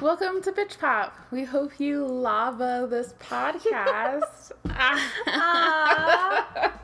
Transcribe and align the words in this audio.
Welcome 0.00 0.40
to 0.42 0.52
Bitch 0.52 0.78
Pop. 0.78 1.12
We 1.32 1.42
hope 1.42 1.80
you 1.80 2.06
lava 2.06 2.86
this 2.88 3.14
podcast. 3.18 4.52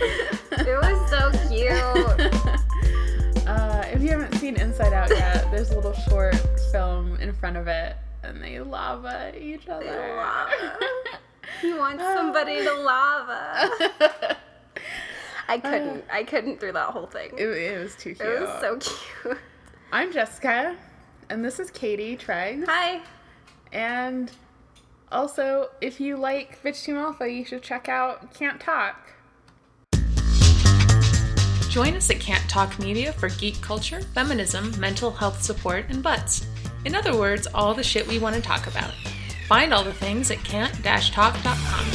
It 0.00 0.66
was 0.66 1.10
so 1.10 1.30
cute. 1.48 1.76
uh, 3.46 3.84
if 3.92 4.00
you 4.00 4.08
haven't 4.08 4.34
seen 4.36 4.56
Inside 4.56 4.94
Out 4.94 5.10
yet, 5.10 5.50
there's 5.50 5.70
a 5.70 5.74
little 5.76 5.92
short 5.92 6.34
film 6.72 7.16
in 7.16 7.34
front 7.34 7.58
of 7.58 7.68
it, 7.68 7.96
and 8.22 8.42
they 8.42 8.58
lava 8.60 9.32
each 9.38 9.68
other. 9.68 10.14
lava. 10.16 10.78
He 11.60 11.74
wants 11.74 12.02
somebody 12.02 12.64
to 12.64 12.72
lava. 12.72 13.68
I 15.48 15.58
couldn't. 15.58 16.04
I 16.10 16.24
couldn't 16.24 16.58
through 16.58 16.72
that 16.72 16.88
whole 16.88 17.06
thing. 17.06 17.32
It, 17.36 17.46
it 17.48 17.78
was 17.82 17.94
too 17.96 18.14
cute. 18.14 18.26
It 18.26 18.40
was 18.40 18.60
so 18.60 18.78
cute. 18.78 19.36
I'm 19.92 20.10
Jessica, 20.10 20.74
and 21.28 21.44
this 21.44 21.58
is 21.58 21.70
Katie 21.70 22.16
Treg. 22.16 22.64
Hi. 22.66 23.00
And 23.72 24.30
also, 25.10 25.70
if 25.80 26.00
you 26.00 26.16
like 26.16 26.62
Bitch 26.62 26.84
Team 26.84 26.96
Alpha, 26.96 27.28
you 27.28 27.44
should 27.44 27.62
check 27.62 27.88
out 27.88 28.34
Can't 28.34 28.60
Talk. 28.60 29.12
Join 31.68 31.94
us 31.94 32.10
at 32.10 32.20
Can't 32.20 32.48
Talk 32.48 32.78
Media 32.78 33.12
for 33.12 33.28
geek 33.28 33.60
culture, 33.60 34.00
feminism, 34.00 34.72
mental 34.80 35.10
health 35.10 35.42
support, 35.42 35.84
and 35.90 36.02
butts. 36.02 36.46
In 36.84 36.94
other 36.94 37.16
words, 37.16 37.46
all 37.52 37.74
the 37.74 37.82
shit 37.82 38.06
we 38.06 38.18
want 38.18 38.34
to 38.36 38.40
talk 38.40 38.66
about. 38.66 38.92
Find 39.46 39.74
all 39.74 39.84
the 39.84 39.92
things 39.92 40.30
at 40.30 40.38
can't-talk.com. 40.38 41.86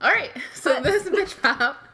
All 0.00 0.10
right, 0.10 0.30
so 0.54 0.80
this 0.80 1.06
is 1.06 1.10
Bitch 1.10 1.40
Pop. 1.42 1.91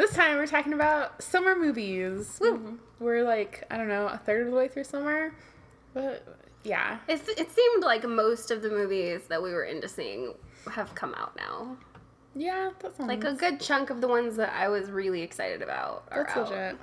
This 0.00 0.14
time 0.14 0.36
we're 0.36 0.46
talking 0.46 0.72
about 0.72 1.22
summer 1.22 1.54
movies. 1.54 2.38
Woo. 2.40 2.78
We're 2.98 3.22
like, 3.22 3.64
I 3.70 3.76
don't 3.76 3.88
know, 3.88 4.06
a 4.06 4.16
third 4.16 4.46
of 4.46 4.50
the 4.50 4.56
way 4.56 4.66
through 4.66 4.84
summer. 4.84 5.34
But 5.92 6.26
yeah. 6.64 6.98
It's, 7.06 7.28
it 7.28 7.52
seemed 7.52 7.84
like 7.84 8.04
most 8.08 8.50
of 8.50 8.62
the 8.62 8.70
movies 8.70 9.22
that 9.28 9.42
we 9.42 9.52
were 9.52 9.64
into 9.64 9.88
seeing 9.88 10.34
have 10.70 10.94
come 10.94 11.14
out 11.14 11.36
now. 11.36 11.76
Yeah, 12.34 12.70
that 12.80 12.96
sounds 12.96 13.08
Like 13.08 13.24
a 13.24 13.34
good 13.34 13.60
chunk 13.60 13.90
of 13.90 14.00
the 14.00 14.08
ones 14.08 14.36
that 14.36 14.54
I 14.54 14.68
was 14.68 14.90
really 14.90 15.20
excited 15.20 15.60
about 15.60 16.04
are 16.10 16.24
That's 16.24 16.36
out. 16.36 16.50
legit. 16.50 16.78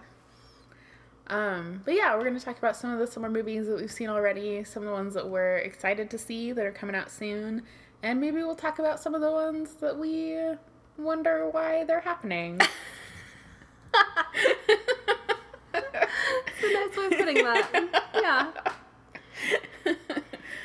Um, 1.27 1.81
but 1.85 1.95
yeah, 1.95 2.15
we're 2.15 2.23
gonna 2.23 2.39
talk 2.39 2.57
about 2.57 2.75
some 2.75 2.91
of 2.91 2.99
the 2.99 3.07
summer 3.07 3.29
movies 3.29 3.67
that 3.67 3.77
we've 3.77 3.91
seen 3.91 4.09
already, 4.09 4.63
some 4.63 4.83
of 4.83 4.87
the 4.87 4.93
ones 4.93 5.13
that 5.15 5.27
we're 5.27 5.57
excited 5.57 6.09
to 6.11 6.17
see 6.17 6.51
that 6.51 6.65
are 6.65 6.71
coming 6.71 6.95
out 6.95 7.11
soon, 7.11 7.63
and 8.01 8.21
maybe 8.21 8.37
we'll 8.37 8.55
talk 8.55 8.79
about 8.79 8.99
some 8.99 9.13
of 9.13 9.21
the 9.21 9.31
ones 9.31 9.73
that 9.75 9.97
we 9.97 10.37
wonder 10.97 11.49
why 11.49 11.83
they're 11.83 12.01
happening. 12.01 12.61
That's 15.73 16.63
a 16.63 16.73
nice 16.73 16.97
way 16.97 17.05
of 17.05 17.11
putting 17.11 17.43
that. 17.43 18.03
Yeah. 18.13 18.51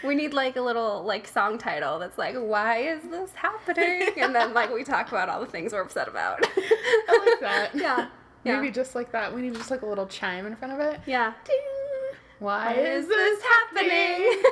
We 0.05 0.17
need 0.17 0.35
like 0.35 0.57
a 0.57 0.61
little 0.61 1.05
like 1.05 1.29
song 1.29 1.59
title 1.59 2.01
that's 2.01 2.19
like, 2.19 2.35
why 2.35 2.79
is 2.79 3.05
this 3.05 3.31
happening? 3.35 4.09
And 4.17 4.35
then 4.35 4.53
like 4.53 4.75
we 4.75 4.83
talk 4.83 5.07
about 5.13 5.29
all 5.29 5.39
the 5.39 5.47
things 5.47 5.73
we're 5.73 5.81
upset 5.83 6.09
about. 6.09 6.41
I 6.57 7.25
like 7.31 7.41
that. 7.41 7.71
Yeah. 7.73 8.09
Yeah. 8.43 8.57
Maybe 8.57 8.73
just 8.73 8.97
like 8.97 9.13
that. 9.13 9.33
We 9.33 9.43
need 9.43 9.55
just 9.55 9.71
like 9.71 9.83
a 9.83 9.87
little 9.87 10.07
chime 10.09 10.45
in 10.47 10.57
front 10.57 10.75
of 10.75 10.81
it. 10.81 10.99
Yeah. 11.07 11.35
Ding. 11.45 11.57
Why, 12.41 12.75
Why 12.75 12.81
is 12.81 13.07
this 13.07 13.43
happening? 13.45 14.43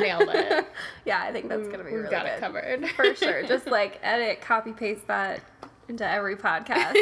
Nailed 0.00 0.28
it. 0.32 0.68
yeah, 1.04 1.22
I 1.22 1.32
think 1.32 1.48
that's 1.48 1.66
gonna 1.66 1.78
be 1.82 1.90
We've 1.90 1.98
really 2.02 2.10
got 2.12 2.26
good. 2.26 2.34
it 2.34 2.38
covered 2.40 2.88
For 2.90 3.16
sure. 3.16 3.42
Just 3.42 3.66
like 3.66 3.98
edit, 4.04 4.40
copy, 4.40 4.70
paste 4.70 5.08
that 5.08 5.40
into 5.88 6.08
every 6.08 6.36
podcast 6.36 6.96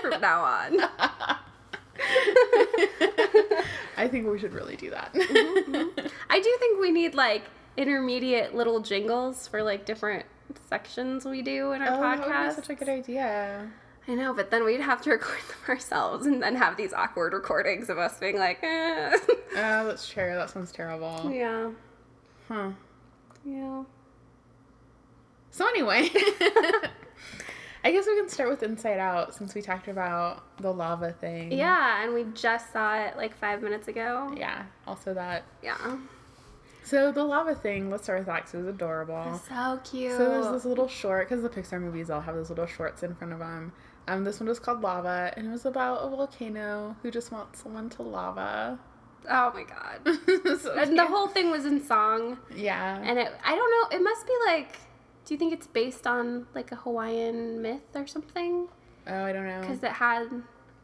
from 0.00 0.20
now 0.20 0.42
on. 0.42 0.80
I 3.96 4.06
think 4.08 4.28
we 4.28 4.38
should 4.38 4.52
really 4.52 4.76
do 4.76 4.90
that. 4.90 5.10
I 6.30 6.40
do 6.40 6.56
think 6.60 6.80
we 6.80 6.90
need 6.90 7.14
like 7.14 7.42
intermediate 7.76 8.54
little 8.54 8.80
jingles 8.80 9.46
for 9.48 9.62
like 9.62 9.84
different 9.84 10.24
sections 10.68 11.24
we 11.24 11.42
do 11.42 11.72
in 11.72 11.82
our 11.82 11.96
Oh, 11.96 12.00
that 12.00 12.20
podcast. 12.20 12.54
such 12.54 12.70
a 12.70 12.74
good 12.74 12.88
idea. 12.88 13.70
I 14.06 14.14
know, 14.14 14.32
but 14.32 14.50
then 14.50 14.64
we'd 14.64 14.80
have 14.80 15.02
to 15.02 15.10
record 15.10 15.38
them 15.48 15.58
ourselves 15.68 16.26
and 16.26 16.42
then 16.42 16.54
have 16.56 16.76
these 16.78 16.92
awkward 16.94 17.34
recordings 17.34 17.90
of 17.90 17.98
us 17.98 18.16
being 18.18 18.38
like, 18.38 18.58
eh. 18.62 19.18
Oh, 19.56 19.86
that's 19.86 20.08
true. 20.08 20.34
That 20.34 20.48
sounds 20.50 20.72
terrible. 20.72 21.30
yeah, 21.32 21.70
Huh. 22.48 22.70
yeah. 23.44 23.82
So 25.50 25.66
anyway, 25.68 26.08
I 27.84 27.92
guess 27.92 28.06
we 28.06 28.16
can 28.16 28.28
start 28.28 28.48
with 28.50 28.62
Inside 28.62 28.98
Out 28.98 29.34
since 29.34 29.54
we 29.54 29.62
talked 29.62 29.88
about 29.88 30.42
the 30.58 30.72
lava 30.72 31.12
thing. 31.12 31.52
Yeah, 31.52 32.02
and 32.02 32.12
we 32.12 32.24
just 32.34 32.72
saw 32.72 32.96
it 32.96 33.16
like 33.16 33.36
five 33.36 33.62
minutes 33.62 33.88
ago. 33.88 34.34
Yeah. 34.36 34.64
Also 34.86 35.14
that. 35.14 35.44
Yeah. 35.62 35.76
So 36.84 37.12
the 37.12 37.22
lava 37.24 37.54
thing. 37.54 37.90
Let's 37.90 38.04
start 38.04 38.18
with 38.20 38.26
that 38.26 38.44
'cause 38.44 38.54
it 38.54 38.58
was 38.58 38.66
adorable. 38.66 39.40
So 39.48 39.78
cute. 39.84 40.12
So 40.16 40.28
there's 40.30 40.48
this 40.50 40.64
little 40.64 40.88
short 40.88 41.28
because 41.28 41.42
the 41.42 41.48
Pixar 41.50 41.80
movies 41.80 42.10
all 42.10 42.20
have 42.22 42.34
those 42.34 42.48
little 42.48 42.66
shorts 42.66 43.02
in 43.02 43.14
front 43.14 43.32
of 43.32 43.38
them. 43.40 43.72
Um, 44.08 44.24
this 44.24 44.40
one 44.40 44.48
was 44.48 44.58
called 44.58 44.80
Lava, 44.80 45.32
and 45.36 45.46
it 45.46 45.50
was 45.50 45.66
about 45.66 45.98
a 46.02 46.08
volcano 46.08 46.96
who 47.02 47.10
just 47.10 47.30
wants 47.30 47.62
someone 47.62 47.90
to 47.90 48.02
lava. 48.02 48.78
oh 49.28 49.52
my 49.52 49.64
god. 49.64 50.00
So 50.62 50.72
And 50.78 50.98
the 50.98 51.04
whole 51.06 51.28
thing 51.28 51.50
was 51.50 51.66
in 51.66 51.84
song, 51.84 52.38
yeah. 52.54 52.98
and 53.04 53.18
it, 53.18 53.30
I 53.44 53.54
don't 53.54 53.70
know, 53.92 53.98
it 53.98 54.02
must 54.02 54.26
be 54.26 54.32
like, 54.46 54.76
do 55.28 55.34
you 55.34 55.38
think 55.38 55.52
it's 55.52 55.66
based 55.66 56.06
on 56.06 56.46
like 56.54 56.72
a 56.72 56.76
Hawaiian 56.76 57.60
myth 57.60 57.94
or 57.94 58.06
something? 58.06 58.66
oh, 59.06 59.24
I 59.24 59.30
don't 59.30 59.46
know. 59.46 59.60
Because 59.60 59.82
it 59.82 59.92
had, 59.92 60.26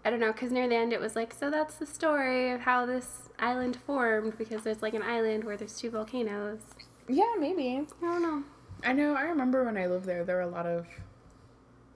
I 0.05 0.11
don't 0.11 0.21
know, 0.21 0.33
because 0.33 0.53
near 0.53 0.69
the 0.69 0.75
end 0.75 0.93
it 0.93 1.01
was 1.01 1.17
like, 1.17 1.33
so 1.33 1.51
that's 1.51 1.77
the 1.77 1.87
story 1.87 2.51
of 2.51 2.61
how 2.61 2.85
this 2.85 3.31
island 3.39 3.79
formed, 3.87 4.37
because 4.37 4.63
there's 4.63 4.83
like 4.83 4.93
an 4.93 5.03
island 5.03 5.45
where 5.45 5.57
there's 5.57 5.79
two 5.79 5.91
volcanoes. 5.91 6.61
Yeah, 7.09 7.33
maybe. 7.39 7.87
I 8.03 8.07
don't 8.07 8.21
know. 8.21 8.43
I 8.85 8.93
know. 8.93 9.15
I 9.15 9.23
remember 9.23 9.65
when 9.65 9.79
I 9.79 9.87
lived 9.87 10.05
there, 10.05 10.25
there 10.25 10.37
were 10.37 10.43
a 10.43 10.47
lot 10.47 10.67
of 10.67 10.87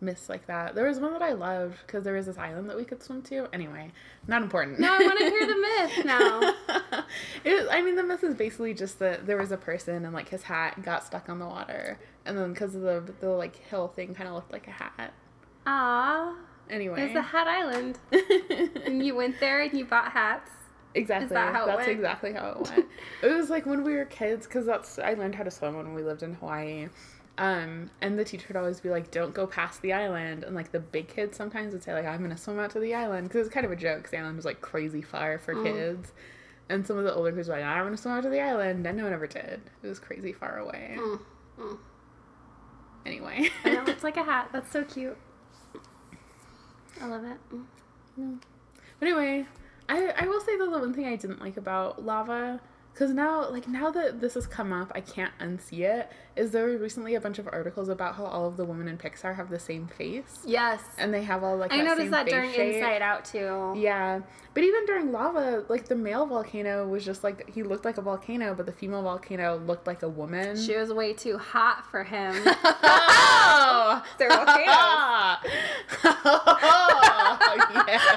myths 0.00 0.28
like 0.28 0.47
that. 0.47 0.75
There 0.75 0.86
was 0.86 1.00
one 1.00 1.12
that 1.12 1.22
I 1.22 1.32
loved 1.32 1.78
because 1.86 2.04
there 2.04 2.14
was 2.14 2.26
this 2.26 2.38
island 2.38 2.69
that 2.70 2.76
we 2.76 2.84
could 2.84 3.03
swim 3.03 3.22
to. 3.22 3.48
Anyway, 3.53 3.91
not 4.26 4.42
important. 4.42 4.78
No, 4.78 4.92
I 4.94 4.98
want 4.98 5.19
to 5.19 5.25
hear 5.31 5.47
the 5.47 5.56
myth 5.97 6.04
now. 6.04 6.54
it 7.44 7.60
was, 7.62 7.69
I 7.70 7.82
mean, 7.82 7.97
the 7.97 8.03
myth 8.04 8.22
is 8.25 8.34
basically 8.34 8.75
just 8.75 8.98
that 9.00 9.26
there 9.26 9.36
was 9.36 9.50
a 9.53 9.56
person 9.56 10.04
and 10.04 10.14
like 10.14 10.28
his 10.28 10.42
hat 10.44 10.82
got 10.82 11.04
stuck 11.04 11.28
on 11.28 11.38
the 11.38 11.47
water, 11.47 11.98
and 12.26 12.36
then 12.38 12.53
because 12.53 12.75
of 12.75 12.82
the 12.82 13.12
the 13.20 13.28
like 13.31 13.56
hill 13.56 13.88
thing, 13.88 14.14
kind 14.14 14.28
of 14.28 14.34
looked 14.34 14.53
like 14.53 14.66
a 14.69 14.72
hat. 14.72 15.12
Ah. 15.66 16.34
Anyway, 16.70 17.00
it's 17.03 17.16
a 17.16 17.22
hat 17.22 17.47
island. 17.47 17.98
And 18.84 19.04
you 19.04 19.15
went 19.15 19.41
there 19.41 19.62
and 19.62 19.72
you 19.78 19.84
bought 19.86 20.12
hats. 20.12 20.50
exactly. 20.94 21.28
that 21.34 21.53
That's 21.53 21.76
went? 21.78 21.88
exactly 21.88 22.32
how 22.34 22.50
it 22.50 22.70
went. 22.70 22.86
it 23.22 23.26
was 23.32 23.48
like 23.50 23.65
when 23.66 23.84
we 23.84 23.94
were 23.94 24.04
kids, 24.04 24.47
because 24.47 24.66
that's 24.66 24.98
I 24.98 25.15
learned 25.15 25.34
how 25.34 25.44
to 25.44 25.50
swim 25.50 25.76
when 25.76 25.94
we 25.94 26.03
lived 26.03 26.22
in 26.22 26.34
Hawaii. 26.34 26.88
Um, 27.38 27.91
and 28.00 28.19
the 28.19 28.25
teacher 28.25 28.47
would 28.49 28.56
always 28.56 28.81
be 28.81 28.91
like, 28.91 29.10
"Don't 29.12 29.32
go 29.32 29.47
past 29.47 29.81
the 29.81 29.93
island." 29.93 30.43
And 30.44 30.54
like 30.56 30.72
the 30.72 30.81
big 30.81 31.06
kids 31.09 31.37
sometimes 31.37 31.72
would 31.72 31.82
say 31.84 31.94
like, 31.94 32.04
"I'm 32.04 32.21
gonna 32.21 32.37
swim 32.37 32.59
out 32.59 32.71
to 32.72 32.81
the 32.81 32.94
island," 32.94 33.28
because 33.28 33.47
it's 33.47 33.54
kind 33.54 33.65
of 33.65 33.72
a 33.72 33.76
joke. 33.76 34.03
'cause 34.03 34.10
the 34.10 34.19
island 34.19 34.37
was 34.37 34.44
like 34.44 34.60
crazy 34.60 35.03
far 35.03 35.38
for 35.38 35.54
kids. 35.62 36.12
And 36.69 36.87
some 36.87 36.98
of 36.98 37.04
the 37.04 37.15
older 37.15 37.31
kids 37.32 37.48
were 37.48 37.54
like, 37.54 37.65
"I'm 37.65 37.84
gonna 37.84 37.97
swim 37.97 38.15
out 38.15 38.25
to 38.25 38.28
the 38.28 38.41
island," 38.41 38.84
and 38.87 38.97
no 38.98 39.04
one 39.04 39.12
ever 39.12 39.27
did. 39.28 39.60
It 39.82 39.87
was 39.88 40.00
crazy 40.00 40.32
far 40.32 40.59
away. 40.59 40.97
Mm, 40.98 41.21
mm. 41.60 41.78
Anyway, 43.06 43.48
I 43.65 43.71
know, 43.71 43.84
it's 43.87 44.03
like 44.04 44.16
a 44.16 44.25
hat. 44.32 44.50
That's 44.53 44.71
so 44.71 44.82
cute. 44.84 45.16
I 47.00 47.06
love 47.06 47.25
it. 47.25 47.37
Mm. 48.19 48.41
But 48.98 49.09
anyway, 49.09 49.47
I 49.88 50.09
I 50.19 50.27
will 50.27 50.41
say 50.41 50.59
though 50.59 50.71
the 50.71 50.78
one 50.81 50.93
thing 50.93 51.06
I 51.06 51.15
didn't 51.16 51.41
like 51.41 51.56
about 51.56 52.04
lava, 52.04 52.60
because 52.98 53.14
now 53.14 53.48
like 53.48 53.69
now 53.69 53.91
that 53.92 54.20
this 54.20 54.34
has 54.34 54.44
come 54.48 54.72
up, 54.72 54.91
I 54.92 55.00
can't 55.00 55.31
unsee 55.38 55.81
it. 55.88 56.10
Is 56.34 56.50
there 56.50 56.66
recently 56.78 57.14
a 57.14 57.20
bunch 57.20 57.38
of 57.38 57.48
articles 57.53 57.88
about 57.88 58.16
how 58.16 58.25
all 58.25 58.47
of 58.48 58.56
the 58.56 58.64
women 58.64 58.88
in 58.88 58.98
Pixar 58.98 59.36
have 59.36 59.50
the 59.50 59.59
same 59.60 59.86
face, 59.86 60.41
Yes. 60.44 60.82
and 60.98 61.14
they 61.14 61.22
have 61.22 61.44
all 61.44 61.56
like 61.56 61.72
I 61.72 61.78
that 61.78 61.84
noticed 61.84 62.10
that 62.10 62.26
during 62.26 62.50
shape. 62.53 62.75
Inside 62.76 63.03
Out 63.03 63.25
too. 63.25 63.75
Yeah, 63.76 64.21
but 64.53 64.65
even 64.65 64.84
during 64.86 65.12
lava, 65.12 65.65
like 65.68 65.86
the 65.86 65.95
male 65.95 66.27
volcano 66.27 66.89
was 66.89 67.04
just 67.04 67.22
like 67.22 67.48
he 67.48 67.62
looked 67.62 67.84
like 67.84 67.98
a 67.98 68.03
volcano, 68.03 68.53
but 68.54 68.66
the 68.66 68.72
female 68.72 69.03
volcano 69.03 69.59
looked 69.65 69.86
like 69.86 70.03
a 70.03 70.09
woman. 70.09 70.56
She 70.56 70.77
was 70.77 70.92
way 70.92 71.12
too 71.12 71.39
hot 71.39 71.84
for 71.91 72.03
him. 72.03 72.34
oh, 72.44 74.04
They're 74.18 74.28
volcanoes. 74.30 74.66
oh, 76.04 77.84
yeah. 77.89 78.16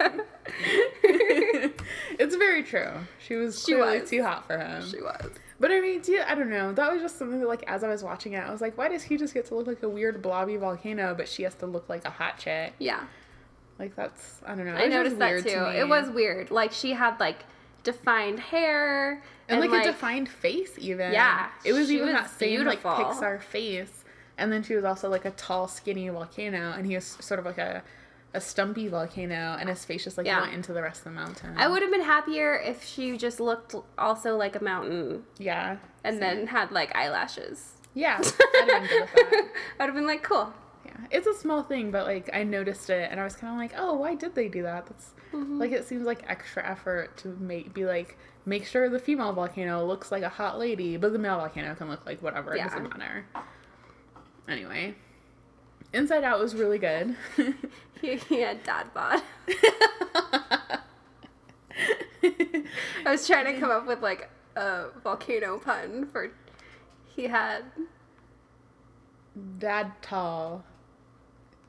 love 0.00 0.20
it. 1.04 1.80
it's 2.18 2.36
very 2.36 2.62
true. 2.62 2.90
She 3.26 3.34
was 3.36 3.64
She 3.64 3.74
was. 3.74 4.08
too 4.08 4.22
hot 4.22 4.46
for 4.46 4.58
him. 4.58 4.82
she 4.88 5.00
was. 5.00 5.30
But 5.60 5.70
I 5.70 5.80
mean, 5.80 6.00
do 6.00 6.12
you, 6.12 6.22
I 6.26 6.34
don't 6.34 6.50
know. 6.50 6.72
That 6.72 6.92
was 6.92 7.00
just 7.02 7.18
something 7.18 7.38
that, 7.40 7.46
like, 7.48 7.62
as 7.68 7.84
I 7.84 7.88
was 7.88 8.02
watching 8.02 8.32
it, 8.32 8.38
I 8.38 8.50
was 8.50 8.60
like, 8.60 8.76
why 8.76 8.88
does 8.88 9.04
he 9.04 9.16
just 9.16 9.32
get 9.32 9.46
to 9.46 9.54
look 9.54 9.66
like 9.68 9.82
a 9.82 9.88
weird 9.88 10.20
blobby 10.20 10.56
volcano, 10.56 11.14
but 11.14 11.28
she 11.28 11.44
has 11.44 11.54
to 11.56 11.66
look 11.66 11.88
like 11.88 12.04
a 12.04 12.10
hot 12.10 12.38
chick? 12.38 12.72
Yeah. 12.80 13.00
Like, 13.78 13.94
that's, 13.94 14.40
I 14.44 14.54
don't 14.54 14.66
know. 14.66 14.74
I 14.74 14.82
It 14.82 14.88
was 14.88 15.04
just 15.08 15.18
noticed 15.18 15.44
that 15.46 15.50
too. 15.52 15.72
to. 15.72 15.78
It 15.80 15.88
was 15.88 16.08
weird. 16.10 16.50
Like 16.50 16.72
she 16.72 16.92
had 16.92 17.18
like 17.20 17.44
defined 17.84 18.38
hair 18.40 19.22
and, 19.48 19.60
like, 19.60 19.70
a 19.72 19.84
defined 19.84 20.28
face 20.28 20.72
even. 20.78 21.12
Yeah, 21.12 21.48
It 21.64 21.72
was 21.72 21.90
even 21.92 22.06
was 22.06 22.14
that 22.14 22.30
same 22.30 22.60
beautiful. 22.60 22.90
like 22.92 23.06
Pixar 23.06 23.40
face. 23.40 24.01
And 24.38 24.50
then 24.52 24.62
she 24.62 24.74
was 24.74 24.84
also 24.84 25.08
like 25.08 25.24
a 25.24 25.30
tall, 25.32 25.68
skinny 25.68 26.08
volcano, 26.08 26.72
and 26.72 26.86
he 26.86 26.94
was 26.94 27.04
sort 27.20 27.38
of 27.40 27.46
like 27.46 27.58
a 27.58 27.82
a 28.34 28.40
stumpy 28.40 28.88
volcano, 28.88 29.58
and 29.60 29.68
his 29.68 29.84
face 29.84 30.04
just 30.04 30.16
like 30.16 30.26
Yeah. 30.26 30.40
went 30.40 30.54
into 30.54 30.72
the 30.72 30.80
rest 30.80 31.00
of 31.00 31.04
the 31.04 31.10
mountain. 31.10 31.54
I 31.58 31.68
would 31.68 31.82
have 31.82 31.90
been 31.90 32.00
happier 32.02 32.54
if 32.54 32.82
she 32.82 33.18
just 33.18 33.40
looked 33.40 33.74
also 33.98 34.38
like 34.38 34.56
a 34.56 34.64
mountain 34.64 35.24
Yeah. 35.38 35.76
and 36.02 36.20
then 36.22 36.46
had 36.46 36.72
like 36.72 36.96
eyelashes. 36.96 37.72
Yeah. 37.92 38.16
I'd 38.62 38.70
have 38.70 38.82
been 38.82 38.86
good 38.88 39.00
with 39.02 39.30
that. 39.30 39.48
I'd 39.80 39.84
have 39.84 39.94
been 39.94 40.06
like, 40.06 40.22
cool. 40.22 40.50
Yeah. 40.86 40.92
It's 41.10 41.26
a 41.26 41.34
small 41.34 41.62
thing, 41.62 41.90
but 41.90 42.06
like 42.06 42.30
I 42.32 42.42
noticed 42.42 42.88
it, 42.88 43.10
and 43.10 43.20
I 43.20 43.24
was 43.24 43.36
kind 43.36 43.52
of 43.52 43.58
like, 43.58 43.74
oh, 43.76 43.92
why 43.96 44.14
did 44.14 44.34
they 44.34 44.48
do 44.48 44.62
that? 44.62 44.86
That's 44.86 45.10
Mm-hmm. 45.34 45.58
like 45.58 45.72
it 45.72 45.86
seems 45.86 46.04
like 46.04 46.24
extra 46.28 46.62
effort 46.66 47.16
to 47.18 47.28
make 47.40 47.72
be 47.72 47.86
like 47.86 48.18
make 48.44 48.66
sure 48.66 48.90
the 48.90 48.98
female 48.98 49.32
volcano 49.32 49.82
looks 49.82 50.12
like 50.12 50.22
a 50.22 50.28
hot 50.28 50.58
lady, 50.58 50.98
but 50.98 51.12
the 51.14 51.18
male 51.18 51.38
volcano 51.38 51.74
can 51.74 51.88
look 51.88 52.04
like 52.06 52.20
whatever. 52.22 52.52
It 52.54 52.58
Yeah. 52.58 52.68
doesn't 52.68 52.98
matter. 52.98 53.24
Anyway, 54.48 54.94
Inside 55.92 56.24
Out 56.24 56.40
was 56.40 56.54
really 56.54 56.78
good. 56.78 57.16
He, 58.02 58.16
he 58.16 58.40
had 58.40 58.64
dad 58.64 58.92
bod. 58.92 59.22
I 63.06 63.12
was 63.12 63.24
trying 63.28 63.54
to 63.54 63.60
come 63.60 63.70
up 63.70 63.86
with 63.86 64.02
like 64.02 64.28
a 64.56 64.86
volcano 65.04 65.58
pun 65.58 66.06
for 66.06 66.32
he 67.14 67.24
had 67.28 67.62
Dad 69.58 69.92
tall, 70.02 70.64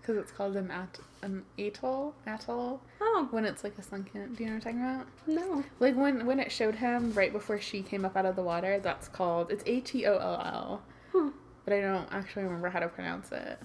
because 0.02 0.18
it's 0.18 0.32
called 0.32 0.56
an 0.56 0.72
at 0.72 1.00
an 1.22 1.46
atoll 1.58 2.14
atoll 2.28 2.82
oh 3.00 3.28
when 3.32 3.46
it's 3.46 3.64
like 3.64 3.78
a 3.78 3.84
sunken. 3.84 4.34
Do 4.34 4.44
you 4.44 4.50
know 4.50 4.56
what 4.56 4.68
I'm 4.68 4.74
talking 4.74 4.82
about? 4.82 5.08
no 5.28 5.64
Like 5.80 5.96
when 5.96 6.26
when 6.26 6.40
it 6.40 6.52
showed 6.52 6.76
him 6.76 7.14
right 7.14 7.32
before 7.32 7.60
she 7.60 7.82
came 7.82 8.04
up 8.04 8.18
out 8.18 8.26
of 8.26 8.36
the 8.36 8.44
water. 8.44 8.80
That's 8.80 9.08
called 9.08 9.52
it's 9.52 9.64
A 9.66 9.80
T 9.80 10.06
O 10.06 10.18
L 10.18 10.42
L. 10.44 10.82
Hmm. 11.12 11.30
But 11.66 11.74
I 11.74 11.82
don't 11.82 12.08
actually 12.12 12.44
remember 12.44 12.70
how 12.70 12.80
to 12.80 12.88
pronounce 12.88 13.32
it. 13.32 13.60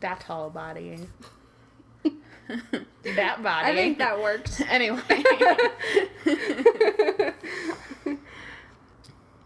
That 0.00 0.20
tall 0.20 0.50
body. 0.50 0.98
that 3.04 3.42
body. 3.42 3.70
I 3.70 3.74
think 3.74 3.98
that 3.98 4.18
worked. 4.20 4.60
anyway. 4.68 5.00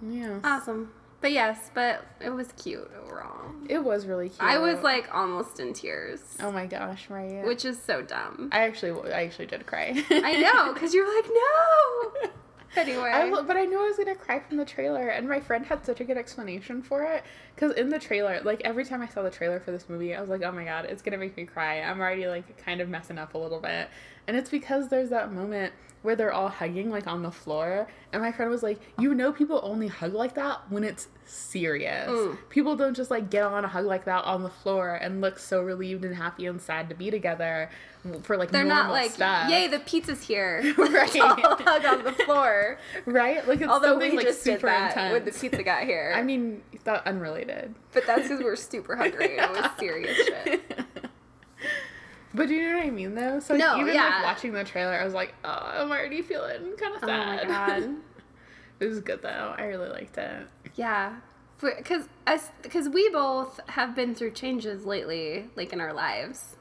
yeah. 0.02 0.38
awesome. 0.44 0.92
But 1.20 1.32
yes, 1.32 1.70
but 1.75 2.04
it 2.20 2.31
was 2.31 2.50
cute 2.52 2.90
overall. 3.04 3.50
It 3.69 3.84
was 3.84 4.06
really 4.06 4.31
cute. 4.31 4.40
I 4.40 4.58
was 4.58 4.82
like 4.82 5.14
almost 5.14 5.60
in 5.60 5.75
tears, 5.75 6.20
Oh 6.40 6.50
my 6.50 6.64
gosh, 6.66 7.10
right. 7.10 7.44
which 7.44 7.66
is 7.66 7.81
so 7.81 8.00
dumb. 8.00 8.48
I 8.52 8.60
actually 8.60 9.12
I 9.12 9.25
actually 9.25 9.46
did 9.46 9.66
cry. 9.66 10.02
I 10.10 10.40
know, 10.40 10.72
because 10.72 10.94
you 10.94 11.04
were 11.04 11.14
like, 11.14 11.26
no. 11.28 12.31
Anyway, 12.76 13.11
I, 13.11 13.28
but 13.43 13.56
I 13.56 13.64
knew 13.64 13.81
I 13.81 13.88
was 13.88 13.96
gonna 13.96 14.14
cry 14.14 14.38
from 14.38 14.56
the 14.56 14.64
trailer, 14.64 15.08
and 15.08 15.28
my 15.28 15.40
friend 15.40 15.67
had 15.67 15.84
such 15.84 16.00
a 16.00 16.05
good 16.05 16.17
explanation 16.17 16.82
for 16.82 17.02
it. 17.02 17.25
Because 17.55 17.72
in 17.72 17.88
the 17.88 17.99
trailer, 17.99 18.40
like 18.44 18.62
every 18.64 18.84
time 18.84 19.02
I 19.02 19.08
saw 19.08 19.22
the 19.22 19.31
trailer 19.31 19.58
for 19.58 19.72
this 19.72 19.88
movie, 19.88 20.14
I 20.14 20.20
was 20.20 20.31
like, 20.31 20.43
"Oh 20.43 20.52
my 20.52 20.64
god, 20.64 20.84
it's 20.84 21.02
gonna 21.02 21.19
make 21.19 21.37
me 21.37 21.46
cry." 21.46 21.81
I'm 21.81 21.99
already 21.99 22.28
like 22.28 22.64
kind 22.64 22.81
of 22.81 22.88
messing 22.88 23.19
up 23.19 23.34
a 23.34 23.38
little 23.38 23.58
bit, 23.58 23.88
and 24.28 24.37
it's 24.37 24.50
because 24.50 24.88
there's 24.88 25.11
that 25.11 25.32
moment 25.32 25.72
where 26.02 26.17
they're 26.17 26.32
all 26.32 26.49
hugging 26.49 26.91
like 26.91 27.06
on 27.06 27.23
the 27.23 27.31
floor, 27.31 27.88
and 28.12 28.23
my 28.23 28.32
friend 28.32 28.50
was 28.50 28.62
like, 28.62 28.81
"You 28.99 29.14
know, 29.14 29.32
people 29.32 29.61
only 29.62 29.88
hug 29.88 30.14
like 30.14 30.35
that 30.35 30.70
when 30.70 30.85
it's 30.85 31.08
serious. 31.26 32.08
Mm. 32.11 32.37
People 32.49 32.76
don't 32.76 32.94
just 32.94 33.11
like 33.11 33.31
get 33.31 33.44
on 33.44 33.64
a 33.64 33.69
hug 33.69 33.87
like 33.87 34.05
that 34.06 34.25
on 34.25 34.43
the 34.43 34.50
floor 34.50 34.94
and 34.94 35.20
look 35.20 35.38
so 35.38 35.62
relieved 35.62 36.05
and 36.05 36.14
happy 36.17 36.47
and 36.47 36.61
sad 36.61 36.88
to 36.88 36.94
be 36.94 37.11
together 37.11 37.70
for 38.23 38.37
like 38.37 38.50
they're 38.50 38.64
normal 38.64 38.85
not 38.85 38.93
like, 38.93 39.11
stuff. 39.12 39.49
yay, 39.50 39.67
the 39.69 39.79
pizza's 39.81 40.23
here. 40.23 40.75
Right. 40.79 41.11
Hug 41.14 41.85
on 41.85 42.02
the 42.05 42.12
floor. 42.12 42.79
right? 43.05 43.47
Like 43.47 43.61
it's 43.61 43.70
Although 43.70 43.91
something 43.93 44.11
we 44.12 44.17
like 44.19 44.26
just 44.26 44.43
did 44.44 44.61
that 44.62 44.91
intense. 44.93 45.12
when 45.12 45.25
the 45.25 45.32
pizza 45.32 45.62
got 45.62 45.85
here. 45.85 46.12
I 46.17 46.23
mean, 46.23 46.62
that 46.85 47.06
unrelated. 47.06 47.75
but 47.93 48.06
that's 48.06 48.23
because 48.23 48.43
we're 48.43 48.56
super 48.56 48.97
hungry 48.97 49.38
and 49.38 49.56
it 49.56 49.62
was 49.62 49.70
serious 49.79 50.17
shit. 50.44 50.85
But 52.34 52.48
do 52.48 52.54
you 52.54 52.68
know 52.70 52.76
what 52.78 52.86
I 52.86 52.90
mean, 52.90 53.14
though? 53.14 53.40
So 53.40 53.54
like, 53.54 53.60
No, 53.60 53.80
even 53.80 53.94
yeah. 53.94 54.04
like 54.04 54.24
watching 54.24 54.52
the 54.52 54.64
trailer, 54.64 54.92
I 54.92 55.04
was 55.04 55.14
like, 55.14 55.34
oh, 55.44 55.48
I'm 55.48 55.90
already 55.90 56.22
feeling 56.22 56.76
kind 56.76 56.94
of 56.94 57.00
sad. 57.00 57.40
Oh 57.44 57.48
my 57.48 57.48
god. 57.48 57.94
it 58.80 58.86
was 58.86 59.00
good 59.00 59.22
though. 59.22 59.54
I 59.56 59.64
really 59.64 59.88
liked 59.88 60.16
it. 60.18 60.46
Yeah. 60.76 61.16
Because 61.60 62.08
us, 62.26 62.48
because 62.62 62.88
we 62.88 63.08
both 63.10 63.60
have 63.68 63.94
been 63.94 64.14
through 64.14 64.30
changes 64.30 64.86
lately, 64.86 65.50
like 65.56 65.72
in 65.72 65.80
our 65.80 65.92
lives. 65.92 66.56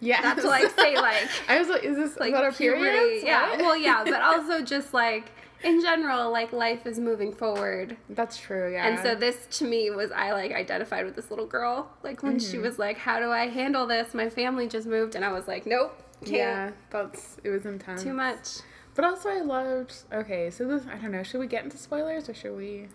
Yeah. 0.00 0.20
Not 0.20 0.38
to 0.38 0.48
like 0.48 0.70
say 0.70 0.96
like 0.96 1.28
I 1.48 1.58
was 1.58 1.68
like, 1.68 1.84
is 1.84 1.96
this 1.96 2.16
like 2.18 2.30
about 2.30 2.44
our 2.44 2.52
puberty. 2.52 2.82
periods? 2.82 3.24
Yeah. 3.24 3.50
What? 3.50 3.58
Well, 3.60 3.76
yeah, 3.76 4.02
but 4.04 4.20
also 4.22 4.62
just 4.62 4.92
like 4.94 5.26
in 5.62 5.80
general, 5.80 6.30
like 6.30 6.52
life 6.52 6.86
is 6.86 6.98
moving 6.98 7.32
forward. 7.32 7.96
That's 8.08 8.36
true. 8.36 8.72
Yeah. 8.72 8.86
And 8.86 8.98
so 8.98 9.14
this 9.14 9.46
to 9.58 9.64
me 9.64 9.90
was 9.90 10.10
I 10.10 10.32
like 10.32 10.52
identified 10.52 11.04
with 11.04 11.16
this 11.16 11.30
little 11.30 11.46
girl. 11.46 11.90
Like 12.02 12.22
when 12.22 12.38
she 12.38 12.54
mm-hmm. 12.54 12.62
was 12.62 12.78
like, 12.78 12.98
"How 12.98 13.20
do 13.20 13.30
I 13.30 13.48
handle 13.48 13.86
this? 13.86 14.14
My 14.14 14.30
family 14.30 14.68
just 14.68 14.86
moved," 14.86 15.14
and 15.14 15.24
I 15.24 15.32
was 15.32 15.46
like, 15.46 15.66
"Nope, 15.66 16.00
can't. 16.20 16.32
yeah, 16.32 16.70
that's 16.90 17.36
it 17.44 17.50
was 17.50 17.66
intense. 17.66 18.02
Too 18.02 18.12
much." 18.12 18.58
But 18.94 19.04
also, 19.04 19.28
I 19.28 19.40
loved. 19.40 19.94
Okay, 20.12 20.50
so 20.50 20.66
this 20.66 20.84
I 20.90 20.96
don't 20.96 21.12
know. 21.12 21.22
Should 21.22 21.40
we 21.40 21.46
get 21.46 21.64
into 21.64 21.78
spoilers 21.78 22.28
or 22.28 22.34
should 22.34 22.56
we? 22.56 22.88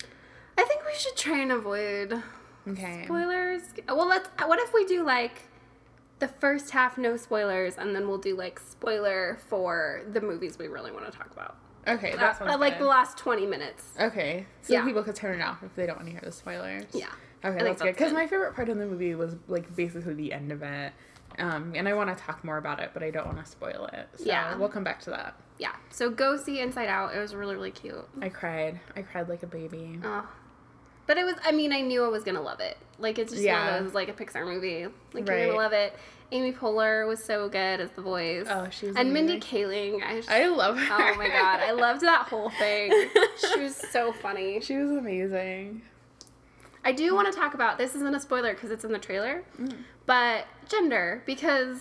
I 0.58 0.64
think 0.64 0.82
we 0.86 0.98
should 0.98 1.16
try 1.16 1.40
and 1.40 1.52
avoid 1.52 2.22
Okay. 2.68 3.04
spoilers. 3.06 3.62
Well, 3.88 4.08
let's. 4.08 4.30
What 4.44 4.60
if 4.60 4.74
we 4.74 4.86
do 4.86 5.04
like 5.04 5.44
the 6.20 6.28
first 6.28 6.72
half 6.72 6.98
no 6.98 7.18
spoilers, 7.18 7.78
and 7.78 7.96
then 7.96 8.08
we'll 8.08 8.18
do 8.18 8.36
like 8.36 8.60
spoiler 8.60 9.38
for 9.48 10.02
the 10.12 10.22
movies 10.22 10.58
we 10.58 10.68
really 10.68 10.92
want 10.92 11.06
to 11.12 11.18
talk 11.18 11.32
about. 11.32 11.58
Okay, 11.88 12.16
that 12.16 12.38
sounds 12.38 12.52
uh, 12.54 12.58
like 12.58 12.80
the 12.80 12.86
last 12.86 13.18
twenty 13.18 13.46
minutes. 13.46 13.94
Okay, 14.00 14.46
so 14.62 14.74
Yeah. 14.74 14.84
people 14.86 15.04
could 15.04 15.16
turn 15.16 15.40
it 15.40 15.44
off 15.44 15.62
if 15.64 15.76
they 15.76 15.86
don't 15.86 15.98
want 15.98 16.08
to 16.08 16.12
hear 16.12 16.22
the 16.24 16.32
spoilers. 16.32 16.86
Yeah. 16.94 17.08
Okay, 17.44 17.58
think 17.58 17.68
that's 17.70 17.82
good. 17.82 17.94
Because 17.96 18.14
my 18.14 18.26
favorite 18.28 18.56
part 18.56 18.70
of 18.70 18.78
the 18.78 18.86
movie 18.86 19.14
was 19.16 19.36
like 19.48 19.76
basically 19.76 20.14
the 20.16 20.34
end 20.34 20.52
of 20.52 20.64
it, 20.64 20.94
um, 21.38 21.74
and 21.76 21.88
I 21.88 21.94
want 21.94 22.16
to 22.16 22.24
talk 22.24 22.44
more 22.44 22.58
about 22.58 22.80
it, 22.80 22.90
but 22.94 23.04
I 23.04 23.12
don't 23.12 23.28
want 23.28 23.44
to 23.44 23.46
spoil 23.50 23.88
it. 23.94 24.08
So 24.18 24.26
Yeah. 24.26 24.56
we'll 24.58 24.70
come 24.70 24.84
back 24.84 25.00
to 25.02 25.12
that. 25.12 25.36
Yeah. 25.60 25.76
So 25.92 26.10
go 26.10 26.38
see 26.38 26.60
Inside 26.60 26.88
Out. 26.88 27.14
It 27.16 27.20
was 27.20 27.36
really 27.36 27.56
really 27.56 27.72
cute. 27.72 28.08
I 28.22 28.30
cried. 28.30 28.80
I 28.96 29.04
cried 29.04 29.30
like 29.30 29.44
a 29.44 29.48
baby. 29.48 30.00
Oh. 30.04 30.28
But 31.08 31.20
it 31.20 31.24
was, 31.24 31.36
I 31.46 31.52
mean, 31.52 31.72
I 31.72 31.82
knew 31.82 32.04
I 32.04 32.08
was 32.08 32.24
going 32.24 32.34
to 32.34 32.42
love 32.42 32.60
it. 32.62 32.80
Like, 32.98 33.20
it's 33.20 33.32
just 33.32 33.44
one 33.46 33.54
Yeah. 33.54 33.76
of 33.76 33.84
those, 33.84 33.94
like, 33.94 34.10
a 34.10 34.14
Pixar 34.14 34.44
movie. 34.44 34.86
Like, 35.14 35.28
you're 35.28 35.38
going 35.38 35.50
to 35.52 35.56
love 35.56 35.72
it. 35.72 35.94
Amy 36.32 36.52
Poehler 36.52 37.08
was 37.08 37.24
so 37.24 37.48
good 37.48 37.80
as 37.80 37.92
the 37.92 38.02
voice. 38.02 38.48
Oh, 38.50 38.68
she 38.72 38.88
was 38.88 38.96
And 38.96 39.14
Mindy. 39.14 39.40
Kaling. 39.40 40.04
I, 40.04 40.16
just- 40.18 40.30
I 40.30 40.48
love 40.48 40.78
her. 40.78 41.12
oh 41.14 41.16
my 41.18 41.28
god, 41.28 41.60
I 41.62 41.72
loved 41.72 42.02
that 42.02 42.28
whole 42.28 42.50
thing. 42.52 42.92
She 43.54 43.60
was 43.60 43.76
so 43.76 44.12
funny. 44.12 44.60
she 44.62 44.76
was 44.78 44.92
amazing. 44.92 45.82
I 46.84 46.92
do 46.92 47.14
want 47.16 47.32
to 47.32 47.38
talk 47.40 47.54
about, 47.54 47.78
this 47.78 47.96
isn't 47.96 48.14
a 48.16 48.20
spoiler 48.20 48.54
because 48.54 48.72
it's 48.72 48.84
in 48.86 48.92
the 48.92 49.00
trailer, 49.00 49.44
Mm. 49.60 49.76
but 50.06 50.46
gender. 50.70 51.22
Because 51.26 51.80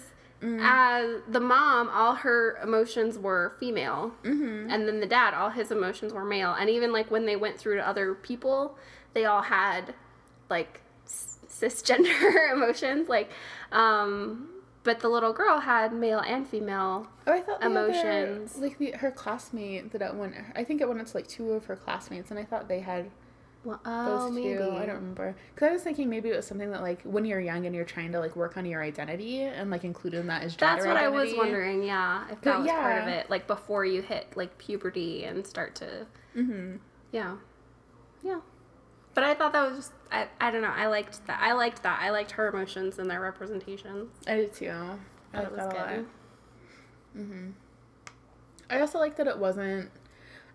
as 0.60 1.20
the 1.26 1.40
mom, 1.40 1.88
all 1.88 2.14
her 2.16 2.58
emotions 2.62 3.18
were 3.18 3.54
female. 3.58 4.12
Mm-hmm. 4.24 4.70
and 4.70 4.86
then 4.86 5.00
the 5.00 5.06
dad 5.06 5.32
all 5.32 5.48
his 5.48 5.70
emotions 5.70 6.12
were 6.12 6.24
male 6.24 6.52
and 6.52 6.68
even 6.68 6.92
like 6.92 7.10
when 7.10 7.24
they 7.24 7.34
went 7.36 7.58
through 7.58 7.76
to 7.76 7.88
other 7.88 8.14
people 8.14 8.76
they 9.14 9.24
all 9.24 9.40
had 9.40 9.94
like 10.50 10.82
cisgender 11.48 12.52
emotions 12.52 13.08
like 13.08 13.30
um 13.74 14.48
but 14.82 15.00
the 15.00 15.08
little 15.08 15.32
girl 15.32 15.60
had 15.60 15.92
male 15.94 16.20
and 16.20 16.46
female 16.46 17.08
Oh, 17.26 17.32
I 17.32 17.40
thought 17.40 17.62
Emotions. 17.62 18.56
Other, 18.56 18.66
like 18.66 18.78
the, 18.78 18.90
her 18.92 19.10
classmate 19.10 19.92
that 19.92 20.02
it 20.02 20.14
went. 20.14 20.34
I 20.54 20.62
think 20.62 20.80
it 20.82 20.88
went 20.88 21.00
into 21.00 21.16
like 21.16 21.26
two 21.26 21.52
of 21.52 21.64
her 21.66 21.76
classmates, 21.76 22.30
and 22.30 22.38
I 22.38 22.44
thought 22.44 22.68
they 22.68 22.80
had 22.80 23.10
well, 23.64 23.80
those 23.82 24.24
oh 24.24 24.28
two. 24.28 24.34
maybe 24.34 24.62
I 24.62 24.84
don't 24.84 24.96
remember. 24.96 25.34
Because 25.54 25.70
I 25.70 25.72
was 25.72 25.80
thinking 25.82 26.10
maybe 26.10 26.28
it 26.28 26.36
was 26.36 26.46
something 26.46 26.70
that 26.72 26.82
like 26.82 27.00
when 27.02 27.24
you're 27.24 27.40
young 27.40 27.64
and 27.64 27.74
you're 27.74 27.86
trying 27.86 28.12
to 28.12 28.20
like 28.20 28.36
work 28.36 28.58
on 28.58 28.66
your 28.66 28.82
identity 28.82 29.40
and 29.40 29.70
like 29.70 29.84
including 29.84 30.26
that 30.26 30.42
as 30.42 30.54
gender 30.54 30.74
that's 30.74 30.86
what 30.86 30.98
i 30.98 31.08
was 31.08 31.32
wondering 31.34 31.82
yeah 31.82 32.24
if 32.24 32.42
But 32.42 32.44
that 32.44 32.60
was 32.60 32.70
part 32.70 33.02
of 33.02 33.08
it 33.08 33.30
like 33.30 33.46
before 33.46 33.86
you 33.86 34.02
hit 34.02 34.36
like 34.36 34.58
puberty 34.58 35.24
and 35.24 35.46
start 35.46 35.74
to 35.76 36.06
Mm-hmm. 36.36 36.76
yeah 37.10 37.36
yeah 38.22 38.40
but 39.14 39.24
i 39.24 39.32
thought 39.34 39.52
that 39.52 39.68
was 39.68 39.76
just 39.78 39.92
i, 40.12 40.26
I 40.40 40.50
don't 40.50 40.62
know 40.62 40.72
i 40.74 40.86
liked 40.86 41.26
that 41.26 41.40
i 41.40 41.52
liked 41.52 41.82
that 41.84 42.00
i 42.02 42.10
liked 42.10 42.32
her 42.32 42.48
emotions 42.48 42.98
and 42.98 43.08
their 43.10 43.20
representations 43.20 44.10
I 44.26 44.34
did 44.36 44.52
too. 44.52 44.70
I 44.70 44.96
That 45.32 45.42
liked 45.42 45.50
was 45.52 45.60
that 45.60 45.72
a 45.72 45.76
lot. 45.76 45.88
good. 45.88 46.06
Mm-hmm. 47.16 47.50
I 48.70 48.80
also 48.80 48.98
like 48.98 49.16
that 49.16 49.26
it 49.26 49.38
wasn't. 49.38 49.90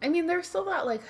I 0.02 0.10
mean, 0.10 0.28
there's 0.28 0.48
still 0.48 0.66
that 0.66 0.86
like. 0.86 1.02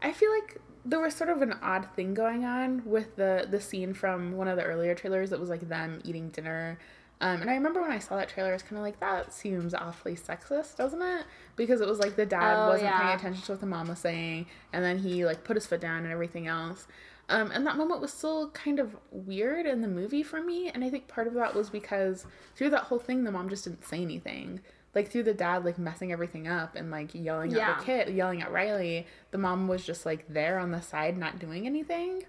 I 0.00 0.12
feel 0.12 0.30
like 0.30 0.60
there 0.84 1.00
was 1.00 1.14
sort 1.14 1.30
of 1.30 1.42
an 1.42 1.54
odd 1.62 1.88
thing 1.96 2.14
going 2.14 2.44
on 2.44 2.82
with 2.84 3.16
the 3.16 3.46
the 3.50 3.60
scene 3.60 3.92
from 3.94 4.32
one 4.32 4.48
of 4.48 4.56
the 4.56 4.62
earlier 4.62 4.94
trailers 4.94 5.30
that 5.30 5.40
was 5.40 5.50
like 5.50 5.68
them 5.68 6.00
eating 6.04 6.28
dinner. 6.30 6.78
Um, 7.20 7.40
and 7.40 7.50
I 7.50 7.54
remember 7.54 7.80
when 7.82 7.90
I 7.90 7.98
saw 7.98 8.16
that 8.16 8.28
trailer, 8.28 8.50
I 8.50 8.52
was 8.52 8.62
kind 8.62 8.76
of 8.76 8.82
like, 8.82 9.00
that 9.00 9.32
seems 9.32 9.74
awfully 9.74 10.14
sexist, 10.14 10.76
doesn't 10.76 11.02
it? 11.02 11.24
Because 11.56 11.80
it 11.80 11.88
was 11.88 11.98
like 11.98 12.14
the 12.14 12.24
dad 12.26 12.54
Oh, 12.56 12.68
wasn't 12.68 12.90
yeah. 12.90 13.00
paying 13.00 13.16
attention 13.16 13.42
to 13.44 13.52
what 13.52 13.60
the 13.60 13.66
mom 13.66 13.88
was 13.88 13.98
saying, 13.98 14.46
and 14.72 14.84
then 14.84 14.98
he 14.98 15.24
like 15.26 15.42
put 15.42 15.56
his 15.56 15.66
foot 15.66 15.80
down 15.80 16.04
and 16.04 16.12
everything 16.12 16.46
else. 16.46 16.86
Um, 17.28 17.50
and 17.50 17.66
that 17.66 17.76
moment 17.76 18.00
was 18.00 18.12
still 18.12 18.50
kind 18.50 18.78
of 18.78 18.96
weird 19.10 19.66
in 19.66 19.82
the 19.82 19.88
movie 19.88 20.22
for 20.22 20.40
me. 20.40 20.70
And 20.70 20.82
I 20.84 20.88
think 20.90 21.08
part 21.08 21.26
of 21.26 21.34
that 21.34 21.54
was 21.54 21.68
because 21.70 22.24
through 22.56 22.70
that 22.70 22.84
whole 22.84 22.98
thing, 23.00 23.24
the 23.24 23.32
mom 23.32 23.48
just 23.50 23.64
didn't 23.64 23.84
say 23.84 24.00
anything. 24.00 24.60
like 24.94 25.10
through 25.10 25.24
the 25.24 25.34
dad 25.34 25.64
like 25.64 25.78
messing 25.78 26.10
everything 26.10 26.48
up 26.48 26.74
and 26.74 26.90
like 26.90 27.14
yelling 27.14 27.52
at 27.52 27.78
the 27.80 27.84
kid, 27.84 28.14
yelling 28.14 28.40
at 28.42 28.50
Riley, 28.50 29.06
the 29.32 29.38
mom 29.38 29.68
was 29.68 29.84
just 29.84 30.06
like 30.06 30.24
there 30.28 30.58
on 30.58 30.70
the 30.70 30.80
side 30.80 31.18
not 31.18 31.38
doing 31.38 31.66
anything. 31.66 32.22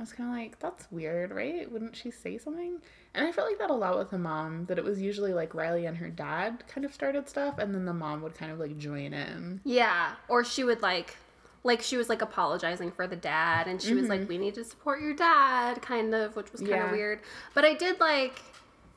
I 0.00 0.02
was 0.02 0.14
kind 0.14 0.30
of 0.30 0.34
like, 0.36 0.58
that's 0.58 0.90
weird, 0.90 1.30
right? 1.30 1.70
Wouldn't 1.70 1.94
she 1.94 2.10
say 2.10 2.38
something? 2.38 2.78
And 3.14 3.26
I 3.26 3.32
felt 3.32 3.48
like 3.48 3.58
that 3.58 3.68
a 3.68 3.74
lot 3.74 3.98
with 3.98 4.08
the 4.08 4.18
mom, 4.18 4.64
that 4.64 4.78
it 4.78 4.84
was 4.84 4.98
usually 4.98 5.34
like 5.34 5.54
Riley 5.54 5.84
and 5.84 5.94
her 5.98 6.08
dad 6.08 6.64
kind 6.68 6.86
of 6.86 6.94
started 6.94 7.28
stuff, 7.28 7.58
and 7.58 7.74
then 7.74 7.84
the 7.84 7.92
mom 7.92 8.22
would 8.22 8.34
kind 8.34 8.50
of 8.50 8.58
like 8.58 8.78
join 8.78 9.12
in. 9.12 9.60
Yeah, 9.62 10.12
or 10.26 10.42
she 10.42 10.64
would 10.64 10.80
like 10.80 11.16
like 11.64 11.82
she 11.82 11.98
was 11.98 12.08
like 12.08 12.22
apologizing 12.22 12.90
for 12.90 13.06
the 13.06 13.16
dad 13.16 13.68
and 13.68 13.82
she 13.82 13.92
was 13.92 14.08
like 14.08 14.20
mm-hmm. 14.20 14.30
we 14.30 14.38
need 14.38 14.54
to 14.54 14.64
support 14.64 15.02
your 15.02 15.12
dad 15.12 15.82
kind 15.82 16.14
of 16.14 16.34
which 16.34 16.50
was 16.50 16.62
kind 16.62 16.84
of 16.84 16.92
weird. 16.92 17.20
But 17.52 17.66
I 17.66 17.74
did 17.74 18.00
like 18.00 18.40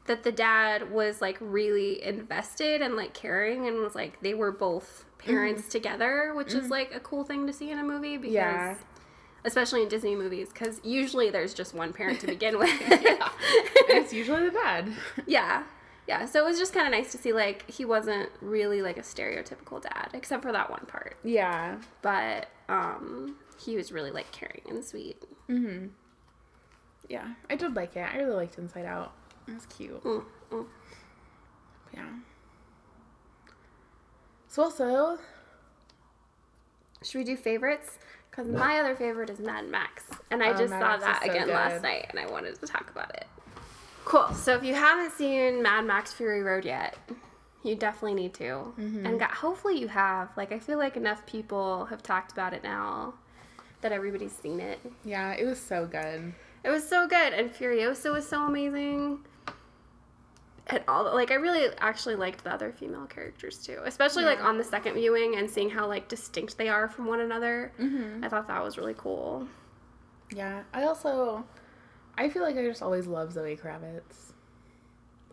that 0.05 0.23
the 0.23 0.31
dad 0.31 0.89
was 0.89 1.19
like 1.19 1.37
really 1.41 2.01
invested 2.01 2.81
and 2.81 2.95
like 2.95 3.13
caring 3.13 3.67
and 3.67 3.81
was 3.81 3.95
like 3.95 4.21
they 4.21 4.33
were 4.33 4.53
both 4.53 5.03
parents 5.17 5.63
mm-hmm. 5.63 5.71
together, 5.71 6.33
which 6.33 6.53
is 6.53 6.63
mm-hmm. 6.63 6.71
like 6.71 6.95
a 6.95 7.01
cool 7.01 7.25
thing 7.25 7.45
to 7.47 7.51
see 7.51 7.71
in 7.71 7.79
a 7.79 7.83
movie 7.83 8.15
because 8.15 8.33
Yeah. 8.33 8.75
Especially 9.45 9.81
in 9.83 9.89
Disney 9.89 10.15
movies 10.15 10.51
cuz 10.53 10.79
usually 10.83 11.29
there's 11.29 11.53
just 11.53 11.73
one 11.73 11.93
parent 11.93 12.19
to 12.21 12.27
begin 12.27 12.57
with. 12.63 12.69
And 12.91 13.99
it's 13.99 14.13
usually 14.13 14.43
the 14.49 14.51
dad. 14.51 14.91
yeah. 15.27 15.63
Yeah, 16.07 16.25
so 16.25 16.39
it 16.39 16.49
was 16.49 16.59
just 16.59 16.73
kind 16.73 16.85
of 16.85 16.91
nice 16.91 17.11
to 17.13 17.17
see 17.17 17.31
like 17.31 17.69
he 17.69 17.85
wasn't 17.85 18.29
really 18.41 18.81
like 18.81 18.97
a 18.97 19.01
stereotypical 19.01 19.81
dad 19.81 20.09
except 20.13 20.43
for 20.43 20.51
that 20.51 20.69
one 20.69 20.85
part. 20.85 21.15
yeah. 21.23 21.77
but 22.01 22.47
um 22.69 23.35
he 23.63 23.75
was 23.75 23.91
really 23.91 24.11
like 24.11 24.29
caring 24.31 24.61
and 24.69 24.83
sweet 24.83 25.21
Mm 25.49 25.61
hmm. 25.79 25.87
Yeah. 27.09 27.33
I 27.49 27.55
did 27.55 27.75
like 27.75 27.95
it. 27.97 28.07
I 28.13 28.17
really 28.17 28.35
liked 28.35 28.57
Inside 28.57 28.85
Out. 28.85 29.13
It 29.47 29.53
was 29.53 29.65
cute. 29.65 30.01
Mm, 30.03 30.23
mm. 30.51 30.65
Yeah. 31.93 32.07
So 34.47 34.63
also, 34.63 35.17
should 37.03 37.17
we 37.17 37.23
do 37.25 37.35
favorites 37.35 37.97
because 38.35 38.49
my 38.51 38.79
other 38.79 38.95
favorite 38.95 39.29
is 39.29 39.39
mad 39.39 39.67
max 39.69 40.03
and 40.31 40.41
i 40.41 40.49
Oh, 40.49 40.57
just 40.57 40.69
Mad 40.71 40.79
saw 40.81 40.87
Max 40.89 41.03
that 41.03 41.23
so 41.25 41.29
again 41.31 41.45
good. 41.47 41.53
last 41.53 41.81
night 41.83 42.07
and 42.09 42.19
i 42.19 42.25
wanted 42.25 42.59
to 42.59 42.65
talk 42.67 42.89
about 42.89 43.13
it 43.15 43.25
cool 44.05 44.33
so 44.33 44.53
if 44.55 44.63
you 44.63 44.73
haven't 44.73 45.11
seen 45.13 45.61
mad 45.61 45.85
max 45.85 46.11
fury 46.13 46.41
road 46.43 46.65
yet 46.65 46.97
you 47.63 47.75
definitely 47.75 48.15
need 48.15 48.33
to 48.35 48.73
Mm-hmm. 48.79 49.05
and 49.05 49.19
got, 49.19 49.31
hopefully 49.31 49.77
you 49.79 49.87
have 49.87 50.29
like 50.35 50.51
i 50.51 50.59
feel 50.59 50.77
like 50.77 50.97
enough 50.97 51.25
people 51.25 51.85
have 51.85 52.01
talked 52.03 52.31
about 52.31 52.53
it 52.53 52.63
now 52.63 53.13
that 53.81 53.91
everybody's 53.91 54.31
seen 54.33 54.59
it 54.59 54.79
yeah, 55.05 55.33
it 55.33 55.45
was 55.45 55.59
so 55.59 55.85
good. 55.85 56.33
It 56.63 56.69
was 56.69 56.87
so 56.87 57.05
good, 57.05 57.33
and 57.33 57.51
Furiosa 57.53 58.13
was 58.13 58.25
so 58.25 58.43
amazing. 58.43 59.19
And 60.67 60.81
all 60.87 61.03
like 61.13 61.31
I 61.31 61.35
really 61.35 61.67
actually 61.79 62.15
liked 62.15 62.43
the 62.43 62.53
other 62.53 62.71
female 62.71 63.05
characters 63.05 63.57
too, 63.57 63.79
especially 63.83 64.23
like 64.23 64.41
on 64.41 64.57
the 64.57 64.63
second 64.63 64.93
viewing 64.93 65.35
and 65.35 65.49
seeing 65.49 65.69
how 65.69 65.87
like 65.87 66.07
distinct 66.07 66.57
they 66.57 66.69
are 66.69 66.87
from 66.87 67.05
one 67.05 67.19
another. 67.19 67.73
Mm-hmm. 67.79 68.23
I 68.23 68.29
thought 68.29 68.47
that 68.47 68.63
was 68.63 68.77
really 68.77 68.95
cool. 68.97 69.47
Yeah. 70.33 70.63
I 70.73 70.83
also, 70.83 71.43
I 72.17 72.29
feel 72.29 72.43
like 72.43 72.57
I 72.57 72.65
just 72.65 72.81
always 72.81 73.07
love 73.07 73.33
Zoe 73.33 73.57
Kravitz. 73.57 74.31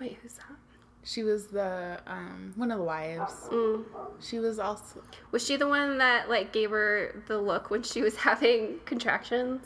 Wait, 0.01 0.19
who's 0.21 0.35
that? 0.35 0.57
She 1.03 1.23
was 1.23 1.47
the 1.47 2.01
um 2.07 2.53
one 2.57 2.71
of 2.71 2.79
the 2.79 2.85
wives. 2.85 3.33
Mm. 3.51 3.85
She 4.21 4.39
was 4.39 4.59
also 4.59 5.01
Was 5.31 5.45
she 5.45 5.57
the 5.57 5.69
one 5.69 5.99
that 5.99 6.29
like 6.29 6.53
gave 6.53 6.71
her 6.71 7.23
the 7.27 7.39
look 7.39 7.71
when 7.71 7.83
she 7.83 8.03
was 8.03 8.17
having 8.29 8.81
contractions? 8.85 9.65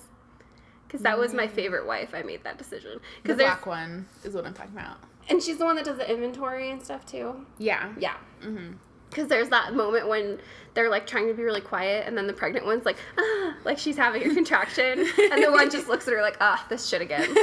Because 0.86 1.02
that 1.02 1.18
was 1.18 1.34
my 1.34 1.48
favorite 1.48 1.86
wife. 1.86 2.10
I 2.14 2.22
made 2.22 2.44
that 2.44 2.56
decision. 2.56 2.92
the 2.92 3.00
Because 3.22 3.38
there's 3.38 3.50
black 3.50 3.66
one 3.66 4.06
is 4.22 4.34
what 4.34 4.46
I'm 4.46 4.54
talking 4.54 4.76
about. 4.76 4.98
And 5.28 5.42
she's 5.42 5.58
the 5.58 5.64
one 5.64 5.76
that 5.76 5.84
does 5.84 5.98
the 5.98 6.10
inventory 6.10 6.70
and 6.70 6.82
stuff 6.82 7.04
too. 7.06 7.46
Yeah. 7.58 7.92
Yeah. 7.98 8.16
Mm-hmm. 8.42 8.72
Because 9.10 9.28
there's 9.28 9.48
that 9.50 9.74
moment 9.74 10.08
when 10.08 10.40
they're 10.74 10.90
like 10.90 11.06
trying 11.06 11.28
to 11.28 11.34
be 11.34 11.44
really 11.44 11.60
quiet, 11.60 12.04
and 12.06 12.18
then 12.18 12.26
the 12.26 12.32
pregnant 12.32 12.66
one's 12.66 12.84
like, 12.84 12.96
ah, 13.16 13.54
like 13.64 13.78
she's 13.78 13.96
having 13.96 14.28
a 14.28 14.34
contraction, 14.34 14.98
and 14.98 15.42
the 15.42 15.52
one 15.52 15.70
just 15.70 15.88
looks 15.88 16.08
at 16.08 16.14
her 16.14 16.20
like, 16.20 16.36
ah, 16.40 16.66
this 16.68 16.88
shit 16.88 17.00
again. 17.00 17.28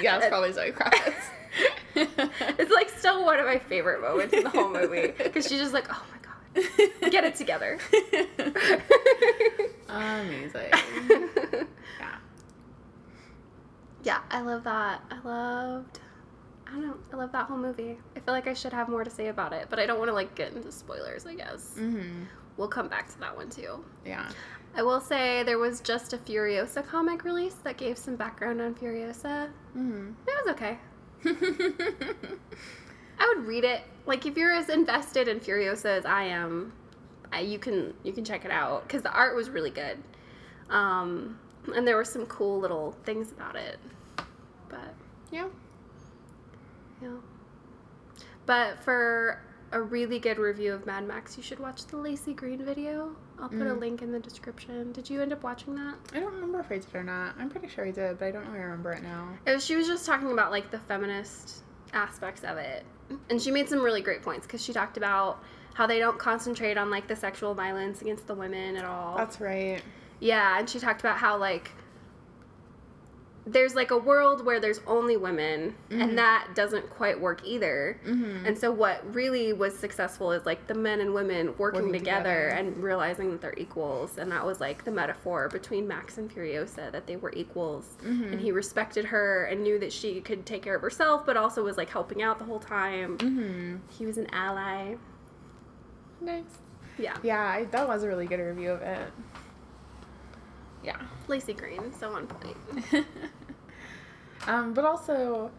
yeah, 0.00 0.18
it's 0.18 0.28
probably 0.28 0.52
Zoe 0.52 0.70
Kravitz. 0.70 1.14
It's 2.58 2.72
like 2.72 2.90
still 2.90 3.24
one 3.24 3.38
of 3.38 3.46
my 3.46 3.58
favorite 3.58 4.00
moments 4.00 4.34
in 4.34 4.42
the 4.42 4.50
whole 4.50 4.68
movie 4.68 5.12
because 5.16 5.46
she's 5.46 5.60
just 5.60 5.72
like, 5.72 5.86
oh 5.88 6.02
my 6.10 6.18
god, 6.22 7.10
get 7.12 7.22
it 7.24 7.36
together. 7.36 7.78
Amazing. 9.88 10.72
Yeah. 14.04 14.20
I 14.30 14.40
love 14.42 14.64
that. 14.64 15.00
I 15.10 15.26
loved. 15.26 15.98
I 16.66 16.70
don't 16.72 16.82
know. 16.86 16.96
I 17.12 17.16
love 17.16 17.32
that 17.32 17.46
whole 17.46 17.58
movie. 17.58 17.98
I 18.16 18.20
feel 18.20 18.32
like 18.34 18.46
I 18.46 18.54
should 18.54 18.72
have 18.72 18.88
more 18.88 19.04
to 19.04 19.10
say 19.10 19.28
about 19.28 19.52
it, 19.52 19.66
but 19.70 19.78
I 19.78 19.86
don't 19.86 19.98
want 19.98 20.08
to 20.08 20.14
like 20.14 20.34
get 20.34 20.52
into 20.54 20.70
spoilers. 20.72 21.26
I 21.26 21.34
guess 21.34 21.74
Mm-hmm. 21.78 22.24
we'll 22.56 22.68
come 22.68 22.88
back 22.88 23.08
to 23.12 23.20
that 23.20 23.36
one 23.36 23.50
too. 23.50 23.84
Yeah. 24.06 24.30
I 24.76 24.82
will 24.82 25.00
say 25.00 25.42
there 25.44 25.58
was 25.58 25.80
just 25.80 26.12
a 26.14 26.18
Furiosa 26.18 26.84
comic 26.84 27.22
release 27.24 27.54
that 27.64 27.76
gave 27.76 27.96
some 27.96 28.16
background 28.16 28.60
on 28.60 28.74
Furiosa. 28.74 29.48
Mm-hmm. 29.76 30.10
It 30.26 30.44
was 30.44 30.54
okay. 30.54 30.78
I 33.18 33.32
would 33.36 33.46
read 33.46 33.64
it. 33.64 33.82
Like 34.06 34.26
if 34.26 34.36
you're 34.36 34.52
as 34.52 34.68
invested 34.68 35.28
in 35.28 35.40
Furiosa 35.40 35.86
as 35.98 36.04
I 36.04 36.24
am, 36.24 36.72
I, 37.32 37.40
you 37.40 37.58
can 37.58 37.94
you 38.02 38.12
can 38.12 38.24
check 38.24 38.44
it 38.44 38.50
out 38.50 38.82
because 38.86 39.02
the 39.02 39.12
art 39.12 39.34
was 39.36 39.48
really 39.48 39.70
good, 39.70 39.98
um, 40.70 41.38
and 41.74 41.86
there 41.86 41.96
were 41.96 42.04
some 42.04 42.26
cool 42.26 42.58
little 42.60 42.92
things 43.04 43.32
about 43.32 43.56
it. 43.56 43.78
But 44.68 44.94
yeah. 45.30 45.46
yeah, 47.02 47.08
but 48.46 48.78
for 48.80 49.40
a 49.72 49.80
really 49.80 50.18
good 50.18 50.38
review 50.38 50.72
of 50.72 50.86
Mad 50.86 51.06
Max, 51.06 51.36
you 51.36 51.42
should 51.42 51.58
watch 51.58 51.86
the 51.86 51.96
Laci 51.96 52.34
Green 52.34 52.64
video. 52.64 53.16
I'll 53.40 53.48
put 53.48 53.62
a 53.62 53.74
Mm. 53.74 53.80
link 53.80 54.02
in 54.02 54.12
the 54.12 54.20
description. 54.20 54.92
Did 54.92 55.10
you 55.10 55.20
end 55.20 55.32
up 55.32 55.42
watching 55.42 55.74
that? 55.74 55.96
I 56.14 56.20
don't 56.20 56.32
remember 56.32 56.60
if 56.60 56.70
I 56.70 56.78
did 56.78 56.94
or 56.94 57.02
not. 57.02 57.34
I'm 57.38 57.50
pretty 57.50 57.66
sure 57.68 57.84
I 57.84 57.90
did, 57.90 58.18
but 58.18 58.26
I 58.26 58.30
don't 58.30 58.46
really 58.46 58.60
remember 58.60 58.92
it 58.92 59.02
now. 59.02 59.28
It 59.46 59.54
was, 59.54 59.64
she 59.64 59.74
was 59.74 59.88
just 59.88 60.06
talking 60.06 60.30
about 60.30 60.52
like 60.52 60.70
the 60.70 60.78
feminist 60.78 61.62
aspects 61.92 62.44
of 62.44 62.56
it, 62.56 62.84
and 63.30 63.40
she 63.42 63.50
made 63.50 63.68
some 63.68 63.80
really 63.82 64.00
great 64.02 64.22
points 64.22 64.46
because 64.46 64.62
she 64.62 64.72
talked 64.72 64.96
about 64.96 65.42
how 65.74 65.86
they 65.88 65.98
don't 65.98 66.18
concentrate 66.18 66.78
on 66.78 66.90
like 66.90 67.08
the 67.08 67.16
sexual 67.16 67.54
violence 67.54 68.00
against 68.00 68.28
the 68.28 68.34
women 68.34 68.76
at 68.76 68.84
all. 68.84 69.16
That's 69.16 69.40
right. 69.40 69.82
Yeah, 70.20 70.58
and 70.58 70.68
she 70.68 70.78
talked 70.78 71.00
about 71.00 71.18
how 71.18 71.36
like 71.38 71.70
there's 73.46 73.74
like 73.74 73.90
a 73.90 73.98
world 73.98 74.42
where 74.46 74.58
there's 74.58 74.80
only 74.86 75.18
women, 75.18 75.74
and 75.90 76.16
that 76.16 76.48
doesn't 76.54 76.88
quite 76.88 77.20
work 77.20 77.42
either. 77.44 78.00
Mm-hmm. 78.06 78.46
And 78.46 78.56
so 78.58 78.72
what 78.72 79.02
really 79.14 79.52
was 79.52 79.78
successful 79.78 80.32
is 80.32 80.46
like 80.46 80.66
the 80.66 80.72
men 80.72 81.00
and 81.02 81.12
women 81.12 81.48
working, 81.58 81.82
Working 81.88 81.92
together, 81.92 82.22
together. 82.22 82.48
and 82.48 82.82
realizing 82.82 83.30
that 83.32 83.42
they're 83.42 83.52
equals, 83.58 84.16
and 84.16 84.32
that 84.32 84.46
was 84.46 84.60
like 84.60 84.84
the 84.86 84.90
metaphor 84.90 85.50
between 85.50 85.86
Max 85.86 86.16
and 86.16 86.30
Furiosa 86.34 86.90
that 86.90 87.06
they 87.06 87.16
were 87.16 87.32
equals, 87.36 87.98
Mm-hmm. 88.02 88.32
and 88.32 88.40
he 88.40 88.50
respected 88.50 89.04
her 89.04 89.44
and 89.44 89.62
knew 89.62 89.78
that 89.78 89.92
she 89.92 90.22
could 90.22 90.46
take 90.46 90.62
care 90.62 90.76
of 90.76 90.80
herself, 90.80 91.26
but 91.26 91.36
also 91.36 91.62
was 91.62 91.76
like 91.76 91.90
helping 91.90 92.22
out 92.22 92.38
the 92.38 92.46
whole 92.46 92.60
time. 92.60 93.18
Mm-hmm. 93.18 93.76
He 93.90 94.06
was 94.06 94.16
an 94.16 94.26
ally. 94.32 94.94
Nice. 96.22 96.44
Yeah, 96.96 97.16
Yeah, 97.22 97.42
I, 97.42 97.64
that 97.72 97.86
was 97.86 98.04
a 98.04 98.08
really 98.08 98.24
good 98.26 98.40
review 98.40 98.70
of 98.70 98.80
it. 98.80 99.12
Yeah. 100.84 101.00
Laci 101.28 101.56
Green, 101.56 101.92
so 101.98 102.12
on 102.12 102.26
point. 102.26 102.56
um, 104.46 104.74
but 104.74 104.84
also, 104.84 105.50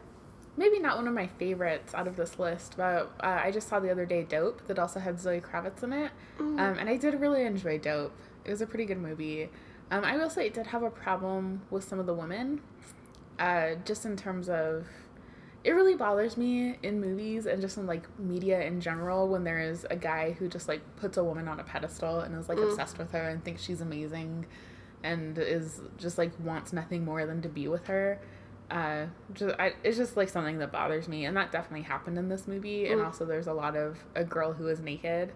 maybe 0.55 0.79
not 0.79 0.97
one 0.97 1.07
of 1.07 1.13
my 1.13 1.27
favorites 1.27 1.93
out 1.93 2.07
of 2.07 2.15
this 2.15 2.37
list, 2.37 2.75
but 2.77 3.11
uh, 3.21 3.41
I 3.43 3.51
just 3.51 3.67
saw 3.67 3.79
the 3.79 3.91
other 3.91 4.05
day 4.05 4.23
Dope 4.23 4.65
that 4.67 4.77
also 4.77 4.99
had 4.99 5.19
Zoe 5.19 5.41
Kravitz 5.41 5.83
in 5.83 5.93
it. 5.93 6.11
Um, 6.39 6.77
and 6.79 6.89
I 6.89 6.97
did 6.97 7.19
really 7.19 7.43
enjoy 7.43 7.79
Dope. 7.79 8.15
It 8.45 8.51
was 8.51 8.61
a 8.61 8.67
pretty 8.67 8.85
good 8.85 8.99
movie. 8.99 9.49
Um, 9.91 10.03
I 10.03 10.17
will 10.17 10.29
say 10.29 10.47
it 10.47 10.53
did 10.53 10.67
have 10.67 10.83
a 10.83 10.89
problem 10.89 11.61
with 11.71 11.83
some 11.83 11.99
of 11.99 12.05
the 12.05 12.13
women, 12.13 12.61
uh, 13.39 13.75
just 13.83 14.05
in 14.05 14.15
terms 14.15 14.49
of. 14.49 14.87
It 15.63 15.71
really 15.71 15.95
bothers 15.95 16.37
me 16.37 16.77
in 16.83 17.01
movies 17.01 17.47
and 17.47 17.59
just 17.59 17.77
in 17.77 17.87
like 17.87 18.07
media 18.19 18.61
in 18.61 18.79
general 18.79 19.27
when 19.27 19.43
there 19.43 19.59
is 19.59 19.83
a 19.89 19.95
guy 19.95 20.33
who 20.33 20.47
just 20.47 20.67
like 20.67 20.81
puts 20.97 21.17
a 21.17 21.23
woman 21.23 21.47
on 21.47 21.59
a 21.59 21.63
pedestal 21.63 22.19
and 22.19 22.35
is 22.35 22.47
like 22.47 22.59
obsessed 22.59 22.99
with 22.99 23.11
her 23.13 23.29
and 23.29 23.43
thinks 23.43 23.63
she's 23.63 23.81
amazing 23.81 24.45
and 25.03 25.37
is 25.37 25.81
just 25.97 26.17
like 26.17 26.31
wants 26.39 26.73
nothing 26.73 27.05
more 27.05 27.25
than 27.25 27.41
to 27.41 27.49
be 27.49 27.67
with 27.67 27.85
her. 27.87 28.19
Uh, 28.71 29.05
just, 29.33 29.55
I, 29.59 29.73
it's 29.83 29.95
just 29.97 30.17
like 30.17 30.27
something 30.29 30.57
that 30.57 30.71
bothers 30.71 31.07
me, 31.07 31.25
and 31.25 31.37
that 31.37 31.51
definitely 31.51 31.83
happened 31.83 32.17
in 32.17 32.29
this 32.29 32.47
movie. 32.47 32.87
And 32.87 32.99
Mm. 33.01 33.05
also, 33.05 33.23
there's 33.25 33.47
a 33.47 33.53
lot 33.53 33.75
of 33.75 33.99
a 34.15 34.23
girl 34.23 34.53
who 34.53 34.67
is 34.67 34.79
naked, 34.79 35.33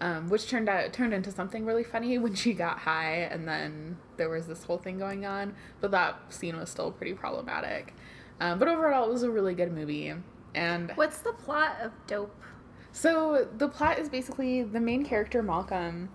um, 0.00 0.28
which 0.28 0.48
turned 0.48 0.68
out 0.68 0.92
turned 0.92 1.12
into 1.12 1.32
something 1.32 1.64
really 1.64 1.82
funny 1.82 2.16
when 2.18 2.34
she 2.34 2.52
got 2.54 2.78
high, 2.78 3.14
and 3.32 3.48
then 3.48 3.96
there 4.16 4.28
was 4.28 4.46
this 4.46 4.62
whole 4.64 4.78
thing 4.78 4.96
going 4.98 5.26
on. 5.26 5.54
But 5.80 5.90
that 5.90 6.32
scene 6.32 6.56
was 6.56 6.70
still 6.70 6.92
pretty 6.92 7.14
problematic. 7.14 7.94
Um, 8.40 8.60
but 8.60 8.68
overall, 8.68 9.04
it 9.08 9.12
was 9.12 9.24
a 9.24 9.30
really 9.30 9.54
good 9.54 9.72
movie. 9.72 10.14
And 10.54 10.92
What's 10.94 11.18
the 11.18 11.32
plot 11.32 11.76
of 11.82 11.90
Dope? 12.06 12.34
so 12.92 13.48
the 13.58 13.68
plot 13.68 13.98
is 13.98 14.08
basically 14.08 14.62
the 14.62 14.80
main 14.80 15.04
character 15.04 15.42
Malcolm. 15.42 16.08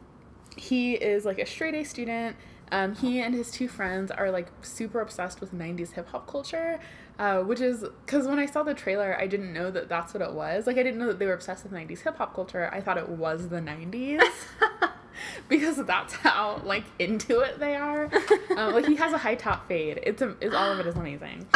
He 0.55 0.93
is 0.93 1.25
like 1.25 1.39
a 1.39 1.45
straight 1.45 1.75
A 1.75 1.83
student, 1.83 2.35
Um, 2.71 2.95
he 2.95 3.19
and 3.21 3.33
his 3.35 3.51
two 3.51 3.67
friends 3.67 4.11
are 4.11 4.31
like 4.31 4.47
super 4.61 4.99
obsessed 5.01 5.41
with 5.41 5.53
90s 5.53 5.93
hip 5.93 6.09
hop 6.09 6.27
culture, 6.27 6.79
uh, 7.19 7.41
which 7.41 7.61
is 7.61 7.85
because 8.05 8.27
when 8.27 8.39
I 8.39 8.45
saw 8.45 8.63
the 8.63 8.73
trailer, 8.73 9.15
I 9.19 9.27
didn't 9.27 9.53
know 9.53 9.69
that 9.71 9.89
that's 9.89 10.13
what 10.13 10.21
it 10.21 10.33
was. 10.33 10.65
Like, 10.65 10.77
I 10.77 10.83
didn't 10.83 10.99
know 10.99 11.07
that 11.07 11.19
they 11.19 11.25
were 11.25 11.33
obsessed 11.33 11.63
with 11.63 11.73
90s 11.73 11.99
hip 11.99 12.17
hop 12.17 12.33
culture. 12.33 12.69
I 12.73 12.81
thought 12.81 12.97
it 12.97 13.09
was 13.09 13.49
the 13.49 13.59
90s. 13.59 14.21
because 15.49 15.77
that's 15.85 16.13
how 16.13 16.61
like 16.63 16.83
into 16.99 17.39
it 17.41 17.59
they 17.59 17.75
are. 17.75 18.09
Um, 18.55 18.73
like 18.73 18.85
he 18.85 18.95
has 18.97 19.11
a 19.13 19.17
high 19.17 19.33
top 19.33 19.67
fade. 19.67 19.99
It's 20.03 20.21
a, 20.21 20.35
it's 20.39 20.53
all 20.53 20.71
of 20.71 20.79
it 20.79 20.85
is 20.85 20.95
amazing. 20.95 21.47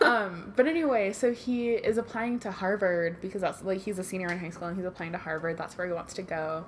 Um, 0.00 0.52
but 0.54 0.66
anyway, 0.66 1.12
so 1.12 1.32
he 1.32 1.70
is 1.70 1.98
applying 1.98 2.38
to 2.40 2.52
Harvard 2.52 3.20
because 3.20 3.40
that's 3.40 3.62
like 3.62 3.80
he's 3.80 3.98
a 3.98 4.04
senior 4.04 4.28
in 4.28 4.38
high 4.38 4.50
school 4.50 4.68
and 4.68 4.76
he's 4.76 4.86
applying 4.86 5.12
to 5.12 5.18
Harvard. 5.18 5.58
That's 5.58 5.76
where 5.76 5.86
he 5.88 5.92
wants 5.92 6.14
to 6.14 6.22
go. 6.22 6.66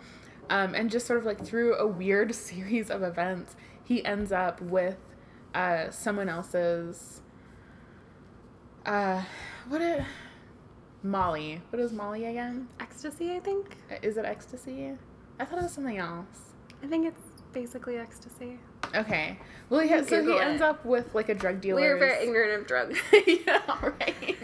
Um, 0.50 0.74
and 0.74 0.90
just 0.90 1.06
sort 1.06 1.18
of 1.18 1.24
like 1.24 1.44
through 1.44 1.76
a 1.76 1.86
weird 1.86 2.34
series 2.34 2.90
of 2.90 3.02
events, 3.02 3.56
he 3.84 4.04
ends 4.04 4.32
up 4.32 4.60
with 4.60 4.98
uh, 5.54 5.90
someone 5.90 6.28
else's. 6.28 7.20
Uh, 8.84 9.22
what 9.68 9.80
it. 9.80 10.02
Molly. 11.02 11.60
What 11.70 11.80
is 11.80 11.92
Molly 11.92 12.26
again? 12.26 12.68
Ecstasy, 12.80 13.32
I 13.32 13.40
think. 13.40 13.76
Is 14.02 14.16
it 14.16 14.24
ecstasy? 14.24 14.92
I 15.38 15.44
thought 15.44 15.58
it 15.58 15.62
was 15.62 15.72
something 15.72 15.98
else. 15.98 16.52
I 16.82 16.86
think 16.86 17.06
it's 17.06 17.42
basically 17.52 17.96
ecstasy. 17.96 18.58
Okay. 18.94 19.38
Well, 19.68 19.80
he 19.80 19.88
has, 19.88 20.08
so 20.08 20.20
he 20.20 20.26
Google 20.26 20.40
ends 20.40 20.62
up 20.62 20.84
with 20.84 21.14
like 21.14 21.28
a 21.28 21.34
drug 21.34 21.60
dealer. 21.60 21.80
We 21.80 21.86
are 21.86 21.98
very 21.98 22.24
ignorant 22.24 22.60
of 22.60 22.66
drugs. 22.66 22.98
yeah, 23.26 23.60
right. 23.82 24.36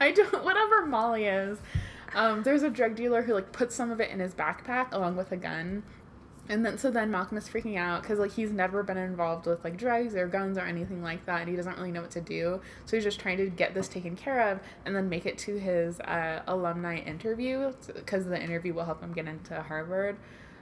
I 0.00 0.10
don't. 0.12 0.44
Whatever 0.44 0.86
Molly 0.86 1.26
is. 1.26 1.58
Um, 2.14 2.42
there's 2.42 2.62
a 2.62 2.70
drug 2.70 2.96
dealer 2.96 3.22
who 3.22 3.34
like 3.34 3.52
puts 3.52 3.74
some 3.74 3.90
of 3.90 4.00
it 4.00 4.10
in 4.10 4.20
his 4.20 4.34
backpack 4.34 4.92
along 4.92 5.16
with 5.16 5.30
a 5.32 5.36
gun, 5.36 5.82
and 6.48 6.66
then 6.66 6.78
so 6.78 6.90
then 6.90 7.10
Malcolm 7.10 7.38
is 7.38 7.48
freaking 7.48 7.76
out 7.76 8.02
because 8.02 8.18
like 8.18 8.32
he's 8.32 8.50
never 8.50 8.82
been 8.82 8.96
involved 8.96 9.46
with 9.46 9.62
like 9.62 9.76
drugs 9.76 10.16
or 10.16 10.26
guns 10.26 10.58
or 10.58 10.62
anything 10.62 11.02
like 11.02 11.24
that, 11.26 11.40
and 11.40 11.48
he 11.48 11.54
doesn't 11.54 11.76
really 11.76 11.92
know 11.92 12.02
what 12.02 12.10
to 12.12 12.20
do. 12.20 12.60
So 12.86 12.96
he's 12.96 13.04
just 13.04 13.20
trying 13.20 13.36
to 13.36 13.48
get 13.48 13.74
this 13.74 13.86
taken 13.86 14.16
care 14.16 14.50
of 14.50 14.60
and 14.84 14.94
then 14.94 15.08
make 15.08 15.26
it 15.26 15.38
to 15.38 15.58
his 15.58 16.00
uh, 16.00 16.42
alumni 16.48 16.98
interview 16.98 17.72
because 17.94 18.26
the 18.26 18.42
interview 18.42 18.74
will 18.74 18.84
help 18.84 19.00
him 19.02 19.12
get 19.12 19.26
into 19.26 19.62
Harvard. 19.62 20.16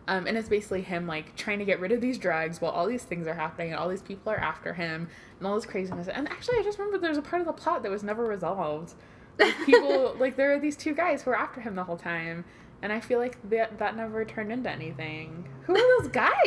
Um, 0.08 0.26
and 0.26 0.38
it's 0.38 0.48
basically 0.48 0.80
him 0.80 1.06
like 1.06 1.36
trying 1.36 1.58
to 1.58 1.66
get 1.66 1.80
rid 1.80 1.92
of 1.92 2.00
these 2.00 2.16
drugs 2.16 2.62
while 2.62 2.70
all 2.70 2.86
these 2.86 3.02
things 3.02 3.26
are 3.26 3.34
happening 3.34 3.72
and 3.72 3.78
all 3.78 3.90
these 3.90 4.00
people 4.00 4.32
are 4.32 4.38
after 4.38 4.72
him 4.72 5.08
and 5.38 5.46
all 5.46 5.54
this 5.54 5.66
craziness. 5.66 6.08
And 6.08 6.26
actually, 6.28 6.58
I 6.58 6.62
just 6.62 6.78
remember 6.78 6.98
there's 6.98 7.18
a 7.18 7.22
part 7.22 7.40
of 7.40 7.46
the 7.46 7.52
plot 7.52 7.82
that 7.82 7.90
was 7.90 8.02
never 8.02 8.24
resolved. 8.24 8.94
Like 9.38 9.66
people, 9.66 10.16
like 10.18 10.36
there 10.36 10.52
are 10.52 10.58
these 10.58 10.76
two 10.76 10.94
guys 10.94 11.22
who 11.22 11.30
were 11.30 11.38
after 11.38 11.60
him 11.60 11.74
the 11.74 11.84
whole 11.84 11.96
time, 11.96 12.44
and 12.82 12.92
I 12.92 13.00
feel 13.00 13.18
like 13.18 13.38
that 13.50 13.78
that 13.78 13.96
never 13.96 14.24
turned 14.24 14.52
into 14.52 14.70
anything. 14.70 15.48
Who 15.62 15.74
are 15.76 16.02
those 16.02 16.10
guys? 16.10 16.34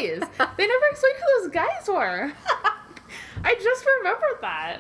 they 0.57 0.67
never 0.67 0.85
explained 0.89 1.15
who 1.17 1.41
those 1.41 1.51
guys 1.51 1.87
were. 1.87 2.33
I 3.43 3.55
just 3.55 3.85
remembered 3.97 4.41
that. 4.41 4.79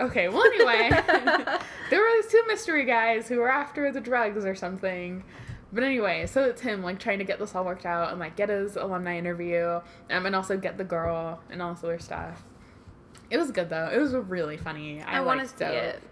Okay, 0.00 0.28
well 0.28 0.44
anyway, 0.44 0.90
there 1.90 2.00
were 2.00 2.22
these 2.22 2.30
two 2.30 2.42
mystery 2.46 2.84
guys 2.84 3.28
who 3.28 3.38
were 3.38 3.50
after 3.50 3.92
the 3.92 4.00
drugs 4.00 4.44
or 4.44 4.54
something. 4.54 5.22
But 5.72 5.84
anyway, 5.84 6.26
so 6.26 6.44
it's 6.44 6.60
him 6.60 6.82
like 6.82 6.98
trying 6.98 7.18
to 7.18 7.24
get 7.24 7.38
this 7.38 7.54
all 7.54 7.64
worked 7.64 7.86
out 7.86 8.10
and 8.10 8.20
like 8.20 8.36
get 8.36 8.50
his 8.50 8.76
alumni 8.76 9.16
interview, 9.16 9.80
um, 10.10 10.26
and 10.26 10.36
also 10.36 10.56
get 10.56 10.76
the 10.76 10.84
girl 10.84 11.40
and 11.50 11.62
all 11.62 11.72
this 11.74 11.84
other 11.84 11.98
stuff. 11.98 12.42
It 13.30 13.38
was 13.38 13.50
good 13.50 13.70
though. 13.70 13.88
It 13.90 13.98
was 13.98 14.12
really 14.12 14.58
funny. 14.58 15.00
I, 15.02 15.18
I 15.18 15.20
want 15.20 15.40
to 15.40 15.48
see 15.48 15.64
it. 15.64 16.02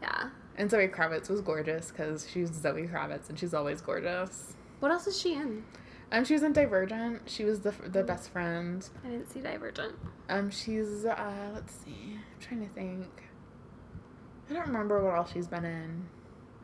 Yeah. 0.00 0.30
And 0.56 0.70
Zoe 0.70 0.88
Kravitz 0.88 1.28
was 1.28 1.40
gorgeous 1.40 1.90
because 1.90 2.28
she's 2.30 2.52
Zoe 2.52 2.86
Kravitz 2.86 3.28
and 3.28 3.38
she's 3.38 3.52
always 3.52 3.80
gorgeous. 3.80 4.54
What 4.80 4.90
else 4.90 5.06
is 5.06 5.20
she 5.20 5.34
in? 5.34 5.64
Um, 6.12 6.24
she 6.24 6.34
was 6.34 6.42
in 6.42 6.52
Divergent. 6.52 7.22
She 7.26 7.44
was 7.44 7.60
the 7.60 7.72
the 7.84 8.04
best 8.04 8.30
friend. 8.30 8.88
I 9.04 9.08
didn't 9.08 9.30
see 9.30 9.40
Divergent. 9.40 9.96
Um, 10.28 10.50
she's 10.50 11.04
uh, 11.04 11.50
let's 11.52 11.74
see. 11.74 12.14
I'm 12.14 12.40
trying 12.40 12.60
to 12.66 12.72
think. 12.72 13.06
I 14.48 14.54
don't 14.54 14.66
remember 14.66 15.02
what 15.02 15.14
all 15.14 15.26
she's 15.26 15.48
been 15.48 15.64
in. 15.64 16.08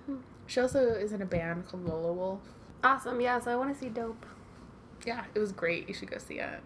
Hmm. 0.06 0.16
She 0.46 0.60
also 0.60 0.92
is 0.92 1.12
in 1.12 1.22
a 1.22 1.26
band 1.26 1.66
called 1.66 1.84
Lolawolf. 1.84 2.40
Awesome. 2.84 3.20
Yeah. 3.20 3.40
So 3.40 3.50
I 3.50 3.56
want 3.56 3.74
to 3.74 3.78
see 3.78 3.88
Dope. 3.88 4.24
Yeah, 5.04 5.24
it 5.34 5.38
was 5.40 5.50
great. 5.50 5.88
You 5.88 5.94
should 5.94 6.10
go 6.10 6.18
see 6.18 6.38
it. 6.38 6.60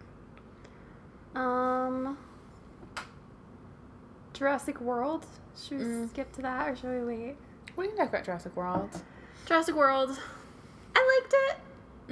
Um. 1.35 2.19
Jurassic 4.37 4.81
World. 4.81 5.25
Should 5.57 5.79
we 5.79 5.85
Mm. 5.85 6.11
skip 6.11 6.33
to 6.33 6.43
that 6.43 6.69
or 6.69 6.77
should 6.77 6.91
we 6.91 7.17
wait? 7.17 7.37
We 7.77 7.89
can 7.89 7.97
talk 7.97 8.09
about 8.11 8.25
Jurassic 8.25 8.55
World. 8.57 8.91
Jurassic 9.47 9.75
World. 9.75 10.19
I 10.95 11.21
liked 11.23 11.35
it. 11.35 11.57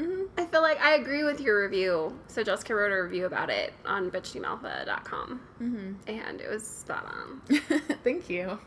Mm-hmm. 0.01 0.23
I 0.41 0.47
feel 0.47 0.63
like 0.63 0.81
I 0.81 0.95
agree 0.95 1.23
with 1.25 1.41
your 1.41 1.63
review. 1.63 2.19
So 2.27 2.43
Jessica 2.43 2.75
wrote 2.75 2.93
a 2.93 3.03
review 3.03 3.27
about 3.27 3.49
it 3.51 3.73
on 3.87 4.11
bitchteamalpha.com 4.11 5.41
Mm-hmm. 5.63 5.93
and 6.09 6.41
it 6.41 6.49
was 6.51 6.67
spot 6.67 7.07
on. 7.07 7.41
Thank 8.03 8.29
you. 8.29 8.59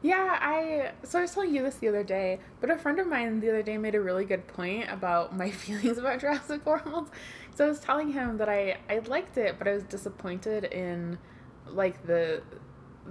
Yeah, 0.00 0.36
I 0.40 0.92
so 1.04 1.18
I 1.18 1.22
was 1.22 1.32
telling 1.32 1.54
you 1.54 1.62
this 1.62 1.76
the 1.76 1.86
other 1.88 2.02
day, 2.02 2.40
but 2.60 2.70
a 2.70 2.76
friend 2.78 2.98
of 2.98 3.06
mine 3.06 3.38
the 3.40 3.48
other 3.50 3.62
day 3.62 3.78
made 3.78 3.94
a 3.94 4.00
really 4.00 4.24
good 4.24 4.46
point 4.48 4.90
about 4.90 5.36
my 5.36 5.50
feelings 5.62 5.98
about 5.98 6.18
Jurassic 6.20 6.64
World. 6.66 7.10
So 7.54 7.66
I 7.66 7.68
was 7.68 7.78
telling 7.80 8.12
him 8.12 8.38
that 8.38 8.48
I 8.48 8.78
I 8.88 8.98
liked 9.00 9.36
it, 9.38 9.56
but 9.58 9.68
I 9.68 9.72
was 9.74 9.82
disappointed 9.84 10.64
in 10.64 11.18
like 11.66 12.06
the 12.06 12.42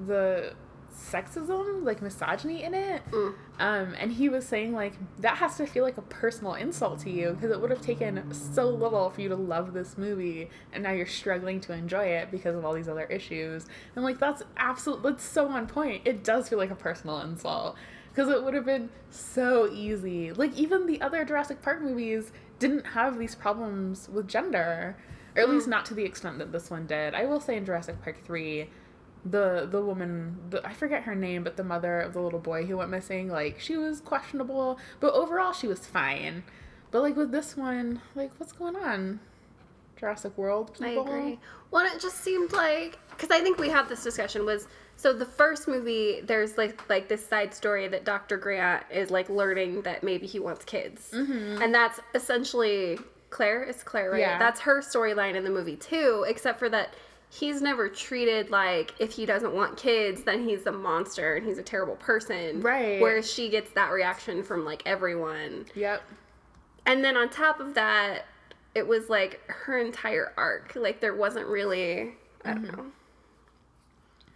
the 0.05 0.53
sexism, 0.93 1.83
like 1.83 2.01
misogyny 2.01 2.63
in 2.63 2.73
it. 2.73 3.01
Mm. 3.11 3.33
Um, 3.59 3.95
and 3.97 4.11
he 4.11 4.29
was 4.29 4.45
saying 4.45 4.73
like 4.73 4.93
that 5.19 5.37
has 5.37 5.57
to 5.57 5.65
feel 5.65 5.83
like 5.83 5.97
a 5.97 6.03
personal 6.03 6.53
insult 6.55 6.99
to 7.01 7.09
you 7.09 7.31
because 7.31 7.51
it 7.51 7.59
would 7.59 7.69
have 7.69 7.81
taken 7.81 8.33
so 8.33 8.69
little 8.69 9.09
for 9.09 9.21
you 9.21 9.29
to 9.29 9.35
love 9.35 9.73
this 9.73 9.97
movie, 9.97 10.49
and 10.73 10.83
now 10.83 10.91
you're 10.91 11.05
struggling 11.05 11.59
to 11.61 11.73
enjoy 11.73 12.05
it 12.05 12.31
because 12.31 12.55
of 12.55 12.65
all 12.65 12.73
these 12.73 12.87
other 12.87 13.05
issues. 13.05 13.65
And 13.95 14.03
like 14.03 14.19
that's 14.19 14.43
absolute, 14.57 15.03
that's 15.03 15.23
so 15.23 15.47
on 15.47 15.67
point. 15.67 16.01
It 16.05 16.23
does 16.23 16.49
feel 16.49 16.57
like 16.57 16.71
a 16.71 16.75
personal 16.75 17.19
insult 17.21 17.75
because 18.09 18.29
it 18.29 18.43
would 18.43 18.53
have 18.53 18.65
been 18.65 18.89
so 19.09 19.71
easy. 19.71 20.31
Like 20.31 20.55
even 20.57 20.85
the 20.85 21.01
other 21.01 21.23
Jurassic 21.23 21.61
Park 21.61 21.81
movies 21.81 22.31
didn't 22.59 22.85
have 22.87 23.17
these 23.17 23.35
problems 23.35 24.09
with 24.09 24.27
gender, 24.27 24.97
or 25.35 25.41
at 25.41 25.49
least 25.49 25.67
mm. 25.67 25.71
not 25.71 25.85
to 25.85 25.93
the 25.93 26.03
extent 26.03 26.37
that 26.39 26.51
this 26.51 26.69
one 26.69 26.87
did. 26.87 27.13
I 27.13 27.25
will 27.25 27.39
say 27.39 27.57
in 27.57 27.65
Jurassic 27.65 28.01
Park 28.01 28.23
three 28.23 28.69
the 29.23 29.67
the 29.69 29.79
woman 29.79 30.35
the, 30.49 30.67
i 30.67 30.73
forget 30.73 31.03
her 31.03 31.13
name 31.13 31.43
but 31.43 31.55
the 31.55 31.63
mother 31.63 32.01
of 32.01 32.11
the 32.11 32.19
little 32.19 32.39
boy 32.39 32.65
who 32.65 32.77
went 32.77 32.89
missing 32.89 33.29
like 33.29 33.59
she 33.59 33.77
was 33.77 34.01
questionable 34.01 34.79
but 34.99 35.13
overall 35.13 35.53
she 35.53 35.67
was 35.67 35.85
fine 35.85 36.41
but 36.89 37.03
like 37.03 37.15
with 37.15 37.31
this 37.31 37.55
one 37.55 38.01
like 38.15 38.31
what's 38.39 38.51
going 38.51 38.75
on 38.75 39.19
jurassic 40.01 40.35
world 40.37 40.73
people. 40.73 41.07
I 41.07 41.17
agree. 41.17 41.39
Well, 41.69 41.85
it 41.85 42.01
just 42.01 42.21
seemed 42.21 42.51
like 42.51 42.99
because 43.11 43.29
I 43.29 43.39
think 43.39 43.57
we 43.57 43.69
had 43.69 43.87
this 43.87 44.03
discussion 44.03 44.45
was 44.45 44.67
so 44.97 45.13
the 45.13 45.25
first 45.25 45.67
movie 45.67 46.21
there's 46.21 46.57
like 46.57 46.89
like 46.89 47.07
this 47.07 47.25
side 47.25 47.53
story 47.53 47.87
that 47.87 48.03
Dr. 48.03 48.37
Grant 48.37 48.83
is 48.91 49.09
like 49.09 49.29
learning 49.29 49.83
that 49.83 50.03
maybe 50.03 50.27
he 50.27 50.39
wants 50.39 50.65
kids, 50.65 51.11
mm-hmm. 51.13 51.61
and 51.61 51.73
that's 51.73 52.01
essentially 52.13 52.99
Claire. 53.31 53.63
It's 53.63 53.81
Claire, 53.81 54.11
right? 54.11 54.19
Yeah. 54.19 54.37
That's 54.37 54.59
her 54.59 54.81
storyline 54.81 55.35
in 55.35 55.43
the 55.43 55.49
movie 55.49 55.77
too, 55.77 56.25
except 56.27 56.59
for 56.59 56.69
that. 56.69 56.93
He's 57.33 57.61
never 57.61 57.87
treated 57.87 58.49
like 58.49 58.93
if 58.99 59.13
he 59.13 59.25
doesn't 59.25 59.53
want 59.53 59.77
kids, 59.77 60.23
then 60.23 60.47
he's 60.47 60.65
a 60.65 60.71
monster 60.71 61.35
and 61.35 61.45
he's 61.47 61.57
a 61.57 61.63
terrible 61.63 61.95
person. 61.95 62.59
Right. 62.59 63.01
Whereas 63.01 63.31
she 63.31 63.49
gets 63.49 63.71
that 63.71 63.89
reaction 63.91 64.43
from 64.43 64.65
like 64.65 64.83
everyone. 64.85 65.65
yep 65.73 66.03
And 66.85 67.03
then 67.03 67.15
on 67.15 67.29
top 67.29 67.61
of 67.61 67.73
that, 67.75 68.25
it 68.75 68.85
was 68.85 69.09
like 69.09 69.39
her 69.47 69.79
entire 69.79 70.33
arc. 70.35 70.75
Like 70.75 70.99
there 70.99 71.15
wasn't 71.15 71.47
really 71.47 72.15
I 72.43 72.53
don't 72.53 72.65
mm-hmm. 72.65 72.75
know. 72.75 72.91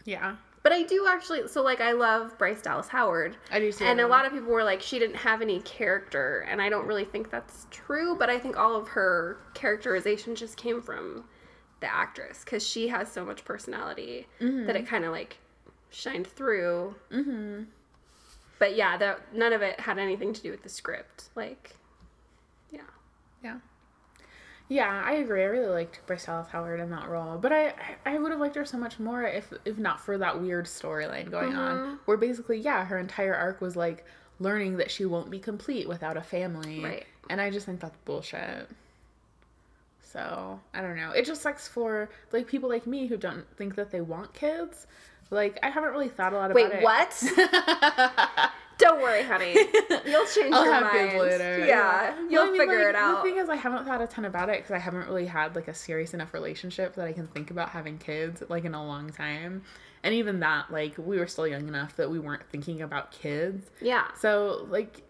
yeah 0.06 0.36
But 0.66 0.74
I 0.74 0.82
do 0.82 1.06
actually 1.08 1.48
so 1.48 1.62
like 1.62 1.80
I 1.80 1.92
love 1.92 2.40
Bryce 2.40 2.60
Dallas 2.60 2.88
Howard. 2.88 3.38
i 3.52 3.60
do 3.60 3.72
too 3.72 3.86
And 3.86 4.02
a 4.02 4.08
lot 4.08 4.26
of 4.26 4.32
people 4.32 4.48
were 4.48 4.64
like 4.64 4.82
she 4.82 4.98
didn't 4.98 5.18
have 5.18 5.44
any 5.44 5.60
character 5.60 6.40
and 6.50 6.60
I 6.60 6.70
don't 6.70 6.88
really 6.88 7.06
think 7.06 7.30
that's 7.30 7.68
true, 7.70 8.16
but 8.16 8.32
I 8.32 8.40
think 8.40 8.58
all 8.58 8.76
of 8.76 8.88
her 8.88 9.38
characterization 9.54 10.34
just 10.34 10.58
came 10.58 10.82
from 10.82 11.26
the 11.82 11.94
actress 11.94 12.44
cuz 12.44 12.66
she 12.66 12.88
has 12.88 13.12
so 13.12 13.24
much 13.24 13.46
personality 13.46 14.28
that 14.40 14.76
it 14.76 14.88
kind 14.88 15.06
of 15.06 15.12
like 15.12 15.38
shined 15.92 16.26
through. 16.26 16.96
mm-hmm 17.12 17.66
But 18.58 18.76
yeah, 18.76 18.98
that 18.98 19.36
none 19.36 19.54
of 19.54 19.62
it 19.62 19.80
had 19.80 20.00
anything 20.00 20.34
to 20.34 20.42
do 20.42 20.50
with 20.50 20.64
the 20.64 20.70
script. 20.70 21.30
Like 21.36 21.76
yeah. 22.72 22.90
yeah 23.44 23.60
yeah 24.68 25.04
i 25.06 25.14
agree. 25.14 25.44
I 25.44 25.46
really 25.46 25.68
liked 25.68 26.02
bryce 26.08 26.26
dallas 26.26 26.48
howard 26.48 26.80
in 26.80 26.90
that 26.90 27.08
role 27.08 27.38
but 27.38 27.52
i 27.52 27.74
i 28.06 28.18
would 28.18 28.32
have 28.32 28.40
liked 28.40 28.56
her 28.56 28.66
so 28.66 28.78
much 28.78 29.00
more 29.00 29.24
if 29.24 29.54
if 29.64 29.78
not 29.78 30.00
for 30.00 30.18
that 30.18 30.42
weird 30.42 30.66
storyline 30.66 31.30
going 31.30 31.56
on 31.56 31.78
mm-hmm. 31.78 31.96
where 32.06 32.18
basically 32.18 32.60
yeah 32.60 32.86
her 32.86 32.98
entire 32.98 33.36
arc 33.36 33.62
was 33.62 33.76
like 33.76 34.06
learning 34.40 34.78
that 34.78 34.92
she 34.92 35.06
won't 35.06 35.30
be 35.30 35.40
complete 35.40 35.88
without 35.88 36.18
a 36.18 36.22
family. 36.22 36.84
Right. 36.84 37.06
and 37.30 37.40
i 37.40 37.50
just 37.50 37.66
think 37.66 37.80
that's 37.80 37.98
bullshit. 38.06 38.68
So 40.02 40.60
i 40.74 40.82
don't 40.82 40.96
know. 40.96 41.12
It 41.12 41.26
just 41.26 41.42
sucks 41.42 41.68
for 41.68 42.10
like 42.32 42.48
people 42.48 42.70
like 42.70 42.88
me 42.88 43.08
who 43.08 43.18
don't 43.18 43.46
think 43.58 43.76
that 43.76 43.92
they 43.92 44.02
want 44.02 44.34
kids. 44.34 44.88
Like 45.30 45.60
i 45.64 45.70
haven't 45.70 45.92
really 45.92 46.10
thought 46.10 46.34
a 46.34 46.38
lot 46.38 46.52
about 46.52 46.56
Wait, 46.56 46.72
it. 46.72 46.76
Wait, 46.76 46.84
what? 46.84 48.52
Don't 48.78 49.02
worry, 49.02 49.24
honey. 49.24 49.54
You'll 50.06 50.26
change 50.28 50.54
I'll 50.54 50.66
your 50.66 50.74
have 50.74 50.84
mind. 50.84 51.12
kids 51.12 51.22
later. 51.22 51.66
Yeah, 51.66 52.14
Well, 52.16 52.32
you'll 52.32 52.42
I 52.44 52.46
mean, 52.52 52.60
figure 52.60 52.80
like, 52.80 52.88
it 52.90 52.96
out. 52.96 53.24
The 53.24 53.30
thing 53.30 53.40
is, 53.40 53.48
I 53.50 53.56
haven't 53.56 53.86
thought 53.86 54.02
a 54.02 54.08
ton 54.08 54.26
about 54.26 54.50
it 54.50 54.58
because 54.58 54.72
I 54.72 54.80
haven't 54.80 55.08
really 55.08 55.26
had 55.26 55.56
like 55.56 55.68
a 55.68 55.74
serious 55.74 56.14
enough 56.14 56.34
relationship 56.34 56.96
that 56.96 57.08
I 57.08 57.14
can 57.14 57.28
think 57.28 57.52
about 57.52 57.70
having 57.70 57.98
kids 57.98 58.44
like 58.50 58.66
in 58.66 58.74
a 58.74 58.86
long 58.86 59.12
time. 59.12 59.64
And 60.04 60.14
even 60.14 60.40
that, 60.42 60.72
like, 60.72 60.94
we 61.00 61.18
were 61.18 61.26
still 61.26 61.48
young 61.48 61.68
enough 61.68 61.96
that 61.96 62.12
we 62.12 62.20
weren't 62.20 62.44
thinking 62.50 62.82
about 62.84 63.12
kids. 63.12 63.72
yeah. 63.82 64.06
So, 64.20 64.68
like, 64.70 65.02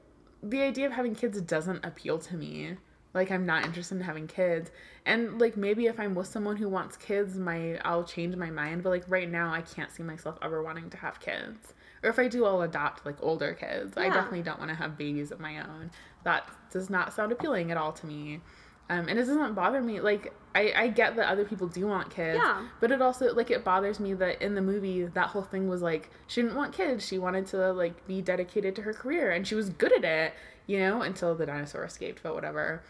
the 0.42 0.62
idea 0.62 0.86
of 0.86 0.94
having 0.94 1.16
kids 1.16 1.42
doesn't 1.42 1.84
appeal 1.84 2.18
to 2.20 2.36
me. 2.38 2.78
Like, 3.14 3.30
I'm 3.30 3.46
not 3.46 3.66
interested 3.66 3.96
in 3.96 4.02
having 4.04 4.28
kids. 4.28 4.72
And, 5.06 5.40
like, 5.42 5.58
maybe 5.58 5.88
if 5.88 6.00
I'm 6.00 6.16
with 6.16 6.28
someone 6.28 6.56
who 6.56 6.70
wants 6.70 6.96
kids, 6.96 7.36
my 7.38 7.78
I'll 7.84 8.06
change 8.06 8.38
my 8.38 8.50
mind. 8.52 8.84
But, 8.84 8.92
like, 8.92 9.04
right 9.10 9.30
now, 9.30 9.52
I 9.54 9.62
can't 9.62 9.92
see 9.92 10.04
myself 10.04 10.38
ever 10.42 10.64
wanting 10.64 10.90
to 10.92 10.98
have 10.98 11.20
kids. 11.20 11.74
Or 12.06 12.10
if 12.10 12.20
I 12.20 12.28
do, 12.28 12.46
I'll 12.46 12.62
adopt, 12.62 13.06
like, 13.06 13.18
older 13.20 13.54
kids. 13.54 13.98
I 13.98 14.10
definitely 14.10 14.44
don't 14.44 14.60
want 14.60 14.70
to 14.70 14.76
have 14.76 14.98
babies 14.98 15.32
of 15.32 15.40
my 15.40 15.60
own. 15.60 15.90
That 16.24 16.48
does 16.72 16.90
not 16.90 17.14
sound 17.14 17.32
appealing 17.32 17.72
at 17.72 17.78
all 17.78 17.92
to 17.94 18.06
me. 18.06 18.42
Um, 18.90 19.10
and 19.10 19.18
it 19.18 19.26
doesn't 19.26 19.56
bother 19.56 19.82
me. 19.82 20.00
Like, 20.00 20.32
I, 20.54 20.72
I 20.76 20.88
get 20.90 21.16
that 21.16 21.28
other 21.28 21.44
people 21.44 21.68
do 21.68 21.88
want 21.88 22.12
kids. 22.12 22.40
Yeah. 22.42 22.68
But 22.80 22.92
it 22.92 23.02
also, 23.02 23.34
like, 23.34 23.50
it 23.50 23.64
bothers 23.64 24.00
me 24.00 24.14
that 24.14 24.42
in 24.44 24.54
the 24.54 24.62
movie, 24.62 25.06
that 25.06 25.30
whole 25.30 25.42
thing 25.42 25.68
was 25.68 25.82
like, 25.82 26.12
she 26.28 26.44
didn't 26.44 26.56
want 26.56 26.74
kids. 26.74 27.06
She 27.06 27.18
wanted 27.18 27.48
to, 27.48 27.74
like, 27.74 28.06
be 28.06 28.22
dedicated 28.22 28.76
to 28.76 28.84
her 28.84 28.94
career. 28.94 29.32
And 29.32 29.48
she 29.48 29.56
was 29.56 29.70
good 29.72 29.92
at 29.92 30.06
it, 30.06 30.34
you 30.68 30.78
know, 30.78 31.02
until 31.02 31.34
the 31.34 31.48
dinosaur 31.48 31.84
escaped, 31.84 32.22
but 32.22 32.36
whatever. 32.36 32.84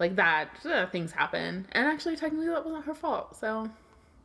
Like, 0.00 0.16
that, 0.16 0.48
uh, 0.64 0.86
things 0.86 1.12
happen. 1.12 1.68
And 1.70 1.86
actually, 1.86 2.16
technically, 2.16 2.48
that 2.48 2.64
wasn't 2.64 2.84
her 2.84 2.94
fault. 2.94 3.36
So, 3.36 3.70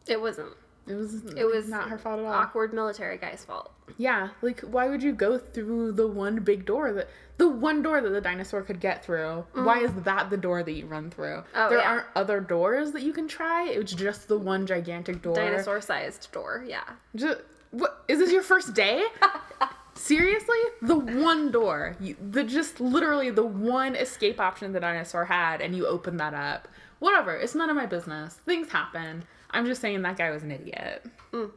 It 0.08 0.19
wasn't. 0.19 0.54
It 0.88 0.96
was, 0.96 1.24
It 1.36 1.46
was 1.46 1.67
not 1.67 1.89
her 1.89 1.98
fault 1.98 2.20
at 2.20 2.26
all. 2.26 2.34
Awkward 2.34 2.74
military 2.74 3.17
guy's 3.17 3.46
fault. 3.46 3.72
Yeah, 3.98 4.30
like 4.41 4.62
why 4.62 4.89
would 4.89 5.04
you 5.04 5.13
go 5.13 5.38
through 5.38 5.94
the 5.94 6.08
one 6.08 6.38
big 6.38 6.65
door 6.65 6.91
that 6.94 7.10
the 7.38 7.50
one 7.50 7.82
door 7.82 8.02
that 8.02 8.10
the 8.10 8.22
dinosaur 8.22 8.62
could 8.62 8.80
get 8.80 9.04
through? 9.04 9.46
Why 9.54 9.80
is 9.80 9.91
that 10.04 10.30
the 10.30 10.38
door 10.38 10.63
that 10.63 10.72
you 10.72 10.86
run 10.86 11.10
through? 11.12 11.38
Mm-hmm. 11.38 11.56
Oh, 11.58 11.70
there 11.70 11.80
yeah. 11.80 11.89
aren't 11.89 12.08
other 12.15 12.39
doors 12.39 12.91
that 12.94 13.04
you 13.04 13.13
can 13.13 13.28
try. 13.28 13.67
It 13.67 13.82
was 13.82 13.94
just 13.94 14.28
the 14.28 14.38
one 14.38 14.65
gigantic 14.65 15.22
door. 15.22 15.36
Dinosaur 15.36 15.82
sized 15.82 16.32
door. 16.32 16.63
Yeah. 16.67 16.84
Just, 17.15 17.39
what 17.72 18.04
is 18.08 18.20
this 18.20 18.32
your 18.32 18.44
first 18.44 18.74
day? 18.74 19.04
Seriously, 19.94 20.58
the 20.82 20.98
one 20.98 21.52
door, 21.52 21.96
you, 22.00 22.15
the 22.32 22.44
just 22.44 22.80
literally 22.80 23.30
the 23.30 23.46
one 23.46 23.96
escape 23.96 24.39
option 24.39 24.72
the 24.72 24.80
dinosaur 24.80 25.26
had, 25.26 25.62
and 25.62 25.76
you 25.76 25.86
open 25.86 26.17
that 26.17 26.34
up. 26.34 26.67
Whatever, 27.00 27.36
it's 27.36 27.56
none 27.56 27.70
of 27.70 27.76
my 27.76 27.86
business. 27.86 28.36
Things 28.46 28.70
happen. 28.70 29.26
I'm 29.52 29.66
just 29.66 29.82
saying 29.82 30.02
that 30.04 30.18
guy 30.18 30.32
was 30.32 30.44
an 30.44 30.52
idiot. 30.52 31.06
Mm. 31.34 31.52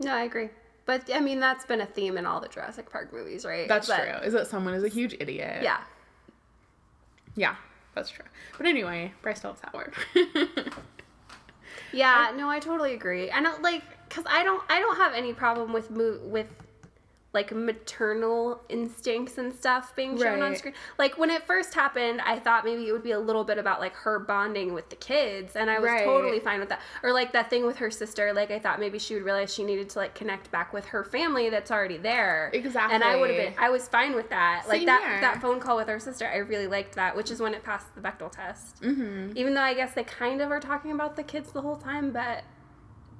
No, 0.00 0.14
I 0.14 0.22
agree. 0.24 0.50
But 0.84 1.10
I 1.12 1.20
mean, 1.20 1.40
that's 1.40 1.64
been 1.64 1.80
a 1.80 1.86
theme 1.86 2.16
in 2.18 2.26
all 2.26 2.40
the 2.40 2.48
Jurassic 2.48 2.90
Park 2.90 3.12
movies, 3.12 3.44
right? 3.44 3.66
That's 3.66 3.88
But- 3.88 4.02
true. 4.04 4.26
Is 4.26 4.32
that 4.34 4.46
someone 4.46 4.74
is 4.74 4.84
a 4.84 4.88
huge 4.88 5.14
idiot? 5.18 5.62
Yeah. 5.62 5.80
Yeah, 7.34 7.56
that's 7.94 8.08
true. 8.10 8.24
But 8.56 8.66
anyway, 8.66 9.12
Bryce 9.22 9.40
Dallas 9.40 9.60
Howard. 9.72 9.92
Yeah, 11.92 12.32
no, 12.36 12.48
I 12.48 12.58
totally 12.60 12.94
agree. 12.94 13.30
I 13.30 13.40
don't 13.42 13.58
uh, 13.58 13.62
like 13.62 13.82
cuz 14.10 14.24
I 14.28 14.42
don't 14.44 14.62
I 14.68 14.80
don't 14.80 14.96
have 14.96 15.14
any 15.14 15.32
problem 15.32 15.72
with 15.72 15.90
mo- 15.90 16.20
with 16.24 16.46
like 17.36 17.52
maternal 17.52 18.60
instincts 18.68 19.38
and 19.38 19.52
stuff 19.54 19.94
being 19.94 20.18
shown 20.18 20.42
on 20.42 20.56
screen. 20.56 20.74
Like 20.98 21.18
when 21.18 21.30
it 21.30 21.46
first 21.46 21.74
happened, 21.74 22.20
I 22.22 22.38
thought 22.38 22.64
maybe 22.64 22.88
it 22.88 22.92
would 22.92 23.02
be 23.02 23.12
a 23.12 23.18
little 23.20 23.44
bit 23.44 23.58
about 23.58 23.78
like 23.78 23.94
her 23.94 24.18
bonding 24.18 24.72
with 24.74 24.88
the 24.90 24.96
kids 24.96 25.54
and 25.54 25.70
I 25.70 25.78
was 25.78 25.86
Right. 25.90 26.04
totally 26.04 26.40
fine 26.40 26.58
with 26.60 26.70
that. 26.70 26.80
Or 27.02 27.12
like 27.12 27.32
that 27.32 27.48
thing 27.50 27.64
with 27.66 27.76
her 27.76 27.90
sister, 27.90 28.32
like 28.32 28.50
I 28.50 28.58
thought 28.58 28.80
maybe 28.80 28.98
she 28.98 29.14
would 29.14 29.22
realize 29.24 29.52
she 29.54 29.62
needed 29.64 29.88
to 29.90 29.98
like 30.00 30.14
connect 30.14 30.50
back 30.50 30.72
with 30.72 30.86
her 30.86 31.04
family 31.04 31.50
that's 31.50 31.70
already 31.70 31.98
there. 31.98 32.50
Exactly. 32.52 32.94
And 32.94 33.04
I 33.04 33.16
would 33.16 33.30
have 33.30 33.38
been 33.38 33.54
I 33.62 33.70
was 33.70 33.86
fine 33.86 34.14
with 34.16 34.30
that. 34.30 34.64
like 34.68 34.78
Same 34.78 34.86
that 34.86 35.02
here. 35.02 35.20
that 35.20 35.40
phone 35.40 35.60
call 35.60 35.76
with 35.76 35.88
her 35.88 36.00
sister, 36.00 36.26
I 36.26 36.38
really 36.38 36.66
liked 36.66 36.94
that, 36.96 37.14
which 37.16 37.30
is 37.30 37.40
when 37.40 37.54
it 37.54 37.62
passed 37.62 37.94
the 37.94 38.00
Bechdel 38.00 38.32
test. 38.32 38.80
mm-hmm. 38.82 39.36
Even 39.36 39.54
though 39.54 39.60
I 39.62 39.74
guess 39.74 39.92
they 39.94 40.04
kind 40.04 40.40
of 40.40 40.50
are 40.50 40.60
talking 40.60 40.90
about 40.90 41.16
the 41.16 41.22
kids 41.22 41.52
the 41.52 41.60
whole 41.62 41.76
time, 41.76 42.10
but 42.12 42.42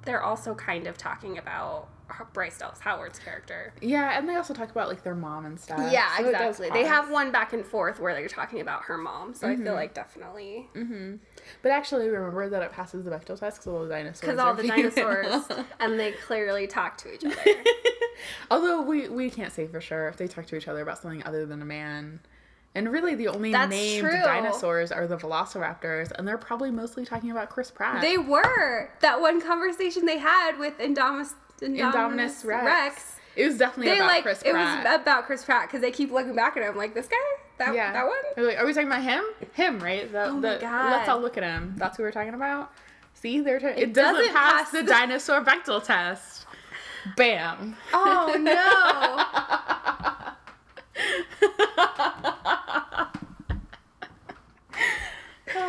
they're 0.05 0.23
also 0.23 0.55
kind 0.55 0.87
of 0.87 0.97
talking 0.97 1.37
about 1.37 1.89
Bryce 2.33 2.59
Dallas 2.59 2.79
Howard's 2.79 3.19
character. 3.19 3.73
Yeah, 3.81 4.17
and 4.19 4.29
they 4.29 4.37
also 4.37 4.55
talk 4.55 4.71
about 4.71 4.89
like 4.89 5.03
their 5.03 5.15
mom 5.15 5.45
and 5.47 5.59
stuff. 5.59 5.91
yeah, 5.93 6.17
so 6.19 6.27
exactly. 6.29 6.71
They 6.71 6.85
have 6.85 7.11
one 7.11 7.33
back 7.33 7.53
and 7.53 7.65
forth 7.65 7.99
where 8.01 8.15
they're 8.15 8.29
talking 8.29 8.61
about 8.61 8.83
her 8.85 8.97
mom, 8.97 9.35
so 9.35 9.49
I 9.49 9.57
feel 9.57 9.75
like 9.75 9.95
definitely 9.95 10.69
Mm-hmm. 10.75 11.17
But 11.63 11.73
actually, 11.73 12.09
remember 12.09 12.49
that 12.49 12.63
it 12.63 12.73
passes 12.73 13.05
the 13.05 13.11
Bechdel 13.11 13.39
test 13.39 13.59
because 13.61 13.67
all 13.67 13.81
the 13.85 13.89
dinosaurs. 13.89 14.21
because 14.21 14.39
all 14.39 14.55
the 14.55 14.67
dinosaurs 14.67 15.45
and 15.81 15.99
they 15.99 16.13
clearly 16.13 16.67
talk 16.67 16.97
to 16.99 17.13
each 17.15 17.25
other. 17.25 17.37
Although 18.51 18.83
we 18.83 19.09
we 19.09 19.31
can't 19.31 19.53
say 19.53 19.67
for 19.67 19.81
sure 19.81 20.09
if 20.09 20.17
they 20.17 20.27
talk 20.27 20.47
to 20.47 20.57
each 20.57 20.69
other 20.69 20.81
about 20.83 20.99
something 20.99 21.23
other 21.25 21.47
than 21.47 21.61
a 21.63 21.67
man. 21.67 22.21
And 22.75 22.93
really, 22.93 23.15
the 23.15 23.29
only 23.29 23.53
That's 23.53 23.71
named 23.71 24.03
true. 24.07 24.21
dinosaurs 24.21 24.93
are 24.93 25.07
the 25.07 25.17
Velociraptors, 25.17 26.13
and 26.13 26.29
they're 26.29 26.37
probably 26.37 26.71
mostly 26.71 27.07
talking 27.07 27.31
about 27.31 27.49
Chris 27.49 27.71
Pratt. 27.71 28.03
they 28.03 28.19
were 28.19 28.91
that 29.01 29.19
one 29.21 29.41
conversation 29.41 30.05
they 30.05 30.19
had 30.19 30.59
with 30.59 30.77
Indominus 30.79 31.33
Indominus, 31.61 31.93
Indominus 31.93 32.45
Rex. 32.45 32.65
Rex. 32.65 33.13
It 33.37 33.45
was 33.47 33.59
definitely 33.59 33.93
They 33.93 33.99
about 33.99 34.07
like 34.09 34.23
Chris 34.23 34.43
Pratt. 34.43 34.55
it 34.55 34.89
was 34.89 35.01
about 35.03 35.27
Chris 35.27 35.45
Pratt 35.45 35.69
because 35.69 35.81
they 35.83 35.91
keep 35.91 36.11
looking 36.11 36.35
back 36.35 36.57
at 36.57 36.63
him 36.63 36.77
like 36.77 36.95
this 36.95 37.07
guy 37.07 37.17
that 37.59 37.75
yeah, 37.75 37.93
that 37.93 38.07
one. 38.07 38.17
They're 38.35 38.47
like, 38.47 38.59
are 38.59 38.65
we 38.67 38.73
talking 38.73 38.89
about 38.89 39.03
him? 39.03 39.25
Him, 39.55 39.79
right? 39.81 40.11
The, 40.11 40.25
Oh 40.27 40.33
my 40.35 40.59
God. 40.59 40.91
Let's 40.93 41.09
all 41.09 41.21
look 41.21 41.37
at 41.37 41.43
him. 41.45 41.75
That's 41.77 41.97
who 41.97 42.03
we're 42.03 42.13
talking 42.13 42.35
about. 42.35 42.73
See, 43.15 43.41
they're 43.41 43.59
ta- 43.61 43.69
it, 43.69 43.93
doesn't, 43.93 44.15
doesn't 44.17 44.33
pass, 44.35 44.53
pass 44.65 44.71
the 44.73 44.83
the- 44.83 44.89
dinosaur 44.91 45.43
Bechdel 45.43 45.83
test. 45.85 46.47
Bam. 47.17 47.77
Oh 47.93 48.37
no. 48.39 48.63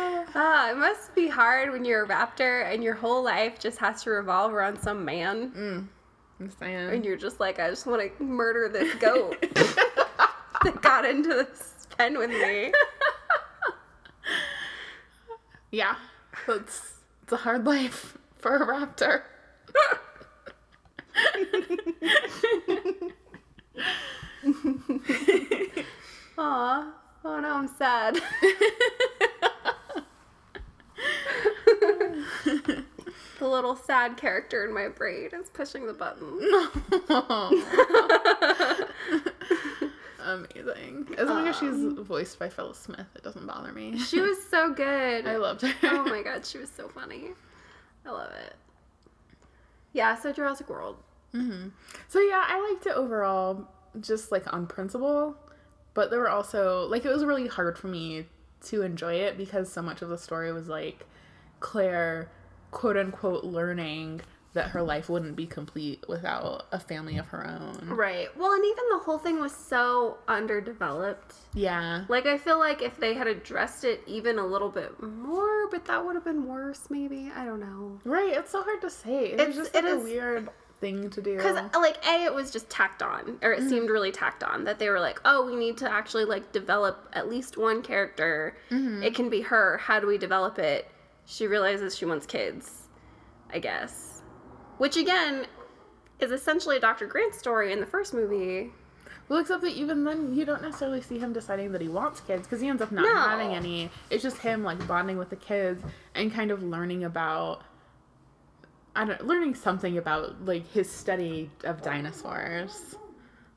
Ah, 0.34 0.70
it 0.70 0.76
must 0.76 1.14
be 1.14 1.26
hard 1.28 1.70
when 1.72 1.84
you're 1.84 2.04
a 2.04 2.08
raptor 2.08 2.70
and 2.72 2.82
your 2.84 2.94
whole 2.94 3.22
life 3.22 3.58
just 3.58 3.78
has 3.78 4.02
to 4.02 4.10
revolve 4.10 4.52
around 4.52 4.78
some 4.78 5.04
man. 5.04 5.88
I'm 6.38 6.50
saying. 6.50 6.90
And 6.90 7.04
you're 7.04 7.16
just 7.16 7.40
like, 7.40 7.58
I 7.58 7.68
just 7.70 7.86
want 7.86 8.02
to 8.16 8.22
murder 8.22 8.68
this 8.68 8.94
goat 8.96 9.40
that 10.64 10.80
got 10.82 11.04
into 11.04 11.28
this 11.30 11.86
pen 11.96 12.18
with 12.18 12.30
me. 12.30 12.72
Yeah, 15.70 15.96
it's 16.48 16.94
it's 17.22 17.32
a 17.34 17.36
hard 17.36 17.66
life 17.66 18.16
for 18.38 18.56
a 18.56 18.66
raptor. 18.66 19.20
Aw. 26.38 26.92
Oh 27.24 27.40
no, 27.40 27.48
I'm 27.54 27.68
sad. 27.68 28.18
The 32.44 32.84
little 33.40 33.76
sad 33.76 34.16
character 34.16 34.64
in 34.64 34.74
my 34.74 34.88
brain 34.88 35.30
is 35.32 35.48
pushing 35.50 35.86
the 35.86 35.92
button. 35.92 36.40
Amazing. 40.24 41.14
As 41.16 41.28
long 41.28 41.48
as 41.48 41.56
she's 41.56 41.92
voiced 42.06 42.38
by 42.38 42.48
Phyllis 42.48 42.78
Smith, 42.78 43.06
it 43.14 43.22
doesn't 43.22 43.46
bother 43.46 43.72
me. 43.72 43.98
She 43.98 44.20
was 44.20 44.36
so 44.50 44.72
good. 44.72 45.26
I 45.26 45.36
loved 45.36 45.62
her. 45.62 45.72
oh 45.84 46.04
my 46.04 46.22
god, 46.22 46.44
she 46.44 46.58
was 46.58 46.70
so 46.70 46.88
funny. 46.88 47.30
I 48.04 48.10
love 48.10 48.30
it. 48.32 48.54
Yeah, 49.92 50.14
so 50.16 50.32
Jurassic 50.32 50.68
World. 50.68 50.96
Mm-hmm. 51.34 51.68
So 52.08 52.20
yeah, 52.20 52.44
I 52.46 52.70
liked 52.70 52.86
it 52.86 52.94
overall, 52.94 53.68
just 54.00 54.30
like 54.30 54.52
on 54.52 54.66
principle. 54.66 55.36
But 55.94 56.10
there 56.10 56.20
were 56.20 56.30
also 56.30 56.86
like 56.88 57.04
it 57.04 57.10
was 57.10 57.24
really 57.24 57.46
hard 57.46 57.78
for 57.78 57.88
me 57.88 58.26
to 58.66 58.82
enjoy 58.82 59.14
it 59.14 59.38
because 59.38 59.72
so 59.72 59.82
much 59.82 60.02
of 60.02 60.08
the 60.08 60.18
story 60.18 60.52
was 60.52 60.68
like 60.68 61.06
Claire, 61.60 62.30
quote 62.70 62.96
unquote, 62.96 63.44
learning 63.44 64.20
that 64.54 64.70
her 64.70 64.82
life 64.82 65.08
wouldn't 65.08 65.36
be 65.36 65.46
complete 65.46 66.02
without 66.08 66.66
a 66.72 66.80
family 66.80 67.18
of 67.18 67.26
her 67.28 67.46
own. 67.46 67.88
Right. 67.90 68.34
Well, 68.36 68.52
and 68.52 68.64
even 68.64 68.84
the 68.90 68.98
whole 68.98 69.18
thing 69.18 69.40
was 69.40 69.52
so 69.54 70.16
underdeveloped. 70.26 71.34
Yeah. 71.54 72.06
Like, 72.08 72.26
I 72.26 72.38
feel 72.38 72.58
like 72.58 72.82
if 72.82 72.98
they 72.98 73.14
had 73.14 73.26
addressed 73.26 73.84
it 73.84 74.02
even 74.06 74.38
a 74.38 74.46
little 74.46 74.70
bit 74.70 75.00
more, 75.02 75.68
but 75.70 75.84
that 75.84 76.04
would 76.04 76.14
have 76.14 76.24
been 76.24 76.46
worse, 76.46 76.88
maybe. 76.90 77.30
I 77.36 77.44
don't 77.44 77.60
know. 77.60 78.00
Right. 78.04 78.32
It's 78.32 78.50
so 78.50 78.62
hard 78.62 78.80
to 78.80 78.90
say. 78.90 79.26
It's, 79.26 79.42
It's- 79.42 79.56
just 79.56 79.76
it 79.76 79.84
like 79.84 79.92
a 79.92 79.96
is- 79.98 80.02
weird 80.02 80.48
thing 80.80 81.10
to 81.10 81.20
do. 81.20 81.36
Because, 81.36 81.60
like, 81.74 82.04
A, 82.06 82.24
it 82.24 82.34
was 82.34 82.50
just 82.50 82.70
tacked 82.70 83.02
on, 83.02 83.38
or 83.42 83.52
it 83.52 83.60
mm. 83.60 83.68
seemed 83.68 83.90
really 83.90 84.12
tacked 84.12 84.42
on, 84.42 84.64
that 84.64 84.78
they 84.78 84.88
were 84.88 85.00
like, 85.00 85.20
oh, 85.24 85.44
we 85.44 85.56
need 85.56 85.76
to 85.78 85.90
actually, 85.90 86.24
like, 86.24 86.52
develop 86.52 87.08
at 87.12 87.28
least 87.28 87.56
one 87.58 87.82
character. 87.82 88.56
Mm-hmm. 88.70 89.02
It 89.02 89.14
can 89.14 89.28
be 89.28 89.42
her. 89.42 89.76
How 89.78 90.00
do 90.00 90.06
we 90.06 90.18
develop 90.18 90.58
it? 90.58 90.88
She 91.30 91.46
realizes 91.46 91.94
she 91.94 92.06
wants 92.06 92.24
kids, 92.24 92.88
I 93.52 93.58
guess. 93.58 94.22
Which, 94.78 94.96
again, 94.96 95.46
is 96.20 96.32
essentially 96.32 96.78
a 96.78 96.80
Dr. 96.80 97.06
Grant 97.06 97.34
story 97.34 97.70
in 97.70 97.80
the 97.80 97.86
first 97.86 98.14
movie. 98.14 98.72
Well, 99.28 99.38
except 99.38 99.60
that 99.60 99.72
even 99.74 100.04
then, 100.04 100.32
you 100.34 100.46
don't 100.46 100.62
necessarily 100.62 101.02
see 101.02 101.18
him 101.18 101.34
deciding 101.34 101.72
that 101.72 101.82
he 101.82 101.88
wants 101.88 102.20
kids 102.22 102.44
because 102.46 102.62
he 102.62 102.68
ends 102.68 102.80
up 102.80 102.90
not 102.90 103.02
No. 103.04 103.14
having 103.14 103.54
any. 103.54 103.90
It's 104.08 104.22
just 104.22 104.38
him 104.38 104.64
like 104.64 104.84
bonding 104.88 105.18
with 105.18 105.28
the 105.28 105.36
kids 105.36 105.82
and 106.14 106.32
kind 106.32 106.50
of 106.50 106.62
learning 106.62 107.04
about. 107.04 107.62
I 108.96 109.04
don't 109.04 109.26
learning 109.26 109.54
something 109.54 109.98
about 109.98 110.46
like 110.46 110.66
his 110.72 110.90
study 110.90 111.50
of 111.64 111.82
dinosaurs. 111.82 112.96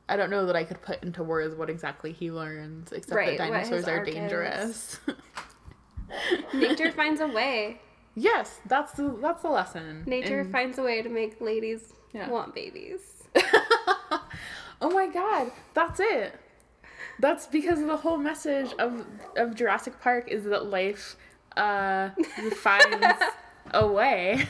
I 0.10 0.18
don't 0.18 0.30
know 0.30 0.46
that 0.46 0.58
I 0.58 0.66
could 0.66 0.82
put 0.82 1.02
into 1.04 1.24
words 1.24 1.56
what 1.56 1.70
exactly 1.70 2.12
he 2.12 2.32
learns, 2.32 2.92
except 2.92 3.16
Right, 3.16 3.38
that 3.38 3.50
dinosaurs 3.50 3.88
are 3.88 4.00
arc 4.00 4.08
dangerous. 4.08 5.00
Nature 6.54 6.92
finds 6.92 7.22
a 7.22 7.28
way. 7.28 7.80
yes, 8.16 8.60
that's 8.68 8.94
the 8.94 9.18
that's 9.22 9.42
the 9.44 9.50
lesson. 9.50 10.04
Nature 10.06 10.42
And- 10.42 10.52
finds 10.52 10.78
a 10.78 10.84
way 10.84 11.02
to 11.02 11.10
make 11.10 11.40
ladies 11.42 11.94
Yeah. 12.14 12.30
want 12.30 12.54
babies. 12.56 13.24
oh 14.82 14.90
my 14.90 15.08
god, 15.08 15.52
that's 15.74 16.00
it. 16.00 16.34
That's 17.20 17.46
because 17.48 17.80
the 17.82 17.98
whole 17.98 18.18
message 18.18 18.72
of 18.80 19.06
of 19.38 19.56
Jurassic 19.56 20.00
Park 20.02 20.28
is 20.30 20.44
that 20.46 20.66
life 20.66 21.16
uh 21.58 22.10
finds 22.58 23.06
a 23.74 23.88
way. 23.88 24.48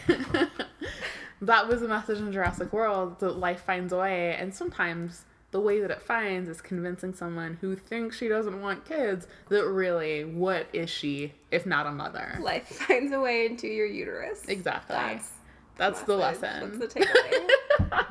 that 1.42 1.68
was 1.68 1.82
the 1.82 1.88
message 1.88 2.20
in 2.20 2.32
Jurassic 2.32 2.72
World 2.72 3.20
that 3.20 3.38
life 3.38 3.62
finds 3.62 3.92
a 3.94 3.98
way 3.98 4.36
and 4.40 4.54
sometimes 4.54 5.26
the 5.52 5.60
way 5.60 5.82
that 5.82 5.92
it 5.92 6.02
finds 6.02 6.50
is 6.50 6.62
convincing 6.62 7.14
someone 7.14 7.58
who 7.62 7.76
thinks 7.76 8.18
she 8.18 8.28
doesn't 8.28 8.62
want 8.62 8.86
kids 8.86 9.28
that 9.50 9.66
really 9.66 10.24
what 10.24 10.68
is 10.74 10.90
she 10.90 11.34
if 11.52 11.66
not 11.66 11.86
a 11.86 11.92
mother? 11.92 12.38
Life 12.42 12.68
finds 12.88 13.12
a 13.12 13.20
way 13.20 13.46
into 13.46 13.68
your 13.68 13.86
uterus. 13.86 14.44
Exactly. 14.48 14.96
That's 14.96 15.32
That's 15.78 16.02
the 16.04 16.16
lesson. 16.16 16.80
That's 16.80 16.94
the 16.94 17.00
takeaway. 17.00 18.06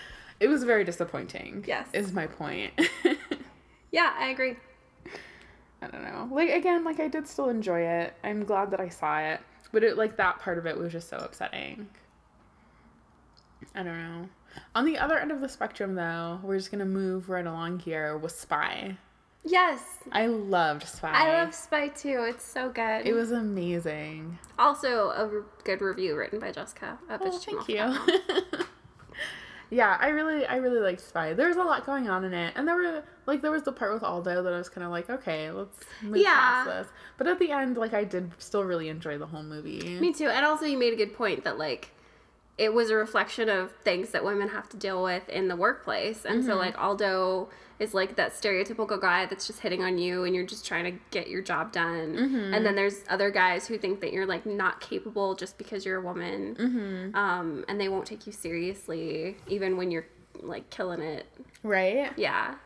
it 0.40 0.48
was 0.48 0.64
very 0.64 0.84
disappointing. 0.84 1.64
Yes. 1.66 1.88
Is 1.92 2.12
my 2.12 2.26
point. 2.26 2.72
yeah, 3.92 4.14
I 4.18 4.28
agree. 4.30 4.56
I 5.82 5.86
don't 5.88 6.02
know. 6.02 6.28
Like 6.32 6.50
again, 6.50 6.84
like 6.84 7.00
I 7.00 7.08
did 7.08 7.28
still 7.28 7.50
enjoy 7.50 7.80
it. 7.80 8.14
I'm 8.24 8.44
glad 8.44 8.70
that 8.70 8.80
I 8.80 8.88
saw 8.88 9.18
it, 9.18 9.40
but 9.72 9.84
it 9.84 9.98
like 9.98 10.16
that 10.16 10.40
part 10.40 10.58
of 10.58 10.66
it 10.66 10.76
was 10.76 10.90
just 10.90 11.08
so 11.08 11.18
upsetting. 11.18 11.86
I 13.74 13.82
don't 13.82 13.98
know. 13.98 14.28
On 14.74 14.84
the 14.84 14.98
other 14.98 15.18
end 15.18 15.30
of 15.32 15.40
the 15.40 15.48
spectrum, 15.48 15.94
though, 15.94 16.40
we're 16.42 16.56
just 16.58 16.70
gonna 16.70 16.84
move 16.84 17.28
right 17.28 17.46
along 17.46 17.80
here 17.80 18.16
with 18.16 18.32
Spy. 18.32 18.96
Yes. 19.44 19.82
I 20.12 20.26
loved 20.26 20.86
Spy. 20.86 21.10
I 21.12 21.42
love 21.42 21.54
Spy 21.54 21.88
too. 21.88 22.24
It's 22.28 22.44
so 22.44 22.68
good. 22.70 23.06
It 23.06 23.14
was 23.14 23.30
amazing. 23.32 24.38
also 24.58 25.10
a 25.10 25.26
re- 25.26 25.42
good 25.64 25.80
review 25.80 26.16
written 26.16 26.38
by 26.40 26.52
Jessica. 26.52 26.98
at 27.08 27.20
Oh, 27.22 27.30
thank 27.38 27.68
you. 27.68 27.96
yeah, 29.70 29.96
I 30.00 30.08
really, 30.08 30.46
I 30.46 30.56
really 30.56 30.80
liked 30.80 31.00
Spy. 31.00 31.34
There 31.34 31.48
was 31.48 31.56
a 31.56 31.62
lot 31.62 31.84
going 31.84 32.08
on 32.08 32.24
in 32.24 32.32
it, 32.34 32.54
and 32.56 32.66
there 32.66 32.74
were 32.74 33.02
like 33.26 33.42
there 33.42 33.50
was 33.50 33.62
the 33.62 33.72
part 33.72 33.92
with 33.92 34.02
Aldo 34.02 34.42
that 34.42 34.52
I 34.52 34.56
was 34.58 34.68
kind 34.68 34.84
of 34.84 34.90
like, 34.90 35.10
okay, 35.10 35.50
let's 35.50 35.78
move 36.02 36.16
Yeah. 36.16 36.32
past 36.34 36.66
this. 36.66 36.86
But 37.18 37.26
at 37.26 37.38
the 37.38 37.50
end, 37.50 37.76
like 37.76 37.92
I 37.94 38.04
did 38.04 38.30
still 38.38 38.64
really 38.64 38.88
enjoy 38.88 39.18
the 39.18 39.26
whole 39.26 39.42
movie. 39.42 39.98
Me 40.00 40.12
too. 40.12 40.28
And 40.28 40.44
also, 40.46 40.64
you 40.64 40.78
made 40.78 40.92
a 40.92 40.96
good 40.96 41.14
point 41.14 41.44
that 41.44 41.58
like 41.58 41.90
it 42.58 42.74
was 42.74 42.90
a 42.90 42.96
reflection 42.96 43.48
of 43.48 43.70
things 43.84 44.10
that 44.10 44.24
women 44.24 44.48
have 44.48 44.68
to 44.70 44.76
deal 44.76 45.02
with 45.02 45.28
in 45.28 45.46
the 45.48 45.56
workplace. 45.56 46.24
And 46.24 46.40
Mm-hmm. 46.40 46.48
so 46.48 46.56
like 46.56 46.76
Aldo 46.78 47.48
is 47.78 47.94
like 47.94 48.16
that 48.16 48.32
stereotypical 48.32 49.00
guy 49.00 49.24
that's 49.26 49.46
just 49.46 49.60
hitting 49.60 49.84
on 49.84 49.96
you 49.98 50.24
and 50.24 50.34
you're 50.34 50.44
just 50.44 50.66
trying 50.66 50.84
to 50.84 50.98
get 51.12 51.28
your 51.28 51.40
job 51.40 51.70
done. 51.70 52.16
Mm-hmm. 52.16 52.54
And 52.54 52.66
then 52.66 52.74
there's 52.74 52.96
other 53.08 53.30
guys 53.30 53.68
who 53.68 53.78
think 53.78 54.00
that 54.00 54.12
you're 54.12 54.26
like 54.26 54.44
not 54.44 54.80
capable 54.80 55.36
just 55.36 55.56
because 55.56 55.86
you're 55.86 55.98
a 55.98 56.02
woman. 56.04 56.56
Mm-hmm. 56.58 57.14
Um, 57.16 57.64
and 57.68 57.80
they 57.80 57.88
won't 57.88 58.06
take 58.06 58.26
you 58.26 58.32
seriously 58.32 59.36
even 59.46 59.76
when 59.76 59.92
you're 59.92 60.06
like 60.40 60.68
killing 60.70 61.00
it. 61.00 61.26
Right? 61.62 62.10
Yeah. 62.16 62.56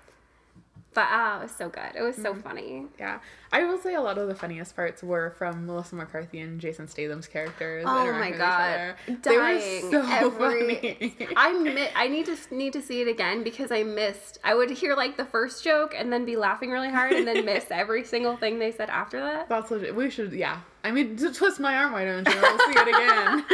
But 0.94 1.06
ah, 1.08 1.38
it 1.38 1.42
was 1.44 1.52
so 1.52 1.68
good. 1.70 1.92
It 1.96 2.02
was 2.02 2.16
so 2.16 2.32
Mm-hmm. 2.32 2.40
funny. 2.40 2.86
Yeah. 2.98 3.20
I 3.50 3.64
will 3.64 3.78
say 3.78 3.94
a 3.94 4.00
lot 4.00 4.16
of 4.18 4.28
the 4.28 4.34
funniest 4.34 4.74
parts 4.76 5.02
were 5.02 5.30
from 5.38 5.64
Melissa 5.66 5.94
McCarthy 5.94 6.40
and 6.40 6.58
Jason 6.60 6.86
Statham's 6.88 7.26
characters. 7.26 7.84
Oh 7.86 8.12
my 8.12 8.30
god, 8.30 8.94
dying 9.22 9.22
They 9.22 9.36
were 9.38 9.58
so 9.90 10.02
every. 10.10 10.78
funny. 11.18 11.28
I 11.36 11.52
mi- 11.58 11.88
I 11.94 12.08
need 12.08 12.26
to 12.26 12.36
need 12.54 12.72
to 12.74 12.82
see 12.82 13.00
it 13.02 13.08
again 13.08 13.42
because 13.42 13.70
I 13.72 13.82
missed. 13.82 14.38
I 14.44 14.54
would 14.54 14.70
hear 14.70 14.94
like 14.94 15.16
the 15.16 15.24
first 15.26 15.62
joke 15.64 15.94
and 15.96 16.12
then 16.12 16.24
be 16.24 16.36
laughing 16.36 16.70
really 16.70 16.90
hard 16.90 17.12
and 17.12 17.26
then 17.26 17.44
miss 17.52 17.66
every 17.70 18.04
single 18.04 18.36
thing 18.36 18.58
they 18.58 18.72
said 18.72 18.88
after 18.90 19.20
that. 19.20 19.48
That's 19.48 19.70
legit. 19.70 19.94
We 19.94 20.10
should, 20.10 20.32
yeah. 20.32 20.60
I 20.84 20.90
mean, 20.90 21.16
to 21.18 21.32
twist 21.32 21.60
my 21.60 21.76
arm, 21.76 21.92
why 21.92 22.04
don't 22.04 22.26
you? 22.28 22.40
We'll 22.40 22.58
see 22.58 22.74
it 22.76 22.88
again. 22.88 23.44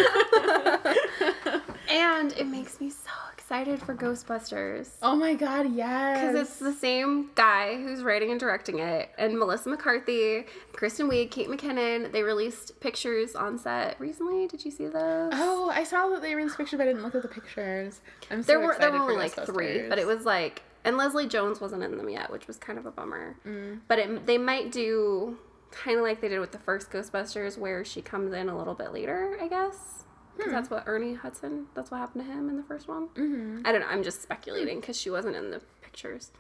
And 1.90 2.33
it 2.33 2.46
makes 2.46 2.81
me 2.83 2.90
so 2.90 3.11
excited 3.48 3.80
for 3.80 3.94
Ghostbusters. 3.94 4.90
oh 5.00 5.16
my 5.16 5.32
god, 5.32 5.72
yes. 5.74 6.20
Because 6.20 6.48
it's 6.48 6.58
the 6.58 6.74
same 6.74 7.30
guy 7.34 7.76
who's 7.76 8.02
writing 8.02 8.30
and 8.30 8.38
directing 8.38 8.78
it, 8.78 9.08
and 9.16 9.38
Melissa 9.38 9.70
McCarthy, 9.70 10.44
Kristen 10.74 11.08
Wiig, 11.08 11.30
Kate 11.30 11.48
McKinnon. 11.48 12.12
They 12.12 12.22
released 12.22 12.78
pictures 12.80 13.34
on 13.34 13.56
set 13.56 13.98
recently. 13.98 14.48
Did 14.48 14.66
you 14.66 14.70
see 14.70 14.84
those? 14.84 15.32
Oh, 15.32 15.70
I 15.72 15.84
saw 15.84 16.11
that 16.11 16.20
they 16.20 16.34
released 16.34 16.58
pictures, 16.58 16.76
but 16.76 16.82
I 16.82 16.88
didn't 16.88 17.02
look 17.02 17.14
at 17.14 17.22
the 17.22 17.28
pictures. 17.28 18.02
I'm 18.30 18.42
so 18.42 18.48
there 18.48 18.61
were 18.61 18.76
there 18.78 18.92
were 18.92 18.98
only 18.98 19.16
like 19.16 19.32
three, 19.32 19.88
but 19.88 19.98
it 19.98 20.06
was 20.06 20.26
like, 20.26 20.62
and 20.84 20.98
Leslie 20.98 21.26
Jones 21.26 21.58
wasn't 21.58 21.82
in 21.82 21.96
them 21.96 22.11
yet, 22.11 22.30
which 22.30 22.46
was 22.46 22.58
kind 22.58 22.78
of 22.78 22.84
a 22.84 22.90
bummer. 22.90 23.34
Mm. 23.46 23.80
But 23.88 23.98
it, 23.98 24.26
they 24.26 24.37
might 24.37 24.72
do 24.72 25.38
kind 25.70 25.96
of 25.96 26.02
like 26.02 26.20
they 26.20 26.28
did 26.28 26.40
with 26.40 26.52
the 26.52 26.58
first 26.58 26.90
Ghostbusters, 26.90 27.56
where 27.56 27.82
she 27.82 28.02
comes 28.02 28.34
in 28.34 28.50
a 28.50 28.58
little 28.58 28.74
bit 28.74 28.92
later, 28.92 29.38
I 29.40 29.48
guess. 29.48 30.04
Hmm. 30.38 30.44
Because 30.44 30.53
that's 30.53 30.70
what 30.70 30.85
Ernie 30.87 31.14
Hudson. 31.14 31.66
That's 31.74 31.90
what 31.90 31.98
happened 31.98 32.24
to 32.24 32.33
him 32.33 32.48
in 32.48 32.57
the 32.57 32.62
first 32.62 32.88
one. 32.88 33.09
Mm-hmm. 33.09 33.62
I 33.64 33.72
don't 33.72 33.81
know. 33.81 33.88
I'm 33.88 34.03
just 34.03 34.22
speculating 34.22 34.81
because 34.81 34.98
she 34.98 35.11
wasn't 35.11 35.37
in 35.37 35.51
the 35.51 35.61
pictures. 35.83 36.31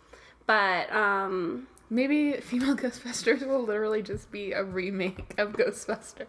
But 0.46 0.90
um, 0.92 1.66
Maybe 1.90 2.32
female 2.34 2.76
Ghostbusters 2.76 3.46
will 3.46 3.62
literally 3.62 4.02
just 4.02 4.30
be 4.30 4.52
a 4.52 4.62
remake 4.62 5.34
of 5.38 5.52
Ghostbusters. 5.54 6.26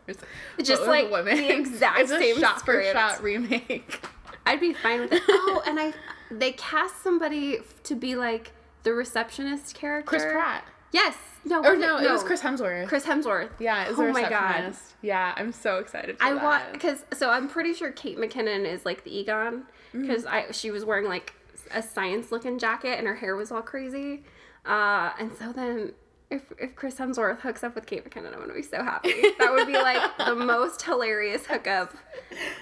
Just, 0.63 0.83
like, 0.83 1.09
the 1.09 1.53
exact 1.53 1.99
it's 1.99 2.11
same 2.11 2.39
shot 2.39 2.63
for 2.63 2.81
shot 2.91 3.21
remake. 3.21 4.01
I'd 4.45 4.59
be 4.59 4.73
fine 4.73 5.01
with 5.01 5.13
it. 5.13 5.21
Oh, 5.29 5.61
and 5.67 5.79
I 5.79 5.93
they 6.31 6.51
cast 6.53 7.03
somebody 7.03 7.59
to 7.83 7.95
be 7.95 8.15
like 8.15 8.51
the 8.83 8.93
receptionist 8.93 9.75
character. 9.75 10.07
Chris 10.07 10.23
Pratt. 10.23 10.63
Yes. 10.91 11.15
No. 11.45 11.63
Or 11.63 11.71
was 11.71 11.79
no, 11.79 11.97
it 11.97 12.11
was 12.11 12.23
Chris 12.23 12.41
Hemsworth. 12.41 12.87
Chris 12.87 13.05
Hemsworth. 13.05 13.49
yeah, 13.59 13.87
is 13.89 13.97
Oh 13.97 14.11
my 14.11 14.29
God. 14.29 14.73
Yeah, 15.01 15.33
I'm 15.37 15.53
so 15.53 15.77
excited 15.77 16.17
for 16.17 16.23
I 16.25 16.33
want 16.33 16.73
because 16.73 17.05
so 17.13 17.29
I'm 17.29 17.47
pretty 17.47 17.73
sure 17.73 17.91
Kate 17.91 18.17
McKinnon 18.17 18.65
is 18.65 18.85
like 18.85 19.03
the 19.03 19.17
Egon 19.17 19.63
Mm-hmm. 19.93 20.01
because 20.01 20.25
I 20.25 20.51
she 20.51 20.69
was 20.69 20.85
wearing 20.85 21.05
like 21.07 21.33
a 21.71 21.81
science 21.81 22.31
looking 22.31 22.59
jacket 22.59 22.99
and 22.99 23.07
her 23.07 23.15
hair 23.15 23.35
was 23.35 23.51
all 23.51 23.61
crazy, 23.63 24.23
uh, 24.65 25.11
and 25.19 25.31
so 25.37 25.51
then. 25.51 25.93
If, 26.31 26.43
if 26.59 26.75
Chris 26.75 26.93
Hemsworth 26.93 27.39
hooks 27.39 27.63
up 27.63 27.73
with 27.73 27.87
Kate 27.87 28.07
McKinnon, 28.07 28.31
I'm 28.35 28.39
gonna 28.39 28.53
be 28.53 28.61
so 28.61 28.83
happy. 28.83 29.11
That 29.39 29.51
would 29.51 29.65
be 29.65 29.73
like 29.73 30.15
the 30.19 30.35
most 30.35 30.79
hilarious 30.83 31.47
hookup 31.47 31.91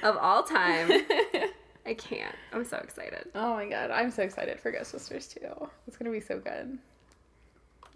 of 0.04 0.16
all 0.16 0.44
time. 0.44 0.90
I 1.86 1.94
can't. 1.94 2.34
I'm 2.54 2.64
so 2.64 2.78
excited. 2.78 3.28
Oh 3.36 3.56
my 3.56 3.68
god, 3.68 3.92
I'm 3.92 4.10
so 4.10 4.24
excited 4.24 4.58
for 4.62 4.72
Ghostbusters 4.72 5.34
too. 5.34 5.70
It's 5.86 5.98
gonna 5.98 6.12
be 6.12 6.22
so 6.22 6.40
good. 6.40 6.78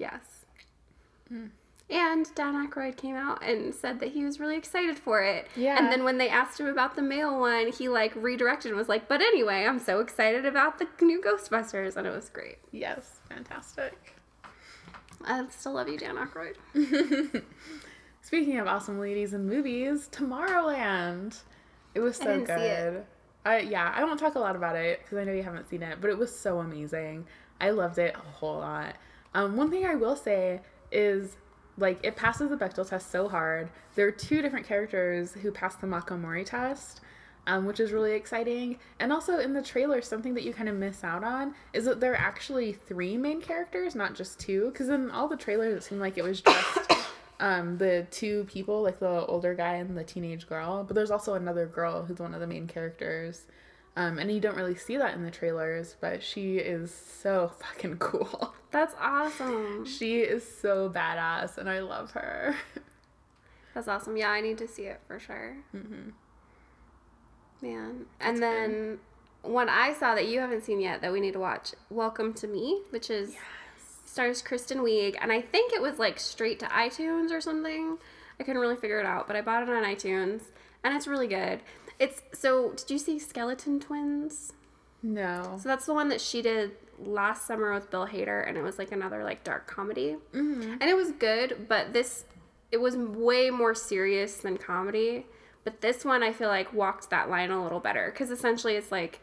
Yes. 0.01 0.45
Mm. 1.31 1.51
And 1.91 2.33
Dan 2.35 2.55
Aykroyd 2.55 2.97
came 2.97 3.15
out 3.15 3.43
and 3.43 3.75
said 3.75 3.99
that 3.99 4.13
he 4.13 4.23
was 4.23 4.39
really 4.39 4.57
excited 4.57 4.97
for 4.97 5.21
it. 5.21 5.47
Yeah. 5.55 5.77
And 5.77 5.91
then 5.91 6.03
when 6.03 6.17
they 6.17 6.29
asked 6.29 6.59
him 6.59 6.67
about 6.67 6.95
the 6.95 7.01
male 7.01 7.39
one, 7.39 7.71
he 7.71 7.87
like 7.87 8.13
redirected 8.15 8.71
and 8.71 8.77
was 8.77 8.89
like, 8.89 9.07
"But 9.07 9.21
anyway, 9.21 9.65
I'm 9.65 9.77
so 9.77 9.99
excited 9.99 10.45
about 10.45 10.79
the 10.79 10.87
new 11.05 11.21
Ghostbusters," 11.21 11.97
and 11.97 12.07
it 12.07 12.11
was 12.11 12.29
great. 12.29 12.57
Yes, 12.71 13.19
fantastic. 13.29 14.15
I 15.23 15.45
still 15.49 15.73
love 15.73 15.87
you, 15.87 15.97
Dan 15.97 16.15
Aykroyd. 16.15 16.55
Speaking 18.21 18.57
of 18.57 18.67
awesome 18.67 18.99
ladies 18.99 19.33
in 19.33 19.47
movies, 19.47 20.09
Tomorrowland. 20.11 21.41
It 21.93 21.99
was 21.99 22.15
so 22.15 22.23
didn't 22.23 22.47
see 22.47 22.53
good. 22.53 22.93
it. 22.95 23.05
I 23.45 23.59
yeah, 23.59 23.93
I 23.95 24.03
won't 24.05 24.19
talk 24.19 24.35
a 24.35 24.39
lot 24.39 24.55
about 24.55 24.77
it 24.77 25.01
because 25.01 25.17
I 25.17 25.25
know 25.25 25.33
you 25.33 25.43
haven't 25.43 25.69
seen 25.69 25.83
it, 25.83 25.99
but 25.99 26.09
it 26.09 26.17
was 26.17 26.33
so 26.33 26.59
amazing. 26.59 27.27
I 27.59 27.71
loved 27.71 27.99
it 27.99 28.15
a 28.15 28.31
whole 28.37 28.59
lot. 28.59 28.95
Um, 29.33 29.55
one 29.55 29.69
thing 29.69 29.85
I 29.85 29.95
will 29.95 30.15
say 30.15 30.61
is 30.91 31.37
like 31.77 31.99
it 32.03 32.15
passes 32.15 32.49
the 32.49 32.57
Bechdel 32.57 32.87
test 32.87 33.11
so 33.11 33.27
hard. 33.27 33.69
There 33.95 34.07
are 34.07 34.11
two 34.11 34.41
different 34.41 34.67
characters 34.67 35.33
who 35.33 35.51
pass 35.51 35.75
the 35.75 35.87
Mako 35.87 36.17
Mori 36.17 36.43
test. 36.43 37.01
Um, 37.47 37.65
which 37.65 37.79
is 37.79 37.91
really 37.91 38.11
exciting. 38.11 38.77
And 38.99 39.11
also 39.11 39.39
in 39.39 39.53
the 39.53 39.63
trailer, 39.63 39.99
something 40.03 40.35
that 40.35 40.43
you 40.43 40.53
kind 40.53 40.69
of 40.69 40.75
miss 40.75 41.03
out 41.03 41.23
on 41.23 41.55
is 41.73 41.85
that 41.85 41.99
there 41.99 42.13
are 42.13 42.15
actually 42.15 42.71
three 42.71 43.17
main 43.17 43.41
characters, 43.41 43.95
not 43.95 44.13
just 44.13 44.39
two. 44.39 44.69
Because 44.71 44.89
in 44.89 45.09
all 45.09 45.27
the 45.27 45.35
trailers, 45.35 45.73
it 45.73 45.81
seemed 45.81 46.01
like 46.01 46.19
it 46.19 46.23
was 46.23 46.41
just 46.41 46.93
um, 47.39 47.79
the 47.79 48.05
two 48.11 48.43
people, 48.43 48.83
like 48.83 48.99
the 48.99 49.25
older 49.25 49.55
guy 49.55 49.77
and 49.77 49.97
the 49.97 50.03
teenage 50.03 50.47
girl. 50.47 50.83
But 50.83 50.93
there's 50.93 51.09
also 51.09 51.33
another 51.33 51.65
girl 51.65 52.03
who's 52.03 52.19
one 52.19 52.35
of 52.35 52.41
the 52.41 52.47
main 52.47 52.67
characters. 52.67 53.47
Um, 53.95 54.19
and 54.19 54.32
you 54.32 54.39
don't 54.39 54.56
really 54.56 54.75
see 54.75 54.97
that 54.97 55.15
in 55.15 55.23
the 55.23 55.32
trailers, 55.32 55.97
but 55.99 56.23
she 56.23 56.58
is 56.58 56.93
so 56.93 57.51
fucking 57.60 57.97
cool. 57.97 58.54
That's 58.71 58.95
awesome. 58.99 59.86
she 59.86 60.19
is 60.19 60.47
so 60.60 60.89
badass, 60.89 61.58
and 61.58 61.69
I 61.69 61.82
love 61.82 62.12
her. 62.12 62.56
That's 63.73 63.88
awesome. 63.88 64.15
Yeah, 64.15 64.30
I 64.30 64.41
need 64.41 64.58
to 64.60 64.67
see 64.67 64.84
it 64.84 65.01
for 65.08 65.19
sure. 65.19 65.58
Mm-hmm. 65.75 66.10
Man, 67.62 68.06
and 68.19 68.41
then 68.41 68.97
one 69.43 69.69
I 69.69 69.93
saw 69.93 70.15
that 70.15 70.27
you 70.27 70.39
haven't 70.39 70.63
seen 70.63 70.80
yet 70.80 71.01
that 71.01 71.12
we 71.12 71.19
need 71.19 71.34
to 71.34 71.39
watch, 71.39 71.73
Welcome 71.89 72.34
to 72.36 72.47
Me, 72.47 72.82
which 72.89 73.10
is 73.10 73.36
stars 74.06 74.41
Kristen 74.41 74.80
Wiig, 74.80 75.15
and 75.21 75.32
I 75.32 75.41
think 75.41 75.73
it 75.73 75.82
was 75.82 75.99
like 75.99 76.19
straight 76.19 76.60
to 76.60 76.65
iTunes 76.67 77.32
or 77.32 77.39
something. 77.39 77.97
I 78.39 78.43
couldn't 78.43 78.62
really 78.62 78.75
figure 78.75 78.99
it 78.99 79.06
out, 79.06 79.27
but 79.27 79.36
I 79.36 79.41
bought 79.41 79.63
it 79.63 79.69
on 79.69 79.84
iTunes, 79.84 80.41
and 80.84 80.95
it's 80.95 81.08
really 81.08 81.27
good. 81.27 81.62
It's 82.01 82.21
so. 82.33 82.73
Did 82.73 82.89
you 82.91 82.97
see 82.97 83.19
Skeleton 83.19 83.79
Twins? 83.79 84.53
No. 85.03 85.57
So 85.61 85.69
that's 85.69 85.85
the 85.85 85.93
one 85.93 86.09
that 86.09 86.19
she 86.21 86.41
did 86.41 86.71
last 86.99 87.47
summer 87.47 87.73
with 87.73 87.89
Bill 87.91 88.07
Hader, 88.07 88.47
and 88.47 88.57
it 88.57 88.61
was 88.63 88.77
like 88.77 88.91
another 88.91 89.23
like 89.23 89.43
dark 89.43 89.67
comedy, 89.67 90.17
Mm-hmm. 90.33 90.73
and 90.81 90.83
it 90.83 90.95
was 90.95 91.11
good. 91.11 91.67
But 91.67 91.93
this, 91.93 92.25
it 92.71 92.77
was 92.81 92.95
way 92.97 93.49
more 93.49 93.73
serious 93.75 94.35
than 94.37 94.57
comedy. 94.57 95.25
But 95.63 95.81
this 95.81 96.03
one, 96.03 96.23
I 96.23 96.33
feel 96.33 96.49
like 96.49 96.73
walked 96.73 97.09
that 97.11 97.29
line 97.29 97.51
a 97.51 97.61
little 97.63 97.79
better 97.79 98.09
because 98.11 98.31
essentially 98.31 98.75
it's 98.75 98.91
like 98.91 99.19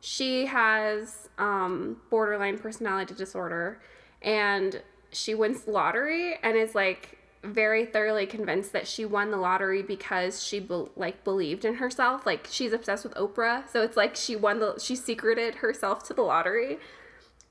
she 0.00 0.46
has 0.46 1.28
um, 1.38 1.98
borderline 2.10 2.58
personality 2.58 3.14
disorder, 3.14 3.80
and 4.20 4.82
she 5.12 5.34
wins 5.34 5.66
lottery 5.68 6.34
and 6.42 6.56
is 6.56 6.74
like 6.74 7.15
very 7.46 7.84
thoroughly 7.86 8.26
convinced 8.26 8.72
that 8.72 8.86
she 8.86 9.04
won 9.04 9.30
the 9.30 9.36
lottery 9.36 9.82
because 9.82 10.42
she 10.42 10.60
be- 10.60 10.86
like 10.96 11.24
believed 11.24 11.64
in 11.64 11.74
herself. 11.74 12.26
Like 12.26 12.46
she's 12.50 12.72
obsessed 12.72 13.04
with 13.04 13.14
oprah 13.14 13.68
so 13.70 13.82
it's 13.82 13.96
like 13.96 14.16
she 14.16 14.36
won 14.36 14.58
the 14.60 14.78
she 14.78 14.96
secreted 14.96 15.56
herself 15.56 16.04
to 16.08 16.14
the 16.14 16.22
lottery. 16.22 16.78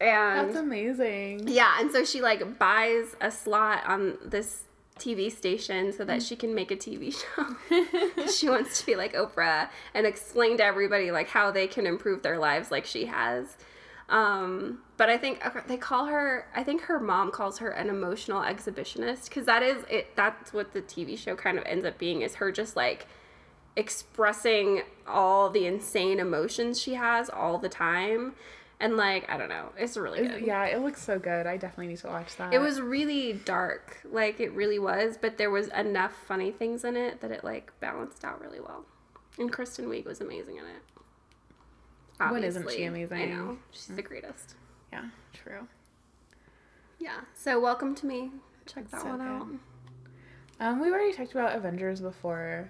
And 0.01 0.49
That's 0.49 0.58
amazing. 0.58 1.47
yeah 1.47 1.77
and 1.79 1.91
so 1.91 2.03
she 2.03 2.21
like 2.21 2.60
buys 2.60 3.15
a 3.21 3.31
slot 3.31 3.86
on 3.88 4.17
this 4.25 4.63
tv 4.99 5.29
station 5.31 5.91
so 5.91 6.05
that 6.05 6.23
she 6.23 6.36
can 6.36 6.53
make 6.55 6.71
a 6.71 6.75
tv 6.75 7.13
show. 7.13 8.27
She 8.29 8.49
wants 8.49 8.79
to 8.79 8.86
be 8.86 8.95
like 8.95 9.13
oprah 9.13 9.69
and 9.93 10.05
explain 10.05 10.58
to 10.58 10.63
everybody 10.65 11.12
like 11.12 11.27
how 11.29 11.51
they 11.51 11.67
can 11.67 11.86
improve 11.86 12.21
their 12.23 12.38
lives 12.39 12.71
like 12.71 12.86
she 12.86 13.05
has. 13.05 13.55
Um, 14.10 14.79
but 14.97 15.10
I 15.10 15.17
think 15.17 15.45
okay, 15.45 15.60
they 15.67 15.77
call 15.77 16.05
her. 16.05 16.47
I 16.55 16.63
think 16.63 16.81
her 16.84 16.99
mom 16.99 17.31
calls 17.31 17.58
her 17.60 17.69
an 17.69 17.89
emotional 17.89 18.41
exhibitionist 18.41 19.25
because 19.25 19.45
that 19.45 19.62
is 19.62 19.84
it. 19.89 20.15
That's 20.15 20.53
what 20.53 20.73
the 20.73 20.81
TV 20.81 21.17
show 21.17 21.36
kind 21.36 21.58
of 21.58 21.65
ends 21.65 21.86
up 21.86 21.97
being 21.97 22.21
is 22.21 22.36
her 22.36 22.51
just 22.51 22.75
like 22.75 23.08
expressing 23.75 24.84
all 25.05 25.49
the 25.49 25.65
insane 25.65 26.19
emotions 26.19 26.81
she 26.81 26.93
has 26.93 27.29
all 27.29 27.58
the 27.58 27.67
time, 27.67 28.36
and 28.79 28.95
like 28.95 29.29
I 29.29 29.38
don't 29.38 29.49
know, 29.49 29.69
it's 29.77 29.97
really 29.97 30.27
good. 30.27 30.45
yeah, 30.45 30.63
it 30.65 30.81
looks 30.81 31.03
so 31.03 31.19
good. 31.19 31.45
I 31.45 31.58
definitely 31.58 31.88
need 31.88 31.99
to 31.99 32.08
watch 32.08 32.38
that. 32.38 32.53
It 32.53 32.60
was 32.60 32.79
really 32.79 33.34
dark, 33.34 33.99
like 34.10 34.39
it 34.39 34.53
really 34.53 34.79
was, 34.79 35.17
but 35.17 35.38
there 35.38 35.51
was 35.51 35.67
enough 35.69 36.13
funny 36.25 36.51
things 36.51 36.86
in 36.86 36.95
it 36.95 37.19
that 37.19 37.31
it 37.31 37.43
like 37.43 37.77
balanced 37.81 38.23
out 38.23 38.41
really 38.41 38.62
well. 38.62 38.86
And 39.38 39.51
Kristen 39.51 39.88
Wiig 39.88 40.05
was 40.05 40.21
amazing 40.21 40.55
in 40.55 40.63
it. 40.63 40.81
When 42.31 42.45
isn't 42.45 42.62
she 42.62 42.86
Obviously. 42.86 42.86
I 42.86 42.88
amazing? 42.88 43.36
know. 43.36 43.58
She's 43.71 43.88
the 43.88 44.01
mm. 44.01 44.05
greatest. 44.05 44.55
Yeah, 44.95 45.10
true. 45.34 45.67
Yeah. 46.99 47.19
So 47.34 47.60
welcome 47.60 47.95
to 47.95 48.05
me. 48.05 48.31
Check 48.65 48.89
that 48.91 49.01
So 49.01 49.08
one 49.10 49.21
out. 49.21 49.47
good. 49.47 49.60
Um, 50.62 50.79
we 50.79 50.89
already 50.89 51.12
talked 51.12 51.31
about 51.34 51.53
Avengers 51.53 51.99
before, 51.99 52.69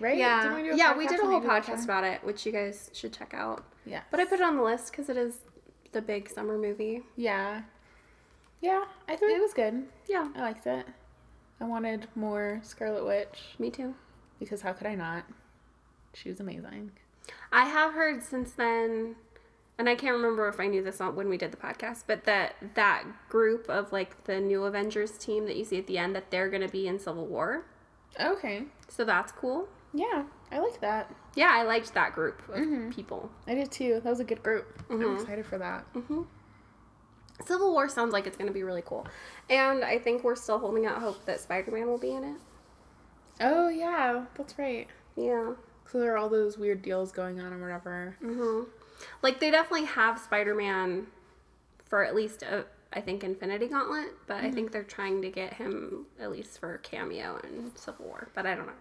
right? 0.00 0.16
Yeah. 0.16 0.54
We 0.54 0.74
yeah, 0.74 0.96
we 0.96 1.06
did 1.06 1.20
a 1.20 1.26
whole 1.26 1.42
podcast 1.42 1.84
about 1.84 2.04
it, 2.04 2.24
which 2.24 2.46
you 2.46 2.52
guys 2.52 2.90
should 2.94 3.12
check 3.12 3.34
out. 3.34 3.64
Yeah. 3.84 4.00
But 4.10 4.18
I 4.20 4.24
put 4.24 4.40
it 4.40 4.44
on 4.44 4.56
the 4.56 4.62
list 4.62 4.92
because 4.92 5.10
it 5.10 5.18
is 5.18 5.40
the 5.92 6.00
big 6.00 6.30
summer 6.30 6.56
movie. 6.56 7.02
Yeah. 7.16 7.62
Yeah, 8.62 8.84
I 9.06 9.14
think 9.16 9.36
it 9.36 9.40
was 9.42 9.52
good. 9.52 9.84
Yeah. 10.08 10.26
I 10.34 10.40
liked 10.40 10.66
it. 10.66 10.86
I 11.60 11.64
wanted 11.64 12.08
more 12.14 12.60
Scarlet 12.62 13.04
Witch 13.04 13.40
Me 13.58 13.70
too. 13.70 13.94
because 14.40 14.62
how 14.62 14.72
could 14.72 14.86
I 14.86 14.94
not? 14.94 15.24
She 16.14 16.30
was 16.30 16.40
amazing. 16.40 16.92
I 17.52 17.66
have 17.66 17.92
heard 17.92 18.22
since 18.22 18.52
then, 18.52 19.16
and 19.78 19.88
I 19.88 19.94
can't 19.94 20.14
remember 20.14 20.48
if 20.48 20.58
I 20.60 20.66
knew 20.66 20.82
this 20.82 20.98
when 21.00 21.28
we 21.28 21.36
did 21.38 21.52
the 21.52 21.56
podcast, 21.56 22.04
but 22.06 22.24
that 22.24 22.54
that 22.74 23.04
group 23.28 23.68
of 23.68 23.92
like 23.92 24.24
the 24.24 24.40
new 24.40 24.64
Avengers 24.64 25.12
team 25.18 25.46
that 25.46 25.56
you 25.56 25.64
see 25.64 25.78
at 25.78 25.86
the 25.86 25.98
end 25.98 26.14
that 26.16 26.30
they're 26.30 26.48
gonna 26.48 26.68
be 26.68 26.86
in 26.88 26.98
Civil 26.98 27.26
War. 27.26 27.64
Okay. 28.20 28.64
So 28.88 29.04
that's 29.04 29.32
cool. 29.32 29.68
Yeah, 29.94 30.24
I 30.50 30.58
like 30.58 30.80
that. 30.80 31.14
Yeah, 31.34 31.50
I 31.52 31.62
liked 31.62 31.94
that 31.94 32.14
group 32.14 32.42
of 32.48 32.90
people. 32.94 33.30
I 33.46 33.54
did 33.54 33.70
too. 33.70 34.00
That 34.02 34.10
was 34.10 34.20
a 34.20 34.24
good 34.24 34.42
group. 34.42 34.66
I'm 34.90 35.00
Mhm. 35.00 35.20
excited 35.20 35.46
for 35.46 35.58
that. 35.58 35.84
Civil 37.46 37.70
War 37.72 37.88
sounds 37.88 38.12
like 38.12 38.26
it's 38.26 38.36
gonna 38.36 38.50
be 38.50 38.64
really 38.64 38.82
cool, 38.84 39.06
and 39.48 39.84
I 39.84 39.98
think 39.98 40.24
we're 40.24 40.34
still 40.34 40.58
holding 40.58 40.86
out 40.86 40.98
hope 41.00 41.24
that 41.26 41.38
Spider 41.40 41.70
Man 41.70 41.86
will 41.86 41.98
be 41.98 42.10
in 42.12 42.24
it. 42.24 42.36
Oh 43.40 43.68
yeah, 43.68 44.24
that's 44.36 44.58
right. 44.58 44.88
Yeah. 45.14 45.52
So 45.86 46.00
there 46.00 46.12
are 46.14 46.18
all 46.18 46.28
those 46.28 46.58
weird 46.58 46.82
deals 46.82 47.12
going 47.12 47.40
on 47.40 47.52
or 47.52 47.60
whatever. 47.60 48.16
hmm 48.20 48.62
Like 49.22 49.40
they 49.40 49.50
definitely 49.50 49.86
have 49.86 50.18
Spider 50.18 50.54
Man 50.54 51.06
for 51.84 52.04
at 52.04 52.14
least 52.14 52.42
a, 52.42 52.64
I 52.92 53.00
think 53.00 53.24
Infinity 53.24 53.68
Gauntlet, 53.68 54.12
but 54.26 54.38
I 54.44 54.50
think 54.50 54.72
they're 54.72 54.82
trying 54.82 55.22
to 55.22 55.30
get 55.30 55.54
him 55.54 56.06
at 56.20 56.30
least 56.30 56.58
for 56.58 56.78
cameo 56.78 57.38
in 57.44 57.72
Civil 57.74 58.06
War. 58.06 58.28
But 58.34 58.46
I 58.46 58.54
don't 58.54 58.66
know. 58.66 58.72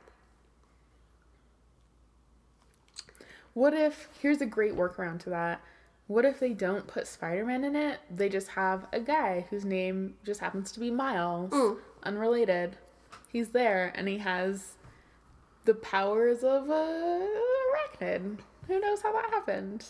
What 3.53 3.73
if 3.73 4.09
here's 4.21 4.41
a 4.41 4.45
great 4.45 4.75
workaround 4.75 5.19
to 5.21 5.29
that? 5.31 5.61
What 6.07 6.25
if 6.25 6.39
they 6.39 6.53
don't 6.53 6.87
put 6.87 7.07
Spider-Man 7.07 7.63
in 7.63 7.75
it? 7.75 7.99
They 8.09 8.29
just 8.29 8.49
have 8.49 8.85
a 8.93 8.99
guy 8.99 9.45
whose 9.49 9.65
name 9.65 10.15
just 10.23 10.39
happens 10.39 10.71
to 10.73 10.79
be 10.79 10.89
Miles, 10.91 11.51
Mm. 11.51 11.79
unrelated. 12.03 12.77
He's 13.31 13.49
there 13.49 13.91
and 13.95 14.07
he 14.07 14.19
has 14.19 14.73
the 15.65 15.73
powers 15.73 16.43
of 16.43 16.69
a 16.69 17.27
arachnid. 17.73 18.37
Who 18.67 18.79
knows 18.79 19.01
how 19.01 19.11
that 19.13 19.29
happened? 19.31 19.85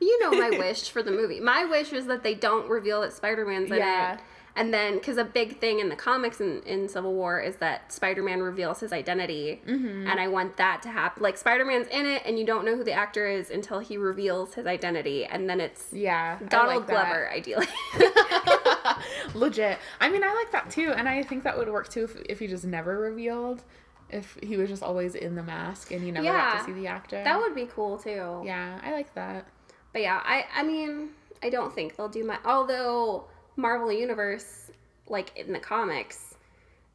You 0.00 0.20
know 0.22 0.30
my 0.32 0.50
wish 0.58 0.90
for 0.90 1.02
the 1.02 1.10
movie. 1.10 1.40
My 1.40 1.64
wish 1.64 1.92
is 1.92 2.06
that 2.06 2.22
they 2.22 2.34
don't 2.34 2.68
reveal 2.68 3.00
that 3.02 3.12
Spider 3.12 3.44
Man's 3.46 3.70
in 3.70 3.78
Yeah. 3.78 4.14
it. 4.14 4.20
And 4.56 4.74
then, 4.74 4.94
because 4.94 5.18
a 5.18 5.24
big 5.24 5.58
thing 5.60 5.78
in 5.78 5.88
the 5.88 5.94
comics 5.94 6.40
in, 6.40 6.62
in 6.64 6.88
Civil 6.88 7.14
War 7.14 7.40
is 7.40 7.56
that 7.56 7.92
Spider 7.92 8.24
Man 8.24 8.40
reveals 8.42 8.80
his 8.80 8.92
identity. 8.92 9.60
Mm-hmm. 9.64 10.08
And 10.08 10.18
I 10.18 10.26
want 10.26 10.56
that 10.56 10.82
to 10.82 10.88
happen. 10.88 11.22
Like, 11.22 11.36
Spider 11.36 11.64
Man's 11.64 11.86
in 11.88 12.06
it, 12.06 12.22
and 12.26 12.40
you 12.40 12.44
don't 12.44 12.64
know 12.64 12.74
who 12.76 12.82
the 12.82 12.92
actor 12.92 13.24
is 13.28 13.50
until 13.50 13.78
he 13.78 13.96
reveals 13.96 14.54
his 14.54 14.66
identity. 14.66 15.24
And 15.26 15.48
then 15.48 15.60
it's 15.60 15.92
Yeah, 15.92 16.38
Donald 16.48 16.78
like 16.78 16.86
that. 16.88 17.06
Glover, 17.06 17.30
ideally. 17.30 17.66
Legit. 19.34 19.78
I 20.00 20.08
mean, 20.08 20.24
I 20.24 20.34
like 20.34 20.50
that 20.52 20.70
too, 20.70 20.92
and 20.92 21.08
I 21.08 21.22
think 21.22 21.44
that 21.44 21.56
would 21.56 21.68
work 21.68 21.88
too 21.88 22.04
if, 22.04 22.16
if 22.28 22.38
he 22.40 22.46
just 22.48 22.64
never 22.64 22.98
revealed. 22.98 23.62
If 24.10 24.38
he 24.42 24.56
was 24.56 24.70
just 24.70 24.82
always 24.82 25.14
in 25.14 25.34
the 25.34 25.42
mask 25.42 25.90
and 25.92 26.04
you 26.04 26.10
never 26.12 26.24
got 26.26 26.60
to 26.60 26.64
see 26.64 26.72
the 26.72 26.86
actor. 26.86 27.22
that 27.22 27.38
would 27.38 27.54
be 27.54 27.66
cool, 27.66 27.98
too. 27.98 28.42
Yeah, 28.44 28.80
I 28.82 28.92
like 28.92 29.14
that. 29.14 29.46
But 29.92 30.02
yeah, 30.02 30.20
I 30.24 30.44
I 30.54 30.62
mean, 30.62 31.10
I 31.42 31.50
don't 31.50 31.74
think 31.74 31.96
they'll 31.96 32.08
do 32.08 32.24
my 32.24 32.38
although 32.44 33.24
Marvel 33.56 33.92
Universe 33.92 34.70
like 35.08 35.36
in 35.36 35.52
the 35.52 35.58
comics 35.58 36.28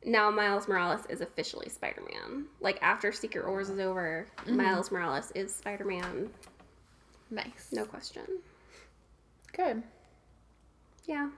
now 0.06 0.30
Miles 0.30 0.68
Morales 0.68 1.06
is 1.10 1.22
officially 1.22 1.70
Spider-Man. 1.70 2.46
Like 2.60 2.80
after 2.82 3.12
Secret 3.12 3.48
Wars 3.48 3.70
is 3.70 3.80
over, 3.80 4.28
mm-hmm. 4.40 4.58
Miles 4.58 4.92
Morales 4.92 5.32
is 5.36 5.54
Spider-Man, 5.56 6.30
Nice. 7.30 7.70
no 7.72 7.86
question. 7.86 8.24
Good. 9.56 9.84
Yeah. 11.06 11.30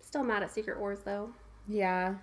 Still 0.00 0.24
mad 0.24 0.42
at 0.42 0.50
Secret 0.50 0.78
Wars 0.78 1.00
though. 1.04 1.30
Yeah. 1.66 2.14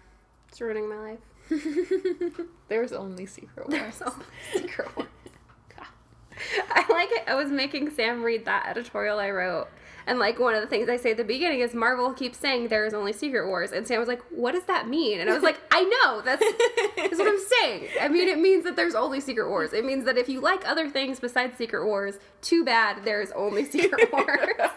It's 0.49 0.59
ruining 0.61 0.89
my 0.89 0.97
life. 0.97 2.39
There's 2.67 2.93
only 2.93 3.25
Secret 3.25 3.69
Wars. 3.69 3.95
So 3.95 4.13
Secret 4.53 4.95
Wars. 4.95 5.09
I 6.71 6.85
like 6.91 7.09
it. 7.11 7.23
I 7.27 7.35
was 7.35 7.49
making 7.51 7.91
Sam 7.91 8.23
read 8.23 8.45
that 8.45 8.65
editorial 8.67 9.19
I 9.19 9.29
wrote. 9.31 9.67
And 10.07 10.19
like 10.19 10.37
one 10.37 10.53
of 10.53 10.61
the 10.61 10.67
things 10.67 10.87
I 10.87 10.97
say 10.97 11.11
at 11.11 11.17
the 11.17 11.23
beginning 11.23 11.61
is 11.61 11.73
Marvel 11.73 12.13
keeps 12.13 12.37
saying 12.37 12.67
there 12.67 12.85
is 12.85 12.93
only 12.93 13.11
Secret 13.11 13.47
Wars, 13.47 13.71
and 13.71 13.87
Sam 13.87 13.99
was 13.99 14.07
like, 14.07 14.21
"What 14.29 14.51
does 14.51 14.65
that 14.65 14.87
mean?" 14.87 15.19
And 15.19 15.27
I 15.31 15.33
was 15.33 15.41
like, 15.41 15.59
"I 15.71 15.81
know 15.83 16.21
that's, 16.21 16.43
that's 16.95 17.17
what 17.17 17.27
I'm 17.27 17.39
saying. 17.61 17.87
I 17.99 18.07
mean, 18.07 18.27
it 18.27 18.37
means 18.37 18.65
that 18.65 18.75
there's 18.75 18.93
only 18.93 19.19
Secret 19.19 19.49
Wars. 19.49 19.73
It 19.73 19.83
means 19.83 20.05
that 20.05 20.15
if 20.15 20.29
you 20.29 20.41
like 20.41 20.67
other 20.67 20.87
things 20.91 21.19
besides 21.19 21.57
Secret 21.57 21.85
Wars, 21.87 22.19
too 22.41 22.63
bad 22.63 23.03
there's 23.03 23.31
only 23.31 23.65
Secret 23.65 24.09
Wars." 24.13 24.69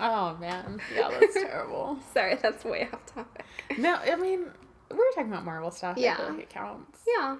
oh 0.00 0.36
man. 0.40 0.80
Yeah, 0.94 1.10
that's 1.20 1.34
terrible. 1.34 1.98
Sorry, 2.12 2.34
that's 2.36 2.64
way 2.64 2.88
off 2.92 3.06
topic. 3.06 3.44
No, 3.78 3.94
I 3.96 4.16
mean, 4.16 4.46
we 4.90 4.96
were 4.96 5.04
talking 5.14 5.30
about 5.30 5.44
Marvel 5.44 5.70
stuff. 5.70 5.96
I 5.96 6.00
Yeah. 6.00 6.16
feel 6.16 6.30
like 6.30 6.40
it 6.40 6.50
counts. 6.50 7.00
Yeah. 7.06 7.36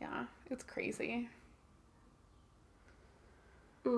Yeah, 0.00 0.24
it's 0.50 0.64
crazy. 0.64 1.28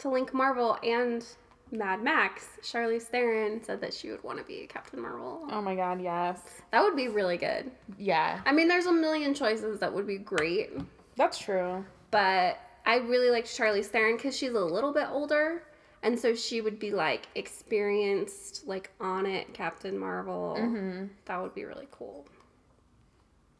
To 0.00 0.08
link 0.08 0.32
Marvel 0.32 0.78
and 0.84 1.24
Mad 1.72 2.02
Max, 2.04 2.46
Charlize 2.62 3.02
Theron 3.02 3.62
said 3.64 3.80
that 3.80 3.92
she 3.92 4.10
would 4.10 4.22
want 4.22 4.38
to 4.38 4.44
be 4.44 4.66
Captain 4.68 5.00
Marvel. 5.00 5.42
Oh 5.50 5.60
my 5.60 5.74
god, 5.74 6.00
yes. 6.00 6.40
That 6.70 6.82
would 6.84 6.94
be 6.96 7.08
really 7.08 7.36
good. 7.36 7.70
Yeah, 7.98 8.40
I 8.46 8.52
mean, 8.52 8.68
there's 8.68 8.86
a 8.86 8.92
million 8.92 9.34
choices 9.34 9.80
that 9.80 9.92
would 9.92 10.06
be 10.06 10.18
great, 10.18 10.70
that's 11.16 11.36
true. 11.38 11.84
but 12.12 12.58
I 12.86 12.96
really 12.98 13.30
liked 13.30 13.48
Charlize 13.48 13.86
Theron 13.86 14.16
because 14.16 14.36
she's 14.36 14.52
a 14.52 14.60
little 14.64 14.92
bit 14.92 15.08
older, 15.10 15.64
and 16.04 16.16
so 16.18 16.32
she 16.34 16.60
would 16.60 16.78
be 16.78 16.92
like 16.92 17.26
experienced, 17.34 18.66
like 18.68 18.90
on 19.00 19.26
it, 19.26 19.52
Captain 19.52 19.98
Marvel. 19.98 20.56
Mm-hmm. 20.58 21.06
That 21.24 21.42
would 21.42 21.54
be 21.56 21.64
really 21.64 21.88
cool. 21.90 22.24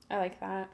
I 0.09 0.19
like 0.19 0.39
that. 0.41 0.71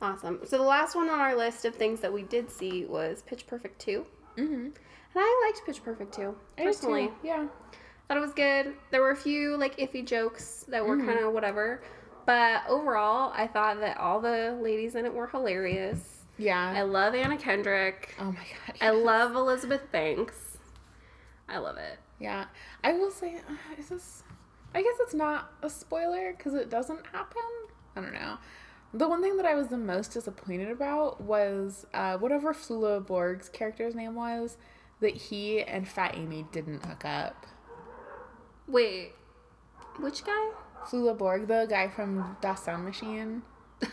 Awesome. 0.00 0.40
So 0.46 0.58
the 0.58 0.64
last 0.64 0.94
one 0.94 1.08
on 1.08 1.18
our 1.20 1.34
list 1.36 1.64
of 1.64 1.74
things 1.74 2.00
that 2.00 2.12
we 2.12 2.22
did 2.22 2.50
see 2.50 2.84
was 2.84 3.22
Pitch 3.26 3.46
Perfect 3.46 3.80
2. 3.80 4.06
Mm-hmm. 4.36 4.52
And 4.54 4.72
I 5.16 5.50
liked 5.52 5.66
Pitch 5.66 5.82
Perfect 5.84 6.14
2, 6.14 6.34
personally. 6.56 7.10
yeah. 7.24 7.46
Thought 8.06 8.16
it 8.16 8.20
was 8.20 8.32
good. 8.32 8.74
There 8.90 9.00
were 9.02 9.10
a 9.10 9.16
few 9.16 9.56
like 9.56 9.76
iffy 9.78 10.04
jokes 10.06 10.64
that 10.68 10.84
were 10.86 10.96
Mm-hmm. 10.96 11.06
kind 11.08 11.18
of 11.24 11.32
whatever, 11.32 11.82
But 12.26 12.62
overall, 12.68 13.32
I 13.34 13.46
thought 13.46 13.80
that 13.80 13.96
all 13.98 14.20
the 14.20 14.56
ladies 14.62 14.94
in 14.94 15.04
it 15.04 15.12
were 15.12 15.26
hilarious. 15.26 16.24
Yeah. 16.38 16.72
I 16.76 16.82
love 16.82 17.14
Anna 17.14 17.36
Kendrick. 17.36 18.14
oh 18.20 18.26
my 18.26 18.34
god. 18.34 18.76
I 18.80 18.90
love 18.90 19.34
Elizabeth 19.34 19.90
Banks. 19.90 20.58
I 21.48 21.58
love 21.58 21.76
it. 21.78 21.98
Yeah. 22.20 22.44
I 22.84 22.92
will 22.92 23.10
say, 23.10 23.36
uh, 23.36 23.80
is 23.80 23.88
this. 23.88 24.22
I 24.74 24.82
guess 24.82 24.94
it's 25.00 25.14
not 25.14 25.52
a 25.62 25.70
spoiler 25.70 26.34
because 26.36 26.54
it 26.54 26.70
doesn't 26.70 27.04
happen. 27.12 27.42
I 27.96 28.00
don't 28.02 28.12
know. 28.12 28.36
The 28.94 29.08
one 29.08 29.22
thing 29.22 29.36
that 29.36 29.46
I 29.46 29.54
was 29.54 29.68
the 29.68 29.76
most 29.76 30.12
disappointed 30.12 30.70
about 30.70 31.20
was 31.20 31.86
uh, 31.92 32.16
whatever 32.16 32.54
Flula 32.54 33.04
Borg's 33.04 33.48
character's 33.48 33.94
name 33.94 34.14
was, 34.14 34.56
that 35.00 35.14
he 35.14 35.62
and 35.62 35.86
Fat 35.86 36.16
Amy 36.16 36.46
didn't 36.52 36.84
hook 36.84 37.04
up. 37.04 37.46
Wait, 38.66 39.12
which 40.00 40.24
guy? 40.24 40.50
Flula 40.86 41.16
Borg, 41.16 41.48
the 41.48 41.66
guy 41.68 41.88
from 41.88 42.36
Das 42.40 42.64
Sound 42.64 42.84
Machine. 42.84 43.42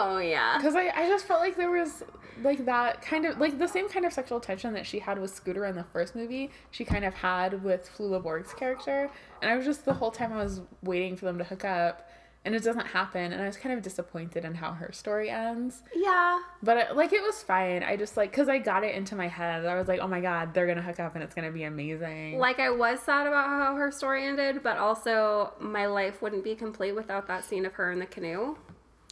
Oh 0.00 0.18
yeah. 0.18 0.58
Because 0.58 0.76
I, 0.76 0.92
I 0.94 1.08
just 1.08 1.24
felt 1.24 1.40
like 1.40 1.56
there 1.56 1.72
was 1.72 2.04
like 2.44 2.64
that 2.66 3.02
kind 3.02 3.26
of 3.26 3.38
like 3.38 3.58
the 3.58 3.66
same 3.66 3.88
kind 3.88 4.04
of 4.04 4.12
sexual 4.12 4.38
tension 4.38 4.72
that 4.74 4.86
she 4.86 5.00
had 5.00 5.20
with 5.20 5.34
Scooter 5.34 5.64
in 5.64 5.74
the 5.74 5.82
first 5.82 6.14
movie, 6.14 6.52
she 6.70 6.84
kind 6.84 7.04
of 7.04 7.14
had 7.14 7.64
with 7.64 7.90
Flula 7.96 8.22
Borg's 8.22 8.54
character. 8.54 9.10
And 9.42 9.50
I 9.50 9.56
was 9.56 9.64
just 9.66 9.84
the 9.84 9.94
whole 9.94 10.12
time 10.12 10.32
I 10.32 10.36
was 10.36 10.60
waiting 10.82 11.16
for 11.16 11.24
them 11.24 11.36
to 11.38 11.44
hook 11.44 11.64
up 11.64 12.07
and 12.48 12.56
it 12.56 12.64
doesn't 12.64 12.86
happen 12.86 13.30
and 13.30 13.42
I 13.42 13.46
was 13.46 13.58
kind 13.58 13.76
of 13.76 13.82
disappointed 13.82 14.42
in 14.42 14.54
how 14.54 14.72
her 14.72 14.90
story 14.90 15.28
ends. 15.28 15.82
Yeah. 15.94 16.40
But 16.62 16.76
it, 16.78 16.96
like 16.96 17.12
it 17.12 17.22
was 17.22 17.42
fine. 17.42 17.82
I 17.82 17.94
just 17.94 18.16
like 18.16 18.32
cuz 18.32 18.48
I 18.48 18.56
got 18.56 18.84
it 18.84 18.94
into 18.94 19.14
my 19.14 19.28
head. 19.28 19.66
I 19.66 19.74
was 19.74 19.86
like, 19.86 20.00
"Oh 20.00 20.08
my 20.08 20.22
god, 20.22 20.54
they're 20.54 20.64
going 20.64 20.78
to 20.78 20.82
hook 20.82 20.98
up 20.98 21.14
and 21.14 21.22
it's 21.22 21.34
going 21.34 21.46
to 21.46 21.52
be 21.52 21.64
amazing." 21.64 22.38
Like 22.38 22.58
I 22.58 22.70
was 22.70 23.00
sad 23.00 23.26
about 23.26 23.48
how 23.48 23.76
her 23.76 23.90
story 23.90 24.24
ended, 24.24 24.62
but 24.62 24.78
also 24.78 25.52
my 25.60 25.84
life 25.84 26.22
wouldn't 26.22 26.42
be 26.42 26.54
complete 26.54 26.92
without 26.92 27.26
that 27.26 27.44
scene 27.44 27.66
of 27.66 27.74
her 27.74 27.92
in 27.92 27.98
the 27.98 28.06
canoe. 28.06 28.56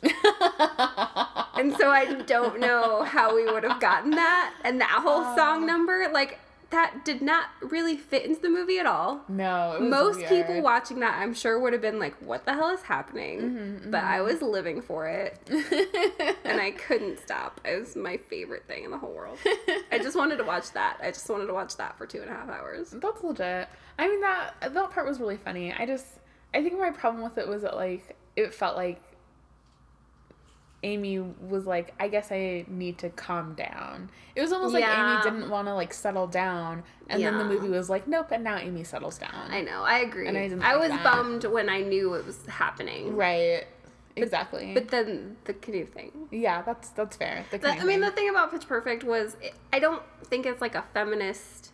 And 1.58 1.74
so 1.76 1.90
I 1.90 2.04
don't 2.22 2.60
know 2.60 3.02
how 3.02 3.34
we 3.34 3.46
would 3.46 3.64
have 3.64 3.80
gotten 3.80 4.10
that. 4.10 4.54
And 4.62 4.80
that 4.80 5.00
whole 5.02 5.22
song 5.36 5.64
uh. 5.64 5.66
number, 5.66 6.08
like 6.12 6.38
that 6.70 7.04
did 7.04 7.22
not 7.22 7.46
really 7.60 7.96
fit 7.96 8.24
into 8.24 8.40
the 8.40 8.48
movie 8.48 8.78
at 8.78 8.86
all. 8.86 9.22
no, 9.28 9.72
it 9.72 9.82
was 9.82 9.90
Most 9.90 10.16
weird. 10.16 10.28
people 10.28 10.62
watching 10.62 11.00
that, 11.00 11.18
I'm 11.20 11.32
sure, 11.32 11.58
would 11.60 11.72
have 11.72 11.82
been 11.82 11.98
like, 11.98 12.14
"What 12.20 12.44
the 12.44 12.54
hell 12.54 12.70
is 12.70 12.82
happening?" 12.82 13.40
Mm-hmm, 13.40 13.90
but 13.90 14.02
I 14.02 14.18
mm-hmm. 14.18 14.24
was 14.24 14.42
living 14.42 14.82
for 14.82 15.06
it, 15.06 15.38
and 16.44 16.60
I 16.60 16.72
couldn't 16.72 17.20
stop. 17.20 17.60
It 17.64 17.78
was 17.78 17.94
my 17.94 18.16
favorite 18.16 18.66
thing 18.66 18.84
in 18.84 18.90
the 18.90 18.98
whole 18.98 19.12
world. 19.12 19.38
I 19.92 19.98
just 19.98 20.16
wanted 20.16 20.38
to 20.38 20.44
watch 20.44 20.72
that. 20.72 20.98
I 21.00 21.10
just 21.10 21.28
wanted 21.28 21.46
to 21.46 21.54
watch 21.54 21.76
that 21.76 21.96
for 21.96 22.06
two 22.06 22.20
and 22.20 22.30
a 22.30 22.34
half 22.34 22.48
hours. 22.48 22.90
That's 22.90 23.22
legit. 23.22 23.68
I 23.98 24.08
mean 24.08 24.20
that 24.20 24.54
that 24.60 24.90
part 24.90 25.06
was 25.06 25.20
really 25.20 25.36
funny. 25.36 25.72
I 25.72 25.86
just 25.86 26.06
I 26.52 26.62
think 26.62 26.78
my 26.78 26.90
problem 26.90 27.22
with 27.22 27.38
it 27.38 27.46
was 27.46 27.62
that 27.62 27.76
like 27.76 28.16
it 28.34 28.52
felt 28.52 28.76
like 28.76 29.00
Amy 30.82 31.18
was 31.18 31.66
like, 31.66 31.94
I 31.98 32.08
guess 32.08 32.30
I 32.30 32.64
need 32.68 32.98
to 32.98 33.08
calm 33.10 33.54
down. 33.54 34.10
It 34.34 34.40
was 34.42 34.52
almost 34.52 34.74
Yeah. 34.74 34.80
like 34.80 35.24
Amy 35.26 35.36
didn't 35.38 35.50
want 35.50 35.66
to 35.68 35.74
like 35.74 35.92
settle 35.94 36.26
down, 36.26 36.82
and 37.08 37.22
then 37.22 37.38
the 37.38 37.44
movie 37.44 37.68
was 37.68 37.88
like, 37.90 38.06
nope, 38.06 38.28
and 38.30 38.44
now 38.44 38.56
Amy 38.58 38.84
settles 38.84 39.18
down. 39.18 39.50
I 39.50 39.62
know. 39.62 39.82
I 39.82 39.98
agree. 40.00 40.28
And 40.28 40.36
I 40.36 40.48
didn't 40.48 40.62
I 40.62 40.72
like 40.74 40.80
was 40.82 40.90
that. 40.90 41.02
bummed 41.04 41.44
when 41.44 41.68
I 41.68 41.80
knew 41.80 42.14
it 42.14 42.24
was 42.26 42.44
happening. 42.46 43.16
right. 43.16 43.64
Exactly. 44.18 44.72
But 44.72 44.88
then 44.88 45.36
the 45.44 45.52
canoe 45.52 45.84
thing. 45.84 46.10
yeah, 46.30 46.62
that's 46.62 46.88
that's 46.90 47.16
fair. 47.16 47.44
The 47.50 47.58
The, 47.58 47.68
I 47.68 47.84
mean, 47.84 48.00
the 48.00 48.06
thing. 48.06 48.14
thing 48.16 48.30
about 48.30 48.50
Pitch 48.50 48.66
Perfect 48.66 49.04
was 49.04 49.36
it, 49.42 49.52
I 49.74 49.78
don't 49.78 50.02
think 50.24 50.46
it's 50.46 50.60
like 50.62 50.74
a 50.74 50.84
feminist 50.94 51.72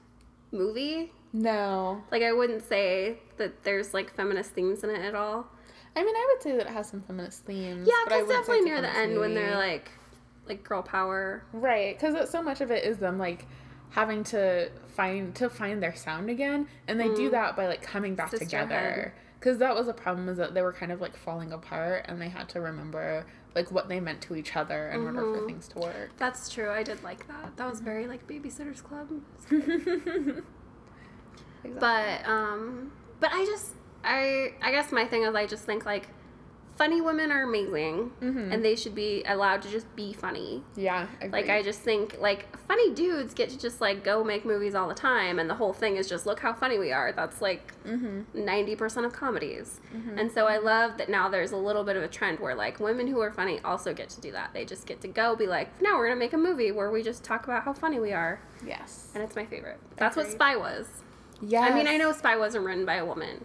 movie. 0.51 1.13
no. 1.33 2.03
Like 2.11 2.23
I 2.23 2.33
wouldn't 2.33 2.69
say 2.69 3.19
that 3.37 3.63
there's 3.63 3.95
like 3.95 4.13
feminist 4.15 4.51
themes 4.53 4.83
in 4.83 4.91
it 4.91 5.01
at 5.03 5.15
all. 5.15 5.47
I 5.95 6.03
mean, 6.03 6.15
I 6.15 6.29
would 6.33 6.43
say 6.43 6.53
that 6.57 6.67
it 6.67 6.73
has 6.73 6.89
some 6.89 7.01
feminist 7.01 7.45
themes. 7.45 7.87
Yeah, 7.89 8.05
because 8.05 8.29
definitely 8.29 8.63
near 8.63 8.81
the 8.81 8.97
end 8.97 9.19
when 9.19 9.35
they're 9.35 9.57
like, 9.57 9.91
like 10.49 10.65
girl 10.65 10.83
power. 10.83 11.45
Right, 11.53 11.99
because 11.99 12.31
so 12.31 12.43
much 12.43 12.61
of 12.61 12.71
it 12.71 12.85
is 12.85 12.99
them 12.99 13.19
like 13.19 13.47
having 13.91 14.25
to 14.25 14.71
find 14.97 15.35
to 15.35 15.51
find 15.51 15.83
their 15.83 15.95
sound 15.95 16.31
again, 16.31 16.67
and 16.89 16.99
they 16.99 17.13
do 17.15 17.31
that 17.31 17.57
by 17.57 17.67
like 17.67 17.83
coming 17.83 18.15
back 18.15 18.31
Sisterhood. 18.31 18.69
together. 18.69 19.15
Because 19.39 19.59
that 19.59 19.75
was 19.75 19.89
a 19.89 19.93
problem 19.93 20.29
is 20.29 20.39
that 20.39 20.55
they 20.55 20.63
were 20.63 20.73
kind 20.73 20.93
of 20.93 21.01
like 21.01 21.17
falling 21.17 21.53
apart, 21.53 22.07
and 22.09 22.21
they 22.21 22.29
had 22.29 22.49
to 22.51 22.61
remember 22.61 23.27
like 23.55 23.71
what 23.71 23.89
they 23.89 24.01
meant 24.01 24.23
to 24.23 24.35
each 24.35 24.57
other 24.57 24.89
in 24.91 25.03
order 25.03 25.21
for 25.21 25.47
things 25.47 25.69
to 25.69 25.79
work. 25.79 26.11
That's 26.17 26.49
true. 26.49 26.71
I 26.71 26.83
did 26.83 27.03
like 27.03 27.27
that. 27.29 27.57
That 27.57 27.69
was 27.69 27.81
very 27.81 28.07
like 28.07 28.27
Babysitter's 28.27 28.81
Club. 28.81 29.11
Exactly. 29.51 30.43
But 31.79 32.27
um, 32.27 32.93
but 33.21 33.31
I 33.33 33.45
just 33.45 33.75
I 34.05 34.55
I 34.61 34.71
guess 34.71 34.93
my 34.93 35.07
thing 35.07 35.23
is 35.23 35.35
I 35.35 35.47
just 35.47 35.65
think 35.65 35.85
like 35.85 36.09
funny 36.77 37.01
women 37.01 37.31
are 37.31 37.43
amazing 37.43 38.11
mm-hmm. 38.21 38.51
and 38.51 38.65
they 38.65 38.75
should 38.75 38.95
be 38.95 39.23
allowed 39.27 39.63
to 39.63 39.71
just 39.71 39.95
be 39.95 40.13
funny. 40.13 40.63
yeah, 40.75 41.07
Like 41.31 41.49
I 41.49 41.63
just 41.63 41.81
think 41.81 42.17
like 42.21 42.47
funny 42.67 42.93
dudes 42.95 43.35
get 43.35 43.51
to 43.51 43.59
just 43.59 43.81
like 43.81 44.03
go 44.03 44.25
make 44.25 44.45
movies 44.45 44.75
all 44.75 44.89
the 44.89 44.95
time 44.95 45.39
and 45.39 45.49
the 45.49 45.55
whole 45.55 45.73
thing 45.73 45.97
is 45.97 46.09
just 46.09 46.27
look 46.27 46.41
how 46.41 46.53
funny 46.53 46.79
we 46.79 46.91
are. 46.91 47.13
That's 47.13 47.41
like 47.41 47.73
mm-hmm. 47.85 48.23
90% 48.37 49.05
of 49.05 49.13
comedies. 49.13 49.81
Mm-hmm. 49.95 50.19
And 50.19 50.33
so 50.33 50.47
I 50.47 50.59
love 50.59 50.97
that 50.99 51.09
now 51.09 51.29
there's 51.29 51.53
a 51.53 51.57
little 51.57 51.85
bit 51.85 51.97
of 51.97 52.03
a 52.03 52.09
trend 52.09 52.41
where 52.41 52.55
like 52.55 52.81
women 52.81 53.07
who 53.07 53.21
are 53.21 53.31
funny 53.31 53.61
also 53.65 53.93
get 53.93 54.09
to 54.11 54.21
do 54.21 54.33
that. 54.33 54.53
They 54.55 54.65
just 54.65 54.87
get 54.87 55.01
to 55.03 55.09
go 55.09 55.37
be 55.37 55.47
like, 55.47 55.81
"Now 55.81 55.99
we're 55.99 56.07
going 56.07 56.19
to 56.19 56.25
make 56.25 56.33
a 56.33 56.39
movie 56.39 56.73
where 56.73 56.91
we 56.91 57.03
just 57.03 57.23
talk 57.23 57.45
about 57.45 57.65
how 57.65 57.73
funny 57.73 58.01
we 58.01 58.13
are." 58.13 58.41
yes, 58.67 59.11
And 59.15 59.23
it's 59.23 59.37
my 59.37 59.45
favorite. 59.45 59.79
That's 59.97 60.17
what 60.17 60.31
Spy 60.31 60.57
was. 60.57 60.89
yeah. 61.41 61.61
I 61.61 61.75
mean, 61.75 61.87
I 61.87 61.97
know 61.97 62.13
Spy 62.13 62.37
wasn't 62.37 62.65
written 62.65 62.85
by 62.85 62.97
a 62.97 63.05
woman, 63.05 63.45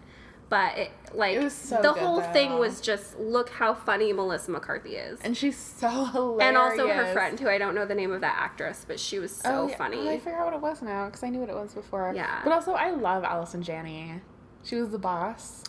but 0.50 0.78
it 0.78 0.92
like 1.14 1.36
It 1.36 1.44
was 1.44 1.54
so 1.54 1.82
the 1.82 1.94
good, 1.94 2.02
whole 2.04 2.22
though. 2.22 2.32
thing 2.34 2.58
was 2.60 2.80
just 2.82 3.20
look 3.20 3.50
how 3.50 3.74
funny 3.74 4.14
Melissa 4.14 4.52
McCarthy 4.52 4.96
is. 4.96 5.20
and 5.22 5.36
she's 5.36 5.58
so 5.58 5.90
hilarious. 6.06 6.44
And 6.48 6.58
also 6.58 6.88
her 6.88 7.12
friend, 7.14 7.40
who 7.40 7.50
I 7.50 7.58
don't 7.58 7.76
know 7.76 7.86
the 7.86 7.96
name 7.96 8.12
of 8.12 8.22
that 8.22 8.36
actress, 8.40 8.86
but 8.88 9.00
she 9.00 9.20
was 9.20 9.36
so 9.36 9.64
Oh, 9.64 9.68
yeah. 9.68 9.76
funny. 9.78 9.98
Oh, 9.98 10.10
I 10.10 10.32
out 10.34 10.46
what 10.46 10.54
it 10.54 10.62
was 10.62 10.82
now 10.82 11.06
because 11.08 11.24
I 11.24 11.30
knew 11.30 11.40
what 11.40 11.50
it 11.50 11.56
was 11.56 11.74
before. 11.74 12.12
Yeah. 12.16 12.42
but 12.44 12.54
also 12.54 12.74
I 12.74 12.92
love 12.92 13.24
Allison 13.24 13.62
Janney. 13.64 14.22
She 14.64 14.76
was 14.76 14.90
the 14.90 15.00
boss. 15.00 15.64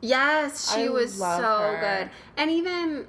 Yes, 0.00 0.72
she 0.74 0.86
I 0.86 0.88
was 0.88 1.14
so 1.14 1.26
her. 1.28 1.78
good. 1.80 2.10
And 2.36 2.50
even 2.50 3.06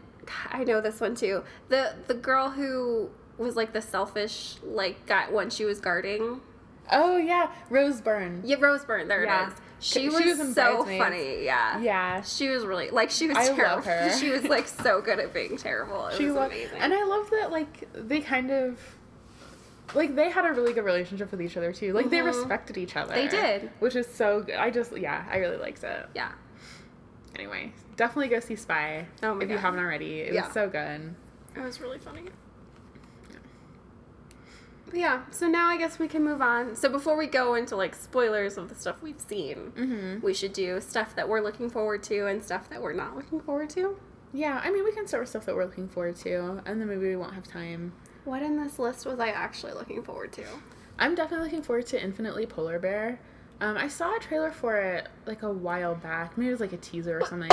I 0.52 0.64
know 0.64 0.80
this 0.82 1.02
one 1.02 1.16
too. 1.16 1.44
The 1.70 1.96
the 2.08 2.14
girl 2.14 2.52
who 2.52 3.10
was 3.38 3.56
like 3.56 3.74
the 3.74 3.82
selfish 3.82 4.56
like 4.64 5.06
guy 5.06 5.30
one 5.30 5.50
she 5.50 5.66
was 5.66 5.80
guarding. 5.80 6.41
Oh 6.91 7.18
yeah, 7.18 7.52
Rose 7.70 8.00
Byrne. 8.02 8.41
Yeah, 8.46 8.58
Rose 8.60 8.86
Byrne, 8.86 9.08
there 9.08 9.24
Yeah. 9.24 9.48
it 9.48 9.54
is. 9.54 9.60
She 9.84 10.00
She 10.02 10.10
was, 10.10 10.38
was 10.40 10.56
so 10.56 10.86
funny, 10.86 11.44
yeah. 11.44 11.80
Yeah, 11.82 12.22
She 12.22 12.48
was 12.50 12.66
really 12.66 12.90
like 12.90 13.10
she 13.12 13.28
was 13.28 13.38
I 13.38 13.48
love 13.48 13.56
terrible. 13.58 13.84
her. 13.84 14.18
she 14.20 14.30
was 14.30 14.44
like 14.46 14.68
so 14.68 15.02
good 15.02 15.20
at 15.20 15.34
being 15.34 15.58
terrible. 15.58 16.08
It 16.08 16.16
she 16.16 16.26
was 16.28 16.36
amazing. 16.38 16.78
and 16.80 16.94
I 16.94 17.04
love 17.04 17.30
that 17.32 17.52
like 17.52 17.90
they 17.94 18.22
kind 18.22 18.50
of 18.52 18.80
like 19.94 20.16
they 20.16 20.30
had 20.30 20.46
a 20.46 20.54
really 20.54 20.72
good 20.74 20.86
relationship 20.86 21.30
with 21.32 21.42
each 21.42 21.58
other 21.58 21.74
too. 21.74 21.92
Like 21.94 22.10
they 22.10 22.22
respected 22.22 22.78
each 22.78 22.96
other. 22.96 23.14
Mm-hmm. 23.14 23.26
They 23.30 23.60
did. 23.60 23.70
which 23.80 23.96
is 23.98 24.08
so 24.08 24.42
good. 24.42 24.56
I 24.56 24.70
just 24.70 24.96
yeah, 24.98 25.26
I 25.30 25.38
really 25.38 25.58
liked 25.58 25.84
it. 25.84 26.08
yeah. 26.16 26.32
Anyway, 27.36 27.74
definitely 27.98 28.30
go 28.30 28.40
see 28.40 28.56
Spy 28.56 29.06
Oh 29.22 29.38
if 29.40 29.50
you 29.50 29.58
haven't 29.58 29.80
already. 29.82 30.20
It 30.22 30.34
Yeah. 30.34 30.46
was 30.46 30.54
so 30.54 30.70
good. 30.70 31.14
It 31.56 31.62
was 31.62 31.82
really 31.82 32.00
funny. 32.00 32.24
Yeah, 34.94 35.24
so 35.32 35.48
now 35.48 35.68
I 35.68 35.78
guess 35.78 35.98
we 35.98 36.08
can 36.08 36.24
move 36.24 36.41
on. 36.41 36.76
So 36.76 36.88
before 36.88 37.18
we 37.18 37.26
go 37.28 37.56
into 37.56 37.76
like 37.76 37.96
spoilers 37.96 38.58
of 38.58 38.70
the 38.70 38.76
stuff 38.76 39.02
we've 39.02 39.20
seen, 39.20 39.72
Mm-hmm. 39.76 40.24
we 40.26 40.34
should 40.34 40.54
do 40.54 40.80
stuff 40.82 41.16
that 41.16 41.28
we're 41.28 41.41
looking 41.41 41.70
forward 41.70 42.04
to 42.04 42.28
and 42.28 42.44
stuff 42.44 42.70
that 42.70 42.82
we're 42.82 42.94
not 42.94 43.16
looking 43.16 43.39
forward 43.41 43.70
to. 43.72 43.98
Yeah, 44.34 44.62
I 44.64 44.72
mean 44.72 44.84
we 44.84 44.91
can 44.91 45.08
start 45.08 45.22
with 45.24 45.30
stuff 45.30 45.46
that 45.46 45.56
we're 45.56 45.66
looking 45.66 45.88
forward 45.88 46.16
to, 46.18 46.62
and 46.66 46.80
then 46.80 46.88
maybe 46.88 47.08
we 47.08 47.16
won't 47.16 47.34
have 47.34 47.48
time. 47.48 47.94
What 48.26 48.41
in 48.41 48.56
this 48.62 48.80
list 48.80 49.06
was 49.06 49.20
I 49.20 49.30
actually 49.30 49.74
looking 49.74 50.02
forward 50.04 50.32
to? 50.34 50.44
I'm 51.00 51.16
definitely 51.16 51.46
looking 51.48 51.64
forward 51.64 51.88
to 51.88 52.02
Infinitely 52.02 52.46
Polar 52.46 52.80
Bear. 52.80 53.20
Um, 53.62 53.78
I 53.78 53.88
saw 53.88 54.16
a 54.16 54.20
trailer 54.20 54.52
for 54.52 54.78
it 54.78 55.08
like 55.26 55.41
a 55.44 55.52
while 55.52 55.96
back. 55.96 56.38
Maybe 56.38 56.50
it 56.50 56.52
was 56.52 56.60
like 56.60 56.74
a 56.74 56.78
teaser 56.78 57.20
or 57.20 57.26
something. 57.28 57.50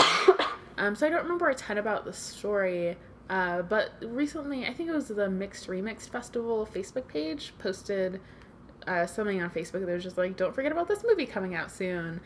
um, 0.78 0.95
so 0.95 1.07
I 1.07 1.11
don't 1.11 1.22
remember 1.22 1.49
a 1.49 1.55
ton 1.55 1.78
about 1.78 2.05
the 2.05 2.12
story. 2.12 2.97
Uh, 3.31 3.62
but 3.62 3.93
recently, 4.03 4.66
I 4.66 4.74
think 4.74 4.89
it 4.89 4.93
was 4.93 5.07
the 5.07 5.31
Mixed 5.31 5.68
Remixed 5.68 6.09
Festival 6.09 6.68
Facebook 6.74 7.07
page 7.07 7.55
posted 7.61 8.20
uh, 8.89 9.07
something 9.07 9.41
on 9.41 9.51
Facebook 9.51 9.87
that 9.87 9.95
was 9.95 10.03
just 10.03 10.18
like, 10.18 10.37
"Don't 10.37 10.53
forget 10.53 10.72
about 10.72 10.89
this 10.89 11.05
movie 11.07 11.26
coming 11.26 11.55
out 11.55 11.70
soon." 11.70 12.20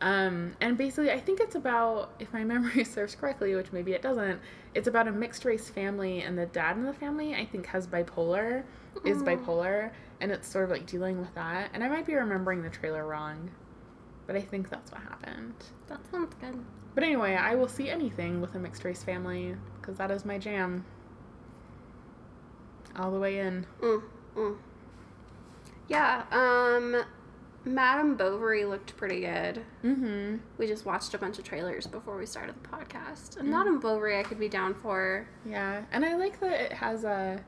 Um, 0.00 0.54
and 0.60 0.78
basically, 0.78 1.10
I 1.10 1.18
think 1.18 1.40
it's 1.40 1.56
about, 1.56 2.14
if 2.20 2.32
my 2.32 2.44
memory 2.54 2.84
serves 2.84 3.16
correctly, 3.16 3.56
which 3.56 3.72
maybe 3.72 3.94
it 3.94 4.02
doesn't, 4.02 4.40
it's 4.74 4.86
about 4.86 5.08
a 5.08 5.12
mixed 5.12 5.44
race 5.44 5.68
family, 5.68 6.22
and 6.22 6.38
the 6.38 6.46
dad 6.46 6.76
in 6.76 6.84
the 6.84 6.92
family, 6.92 7.34
I 7.34 7.46
think, 7.46 7.66
has 7.66 7.88
bipolar, 7.88 8.62
is 9.04 9.22
bipolar, 9.24 9.90
and 10.20 10.30
it's 10.30 10.46
sort 10.46 10.66
of 10.66 10.70
like 10.70 10.86
dealing 10.86 11.18
with 11.18 11.34
that. 11.34 11.70
And 11.74 11.82
I 11.82 11.88
might 11.88 12.06
be 12.06 12.14
remembering 12.14 12.62
the 12.62 12.70
trailer 12.70 13.04
wrong, 13.04 13.50
but 14.26 14.36
I 14.36 14.40
think 14.40 14.70
that's 14.70 14.90
what 14.90 15.00
happened. 15.02 15.54
That 15.88 16.00
sounds 16.10 16.34
good. 16.40 16.58
But 16.94 17.04
anyway, 17.04 17.34
I 17.34 17.54
will 17.54 17.68
see 17.68 17.90
anything 17.90 18.40
with 18.40 18.54
a 18.54 18.58
mixed 18.58 18.84
race 18.84 19.02
family, 19.02 19.56
because 19.80 19.96
that 19.98 20.10
is 20.10 20.24
my 20.24 20.38
jam. 20.38 20.84
All 22.96 23.10
the 23.10 23.18
way 23.18 23.38
in. 23.40 23.66
Mm, 23.80 24.02
mm. 24.36 24.56
Yeah, 25.88 26.24
um 26.30 27.04
Madame 27.66 28.14
Bovary 28.14 28.64
looked 28.64 28.96
pretty 28.96 29.20
good. 29.20 29.62
Mm-hmm. 29.82 30.36
We 30.58 30.66
just 30.66 30.84
watched 30.84 31.14
a 31.14 31.18
bunch 31.18 31.38
of 31.38 31.44
trailers 31.44 31.86
before 31.86 32.16
we 32.16 32.26
started 32.26 32.54
the 32.62 32.68
podcast. 32.68 33.38
And 33.38 33.48
Madame 33.48 33.80
Bovary, 33.80 34.18
I 34.18 34.22
could 34.22 34.38
be 34.38 34.48
down 34.48 34.74
for. 34.74 35.26
Yeah, 35.48 35.82
and 35.90 36.04
I 36.04 36.16
like 36.16 36.40
that 36.40 36.60
it 36.60 36.72
has 36.72 37.04
a. 37.04 37.42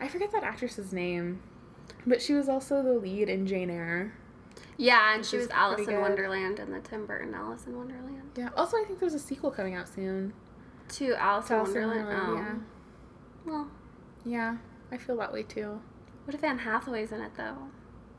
I 0.00 0.08
forget 0.08 0.32
that 0.32 0.44
actress's 0.44 0.92
name, 0.92 1.40
but 2.06 2.20
she 2.20 2.34
was 2.34 2.48
also 2.48 2.82
the 2.82 2.94
lead 2.94 3.28
in 3.28 3.46
Jane 3.46 3.70
Eyre. 3.70 4.12
Yeah, 4.78 5.14
and 5.14 5.26
she 5.26 5.36
was 5.36 5.48
Alice 5.50 5.86
in. 5.88 6.00
Wonderland 6.00 6.58
in 6.60 6.70
the 6.70 6.78
Tim 6.80 7.04
Burton 7.04 7.34
Alice 7.34 7.66
in 7.66 7.76
Wonderland. 7.76 8.30
Yeah. 8.36 8.48
Also, 8.56 8.76
I 8.78 8.84
think 8.84 9.00
there's 9.00 9.12
a 9.14 9.18
sequel 9.18 9.50
coming 9.50 9.74
out 9.74 9.88
soon. 9.88 10.32
To 10.90 11.14
Alice, 11.16 11.48
To 11.48 11.54
in 11.54 11.58
Alice 11.60 11.74
in 11.74 11.82
Wonderland. 11.86 12.08
Wonderland, 12.08 12.64
Oh. 13.46 13.50
Well, 13.50 13.68
Yeah. 14.24 14.30
Yeah, 14.52 14.56
I 14.92 14.96
feel 14.96 15.16
that 15.18 15.32
way 15.32 15.42
too. 15.42 15.80
what 16.24 16.34
if 16.34 16.42
Anne 16.44 16.58
Hathaway's 16.58 17.12
in 17.12 17.20
it 17.20 17.32
though? 17.36 17.56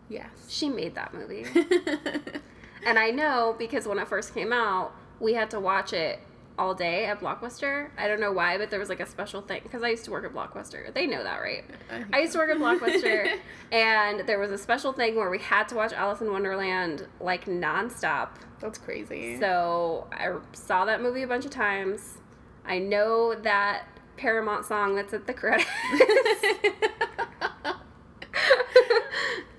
Yes. 0.09 0.29
She 0.47 0.67
made 0.69 0.95
that 0.95 1.13
movie. 1.13 1.45
and 2.85 2.97
I 2.99 3.11
know 3.11 3.55
because 3.57 3.87
when 3.87 3.99
it 3.99 4.07
first 4.07 4.33
came 4.33 4.51
out, 4.51 4.91
we 5.19 5.33
had 5.33 5.49
to 5.51 5.59
watch 5.59 5.93
it 5.93 6.19
all 6.59 6.75
day 6.75 7.05
at 7.05 7.21
Blockbuster. 7.21 7.89
I 7.97 8.07
don't 8.09 8.19
know 8.19 8.33
why, 8.33 8.57
but 8.57 8.69
there 8.69 8.79
was 8.79 8.89
like 8.89 8.99
a 8.99 9.05
special 9.05 9.41
thing 9.41 9.61
because 9.63 9.81
I 9.81 9.89
used 9.89 10.03
to 10.05 10.11
work 10.11 10.25
at 10.25 10.33
Blockbuster. 10.33 10.93
They 10.93 11.07
know 11.07 11.23
that, 11.23 11.37
right? 11.37 11.63
I 12.13 12.19
used 12.19 12.33
to 12.33 12.39
work 12.39 12.51
at 12.51 12.57
Blockbuster, 12.57 13.39
and 13.71 14.27
there 14.27 14.39
was 14.39 14.51
a 14.51 14.57
special 14.57 14.91
thing 14.91 15.15
where 15.15 15.29
we 15.29 15.39
had 15.39 15.69
to 15.69 15.75
watch 15.75 15.93
Alice 15.93 16.19
in 16.19 16.31
Wonderland 16.31 17.07
like 17.21 17.45
nonstop. 17.45 18.31
That's 18.59 18.77
crazy. 18.77 19.39
So 19.39 20.07
I 20.11 20.35
saw 20.51 20.83
that 20.83 21.01
movie 21.01 21.23
a 21.23 21.27
bunch 21.27 21.45
of 21.45 21.51
times. 21.51 22.17
I 22.65 22.77
know 22.77 23.33
that 23.35 23.85
Paramount 24.17 24.65
song 24.65 24.95
that's 24.95 25.13
at 25.13 25.25
the 25.25 25.33
credits. 25.33 25.65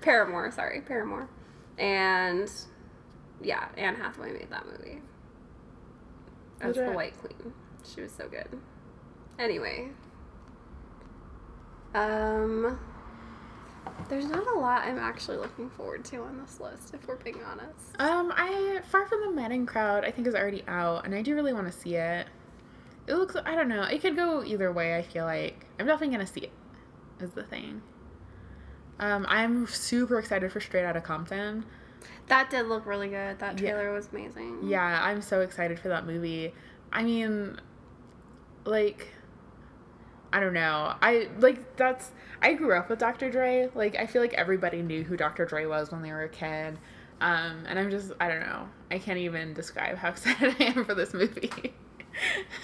Paramore, 0.01 0.51
sorry, 0.51 0.81
Paramore. 0.81 1.27
And 1.79 2.51
yeah, 3.41 3.69
Anne 3.75 3.95
Hathaway 3.95 4.33
made 4.33 4.51
that 4.51 4.67
movie. 4.67 5.01
As 6.61 6.75
the 6.75 6.91
White 6.91 7.17
Queen. 7.19 7.53
She 7.83 8.01
was 8.01 8.11
so 8.11 8.27
good. 8.27 8.47
Anyway. 9.39 9.89
Um 11.93 12.79
there's 14.09 14.25
not 14.25 14.45
a 14.47 14.59
lot 14.59 14.83
I'm 14.83 14.99
actually 14.99 15.37
looking 15.37 15.69
forward 15.69 16.03
to 16.05 16.17
on 16.17 16.37
this 16.37 16.59
list, 16.59 16.93
if 16.93 17.07
we're 17.07 17.15
being 17.15 17.39
honest. 17.43 17.95
Um, 17.99 18.31
I 18.35 18.81
Far 18.89 19.07
from 19.07 19.21
the 19.21 19.31
Madding 19.31 19.65
Crowd, 19.65 20.05
I 20.05 20.11
think 20.11 20.27
is 20.27 20.35
already 20.35 20.63
out, 20.67 21.05
and 21.05 21.15
I 21.15 21.21
do 21.21 21.33
really 21.35 21.53
want 21.53 21.71
to 21.71 21.77
see 21.77 21.95
it. 21.95 22.27
It 23.07 23.15
looks, 23.15 23.35
I 23.45 23.55
don't 23.55 23.67
know, 23.67 23.83
it 23.83 24.01
could 24.01 24.15
go 24.15 24.43
either 24.43 24.71
way. 24.71 24.95
I 24.95 25.01
feel 25.01 25.25
like 25.25 25.65
I'm 25.79 25.87
definitely 25.87 26.15
gonna 26.15 26.27
see 26.27 26.41
it. 26.41 26.51
Is 27.19 27.31
the 27.31 27.43
thing. 27.43 27.81
Um, 28.99 29.25
I'm 29.29 29.67
super 29.67 30.19
excited 30.19 30.51
for 30.51 30.59
Straight 30.59 30.85
Outta 30.85 31.01
Compton. 31.01 31.65
That 32.27 32.49
did 32.49 32.67
look 32.67 32.85
really 32.85 33.09
good. 33.09 33.39
That 33.39 33.59
Yeah. 33.59 33.71
trailer 33.73 33.93
was 33.93 34.09
amazing. 34.11 34.59
Yeah, 34.63 34.99
I'm 35.03 35.21
so 35.21 35.41
excited 35.41 35.79
for 35.79 35.89
that 35.89 36.05
movie. 36.05 36.53
I 36.91 37.03
mean, 37.03 37.59
like, 38.65 39.07
I 40.33 40.39
don't 40.39 40.53
know. 40.53 40.93
I 41.01 41.27
like 41.39 41.75
that's. 41.75 42.11
I 42.41 42.53
grew 42.53 42.73
up 42.75 42.89
with 42.89 42.99
Dr. 42.99 43.29
Dre. 43.29 43.69
Like, 43.75 43.95
I 43.95 44.05
feel 44.07 44.21
like 44.21 44.33
everybody 44.33 44.81
knew 44.81 45.03
who 45.03 45.15
Dr. 45.17 45.45
Dre 45.45 45.65
was 45.65 45.91
when 45.91 46.01
they 46.01 46.11
were 46.11 46.23
a 46.23 46.29
kid. 46.29 46.77
Um, 47.19 47.65
and 47.67 47.77
I'm 47.77 47.91
just, 47.91 48.13
I 48.19 48.27
don't 48.27 48.39
know. 48.39 48.67
I 48.89 48.97
can't 48.97 49.19
even 49.19 49.53
describe 49.53 49.97
how 49.97 50.09
excited 50.11 50.55
I 50.59 50.63
am 50.63 50.85
for 50.85 50.95
this 50.95 51.13
movie. 51.13 51.51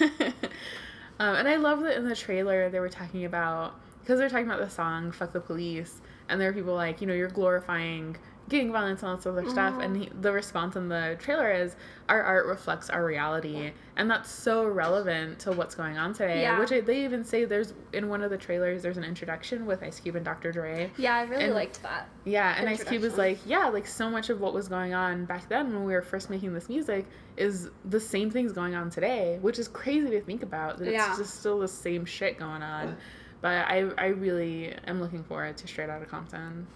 um, 0.00 1.34
and 1.36 1.48
I 1.48 1.56
love 1.56 1.80
that 1.82 1.96
in 1.96 2.08
the 2.08 2.16
trailer 2.16 2.68
they 2.70 2.80
were 2.80 2.88
talking 2.88 3.24
about 3.24 3.74
because 4.00 4.18
they're 4.18 4.28
talking 4.28 4.46
about 4.46 4.60
the 4.60 4.70
song 4.70 5.12
"Fuck 5.12 5.32
the 5.32 5.40
Police," 5.40 6.00
and 6.28 6.40
there 6.40 6.48
are 6.48 6.52
people 6.52 6.74
like, 6.74 7.00
you 7.00 7.06
know, 7.06 7.14
you're 7.14 7.28
glorifying 7.28 8.16
gang 8.48 8.72
violence 8.72 9.02
and 9.02 9.10
all 9.10 9.16
this 9.16 9.26
other 9.26 9.48
stuff. 9.48 9.74
And 9.80 9.94
mm-hmm. 9.94 10.02
he, 10.04 10.20
the 10.20 10.32
response 10.32 10.76
in 10.76 10.88
the 10.88 11.16
trailer 11.18 11.50
is, 11.50 11.76
"Our 12.08 12.22
art 12.22 12.46
reflects 12.46 12.90
our 12.90 13.04
reality," 13.04 13.72
and 13.96 14.10
that's 14.10 14.30
so 14.30 14.66
relevant 14.66 15.38
to 15.40 15.52
what's 15.52 15.74
going 15.74 15.98
on 15.98 16.12
today. 16.12 16.42
Yeah. 16.42 16.58
Which 16.58 16.72
I, 16.72 16.80
they 16.80 17.04
even 17.04 17.24
say 17.24 17.44
there's 17.44 17.74
in 17.92 18.08
one 18.08 18.22
of 18.22 18.30
the 18.30 18.38
trailers 18.38 18.82
there's 18.82 18.96
an 18.96 19.04
introduction 19.04 19.66
with 19.66 19.82
Ice 19.82 20.00
Cube 20.00 20.16
and 20.16 20.24
Dr. 20.24 20.52
Dre. 20.52 20.90
Yeah, 20.96 21.16
I 21.16 21.22
really 21.22 21.44
And- 21.44 21.54
liked 21.54 21.82
that. 21.82 22.08
Yeah, 22.24 22.54
and 22.58 22.68
Ice 22.68 22.84
Cube 22.84 23.02
was 23.02 23.16
like, 23.16 23.38
yeah, 23.46 23.68
like 23.68 23.86
so 23.86 24.10
much 24.10 24.28
of 24.28 24.40
what 24.40 24.52
was 24.52 24.68
going 24.68 24.92
on 24.92 25.24
back 25.24 25.48
then 25.48 25.72
when 25.72 25.84
we 25.84 25.92
were 25.92 26.02
first 26.02 26.28
making 26.28 26.52
this 26.52 26.68
music 26.68 27.06
is 27.36 27.70
the 27.86 28.00
same 28.00 28.30
things 28.30 28.52
going 28.52 28.74
on 28.74 28.90
today, 28.90 29.38
which 29.40 29.58
is 29.58 29.68
crazy 29.68 30.10
to 30.10 30.20
think 30.20 30.42
about. 30.42 30.78
That 30.78 30.92
Yeah. 30.92 31.08
it's 31.08 31.18
just 31.18 31.40
still 31.40 31.58
the 31.58 31.68
same 31.68 32.04
shit 32.04 32.38
going 32.38 32.62
on. 32.62 32.96
But 33.40 33.68
I, 33.68 33.88
I 33.96 34.06
really 34.06 34.74
am 34.86 35.00
looking 35.00 35.22
forward 35.22 35.56
to 35.58 35.66
Straight 35.66 35.88
Outta 35.88 36.06
Compton. 36.06 36.66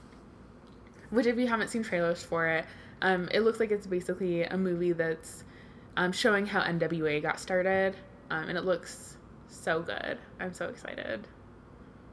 Which, 1.12 1.26
if 1.26 1.38
you 1.38 1.46
haven't 1.46 1.68
seen 1.68 1.84
trailers 1.84 2.22
for 2.22 2.48
it, 2.48 2.64
um, 3.02 3.28
it 3.32 3.40
looks 3.40 3.60
like 3.60 3.70
it's 3.70 3.86
basically 3.86 4.42
a 4.44 4.56
movie 4.56 4.92
that's 4.92 5.44
um, 5.96 6.10
showing 6.10 6.46
how 6.46 6.62
NWA 6.62 7.20
got 7.22 7.38
started, 7.38 7.94
um, 8.30 8.48
and 8.48 8.56
it 8.56 8.64
looks 8.64 9.18
so 9.46 9.82
good. 9.82 10.18
I'm 10.40 10.54
so 10.54 10.66
excited. 10.66 11.26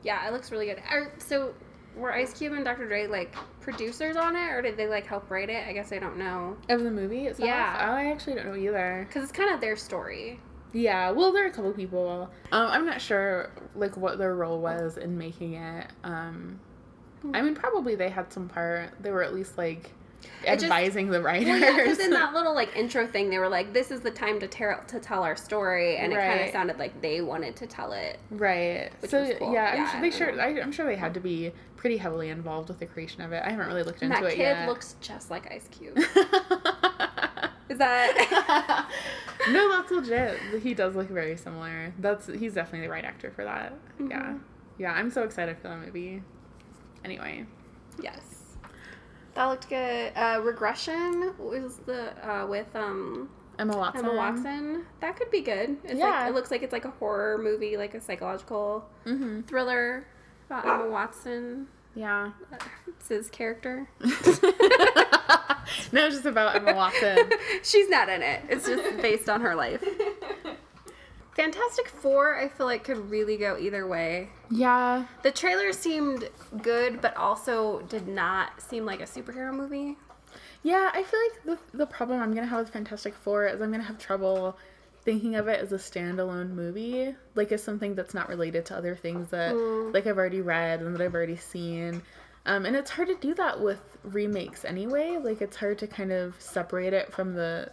Yeah, 0.04 0.28
it 0.28 0.34
looks 0.34 0.52
really 0.52 0.66
good. 0.66 0.82
Are, 0.90 1.14
so, 1.18 1.54
were 1.96 2.14
Ice 2.14 2.38
Cube 2.38 2.54
and 2.54 2.66
Dr. 2.66 2.88
Dre 2.88 3.08
like 3.08 3.36
producers 3.62 4.18
on 4.18 4.36
it, 4.36 4.50
or 4.50 4.62
did 4.62 4.78
they 4.78 4.88
like 4.88 5.06
help 5.06 5.30
write 5.32 5.50
it? 5.50 5.66
I 5.68 5.74
guess 5.74 5.92
I 5.92 6.00
don't 6.00 6.18
know. 6.18 6.58
Of 6.68 6.84
the 6.84 6.92
movie 6.92 7.28
itself? 7.28 7.48
Yeah. 7.48 7.88
Oh, 7.90 7.94
I 7.94 8.12
actually 8.12 8.36
don't 8.36 8.48
know 8.48 8.56
either. 8.56 9.06
Because 9.08 9.24
it's 9.24 9.32
kind 9.32 9.54
of 9.54 9.62
their 9.62 9.76
story. 9.76 10.40
Yeah, 10.72 11.12
well, 11.12 11.32
there 11.32 11.46
are 11.46 11.48
a 11.48 11.52
couple 11.52 11.72
people. 11.74 12.30
Um, 12.52 12.68
I'm 12.68 12.86
not 12.86 13.02
sure 13.02 13.52
like 13.76 13.98
what 13.98 14.18
their 14.18 14.36
role 14.36 14.60
was 14.60 14.98
in 14.98 15.18
making 15.18 15.56
it. 15.56 15.88
Um, 16.04 16.60
I 17.34 17.42
mean, 17.42 17.56
probably 17.56 17.96
they 17.96 18.10
had 18.10 18.32
some 18.32 18.48
part. 18.48 18.92
They 19.02 19.12
were 19.12 19.24
at 19.24 19.34
least 19.34 19.58
like 19.58 19.92
just- 20.44 20.64
advising 20.64 21.10
the 21.10 21.22
writers. 21.22 21.48
Well, 21.48 21.60
yeah, 21.60 21.76
because 21.84 22.00
in 22.00 22.12
that 22.12 22.34
little 22.36 22.54
like 22.56 22.76
intro 22.76 23.06
thing, 23.08 23.30
they 23.30 23.40
were 23.40 23.50
like, 23.50 23.74
"This 23.74 23.92
is 23.92 24.02
the 24.02 24.12
time 24.12 24.40
to 24.40 24.48
tell 24.48 24.82
to 24.88 25.00
tell 25.00 25.24
our 25.24 25.36
story," 25.36 25.98
and 25.98 26.14
it 26.14 26.16
kind 26.18 26.42
of 26.42 26.50
sounded 26.52 26.78
like 26.80 27.02
they 27.02 27.22
wanted 27.22 27.56
to 27.58 27.68
tell 27.68 27.92
it. 27.94 28.20
right. 28.32 28.90
Which 29.02 29.12
so 29.12 29.34
cool. 29.38 29.54
yeah, 29.54 29.76
I'm 29.78 29.92
sure 29.92 30.02
they 30.02 30.12
sure 30.12 30.42
I, 30.42 30.62
I'm 30.62 30.72
sure 30.72 30.86
they 30.86 30.96
had 30.96 31.14
to 31.16 31.20
be 31.20 31.52
pretty 31.76 31.98
heavily 31.98 32.30
involved 32.30 32.68
with 32.70 32.80
the 32.80 32.86
creation 32.86 33.22
of 33.22 33.32
it. 33.32 33.42
I 33.46 33.52
haven't 33.52 33.68
really 33.68 33.84
looked 33.84 34.02
And 34.02 34.12
into 34.14 34.26
it 34.28 34.38
yet. 34.38 34.56
that 34.56 34.62
kid 34.64 34.68
looks 34.70 34.96
just 35.02 35.30
like 35.32 35.50
Ice 35.52 35.68
Cube. 35.72 35.98
Is 37.70 37.78
that? 37.78 38.90
no, 39.52 39.70
that's 39.70 39.92
legit. 39.92 40.40
He 40.64 40.74
does 40.74 40.96
look 40.96 41.08
very 41.08 41.38
similar. 41.38 41.94
That's 42.00 42.26
he's 42.28 42.56
definitely 42.56 42.88
the 42.88 42.92
right 42.92 43.06
actor 43.06 43.30
for 43.32 43.44
that. 43.44 43.74
Yeah, 44.00 44.06
Mhm. 44.24 44.40
yeah. 44.80 44.92
I'm 44.94 45.12
so 45.12 45.24
excited 45.24 45.58
for 45.60 45.68
that 45.68 45.80
movie. 45.80 46.24
Anyway, 47.06 47.46
yes. 48.02 48.20
That 49.36 49.46
looked 49.46 49.70
good. 49.70 50.12
Uh, 50.16 50.42
Regression 50.44 51.34
was 51.38 51.78
the 51.86 52.12
uh, 52.30 52.46
with 52.48 52.74
um 52.76 53.30
Emma 53.58 53.78
Watson. 53.78 54.06
Emma 54.06 54.16
Watson. 54.16 54.86
That 55.02 55.16
could 55.18 55.30
be 55.32 55.42
good. 55.42 55.78
It's 55.84 55.96
Yeah. 56.00 56.22
like 56.22 56.30
it 56.30 56.34
looks 56.34 56.52
like 56.52 56.64
it's 56.64 56.74
like 56.74 56.86
a 56.86 56.92
horror 56.92 57.38
movie, 57.38 57.78
like 57.78 57.94
a 57.94 58.02
psychological 58.02 58.88
Mm-hmm. 59.06 59.42
thriller 59.42 60.06
about 60.50 60.66
Emma 60.66 60.90
Watson. 60.90 61.68
Yeah. 61.96 62.32
It's 62.88 63.08
his 63.10 63.30
character. 63.30 63.88
no, 64.00 64.10
it's 66.06 66.16
just 66.16 66.26
about 66.26 66.56
Emma 66.56 66.74
Watson. 66.74 67.30
She's 67.64 67.90
not 67.90 68.10
in 68.10 68.22
it. 68.22 68.42
It's 68.50 68.66
just 68.68 69.02
based 69.02 69.30
on 69.30 69.42
her 69.42 69.56
life. 69.56 69.84
Fantastic 71.36 71.88
Four, 71.88 72.38
I 72.38 72.50
feel 72.50 72.66
like 72.66 72.84
could 72.84 73.10
really 73.10 73.38
go 73.38 73.58
either 73.58 73.88
way. 73.88 74.30
Yeah. 74.50 75.06
The 75.24 75.32
trailer 75.32 75.72
seemed 75.74 76.30
good, 76.62 77.02
but 77.02 77.16
also 77.18 77.82
did 77.90 78.08
not 78.08 78.62
seem 78.62 78.86
like 78.86 79.00
a 79.02 79.06
superhero 79.06 79.54
movie. 79.54 79.98
Yeah, 80.64 80.90
I 80.94 81.04
feel 81.04 81.20
like 81.20 81.60
the, 81.72 81.78
the 81.78 81.86
problem 81.86 82.22
I'm 82.22 82.32
going 82.34 82.44
to 82.44 82.50
have 82.50 82.60
with 82.60 82.70
Fantastic 82.74 83.14
Four 83.16 83.48
is 83.48 83.62
I'm 83.62 83.70
going 83.70 83.82
to 83.82 83.88
have 83.88 83.98
trouble 83.98 84.58
thinking 85.06 85.36
of 85.36 85.48
it 85.48 85.60
as 85.62 85.72
a 85.72 85.78
standalone 85.78 86.50
movie, 86.50 87.16
like 87.36 87.52
as 87.54 87.64
something 87.64 87.96
that's 87.96 88.14
not 88.14 88.28
related 88.28 88.66
to 88.66 88.76
other 88.76 88.96
things 88.96 89.30
that 89.30 89.54
Mm. 89.56 89.94
like 89.94 90.06
I've 90.06 90.18
already 90.18 90.42
read 90.42 90.82
and 90.82 90.94
that 90.94 91.02
I've 91.02 91.16
already 91.16 91.38
seen. 91.38 92.02
Um, 92.46 92.66
and 92.66 92.76
it's 92.76 92.92
hard 92.92 93.08
to 93.08 93.16
do 93.16 93.34
that 93.36 93.62
with 93.62 93.80
remakes 94.04 94.66
anyway. 94.66 95.18
Like 95.22 95.42
it's 95.42 95.56
hard 95.56 95.78
to 95.80 95.88
kind 95.88 96.12
of 96.12 96.36
separate 96.42 96.94
it 96.94 97.14
from 97.14 97.34
the 97.36 97.70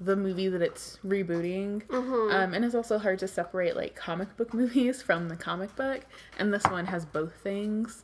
the 0.00 0.16
movie 0.16 0.48
that 0.48 0.62
it's 0.62 0.98
rebooting. 1.04 1.82
Mm-hmm. 1.86 2.34
Um, 2.34 2.54
and 2.54 2.64
it's 2.64 2.74
also 2.74 2.98
hard 2.98 3.18
to 3.20 3.28
separate 3.28 3.76
like 3.76 3.94
comic 3.96 4.36
book 4.36 4.52
movies 4.60 5.02
from 5.02 5.28
the 5.28 5.36
comic 5.36 5.74
book. 5.76 6.02
And 6.38 6.52
this 6.52 6.64
one 6.64 6.86
has 6.86 7.04
both 7.04 7.34
things. 7.42 8.02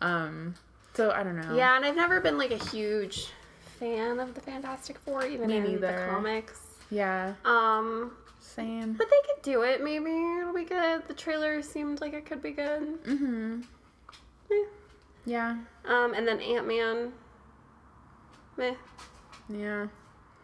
Um, 0.00 0.54
so 0.94 1.10
I 1.10 1.22
don't 1.22 1.40
know. 1.40 1.56
Yeah, 1.56 1.76
and 1.76 1.84
I've 1.84 1.96
never 1.96 2.20
been 2.20 2.36
like 2.36 2.50
a 2.50 2.62
huge 2.70 3.28
fan 3.78 4.20
of 4.20 4.34
the 4.34 4.40
Fantastic 4.40 4.98
Four, 4.98 5.24
even 5.26 5.48
Me 5.48 5.56
in 5.56 5.80
the 5.80 6.06
comics. 6.10 6.60
Yeah. 6.90 7.34
Um, 7.44 8.12
Same. 8.40 8.92
but 8.92 9.08
they 9.08 9.32
could 9.32 9.42
do 9.42 9.62
it. 9.62 9.82
Maybe 9.82 10.10
it'll 10.10 10.52
be 10.52 10.64
good. 10.64 11.06
The 11.08 11.14
trailer 11.14 11.62
seemed 11.62 12.00
like 12.00 12.12
it 12.12 12.26
could 12.26 12.42
be 12.42 12.50
good. 12.50 13.02
Mm-hmm. 13.04 13.60
Eh. 14.50 14.64
Yeah. 15.24 15.56
Um, 15.86 16.12
and 16.14 16.28
then 16.28 16.40
Ant 16.40 16.66
Man. 16.66 17.12
Meh. 18.58 18.74
Yeah. 19.48 19.86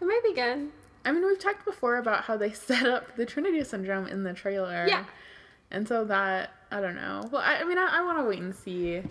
It 0.01 0.05
might 0.05 0.23
be 0.25 0.33
good. 0.33 0.71
I 1.09 1.13
mean, 1.13 1.27
we've 1.27 1.39
talked 1.39 1.65
before 1.65 1.97
about 1.97 2.25
how 2.25 2.37
they 2.37 2.53
set 2.69 2.87
up 2.87 3.17
the 3.17 3.27
Trinity 3.27 3.63
syndrome 3.65 4.07
in 4.07 4.23
the 4.25 4.33
trailer. 4.35 4.87
Yeah. 4.89 5.05
And 5.71 5.87
so 5.89 6.05
that, 6.05 6.51
I 6.71 6.81
don't 6.81 6.97
know. 6.97 7.29
Well, 7.33 7.43
I, 7.43 7.57
I 7.57 7.65
mean, 7.65 7.79
I, 7.79 7.99
I 7.99 8.03
want 8.05 8.19
to 8.19 8.25
wait 8.25 8.39
and 8.41 8.55
see. 8.55 9.03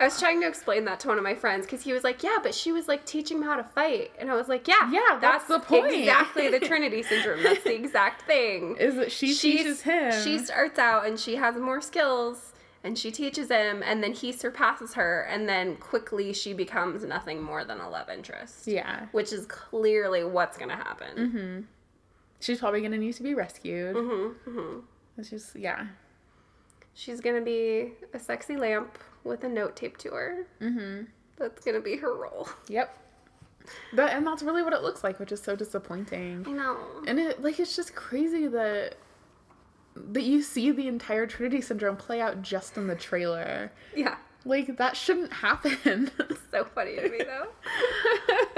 I 0.00 0.04
was 0.04 0.18
trying 0.20 0.40
to 0.42 0.46
explain 0.46 0.84
that 0.84 1.00
to 1.00 1.08
one 1.08 1.18
of 1.18 1.24
my 1.24 1.34
friends 1.34 1.66
because 1.66 1.82
he 1.82 1.92
was 1.92 2.04
like, 2.04 2.22
"Yeah, 2.22 2.36
but 2.40 2.54
she 2.54 2.70
was 2.70 2.86
like 2.86 3.04
teaching 3.04 3.38
him 3.38 3.42
how 3.42 3.56
to 3.56 3.64
fight," 3.64 4.12
and 4.20 4.30
I 4.30 4.36
was 4.36 4.46
like, 4.48 4.68
"Yeah, 4.68 4.88
Yeah, 4.92 5.18
that's 5.20 5.46
the 5.46 5.58
point." 5.58 5.92
Exactly 5.92 6.48
the 6.48 6.60
Trinity 6.68 7.02
syndrome. 7.02 7.42
That's 7.42 7.64
the 7.64 7.74
exact 7.74 8.22
thing. 8.22 8.76
Is 8.78 8.94
that 8.94 9.10
she 9.10 9.34
She's- 9.34 9.40
teaches 9.58 9.82
him? 9.82 10.12
She 10.22 10.38
starts 10.38 10.78
out 10.78 11.04
and 11.06 11.18
she 11.18 11.34
has 11.34 11.56
more 11.56 11.80
skills, 11.80 12.52
and 12.84 12.98
she 12.98 13.10
teaches 13.10 13.48
him, 13.48 13.82
and 13.82 14.02
then 14.02 14.12
he 14.12 14.32
surpasses 14.32 14.94
her, 14.94 15.22
and 15.22 15.48
then 15.48 15.76
quickly 15.76 16.32
she 16.32 16.52
becomes 16.52 17.04
nothing 17.04 17.42
more 17.42 17.64
than 17.64 17.80
a 17.80 17.88
love 17.88 18.08
interest. 18.08 18.66
yeah. 18.66 19.06
Which 19.12 19.32
is 19.32 19.46
clearly 19.46 20.24
what's 20.24 20.56
gonna 20.56 20.76
happen. 20.76 21.16
Mm-hmm. 21.16 21.60
She's 22.40 22.60
probably 22.60 22.82
gonna 22.82 22.98
need 22.98 23.14
to 23.14 23.22
be 23.22 23.34
rescued. 23.34 23.96
Mm-hmm, 23.96 24.50
mm-hmm. 24.50 24.78
It's 25.18 25.30
just 25.30 25.56
yeah. 25.56 25.86
She's 26.94 27.20
gonna 27.20 27.40
be 27.40 27.92
a 28.14 28.18
sexy 28.18 28.56
lamp 28.56 28.98
with 29.24 29.44
a 29.44 29.48
note 29.48 29.76
taped 29.76 30.00
to 30.02 30.10
her. 30.10 30.46
Mm-hmm. 30.60 31.04
That's 31.36 31.64
gonna 31.64 31.80
be 31.80 31.96
her 31.96 32.14
role. 32.14 32.48
Yep. 32.68 32.96
But 33.92 34.12
and 34.12 34.26
that's 34.26 34.42
really 34.42 34.62
what 34.62 34.72
it 34.72 34.82
looks 34.82 35.04
like, 35.04 35.18
which 35.20 35.32
is 35.32 35.42
so 35.42 35.54
disappointing. 35.54 36.44
I 36.46 36.52
know. 36.52 36.78
And 37.06 37.18
it 37.18 37.42
like 37.42 37.58
it's 37.60 37.76
just 37.76 37.94
crazy 37.94 38.46
that 38.48 38.94
that 40.12 40.22
you 40.22 40.42
see 40.42 40.70
the 40.70 40.88
entire 40.88 41.26
Trinity 41.26 41.60
syndrome 41.60 41.96
play 41.96 42.20
out 42.20 42.42
just 42.42 42.76
in 42.76 42.86
the 42.86 42.94
trailer. 42.94 43.72
Yeah. 43.94 44.16
Like 44.44 44.76
that 44.78 44.96
shouldn't 44.96 45.32
happen. 45.32 46.10
So 46.50 46.64
funny 46.64 46.96
to 46.96 47.08
me 47.10 47.18
though. 47.18 47.48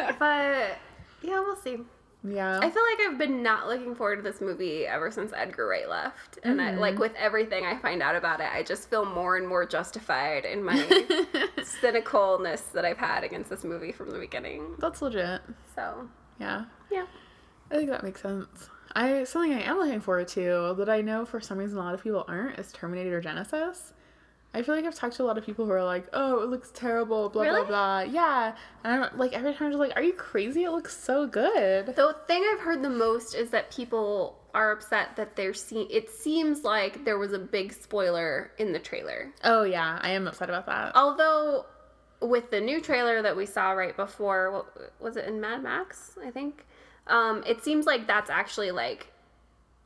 but 0.19 0.79
yeah, 1.23 1.41
we'll 1.41 1.57
see. 1.57 1.79
yeah. 2.23 2.59
I 2.59 2.71
feel 2.71 2.83
like 2.85 3.09
I've 3.11 3.19
been 3.19 3.43
not 3.43 3.67
looking 3.67 3.97
forward 3.97 4.17
to 4.17 4.23
this 4.23 4.41
movie 4.41 4.87
ever 4.87 5.11
since 5.11 5.33
Edgar 5.35 5.67
Wright 5.67 5.89
left. 5.89 6.39
And 6.45 6.63
I, 6.63 6.75
like 6.77 6.93
mm-hmm. 6.95 7.01
with 7.01 7.15
everything 7.17 7.67
I 7.67 7.77
find 7.79 8.01
out 8.01 8.15
about 8.15 8.41
it, 8.41 8.49
I 8.53 8.63
just 8.63 8.89
feel 8.89 9.05
more 9.05 9.37
and 9.37 9.49
more 9.49 9.67
justified 9.67 10.45
in 10.45 10.63
my 10.63 10.77
cynicalness 11.59 12.71
that 12.73 12.85
I've 12.85 12.99
had 12.99 13.25
against 13.25 13.51
this 13.51 13.65
movie 13.65 13.93
from 13.93 14.11
the 14.11 14.19
beginning. 14.19 14.77
that's 14.79 15.03
legit. 15.03 15.41
So, 15.75 16.09
Yeah. 16.39 16.67
yeah. 16.93 17.07
I 17.73 17.77
think 17.77 17.91
that 17.91 18.03
makes 18.05 18.23
sense. 18.23 18.69
I 18.95 19.25
something 19.25 19.53
I 19.53 19.63
am 19.63 19.79
looking 19.79 20.01
forward 20.01 20.29
to 20.29 20.75
that 20.79 20.89
I 20.89 21.01
know 21.01 21.25
for 21.25 21.41
some 21.41 21.59
reason 21.59 21.79
a 21.79 21.81
lot 21.81 21.95
of 21.95 22.03
people 22.03 22.25
aren't 22.27 22.59
is 22.59 22.73
Terminator 22.73 23.21
Genisys. 23.23 23.93
I 24.53 24.63
feel 24.63 24.75
like 24.75 24.85
I've 24.85 24.97
talked 24.97 25.15
to 25.17 25.23
a 25.23 25.27
lot 25.27 25.39
of 25.39 25.47
people 25.47 25.65
who 25.65 25.71
are 25.71 25.85
like, 25.85 26.09
"Oh, 26.13 26.43
it 26.43 26.49
looks 26.49 26.73
terrible," 26.75 27.29
blah 27.29 27.45
Really? 27.45 27.61
blah 27.61 27.69
blah. 27.69 28.01
Yeah, 28.13 28.57
and 28.83 29.05
I'm 29.05 29.17
like 29.17 29.33
every 29.33 29.55
time 29.55 29.67
I'm 29.67 29.73
just 29.73 29.79
like, 29.79 29.95
"Are 29.95 30.03
you 30.03 30.13
crazy? 30.13 30.65
It 30.65 30.71
looks 30.73 30.97
so 30.97 31.27
good." 31.27 31.87
The 31.87 32.17
thing 32.27 32.45
I've 32.53 32.61
heard 32.61 32.83
the 32.83 32.91
most 32.91 33.35
is 33.37 33.51
that 33.51 33.71
people 33.71 34.39
are 34.53 34.73
upset 34.73 35.15
that 35.15 35.37
they're 35.37 35.55
seeing 35.55 35.87
it 35.91 36.11
seems 36.11 36.65
like 36.65 37.05
there 37.05 37.17
was 37.19 37.33
a 37.33 37.39
big 37.39 37.73
spoiler 37.73 38.51
in 38.59 38.73
the 38.73 38.81
trailer. 38.81 39.33
Oh 39.45 39.63
yeah, 39.63 40.01
I 40.03 40.11
am 40.11 40.27
upset 40.27 40.49
about 40.49 40.67
that. 40.67 40.97
Although 40.97 41.67
with 42.21 42.51
the 42.51 42.61
new 42.61 42.81
trailer 42.81 43.23
that 43.23 43.37
we 43.37 43.47
saw 43.47 43.71
right 43.71 43.97
before, 43.97 44.51
what, 44.51 44.93
was 45.01 45.17
it 45.17 45.27
in 45.27 45.41
Mad 45.41 45.63
Max? 45.63 46.19
I 46.27 46.31
think. 46.33 46.67
Um, 47.07 47.43
it 47.47 47.65
seems 47.65 47.87
like 47.87 48.07
that's 48.07 48.31
actually 48.31 48.71
like 48.71 49.09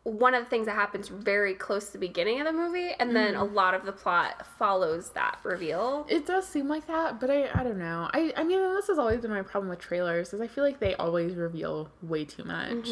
one 0.04 0.34
of 0.34 0.44
the 0.44 0.50
things 0.50 0.66
that 0.66 0.74
happens 0.74 1.08
very 1.08 1.54
close 1.54 1.86
to 1.86 1.92
the 1.94 1.98
beginning 1.98 2.38
of 2.38 2.46
the 2.46 2.52
movie, 2.52 2.90
and 2.98 3.16
then 3.16 3.34
a 3.34 3.44
lot 3.44 3.72
of 3.72 3.86
the 3.86 3.92
plot 3.92 4.46
follows 4.58 5.10
that 5.10 5.38
reveal. 5.42 6.06
It 6.10 6.26
does 6.26 6.46
seem 6.46 6.68
like 6.68 6.86
that, 6.88 7.18
but 7.20 7.30
I 7.30 7.48
I 7.54 7.64
don't 7.64 7.78
know. 7.78 8.10
I 8.12 8.32
I 8.36 8.44
mean, 8.44 8.58
this 8.74 8.88
has 8.88 8.98
always 8.98 9.20
been 9.22 9.30
my 9.30 9.42
problem 9.42 9.70
with 9.70 9.78
trailers 9.78 10.34
is 10.34 10.40
I 10.42 10.46
feel 10.46 10.62
like 10.62 10.78
they 10.78 10.94
always 10.96 11.34
reveal 11.34 11.90
way 12.02 12.26
too 12.26 12.44
much. 12.44 12.86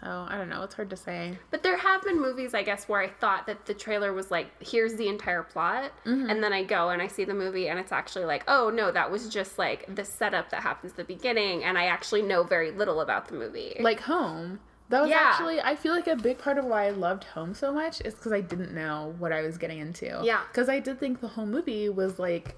So 0.00 0.26
I 0.28 0.36
don't 0.36 0.48
know. 0.48 0.62
It's 0.62 0.74
hard 0.74 0.90
to 0.90 0.96
say. 0.96 1.38
But 1.50 1.62
there 1.62 1.76
have 1.78 2.02
been 2.02 2.20
movies, 2.20 2.52
I 2.54 2.62
guess, 2.62 2.88
where 2.88 3.00
I 3.00 3.08
thought 3.08 3.46
that 3.46 3.66
the 3.66 3.74
trailer 3.74 4.12
was 4.12 4.30
like, 4.30 4.48
here's 4.62 4.94
the 4.96 5.08
entire 5.08 5.42
plot. 5.42 5.90
Mm-hmm. 6.04 6.28
And 6.30 6.42
then 6.42 6.52
I 6.52 6.64
go 6.64 6.90
and 6.90 7.00
I 7.00 7.06
see 7.06 7.24
the 7.24 7.34
movie 7.34 7.68
and 7.68 7.78
it's 7.78 7.92
actually 7.92 8.24
like, 8.26 8.44
oh 8.48 8.70
no, 8.70 8.90
that 8.92 9.10
was 9.10 9.28
just 9.28 9.58
like 9.58 9.94
the 9.94 10.04
setup 10.04 10.50
that 10.50 10.62
happens 10.62 10.92
at 10.92 10.96
the 10.96 11.04
beginning. 11.04 11.64
And 11.64 11.78
I 11.78 11.86
actually 11.86 12.22
know 12.22 12.42
very 12.42 12.70
little 12.72 13.00
about 13.00 13.28
the 13.28 13.34
movie. 13.34 13.76
like 13.80 14.00
home 14.00 14.60
that 14.88 15.00
was 15.00 15.10
Yeah. 15.10 15.18
actually 15.32 15.60
i 15.60 15.74
feel 15.74 15.92
like 15.92 16.06
a 16.06 16.14
big 16.14 16.38
part 16.38 16.58
of 16.58 16.64
why 16.64 16.86
i 16.86 16.90
loved 16.90 17.24
home 17.24 17.54
so 17.54 17.72
much 17.72 18.00
is 18.02 18.14
because 18.14 18.30
i 18.32 18.40
didn't 18.40 18.72
know 18.72 19.16
what 19.18 19.32
i 19.32 19.42
was 19.42 19.58
getting 19.58 19.80
into 19.80 20.20
Yeah. 20.22 20.42
because 20.46 20.68
i 20.68 20.78
did 20.78 21.00
think 21.00 21.20
the 21.20 21.26
whole 21.26 21.44
movie 21.46 21.88
was 21.88 22.20
like 22.20 22.56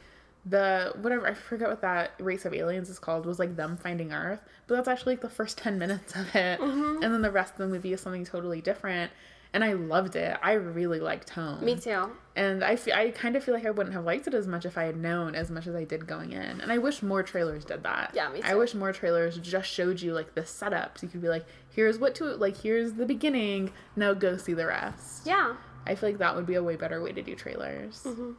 the 0.49 0.93
whatever 1.01 1.27
i 1.27 1.35
forget 1.35 1.69
what 1.69 1.81
that 1.81 2.13
race 2.21 2.45
of 2.45 2.55
aliens 2.55 2.89
is 2.89 2.99
called 2.99 3.27
was 3.27 3.39
like 3.39 3.57
them 3.57 3.77
finding 3.77 4.13
earth 4.13 4.41
but 4.67 4.77
that's 4.77 4.89
actually 4.89 5.15
like 5.15 5.21
the 5.21 5.29
first 5.29 5.59
10 5.59 5.79
minutes 5.79 6.15
of 6.15 6.35
it 6.35 6.61
Mm-hmm. 6.61 7.03
and 7.03 7.13
then 7.15 7.23
the 7.23 7.31
rest 7.31 7.53
of 7.55 7.59
the 7.59 7.67
movie 7.69 7.93
is 7.93 8.01
something 8.01 8.25
totally 8.25 8.61
different 8.61 9.11
and 9.53 9.65
i 9.65 9.73
loved 9.73 10.15
it 10.15 10.37
i 10.43 10.53
really 10.53 11.01
liked 11.01 11.31
home 11.31 11.65
Me 11.65 11.75
too. 11.77 12.11
and 12.37 12.63
I, 12.63 12.77
fe- 12.77 12.93
I 12.93 13.11
kind 13.11 13.35
of 13.35 13.43
feel 13.43 13.55
like 13.55 13.65
I 13.67 13.71
wouldn't 13.71 13.95
have 13.95 14.05
liked 14.05 14.27
it 14.27 14.35
as 14.35 14.47
much 14.47 14.65
if 14.65 14.79
I 14.79 14.85
had 14.85 14.97
known 14.97 15.35
as 15.35 15.51
much 15.51 15.67
as 15.67 15.75
I 15.75 15.83
did 15.85 16.07
going 16.07 16.31
in. 16.33 16.61
And 16.61 16.71
I 16.71 16.79
wish 16.79 17.03
more 17.03 17.23
trailers 17.25 17.65
did 17.65 17.83
that. 17.83 18.13
Yeah, 18.15 18.29
me 18.29 18.41
too. 18.43 18.47
I 18.47 18.55
wish 18.55 18.75
more 18.75 18.93
trailers 18.93 19.37
just 19.39 19.69
showed 19.69 20.01
you 20.01 20.13
like 20.15 20.35
the 20.37 20.43
setups. 20.43 21.03
You 21.03 21.09
could 21.09 21.21
be 21.21 21.29
like, 21.29 21.45
here's 21.75 21.99
what 21.99 22.15
to 22.17 22.25
like, 22.37 22.59
here's 22.59 22.93
the 22.93 23.07
beginning. 23.07 23.73
Now 23.97 24.15
go 24.15 24.37
see 24.37 24.53
the 24.55 24.67
rest. 24.67 25.27
Yeah. 25.27 25.55
I 25.85 25.97
feel 25.97 26.11
like 26.11 26.19
that 26.19 26.37
would 26.37 26.47
be 26.47 26.55
a 26.55 26.63
way 26.63 26.77
better 26.77 27.03
way 27.03 27.11
to 27.13 27.23
do 27.23 27.35
trailers. 27.35 28.05
Mm-hmm. 28.05 28.33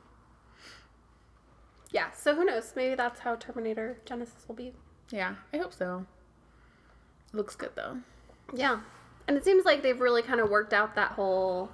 Yeah. 1.92 2.12
So 2.12 2.36
who 2.36 2.46
knows? 2.46 2.74
Maybe 2.76 2.96
that's 2.96 3.22
how 3.22 3.36
Terminator 3.36 3.98
Genisys 4.06 4.48
will 4.48 4.56
be. 4.56 4.74
Yeah, 5.12 5.36
I 5.54 5.58
hope 5.58 5.74
so. 5.74 6.06
Looks 7.34 7.56
good 7.56 7.72
though. 7.76 7.98
Yeah. 8.54 8.82
And 9.28 9.38
it 9.38 9.44
seems 9.46 9.66
like 9.66 9.82
they've 9.84 10.00
really 10.00 10.22
kind 10.22 10.40
of 10.40 10.50
worked 10.50 10.74
out 10.74 10.96
that 10.96 11.12
whole 11.12 11.70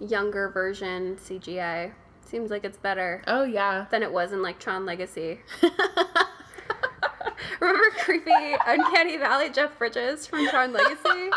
younger 0.00 0.48
version 0.48 1.16
CGI. 1.16 1.92
Seems 2.24 2.50
like 2.50 2.64
it's 2.64 2.78
better 2.78 3.22
Oh 3.26 3.44
yeah. 3.44 3.86
than 3.90 4.02
it 4.02 4.12
was 4.12 4.32
in 4.32 4.42
like 4.42 4.58
Tron 4.58 4.86
Legacy. 4.86 5.40
Remember 7.60 7.90
creepy 7.98 8.54
Uncanny 8.66 9.16
Valley 9.16 9.50
Jeff 9.50 9.78
Bridges 9.78 10.26
from 10.26 10.48
Tron 10.48 10.72
Legacy? 10.72 10.98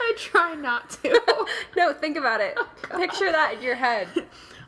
I 0.00 0.14
try 0.16 0.54
not 0.54 0.90
to. 1.02 1.20
no, 1.76 1.92
think 1.92 2.16
about 2.16 2.40
it. 2.40 2.54
Oh, 2.56 2.68
Picture 2.96 3.30
that 3.32 3.54
in 3.56 3.62
your 3.62 3.74
head. 3.76 4.08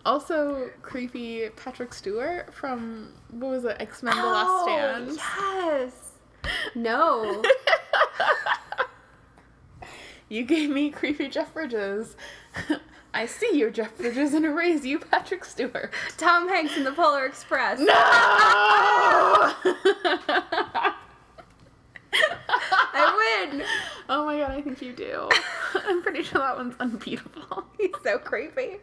Also, 0.06 0.70
creepy 0.82 1.48
Patrick 1.50 1.92
Stewart 1.92 2.54
from 2.54 3.12
what 3.30 3.50
was 3.50 3.64
it, 3.64 3.76
X 3.80 4.02
Men: 4.02 4.16
The 4.16 4.22
Last 4.22 4.48
oh, 4.48 4.64
Stand. 4.64 5.18
Oh, 5.20 5.80
yes. 5.82 6.12
No. 6.76 7.42
You 10.28 10.44
gave 10.44 10.70
me 10.70 10.90
creepy 10.90 11.28
Jeff 11.28 11.54
Bridges. 11.54 12.16
I 13.14 13.26
see 13.26 13.56
you, 13.56 13.70
Jeff 13.70 13.96
Bridges, 13.96 14.34
and 14.34 14.44
erase 14.44 14.84
you, 14.84 14.98
Patrick 14.98 15.44
Stewart. 15.44 15.92
Tom 16.16 16.48
Hanks 16.48 16.76
in 16.76 16.82
the 16.84 16.92
Polar 16.92 17.24
Express. 17.24 17.78
No! 17.78 17.86
I 22.98 23.46
win. 23.50 23.62
oh 24.08 24.24
my 24.26 24.38
god, 24.38 24.50
I 24.50 24.62
think 24.62 24.82
you 24.82 24.92
do. 24.92 25.28
I'm 25.74 26.02
pretty 26.02 26.22
sure 26.22 26.40
that 26.40 26.56
one's 26.56 26.74
unbeatable. 26.80 27.64
He's 27.78 27.90
so 28.02 28.18
creepy. 28.18 28.78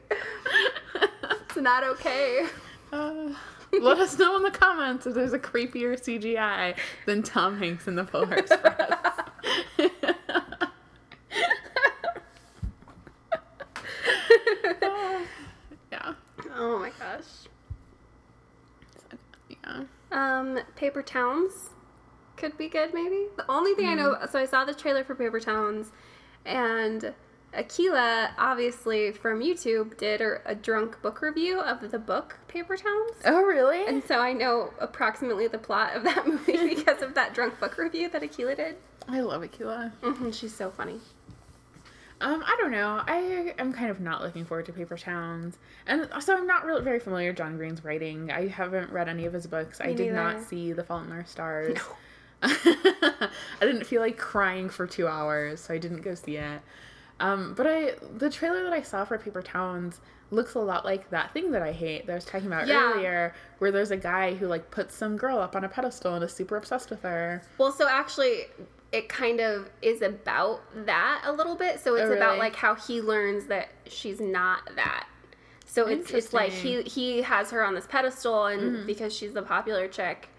It's 1.54 1.62
not 1.62 1.84
okay. 1.84 2.48
Uh, 2.92 3.30
let 3.80 4.00
us 4.00 4.18
know 4.18 4.36
in 4.38 4.42
the 4.42 4.50
comments 4.50 5.06
if 5.06 5.14
there's 5.14 5.34
a 5.34 5.40
creepier 5.40 5.94
CGI 5.94 6.76
than 7.06 7.22
Tom 7.22 7.60
Hanks 7.60 7.88
in 7.88 7.94
the 7.94 8.04
Polar 8.06 8.38
Express. 8.38 8.90
yeah. 15.92 16.14
Oh 16.56 16.80
my 16.80 16.92
gosh. 17.00 17.24
Yeah. 19.48 19.84
Um, 20.12 20.60
Paper 20.76 21.04
Towns 21.04 21.70
could 22.36 22.58
be 22.58 22.68
good, 22.68 22.96
maybe. 22.96 23.28
The 23.38 23.46
only 23.48 23.76
thing 23.76 23.86
I 23.90 23.94
know, 23.94 24.18
so 24.32 24.40
I 24.40 24.46
saw 24.48 24.66
the 24.66 24.74
trailer 24.74 25.04
for 25.04 25.14
Paper 25.14 25.40
Towns, 25.40 25.92
and 26.46 27.14
Akilah, 27.56 28.32
obviously 28.38 29.12
from 29.12 29.42
YouTube, 29.42 29.98
did 29.98 30.22
a, 30.22 30.56
drunk 30.56 31.02
book 31.02 31.22
review 31.22 31.60
of 31.60 31.92
the 31.92 32.00
book 32.00 32.38
Paper 32.48 32.76
Towns. 32.76 33.12
Oh, 33.26 33.44
really? 33.44 33.86
And 33.86 34.04
so 34.04 34.20
I 34.20 34.34
know 34.34 34.72
approximately 34.80 35.48
the 35.48 35.58
plot 35.58 35.96
of 35.96 36.04
that 36.04 36.28
movie 36.28 36.76
because 36.76 37.02
of 37.02 37.14
that 37.16 37.34
drunk 37.34 37.60
book 37.60 37.78
review 37.78 38.10
that 38.10 38.22
Akilah 38.22 38.56
did. 38.56 38.76
I 39.08 39.22
love 39.22 39.42
Akilah. 39.42 39.92
hmm 40.02 40.32
she's 40.32 40.56
so 40.56 40.72
funny. 40.72 41.00
Um, 42.22 42.42
I 42.46 42.56
don't 42.60 42.72
know. 42.72 43.04
I 43.06 43.54
am 43.58 43.74
kind 43.74 43.90
of 43.90 44.00
not 44.00 44.22
looking 44.22 44.46
forward 44.46 44.66
to 44.68 44.74
Paper 44.74 44.98
Towns, 44.98 45.58
and 45.86 46.08
so 46.22 46.38
I'm 46.38 46.48
not 46.48 46.64
really 46.64 46.82
very 46.82 47.00
familiar 47.02 47.30
with 47.30 47.38
John 47.38 47.58
Green's 47.58 47.84
writing. 47.84 48.32
I 48.32 48.48
haven't 48.48 48.92
read 48.92 49.10
any 49.10 49.26
of 49.26 49.34
his 49.34 49.46
books. 49.46 49.82
I 49.82 49.88
did 49.88 50.00
neither. 50.00 50.14
not 50.14 50.42
see 50.42 50.72
The 50.72 50.86
Fault 50.86 51.06
in 51.06 51.12
Our 51.12 51.26
Stars. 51.26 51.78
I 52.42 53.30
didn't 53.60 53.86
feel 53.86 54.02
like 54.02 54.18
crying 54.18 54.70
for 54.70 54.88
two 54.88 55.06
hours, 55.06 55.60
so 55.60 55.74
I 55.74 55.78
didn't 55.78 56.02
go 56.02 56.16
see 56.16 56.38
it. 56.38 56.62
Um, 57.24 57.54
but 57.56 57.66
I 57.68 57.94
the 58.18 58.30
trailer 58.30 58.64
that 58.64 58.74
I 58.74 58.82
saw 58.82 59.06
for 59.06 59.18
Paper 59.18 59.42
Towns 59.42 60.02
looks 60.32 60.56
a 60.56 60.60
lot 60.60 60.84
like 60.84 61.10
that 61.12 61.32
thing 61.32 61.52
that 61.52 61.62
I 61.62 61.72
hate 61.72 62.06
that 62.08 62.12
I 62.12 62.16
was 62.16 62.26
talking 62.26 62.48
about 62.48 62.68
Yeah. 62.68 62.92
earlier, 62.94 63.34
where 63.60 63.72
there's 63.72 63.92
a 63.92 63.98
guy 63.98 64.34
who 64.34 64.48
like 64.48 64.72
puts 64.72 64.96
some 64.96 65.16
girl 65.16 65.38
up 65.38 65.56
on 65.56 65.64
a 65.64 65.70
pedestal 65.70 66.16
and 66.16 66.24
is 66.24 66.34
super 66.34 66.58
obsessed 66.58 66.90
with 66.90 67.02
her. 67.04 67.42
Well, 67.58 67.72
so 67.72 67.88
actually, 67.88 68.46
it 68.92 69.10
kind 69.10 69.40
of 69.40 69.70
is 69.82 70.02
about 70.02 70.62
that 70.86 71.22
a 71.26 71.32
little 71.32 71.56
bit. 71.56 71.80
So 71.80 71.96
it's 71.96 72.10
Oh, 72.10 72.14
about 72.14 72.38
like 72.40 72.56
how 72.56 72.76
he 72.76 73.02
learns 73.02 73.46
that 73.46 73.70
she's 73.88 74.20
not 74.20 74.70
that. 74.76 75.08
So 75.66 75.88
it's 75.88 76.12
it's 76.12 76.34
like 76.34 76.52
he 76.52 76.82
he 76.84 77.22
has 77.24 77.50
her 77.52 77.64
on 77.64 77.74
this 77.74 77.88
pedestal 77.88 78.46
and 78.48 78.86
because 78.86 79.16
she's 79.16 79.34
the 79.34 79.42
popular 79.42 79.88
chick. 79.88 80.30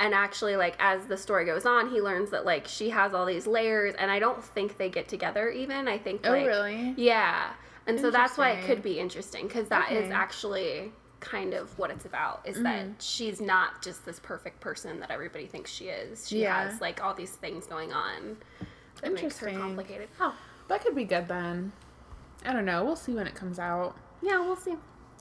And 0.00 0.14
actually 0.14 0.56
like 0.56 0.74
as 0.80 1.04
the 1.06 1.16
story 1.16 1.44
goes 1.44 1.66
on, 1.66 1.90
he 1.90 2.00
learns 2.00 2.30
that 2.30 2.44
like 2.46 2.66
she 2.66 2.88
has 2.90 3.12
all 3.14 3.26
these 3.26 3.46
layers 3.46 3.94
and 3.98 4.10
I 4.10 4.18
don't 4.18 4.42
think 4.42 4.78
they 4.78 4.88
get 4.88 5.06
together 5.08 5.50
even. 5.50 5.86
I 5.88 5.98
think 5.98 6.22
Oh, 6.24 6.30
like 6.30 6.46
really? 6.46 6.94
Yeah. 6.96 7.50
And 7.86 8.00
so 8.00 8.10
that's 8.10 8.38
why 8.38 8.50
it 8.52 8.64
could 8.64 8.82
be 8.82 8.98
interesting 8.98 9.48
cuz 9.48 9.68
that 9.68 9.92
is 9.92 10.04
Okay. 10.06 10.12
actually 10.12 10.92
kind 11.20 11.52
of 11.52 11.78
what 11.78 11.90
it's 11.90 12.06
about 12.06 12.40
is 12.46 12.62
that 12.62 12.84
Mm-hmm. 12.86 12.92
she's 12.98 13.42
not 13.42 13.82
just 13.82 14.06
this 14.06 14.18
perfect 14.18 14.58
person 14.60 15.00
that 15.00 15.10
everybody 15.10 15.46
thinks 15.46 15.70
she 15.70 15.88
is. 15.88 16.26
She 16.26 16.42
Yeah. 16.42 16.70
has 16.70 16.80
like 16.80 17.04
all 17.04 17.12
these 17.12 17.32
things 17.32 17.66
going 17.66 17.92
on 17.92 18.38
that 19.02 19.12
makes 19.12 19.38
her 19.38 19.50
complicated. 19.50 20.08
Oh, 20.18 20.34
That 20.68 20.82
could 20.82 20.94
be 20.94 21.04
good 21.04 21.28
then. 21.28 21.72
I 22.46 22.54
don't 22.54 22.64
know. 22.64 22.84
We'll 22.84 22.96
see 22.96 23.12
when 23.12 23.26
it 23.26 23.34
comes 23.34 23.58
out. 23.58 23.96
yeah, 24.22 24.38
we'll 24.40 24.56
see. 24.56 24.76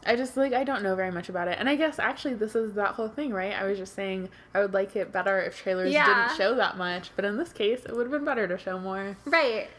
I 0.05 0.15
just 0.15 0.37
like 0.37 0.53
I 0.53 0.63
don't 0.63 0.81
know 0.83 0.95
very 0.95 1.11
much 1.11 1.29
about 1.29 1.47
it. 1.47 1.57
And 1.59 1.67
I 1.69 1.75
guess 1.75 1.99
actually 1.99 2.35
this 2.35 2.55
is 2.55 2.73
that 2.73 2.95
whole 2.95 3.09
thing, 3.09 3.33
right? 3.33 3.53
I 3.53 3.65
was 3.65 3.77
just 3.77 3.93
saying 3.95 4.29
I 4.53 4.59
would 4.59 4.73
like 4.73 4.95
it 4.95 5.11
better 5.11 5.39
if 5.41 5.57
trailers 5.57 5.91
Yeah. 5.91 6.05
didn't 6.27 6.37
show 6.37 6.55
that 6.55 6.77
much, 6.77 7.11
but 7.15 7.25
in 7.25 7.37
this 7.37 7.51
case 7.51 7.81
it 7.85 7.91
would 7.95 8.03
have 8.03 8.11
been 8.11 8.25
better 8.25 8.47
to 8.47 8.57
show 8.57 8.79
more. 8.79 9.17
Right. 9.25 9.69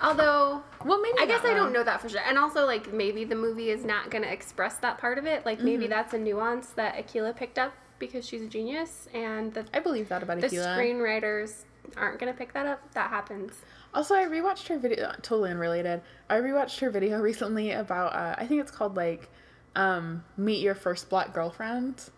Although 0.00 0.62
Well, 0.84 1.00
maybe 1.00 1.18
I 1.20 1.26
guess 1.26 1.42
not, 1.44 1.52
I 1.52 1.54
don't 1.54 1.72
know 1.72 1.84
that 1.84 2.00
for 2.00 2.08
sure. 2.08 2.20
And 2.26 2.36
also, 2.36 2.66
like, 2.66 2.92
maybe 2.92 3.24
the 3.24 3.36
movie 3.36 3.70
is 3.70 3.84
not 3.84 4.10
going 4.10 4.22
to 4.24 4.32
express 4.32 4.76
that 4.78 4.98
part 4.98 5.16
of 5.16 5.26
it. 5.26 5.46
Like, 5.46 5.60
maybe 5.60 5.86
that's 5.86 6.12
a 6.12 6.18
nuance 6.18 6.68
that 6.70 6.96
Akilah 6.96 7.36
picked 7.36 7.56
up 7.56 7.72
because 8.00 8.26
she's 8.26 8.42
a 8.42 8.48
genius, 8.48 9.08
and 9.14 9.54
the, 9.54 9.64
I 9.72 9.78
believe 9.78 10.08
that 10.08 10.24
about 10.24 10.40
the 10.40 10.48
Akilah. 10.48 10.76
screenwriters 10.76 11.62
aren't 11.96 12.18
going 12.18 12.32
to 12.32 12.36
pick 12.36 12.52
that 12.52 12.66
up. 12.66 12.80
That 12.94 13.10
happens. 13.10 13.52
Also, 13.94 14.16
I 14.16 14.24
rewatched 14.24 14.66
her 14.68 14.78
video. 14.78 15.12
Totally 15.22 15.50
unrelated. 15.52 16.00
I 16.28 16.38
rewatched 16.38 16.80
her 16.80 16.90
video 16.90 17.20
recently 17.30 17.70
about. 17.70 18.12
Uh, 18.14 18.34
I 18.36 18.46
think 18.46 18.60
it's 18.60 18.72
called 18.72 18.96
like, 18.96 19.28
um, 19.76 20.24
"Meet 20.36 20.60
Your 20.60 20.74
First 20.74 21.08
Black 21.08 21.32
Girlfriend." 21.32 22.10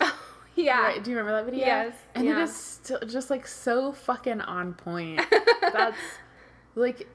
yeah. 0.54 0.82
Right? 0.82 1.02
Do 1.02 1.10
you 1.10 1.16
remember 1.16 1.38
that 1.38 1.50
video? 1.50 1.66
Yes, 1.66 1.94
And 2.14 2.24
yeah. 2.24 2.40
it 2.40 2.42
is 2.44 2.54
still 2.54 3.00
just 3.06 3.30
like 3.30 3.46
so 3.46 3.92
fucking 3.92 4.40
on 4.40 4.74
point. 4.74 5.20
That's 5.60 5.96
like 6.74 7.08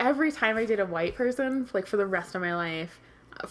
every 0.00 0.32
time 0.32 0.56
I 0.56 0.64
date 0.64 0.80
a 0.80 0.86
white 0.86 1.14
person, 1.14 1.68
like 1.72 1.86
for 1.86 1.96
the 1.96 2.06
rest 2.06 2.34
of 2.34 2.40
my 2.40 2.54
life, 2.54 3.00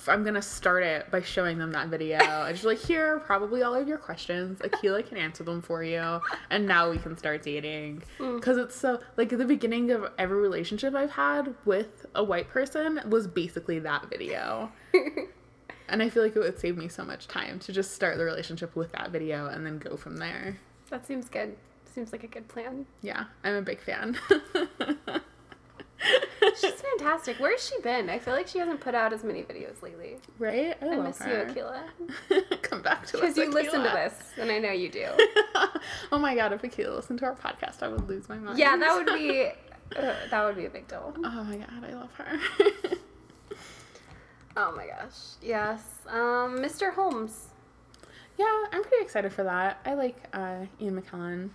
I'm 0.08 0.24
gonna 0.24 0.42
start 0.42 0.84
it 0.84 1.10
by 1.12 1.22
showing 1.22 1.58
them 1.58 1.72
that 1.72 1.88
video. 1.88 2.20
I 2.20 2.52
just 2.52 2.66
like 2.66 2.80
here 2.80 3.16
are 3.16 3.20
probably 3.20 3.64
all 3.64 3.74
of 3.74 3.88
your 3.88 3.98
questions. 3.98 4.60
Akilah 4.60 5.08
can 5.08 5.18
answer 5.18 5.44
them 5.44 5.62
for 5.62 5.84
you, 5.84 6.22
and 6.50 6.68
now 6.68 6.90
we 6.90 6.98
can 6.98 7.18
start 7.18 7.44
dating. 7.44 8.04
Mm. 8.20 8.36
Because 8.36 8.58
it's 8.58 8.76
so 8.76 9.00
like 9.16 9.30
the 9.30 9.46
beginning 9.46 9.92
of 9.92 10.12
every 10.18 10.40
relationship 10.40 10.94
I've 10.94 11.12
had 11.12 11.56
with 11.66 12.06
a 12.16 12.24
white 12.24 12.50
person 12.50 13.02
was 13.10 13.28
basically 13.28 13.80
that 13.80 14.10
video. 14.10 14.72
And 15.90 16.04
I 16.04 16.10
feel 16.10 16.24
like 16.24 16.36
it 16.36 16.40
would 16.40 16.60
save 16.60 16.78
me 16.78 16.90
so 16.90 17.06
much 17.06 17.28
time 17.28 17.60
to 17.60 17.72
just 17.72 17.94
start 17.94 18.18
the 18.18 18.26
relationship 18.26 18.76
with 18.76 18.92
that 18.92 19.12
video 19.12 19.48
and 19.48 19.66
then 19.66 19.78
go 19.78 19.96
from 19.96 20.18
there. 20.18 20.58
that 20.90 21.08
seems 21.08 21.30
good. 21.30 21.56
Seems 21.86 22.12
like 22.12 22.24
a 22.24 22.28
good 22.28 22.48
plan. 22.48 22.86
Yeah, 23.02 23.26
I'm 23.44 23.56
a 23.56 23.62
big 23.62 23.80
fan. 23.82 24.18
She's 26.60 26.82
fantastic. 26.82 27.38
Where's 27.38 27.68
she 27.68 27.80
been? 27.82 28.10
I 28.10 28.20
feel 28.20 28.34
like 28.34 28.48
she 28.48 28.60
hasn't 28.60 28.80
put 28.80 28.96
out 28.96 29.14
as 29.14 29.24
many 29.24 29.44
videos 29.44 29.82
lately. 29.82 30.18
right? 30.40 30.76
I, 30.82 30.88
I 30.88 30.96
miss 30.98 31.20
her. 31.20 31.48
you, 31.48 31.64
Akilah. 31.64 32.62
Come 32.62 32.82
back 32.82 33.06
to 33.08 33.18
us. 33.18 33.22
Because 33.22 33.38
you 33.38 33.52
listen 33.52 33.84
to 33.84 33.90
this, 33.90 34.14
and 34.38 34.52
I 34.52 34.60
know 34.60 34.72
you 34.72 34.90
do. 34.90 35.08
oh 36.12 36.18
my 36.20 36.36
god, 36.36 36.54
if 36.54 36.62
Akilah 36.62 36.96
listened 36.96 37.20
to 37.20 37.26
our 37.26 37.36
podcast, 37.36 37.84
I 37.84 37.88
would 37.88 38.08
lose 38.08 38.28
my 38.28 38.38
mind. 38.38 38.58
Yeah, 38.58 38.76
that 38.78 38.94
would 38.96 39.14
be. 39.18 39.50
Uh, 39.96 40.14
that 40.30 40.44
would 40.44 40.58
be 40.58 40.66
a 40.66 40.70
big 40.70 40.86
deal. 40.90 41.14
Oh 41.16 41.44
my 41.46 41.56
god, 41.56 41.82
I 41.82 41.94
love 41.94 42.14
her. 42.16 42.38
Oh 44.58 44.74
my 44.76 44.88
gosh. 44.88 45.14
Yes. 45.42 45.82
Um, 46.08 46.58
Mr. 46.58 46.92
Holmes. 46.94 47.50
yeah, 48.38 48.66
I'm 48.74 48.82
pretty 48.82 49.04
excited 49.04 49.32
for 49.32 49.44
that. 49.44 49.80
I 49.86 49.94
like 49.94 50.18
uh, 50.34 50.66
Ian 50.82 51.00
McKellen. 51.02 51.52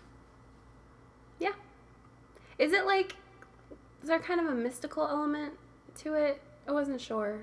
Yeah. 1.40 1.50
Is 2.58 2.72
it 2.72 2.86
like 2.86 3.16
is 4.02 4.08
there 4.08 4.18
kind 4.18 4.40
of 4.40 4.46
a 4.46 4.54
mystical 4.54 5.06
element 5.06 5.54
to 5.98 6.14
it? 6.14 6.42
I 6.68 6.72
wasn't 6.72 7.00
sure. 7.00 7.40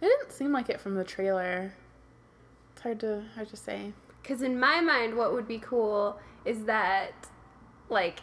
It 0.00 0.06
didn't 0.06 0.32
seem 0.32 0.52
like 0.52 0.68
it 0.68 0.80
from 0.80 0.94
the 0.94 1.04
trailer. 1.04 1.72
It's 2.72 2.82
hard 2.82 3.00
to 3.00 3.24
hard 3.34 3.48
to 3.48 3.56
say. 3.56 3.92
Cuz 4.24 4.42
in 4.42 4.58
my 4.58 4.80
mind 4.80 5.16
what 5.16 5.32
would 5.32 5.48
be 5.48 5.58
cool 5.58 6.18
is 6.44 6.64
that 6.64 7.12
like 7.88 8.20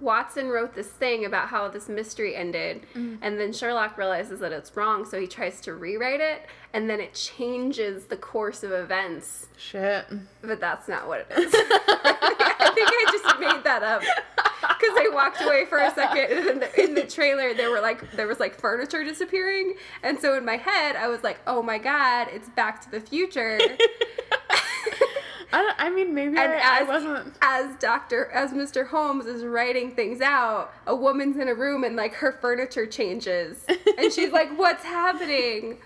Watson 0.00 0.48
wrote 0.48 0.74
this 0.74 0.88
thing 0.88 1.24
about 1.24 1.48
how 1.48 1.68
this 1.68 1.88
mystery 1.88 2.34
ended, 2.34 2.84
mm. 2.94 3.16
and 3.22 3.38
then 3.38 3.52
Sherlock 3.52 3.96
realizes 3.96 4.40
that 4.40 4.52
it's 4.52 4.76
wrong, 4.76 5.04
so 5.04 5.20
he 5.20 5.26
tries 5.28 5.60
to 5.62 5.74
rewrite 5.74 6.20
it, 6.20 6.46
and 6.72 6.90
then 6.90 7.00
it 7.00 7.14
changes 7.14 8.06
the 8.06 8.16
course 8.16 8.64
of 8.64 8.72
events. 8.72 9.46
Shit. 9.56 10.04
But 10.42 10.60
that's 10.60 10.88
not 10.88 11.06
what 11.06 11.20
it 11.20 11.38
is. 11.38 11.54
I 11.56 12.72
think 12.74 12.88
I 12.90 13.08
just 13.12 13.38
made 13.38 13.64
that 13.64 13.84
up 13.84 14.02
because 14.86 15.06
I 15.06 15.14
walked 15.14 15.40
away 15.42 15.64
for 15.66 15.78
a 15.78 15.94
second, 15.94 16.36
and 16.38 16.46
in 16.48 16.58
the, 16.60 16.82
in 16.82 16.94
the 16.94 17.06
trailer 17.06 17.54
there 17.54 17.70
were 17.70 17.80
like 17.80 18.10
there 18.12 18.26
was 18.26 18.40
like 18.40 18.54
furniture 18.58 19.04
disappearing, 19.04 19.74
and 20.02 20.18
so 20.18 20.36
in 20.36 20.44
my 20.44 20.56
head 20.56 20.96
I 20.96 21.08
was 21.08 21.22
like, 21.22 21.38
oh 21.46 21.62
my 21.62 21.78
god, 21.78 22.28
it's 22.32 22.48
Back 22.50 22.82
to 22.82 22.90
the 22.90 23.00
Future. 23.00 23.58
I, 25.52 25.72
I 25.78 25.90
mean, 25.90 26.14
maybe 26.14 26.36
And 26.36 26.52
I, 26.52 26.78
I 26.78 26.80
as, 26.80 26.88
wasn't. 26.88 27.34
as 27.40 27.76
Doctor 27.76 28.26
as 28.32 28.50
Mr. 28.50 28.88
Holmes 28.88 29.26
is 29.26 29.44
writing 29.44 29.94
things 29.94 30.20
out, 30.20 30.72
a 30.86 30.96
woman's 30.96 31.36
in 31.36 31.46
a 31.46 31.54
room 31.54 31.84
and 31.84 31.94
like 31.94 32.14
her 32.14 32.32
furniture 32.40 32.86
changes, 32.86 33.64
and 33.98 34.12
she's 34.12 34.32
like, 34.32 34.48
"What's 34.58 34.82
happening?" 34.84 35.78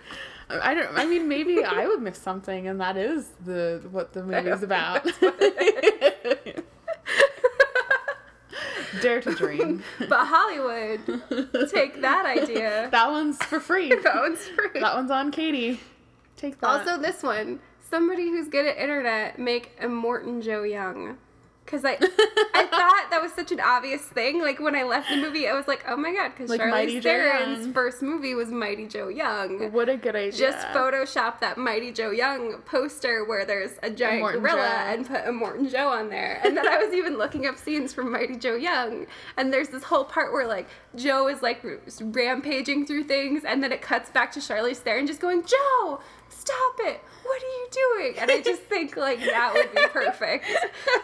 I 0.49 0.73
don't. 0.73 0.97
I 0.97 1.05
mean, 1.05 1.29
maybe 1.29 1.63
I 1.63 1.87
would 1.87 2.01
miss 2.01 2.17
something, 2.17 2.67
and 2.69 2.81
that 2.81 2.97
is 2.97 3.29
the 3.45 3.87
what 3.91 4.15
the 4.15 4.23
movie's 4.25 4.63
about. 4.63 5.05
think 5.05 5.21
that's 5.21 6.25
what 6.25 6.47
it 6.47 6.65
Dare 9.01 9.21
to 9.23 9.35
dream. 9.35 9.83
But 9.99 10.27
Hollywood, 10.27 11.01
take 11.71 12.01
that 12.01 12.25
idea. 12.27 12.89
that 12.93 13.11
one's 13.11 13.39
for 13.45 13.61
free. 13.61 13.89
That 14.03 14.17
one's 14.17 14.47
free. 14.47 14.81
That 14.81 14.95
one's 14.95 15.11
on 15.11 15.31
Katie. 15.31 15.81
Take 16.37 16.61
that. 16.61 16.67
Also, 16.67 16.99
this 16.99 17.23
one, 17.23 17.61
somebody 17.91 18.29
who's 18.29 18.49
good 18.49 18.67
at 18.67 18.77
internet 18.77 19.39
make 19.39 19.79
Immortan 19.81 20.43
Joe 20.43 20.63
Young. 20.63 21.19
Cause 21.69 21.85
I, 21.85 21.93
I 21.93 21.97
thought 22.71 23.11
that 23.11 23.21
was 23.21 23.33
such 23.33 23.53
an 23.53 23.61
obvious 23.61 24.01
thing. 24.03 24.41
Like 24.41 24.59
when 24.59 24.75
I 24.75 24.85
left 24.85 25.11
the 25.11 25.16
movie, 25.16 25.47
I 25.47 25.53
was 25.53 25.69
like, 25.69 25.85
"Oh 25.87 25.97
my 25.97 26.14
god!" 26.14 26.31
Because 26.31 26.49
Like 26.49 26.61
Charlize 26.61 27.03
Theron's 27.03 27.66
first 27.75 28.01
movie 28.03 28.35
was 28.35 28.49
Mighty 28.49 28.87
Joe 28.87 29.09
Young. 29.09 29.71
what 29.73 29.89
a 29.89 29.97
good 29.99 30.16
idea. 30.16 30.33
Just 30.33 30.66
Photoshop 30.69 31.41
that 31.41 31.59
Mighty 31.59 31.93
Joe 31.93 32.11
Young 32.11 32.59
poster 32.62 33.25
where 33.25 33.45
there's 33.45 33.73
a 33.83 33.91
giant 33.91 34.33
gorilla 34.41 34.57
Joe. 34.57 34.93
and 34.95 35.07
put 35.07 35.25
Immortan 35.25 35.71
Joe 35.71 35.89
on 35.89 36.09
there. 36.09 36.41
And 36.43 36.57
then 36.57 36.66
I 36.66 36.79
was 36.79 36.95
even 36.95 37.19
looking 37.19 37.47
up 37.47 37.59
scenes 37.59 37.93
from 37.93 38.11
Mighty 38.11 38.37
Joe 38.37 38.57
Young, 38.57 39.07
and 39.37 39.53
there's 39.53 39.69
this 39.69 39.83
whole 39.83 40.05
part 40.05 40.33
where 40.33 40.47
like 40.47 40.69
Joe 40.97 41.29
is 41.29 41.43
like 41.43 41.62
rampaging 42.01 42.87
through 42.87 43.05
things, 43.05 43.45
and 43.45 43.62
then 43.62 43.73
it 43.73 43.83
cuts 43.83 44.11
back 44.11 44.33
to 44.33 44.41
Charlize 44.41 44.79
Theron 44.79 45.07
just 45.07 45.21
going, 45.21 45.45
"Joe, 45.45 46.01
stop 46.49 46.81
it! 46.81 47.01
What 47.25 47.43
are 47.43 47.47
you 47.47 47.69
doing?" 47.71 48.15
And 48.19 48.31
I 48.31 48.41
just 48.41 48.63
think 48.73 48.97
like 48.97 49.21
that 49.21 49.53
would 49.55 49.75
be 49.75 49.87
perfect, 49.89 50.47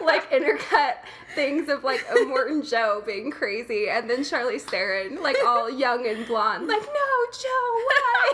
like 0.03 0.29
intercut 0.31 0.95
things 1.35 1.69
of 1.69 1.83
like 1.83 2.03
Immortan 2.07 2.67
Joe 2.69 3.01
being 3.05 3.29
crazy, 3.31 3.87
and 3.89 4.09
then 4.09 4.23
Charlie 4.23 4.57
Theron 4.59 5.21
like 5.21 5.37
all 5.45 5.69
young 5.69 6.07
and 6.07 6.25
blonde, 6.25 6.67
like, 6.67 6.81
"No, 6.81 7.25
Joe, 7.41 7.83
why?" 7.87 8.33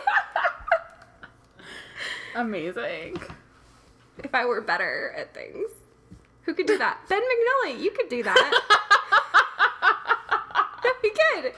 Amazing. 2.42 3.18
if 4.24 4.34
I 4.34 4.46
were 4.46 4.62
better 4.62 5.14
at 5.18 5.34
things. 5.34 5.70
Who 6.44 6.54
could 6.56 6.66
do 6.66 6.78
that? 6.78 6.98
Ben 7.08 7.22
McNully, 7.22 7.80
you 7.80 7.92
could 7.92 8.10
do 8.10 8.24
that. 8.24 8.34
That'd 10.84 11.02
be 11.04 11.12
good. 11.12 11.54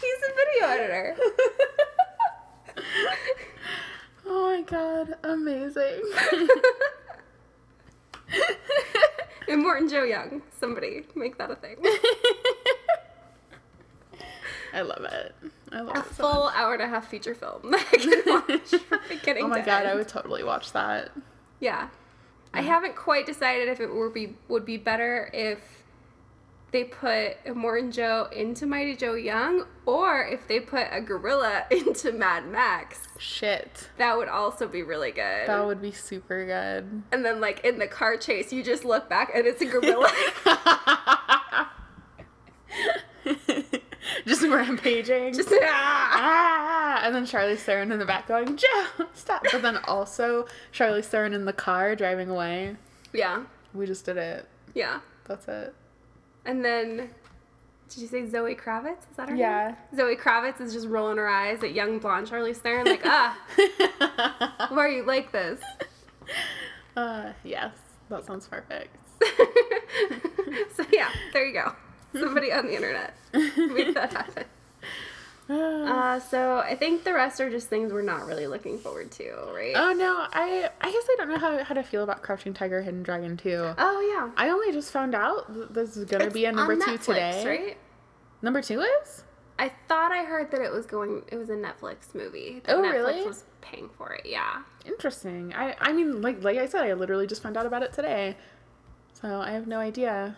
He's 0.00 0.22
a 0.22 0.32
video 0.36 0.68
editor. 0.68 1.16
Oh 4.30 4.54
my 4.56 4.60
god, 4.62 5.14
amazing. 5.24 6.02
and 9.48 9.62
Morton 9.62 9.88
Joe 9.88 10.02
Young. 10.04 10.42
Somebody 10.58 11.04
make 11.14 11.38
that 11.38 11.50
a 11.50 11.56
thing. 11.56 11.76
I 14.74 14.82
love 14.82 15.02
it. 15.04 15.34
I 15.72 15.80
love 15.80 15.96
A 15.96 16.00
it. 16.00 16.04
So 16.14 16.22
full 16.30 16.44
much. 16.44 16.54
hour 16.56 16.74
and 16.74 16.82
a 16.82 16.88
half 16.88 17.08
feature 17.08 17.34
film 17.34 17.70
that 17.70 17.86
I 17.90 17.96
can 17.96 18.22
watch 18.26 18.68
from 18.82 18.98
beginning 19.08 19.44
Oh 19.44 19.48
my 19.48 19.60
to 19.60 19.64
god, 19.66 19.80
end. 19.80 19.88
I 19.88 19.94
would 19.94 20.08
totally 20.08 20.44
watch 20.44 20.72
that. 20.72 21.10
Yeah. 21.60 21.88
I 22.52 22.60
haven't 22.62 22.94
quite 22.96 23.24
decided 23.24 23.68
if 23.68 23.80
it 23.80 23.92
would 23.94 24.12
be 24.12 24.36
would 24.48 24.64
be 24.66 24.76
better 24.76 25.30
if 25.32 25.77
they 26.70 26.84
put 26.84 27.42
Immortan 27.44 27.92
Joe 27.92 28.28
into 28.32 28.66
Mighty 28.66 28.94
Joe 28.94 29.14
Young 29.14 29.64
or 29.86 30.26
if 30.26 30.46
they 30.46 30.60
put 30.60 30.86
a 30.90 31.00
gorilla 31.00 31.64
into 31.70 32.12
Mad 32.12 32.46
Max. 32.46 33.08
Shit. 33.18 33.88
That 33.96 34.16
would 34.16 34.28
also 34.28 34.68
be 34.68 34.82
really 34.82 35.10
good. 35.10 35.48
That 35.48 35.64
would 35.66 35.80
be 35.80 35.92
super 35.92 36.44
good. 36.44 37.02
and 37.12 37.24
then 37.24 37.40
like 37.40 37.64
in 37.64 37.78
the 37.78 37.88
car 37.88 38.16
chase, 38.16 38.52
you 38.52 38.62
just 38.62 38.84
look 38.84 39.08
back 39.08 39.30
and 39.34 39.46
it's 39.46 39.62
a 39.62 39.66
gorilla. 39.66 40.10
Just 44.26 44.42
rampaging. 44.42 45.32
Just 45.32 45.50
ah. 45.52 46.10
ah, 46.14 47.00
and 47.04 47.14
then 47.14 47.24
Charlize 47.24 47.58
Theron 47.58 47.92
in 47.92 47.98
the 47.98 48.04
back 48.04 48.28
going, 48.28 48.56
Joe, 48.56 48.84
stop. 49.14 49.44
But 49.50 49.62
then 49.62 49.78
also 49.84 50.46
Charlize 50.72 51.06
Theron 51.06 51.34
in 51.34 51.44
the 51.44 51.52
car 51.52 51.94
driving 51.94 52.28
away. 52.28 52.76
Yeah. 53.12 53.44
We 53.74 53.86
just 53.86 54.04
did 54.04 54.16
it. 54.16 54.48
Yeah. 54.74 55.00
That's 55.24 55.46
it. 55.48 55.74
And 56.48 56.64
then 56.64 57.10
did 57.90 57.98
you 58.00 58.06
say 58.06 58.26
Zoe 58.26 58.54
Kravitz? 58.54 59.00
Is 59.10 59.16
that 59.16 59.28
her 59.28 59.36
Yeah. 59.36 59.68
name? 59.68 59.76
Zoe 59.94 60.16
Kravitz 60.16 60.60
is 60.62 60.72
just 60.72 60.88
rolling 60.88 61.18
her 61.18 61.28
eyes 61.28 61.62
at 61.62 61.72
young 61.72 61.98
blonde 61.98 62.26
Charlize 62.26 62.56
Theron, 62.56 62.86
like, 62.86 63.02
ah, 63.04 63.36
why 64.70 64.78
are 64.78 64.88
you 64.90 65.04
like 65.04 65.30
this? 65.30 65.60
uh, 66.96 67.32
yes, 67.44 67.74
that 68.08 68.24
sounds 68.24 68.46
perfect. 68.48 68.96
so 70.74 70.84
yeah, 70.90 71.10
there 71.34 71.46
you 71.46 71.52
go. 71.52 71.72
Somebody 72.18 72.50
on 72.52 72.66
the 72.66 72.74
internet 72.74 73.14
made 73.32 73.94
that 73.94 74.12
happen. 74.12 74.44
Uh, 75.48 76.20
so 76.20 76.58
I 76.58 76.74
think 76.74 77.04
the 77.04 77.14
rest 77.14 77.40
are 77.40 77.48
just 77.48 77.68
things 77.68 77.92
we're 77.92 78.02
not 78.02 78.26
really 78.26 78.46
looking 78.46 78.78
forward 78.78 79.10
to, 79.12 79.32
right? 79.54 79.72
oh 79.74 79.92
no, 79.92 80.26
I 80.32 80.68
I 80.80 80.92
guess 80.92 81.04
I 81.10 81.14
don't 81.16 81.28
know 81.30 81.38
how, 81.38 81.62
how 81.64 81.74
to 81.74 81.82
feel 81.82 82.02
about 82.04 82.22
Crouching 82.22 82.52
Tiger, 82.54 82.82
Hidden 82.82 83.02
Dragon 83.02 83.36
2. 83.36 83.74
Oh, 83.78 84.14
yeah. 84.14 84.30
I 84.36 84.50
only 84.50 84.72
just 84.72 84.92
found 84.92 85.14
out 85.14 85.52
that 85.54 85.72
this 85.74 85.96
is 85.96 86.04
gonna 86.04 86.24
It's 86.24 86.34
be 86.34 86.44
a 86.44 86.52
number 86.52 86.76
two 86.76 86.82
Netflix, 86.82 87.04
today. 87.06 87.44
right? 87.46 87.76
Number 88.42 88.60
two 88.60 88.80
is? 88.82 89.24
I 89.58 89.72
thought 89.88 90.12
I 90.12 90.22
heard 90.24 90.50
that 90.52 90.60
it 90.60 90.70
was 90.70 90.86
going. 90.86 91.22
It 91.32 91.36
was 91.36 91.50
a 91.50 91.56
Netflix 91.56 92.14
movie. 92.14 92.62
Oh, 92.68 92.76
Netflix 92.80 92.92
really? 92.92 93.26
Was 93.26 93.44
paying 93.60 93.88
for 93.96 94.12
it. 94.12 94.24
Yeah. 94.26 94.62
Interesting. 94.84 95.52
I 95.54 95.74
I 95.80 95.92
mean, 95.92 96.22
like 96.22 96.44
like 96.44 96.58
I 96.58 96.66
said, 96.66 96.84
I 96.84 96.92
literally 96.92 97.26
just 97.26 97.42
found 97.42 97.56
out 97.56 97.66
about 97.66 97.82
it 97.82 97.92
today, 97.92 98.36
so 99.14 99.40
I 99.40 99.50
have 99.50 99.66
no 99.66 99.80
idea. 99.80 100.36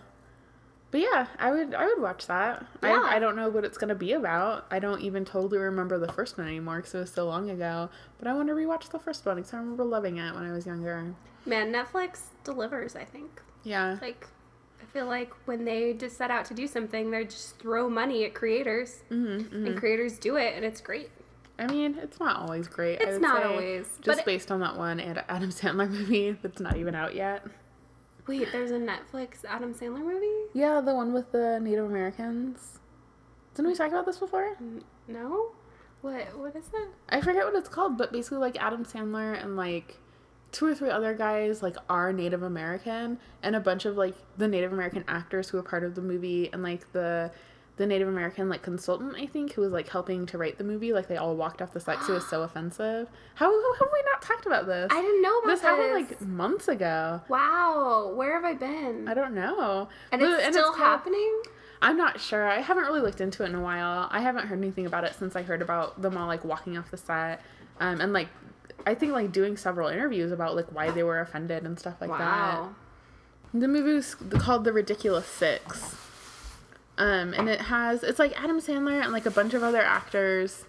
But 0.90 1.00
yeah, 1.00 1.26
I 1.38 1.52
would 1.52 1.74
I 1.74 1.86
would 1.86 2.00
watch 2.02 2.26
that. 2.26 2.66
Yeah. 2.82 3.00
I 3.04 3.16
I 3.16 3.18
don't 3.20 3.36
know 3.36 3.48
what 3.48 3.64
it's 3.64 3.78
gonna 3.78 3.94
be 3.94 4.12
about. 4.12 4.66
I 4.70 4.78
don't 4.80 5.00
even 5.02 5.24
totally 5.24 5.58
remember 5.58 5.98
the 5.98 6.12
first 6.12 6.36
one 6.36 6.48
anymore 6.48 6.78
because 6.78 6.94
it 6.94 6.98
was 6.98 7.12
so 7.12 7.26
long 7.26 7.48
ago. 7.50 7.90
But 8.18 8.26
I 8.28 8.34
want 8.34 8.48
to 8.48 8.54
rewatch 8.54 8.90
the 8.90 8.98
first 8.98 9.24
one 9.24 9.36
because 9.36 9.54
I 9.54 9.58
remember 9.58 9.84
loving 9.84 10.16
it 10.18 10.34
when 10.34 10.44
I 10.44 10.52
was 10.52 10.66
younger. 10.66 11.14
Man, 11.46 11.72
Netflix 11.72 12.22
delivers. 12.44 12.96
I 12.96 13.04
think. 13.04 13.40
Yeah. 13.62 13.98
Like, 14.00 14.26
I 14.82 14.84
feel 14.86 15.06
like 15.06 15.32
when 15.46 15.64
they 15.64 15.92
just 15.92 16.16
set 16.16 16.30
out 16.30 16.44
to 16.46 16.54
do 16.54 16.66
something, 16.66 17.10
they 17.10 17.24
just 17.24 17.58
throw 17.58 17.88
money 17.88 18.24
at 18.24 18.34
creators, 18.34 19.02
Mm-hmm, 19.10 19.66
and 19.66 19.76
creators 19.78 20.18
do 20.18 20.36
it, 20.36 20.54
and 20.56 20.64
it's 20.64 20.80
great. 20.80 21.10
I 21.58 21.66
mean, 21.66 21.98
it's 22.02 22.18
not 22.18 22.36
always 22.36 22.66
great. 22.68 23.02
It's 23.02 23.20
not 23.20 23.44
always, 23.44 23.86
Just 24.00 24.24
based 24.24 24.50
on 24.50 24.60
that 24.60 24.78
one 24.78 24.98
Ad- 24.98 25.24
Adam 25.28 25.50
Sandler 25.50 25.90
movie 25.90 26.32
that's 26.42 26.58
not 26.58 26.76
even 26.78 26.94
out 26.94 27.14
yet. 27.14 27.44
Wait, 28.30 28.46
there's 28.52 28.70
a 28.70 28.78
Netflix 28.78 29.44
Adam 29.44 29.74
Sandler 29.74 30.04
movie? 30.04 30.28
Yeah, 30.54 30.80
the 30.80 30.94
one 30.94 31.12
with 31.12 31.32
the 31.32 31.58
Native 31.58 31.86
Americans. 31.86 32.78
Didn't 33.56 33.72
we 33.72 33.76
talk 33.76 33.88
about 33.88 34.06
this 34.06 34.18
before? 34.18 34.56
No. 35.08 35.50
What? 36.00 36.38
What 36.38 36.54
is 36.54 36.68
it? 36.72 36.90
I 37.08 37.22
forget 37.22 37.44
what 37.44 37.56
it's 37.56 37.68
called, 37.68 37.98
but 37.98 38.12
basically 38.12 38.38
like 38.38 38.56
Adam 38.62 38.84
Sandler 38.84 39.42
and 39.42 39.56
like 39.56 39.98
two 40.52 40.64
or 40.64 40.76
three 40.76 40.90
other 40.90 41.12
guys 41.12 41.60
like 41.60 41.74
are 41.88 42.12
Native 42.12 42.44
American 42.44 43.18
and 43.42 43.56
a 43.56 43.60
bunch 43.60 43.84
of 43.84 43.96
like 43.96 44.14
the 44.38 44.46
Native 44.46 44.72
American 44.72 45.04
actors 45.08 45.48
who 45.48 45.58
are 45.58 45.64
part 45.64 45.82
of 45.82 45.96
the 45.96 46.00
movie 46.00 46.50
and 46.52 46.62
like 46.62 46.92
the 46.92 47.32
the 47.80 47.86
Native 47.86 48.08
American 48.08 48.50
like 48.50 48.60
consultant 48.60 49.14
I 49.16 49.24
think 49.24 49.54
who 49.54 49.62
was 49.62 49.72
like 49.72 49.88
helping 49.88 50.26
to 50.26 50.36
write 50.36 50.58
the 50.58 50.64
movie 50.64 50.92
like 50.92 51.08
they 51.08 51.16
all 51.16 51.34
walked 51.34 51.62
off 51.62 51.72
the 51.72 51.80
set 51.80 51.96
it 52.06 52.12
was 52.12 52.28
so 52.28 52.42
offensive. 52.48 53.08
How, 53.36 53.46
how 53.46 53.74
have 53.74 53.88
we 53.90 54.02
not 54.12 54.20
talked 54.20 54.44
about 54.44 54.66
this? 54.66 54.88
I 54.92 55.00
didn't 55.00 55.22
know 55.22 55.38
about 55.38 55.48
this 55.48 55.60
this. 55.60 55.68
happened 55.68 55.94
like 55.94 56.20
months 56.20 56.68
ago. 56.68 57.22
wow. 57.30 58.12
Where 58.14 58.34
have 58.34 58.44
I 58.44 58.52
been? 58.52 59.08
I 59.08 59.14
don't 59.14 59.34
know. 59.34 59.88
and 60.12 60.20
But- 60.20 60.40
it's 60.40 60.48
still 60.54 60.66
called- 60.66 60.76
happening. 60.78 61.42
I'm 61.80 61.96
not 61.96 62.20
sure. 62.20 62.46
I 62.46 62.60
haven't 62.60 62.84
really 62.84 63.00
looked 63.00 63.22
into 63.22 63.44
it 63.44 63.46
in 63.46 63.54
a 63.54 63.62
while. 63.62 64.08
I 64.12 64.20
haven't 64.20 64.48
heard 64.48 64.58
anything 64.58 64.84
about 64.84 65.04
it 65.04 65.14
since 65.14 65.34
I 65.34 65.40
heard 65.40 65.62
about 65.62 66.02
them 66.02 66.18
all 66.18 66.26
like 66.26 66.44
walking 66.44 66.76
off 66.76 66.90
the 66.90 66.98
set, 66.98 67.40
um, 67.80 68.02
and 68.02 68.12
like 68.12 68.28
I 68.86 68.94
think 68.94 69.12
like 69.12 69.32
doing 69.32 69.56
several 69.56 69.88
interviews 69.88 70.30
about 70.32 70.54
like 70.54 70.66
why 70.74 70.90
they 70.90 71.02
were 71.02 71.20
offended 71.20 71.64
and 71.64 71.78
stuff 71.78 71.94
like 71.98 72.10
wow. 72.10 72.18
that. 73.54 73.58
The 73.58 73.66
movie 73.66 73.94
was 73.94 74.14
called 74.14 74.64
The 74.64 74.74
Ridiculous 74.74 75.26
Six, 75.26 75.96
um, 77.00 77.34
and 77.34 77.48
it 77.48 77.60
has 77.62 78.02
it's 78.02 78.18
like 78.18 78.40
Adam 78.40 78.60
Sandler 78.60 79.02
and 79.02 79.12
like 79.12 79.26
a 79.26 79.30
bunch 79.30 79.54
of 79.54 79.62
other 79.62 79.82
actors. 79.82 80.64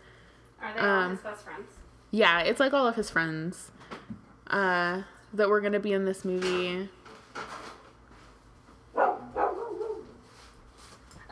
Are 0.61 0.73
they 0.73 0.79
all 0.79 0.87
all 0.87 0.99
Um, 1.03 1.11
his 1.11 1.19
best 1.21 1.43
friends? 1.43 1.67
Yeah, 2.11 2.39
it's 2.41 2.59
like 2.59 2.73
all 2.73 2.87
of 2.87 2.95
his 2.95 3.09
friends 3.09 3.71
uh, 4.47 5.01
that 5.33 5.49
were 5.49 5.61
gonna 5.61 5.79
be 5.79 5.93
in 5.93 6.05
this 6.05 6.25
movie. 6.25 6.89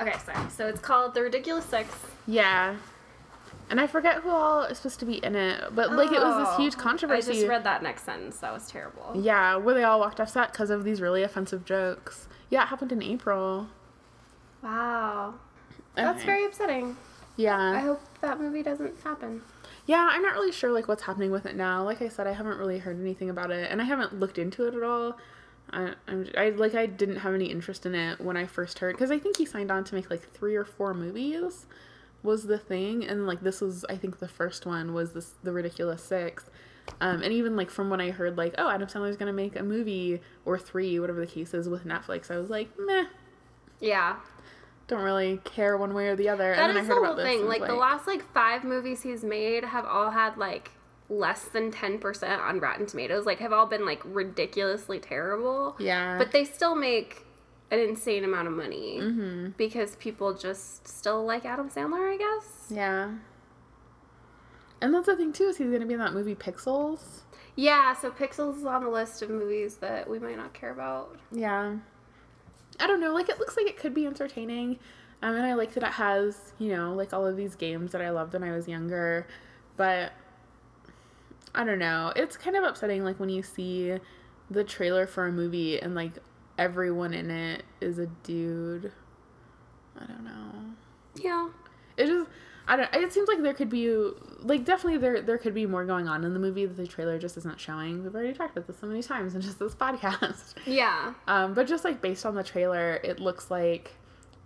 Okay, 0.01 0.13
sorry. 0.25 0.49
So 0.49 0.67
it's 0.67 0.79
called 0.79 1.13
The 1.13 1.21
Ridiculous 1.23 1.65
Six. 1.65 1.89
Yeah. 2.25 2.75
And 3.69 3.79
I 3.79 3.85
forget 3.85 4.17
who 4.21 4.29
all 4.29 4.63
is 4.63 4.77
supposed 4.77 4.99
to 5.01 5.05
be 5.05 5.15
in 5.23 5.35
it, 5.35 5.61
but 5.75 5.91
like 5.91 6.11
it 6.11 6.19
was 6.19 6.47
this 6.47 6.57
huge 6.57 6.75
Oh, 6.77 6.81
controversy. 6.81 7.31
I 7.31 7.33
just 7.35 7.47
read 7.47 7.63
that 7.65 7.83
next 7.83 8.03
sentence. 8.05 8.37
That 8.37 8.51
was 8.53 8.67
terrible. 8.67 9.11
Yeah, 9.13 9.57
where 9.57 9.75
they 9.75 9.83
all 9.83 9.99
walked 9.99 10.19
off 10.19 10.29
set 10.29 10.51
because 10.51 10.69
of 10.71 10.83
these 10.83 11.01
really 11.01 11.21
offensive 11.21 11.65
jokes. 11.65 12.27
Yeah, 12.49 12.63
it 12.63 12.67
happened 12.67 12.91
in 12.91 13.03
April. 13.03 13.67
Wow. 14.63 15.35
That's 15.95 16.17
Okay. 16.17 16.25
very 16.25 16.45
upsetting. 16.45 16.97
Yeah. 17.35 17.57
I 17.57 17.79
hope 17.79 18.01
that 18.21 18.39
movie 18.39 18.63
doesn't 18.63 18.99
happen. 19.03 19.41
Yeah, 19.85 20.07
I'm 20.11 20.21
not 20.21 20.33
really 20.33 20.51
sure 20.51 20.71
like 20.71 20.87
what's 20.87 21.03
happening 21.03 21.31
with 21.31 21.45
it 21.45 21.55
now. 21.55 21.83
Like 21.83 22.01
I 22.01 22.09
said, 22.09 22.27
I 22.27 22.33
haven't 22.33 22.57
really 22.57 22.79
heard 22.79 22.99
anything 22.99 23.29
about 23.29 23.49
it, 23.51 23.71
and 23.71 23.81
I 23.81 23.85
haven't 23.85 24.19
looked 24.19 24.37
into 24.37 24.67
it 24.67 24.75
at 24.75 24.83
all. 24.83 25.17
I, 25.71 25.93
I'm, 26.07 26.27
I 26.37 26.49
like 26.49 26.75
I 26.75 26.85
didn't 26.85 27.17
have 27.17 27.33
any 27.33 27.45
interest 27.45 27.85
in 27.85 27.95
it 27.95 28.19
when 28.19 28.35
I 28.37 28.45
first 28.45 28.79
heard 28.79 28.95
because 28.95 29.11
I 29.11 29.19
think 29.19 29.37
he 29.37 29.45
signed 29.45 29.71
on 29.71 29.83
to 29.85 29.95
make 29.95 30.09
like 30.09 30.21
three 30.33 30.55
or 30.55 30.65
four 30.65 30.93
movies 30.93 31.65
was 32.21 32.43
the 32.43 32.57
thing, 32.57 33.05
and 33.05 33.25
like 33.25 33.41
this 33.41 33.61
was 33.61 33.85
I 33.89 33.95
think 33.95 34.19
the 34.19 34.27
first 34.27 34.65
one 34.65 34.93
was 34.93 35.13
this 35.13 35.33
the 35.43 35.51
ridiculous 35.51 36.03
six. 36.03 36.49
Um, 37.01 37.21
and 37.21 37.31
even 37.31 37.55
like 37.55 37.69
from 37.69 37.89
when 37.89 38.01
I 38.01 38.11
heard 38.11 38.35
like 38.37 38.55
oh 38.57 38.69
Adam 38.69 38.87
Sandler's 38.87 39.15
gonna 39.17 39.31
make 39.33 39.55
a 39.57 39.63
movie 39.63 40.21
or 40.43 40.57
three 40.57 40.99
whatever 40.99 41.19
the 41.19 41.27
case 41.31 41.53
is 41.53 41.69
with 41.69 41.85
Netflix, 41.85 42.29
I 42.31 42.37
was 42.37 42.49
like 42.49 42.69
meh, 42.79 43.05
Yeah. 43.79 44.17
don't 44.87 45.03
really 45.03 45.39
care 45.43 45.77
one 45.77 45.93
way 45.93 46.07
or 46.07 46.15
the 46.15 46.29
other. 46.29 46.55
That 46.55 46.69
and 46.69 46.77
then 46.77 46.83
is 46.83 46.89
I 46.89 46.93
heard 46.93 46.95
the 46.95 46.99
about 46.99 47.07
whole 47.07 47.15
this. 47.17 47.25
thing. 47.25 47.47
Like, 47.47 47.61
was 47.61 47.69
the 47.69 47.75
last 47.75 48.07
like 48.07 48.23
five 48.33 48.63
movies 48.63 49.03
he's 49.03 49.23
made 49.23 49.63
have 49.63 49.85
all 49.85 50.11
had 50.11 50.37
like 50.37 50.71
less 51.09 51.45
than 51.45 51.71
ten 51.71 51.99
percent 51.99 52.41
on 52.41 52.59
Rotten 52.59 52.85
Tomatoes. 52.85 53.25
Like, 53.25 53.39
have 53.39 53.53
all 53.53 53.65
been 53.65 53.85
like 53.85 54.01
ridiculously 54.05 54.99
terrible. 54.99 55.75
yeah, 55.79 56.17
But 56.17 56.31
they 56.31 56.43
still 56.43 56.75
make 56.75 57.25
an 57.71 57.79
insane 57.79 58.23
amount 58.23 58.47
of 58.47 58.53
money 58.55 58.97
mm-hmm. 58.99 59.49
because 59.57 59.95
people 59.97 60.33
just 60.33 60.87
still 60.87 61.23
like 61.23 61.45
Adam 61.45 61.69
Sandler. 61.69 62.13
I 62.13 62.17
guess. 62.17 62.67
Yeah. 62.71 63.11
And 64.81 64.93
that's 64.93 65.07
the 65.07 65.15
thing 65.15 65.33
too 65.33 65.45
is 65.45 65.57
he's 65.57 65.69
gonna 65.69 65.85
be 65.85 65.93
in 65.93 65.99
that 65.99 66.13
movie 66.13 66.35
Pixels. 66.35 67.21
Yeah. 67.55 67.93
So 67.93 68.09
Pixels 68.11 68.57
is 68.57 68.65
on 68.65 68.83
the 68.83 68.89
list 68.89 69.21
of 69.21 69.29
movies 69.29 69.77
that 69.77 70.09
we 70.09 70.19
might 70.19 70.37
not 70.37 70.53
care 70.53 70.71
about. 70.71 71.17
Yeah. 71.31 71.75
I 72.79 72.87
don't 72.87 72.99
know. 72.99 73.13
Like 73.13 73.29
it 73.29 73.39
looks 73.39 73.57
like 73.57 73.67
it 73.67 73.77
could 73.77 73.93
be 73.93 74.05
entertaining. 74.05 74.79
Um, 75.21 75.35
and 75.35 75.45
I 75.45 75.53
like 75.53 75.73
that 75.73 75.83
it 75.83 75.93
has 75.93 76.53
you 76.59 76.75
know 76.75 76.93
like 76.93 77.13
all 77.13 77.25
of 77.25 77.35
these 77.35 77.55
games 77.55 77.91
that 77.91 78.01
I 78.01 78.09
loved 78.09 78.33
when 78.33 78.43
I 78.43 78.51
was 78.51 78.67
younger, 78.67 79.27
but 79.77 80.13
I 81.53 81.63
don't 81.63 81.79
know. 81.79 82.13
It's 82.15 82.37
kind 82.37 82.55
of 82.55 82.63
upsetting 82.63 83.03
like 83.03 83.19
when 83.19 83.29
you 83.29 83.43
see 83.43 83.97
the 84.49 84.63
trailer 84.63 85.07
for 85.07 85.27
a 85.27 85.31
movie 85.31 85.79
and 85.79 85.93
like 85.95 86.13
everyone 86.57 87.13
in 87.13 87.29
it 87.29 87.63
is 87.81 87.99
a 87.99 88.07
dude. 88.23 88.91
I 89.97 90.05
don't 90.05 90.23
know. 90.23 90.51
Yeah. 91.15 91.49
it 91.97 92.05
just 92.07 92.29
I 92.67 92.75
don't 92.75 92.93
it 92.93 93.11
seems 93.11 93.27
like 93.27 93.41
there 93.41 93.53
could 93.53 93.69
be 93.69 94.11
like 94.43 94.65
definitely 94.65 94.97
there 94.97 95.21
there 95.21 95.37
could 95.37 95.53
be 95.53 95.65
more 95.65 95.85
going 95.85 96.07
on 96.07 96.23
in 96.23 96.33
the 96.33 96.39
movie 96.39 96.65
that 96.65 96.75
the 96.75 96.87
trailer 96.87 97.19
just 97.19 97.37
isn't 97.37 97.59
showing. 97.59 98.03
We've 98.03 98.13
already 98.13 98.33
talked 98.33 98.55
about 98.55 98.67
this 98.67 98.79
so 98.79 98.87
many 98.87 99.03
times 99.03 99.35
in 99.35 99.41
just 99.49 99.59
this 99.59 99.75
podcast. 99.75 100.55
Yeah. 100.65 101.13
Um, 101.27 101.53
but 101.53 101.67
just 101.67 101.83
like 101.83 102.01
based 102.01 102.25
on 102.25 102.35
the 102.35 102.43
trailer, 102.43 102.95
it 103.03 103.19
looks 103.19 103.51
like 103.51 103.93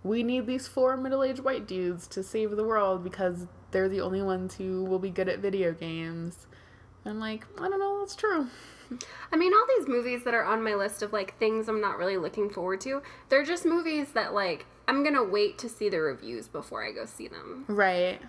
we 0.02 0.22
need 0.22 0.46
these 0.46 0.68
four 0.68 0.96
middle-aged 0.96 1.40
white 1.40 1.66
dudes 1.66 2.06
to 2.08 2.22
save 2.22 2.50
the 2.50 2.64
world 2.64 3.02
because 3.02 3.46
they're 3.70 3.88
the 3.88 4.02
only 4.02 4.22
ones 4.22 4.54
who 4.54 4.84
will 4.84 4.98
be 4.98 5.10
good 5.10 5.28
at 5.28 5.38
video 5.38 5.72
games. 5.72 6.46
And 7.04 7.14
I'm 7.14 7.20
like, 7.20 7.46
I 7.58 7.68
don't 7.68 7.80
know, 7.80 8.00
that's 8.00 8.14
true. 8.14 8.48
I 9.32 9.36
mean, 9.36 9.52
all 9.54 9.66
these 9.78 9.88
movies 9.88 10.24
that 10.24 10.34
are 10.34 10.44
on 10.44 10.62
my 10.62 10.74
list 10.74 11.02
of 11.02 11.12
like 11.12 11.38
things 11.38 11.68
I'm 11.68 11.80
not 11.80 11.96
really 11.96 12.18
looking 12.18 12.50
forward 12.50 12.80
to, 12.82 13.02
they're 13.30 13.44
just 13.44 13.64
movies 13.64 14.12
that 14.12 14.34
like 14.34 14.66
I'm 14.86 15.02
gonna 15.02 15.24
wait 15.24 15.58
to 15.58 15.68
see 15.68 15.88
the 15.88 16.00
reviews 16.00 16.48
before 16.48 16.84
I 16.84 16.92
go 16.92 17.06
see 17.06 17.28
them. 17.28 17.64
Right. 17.66 18.20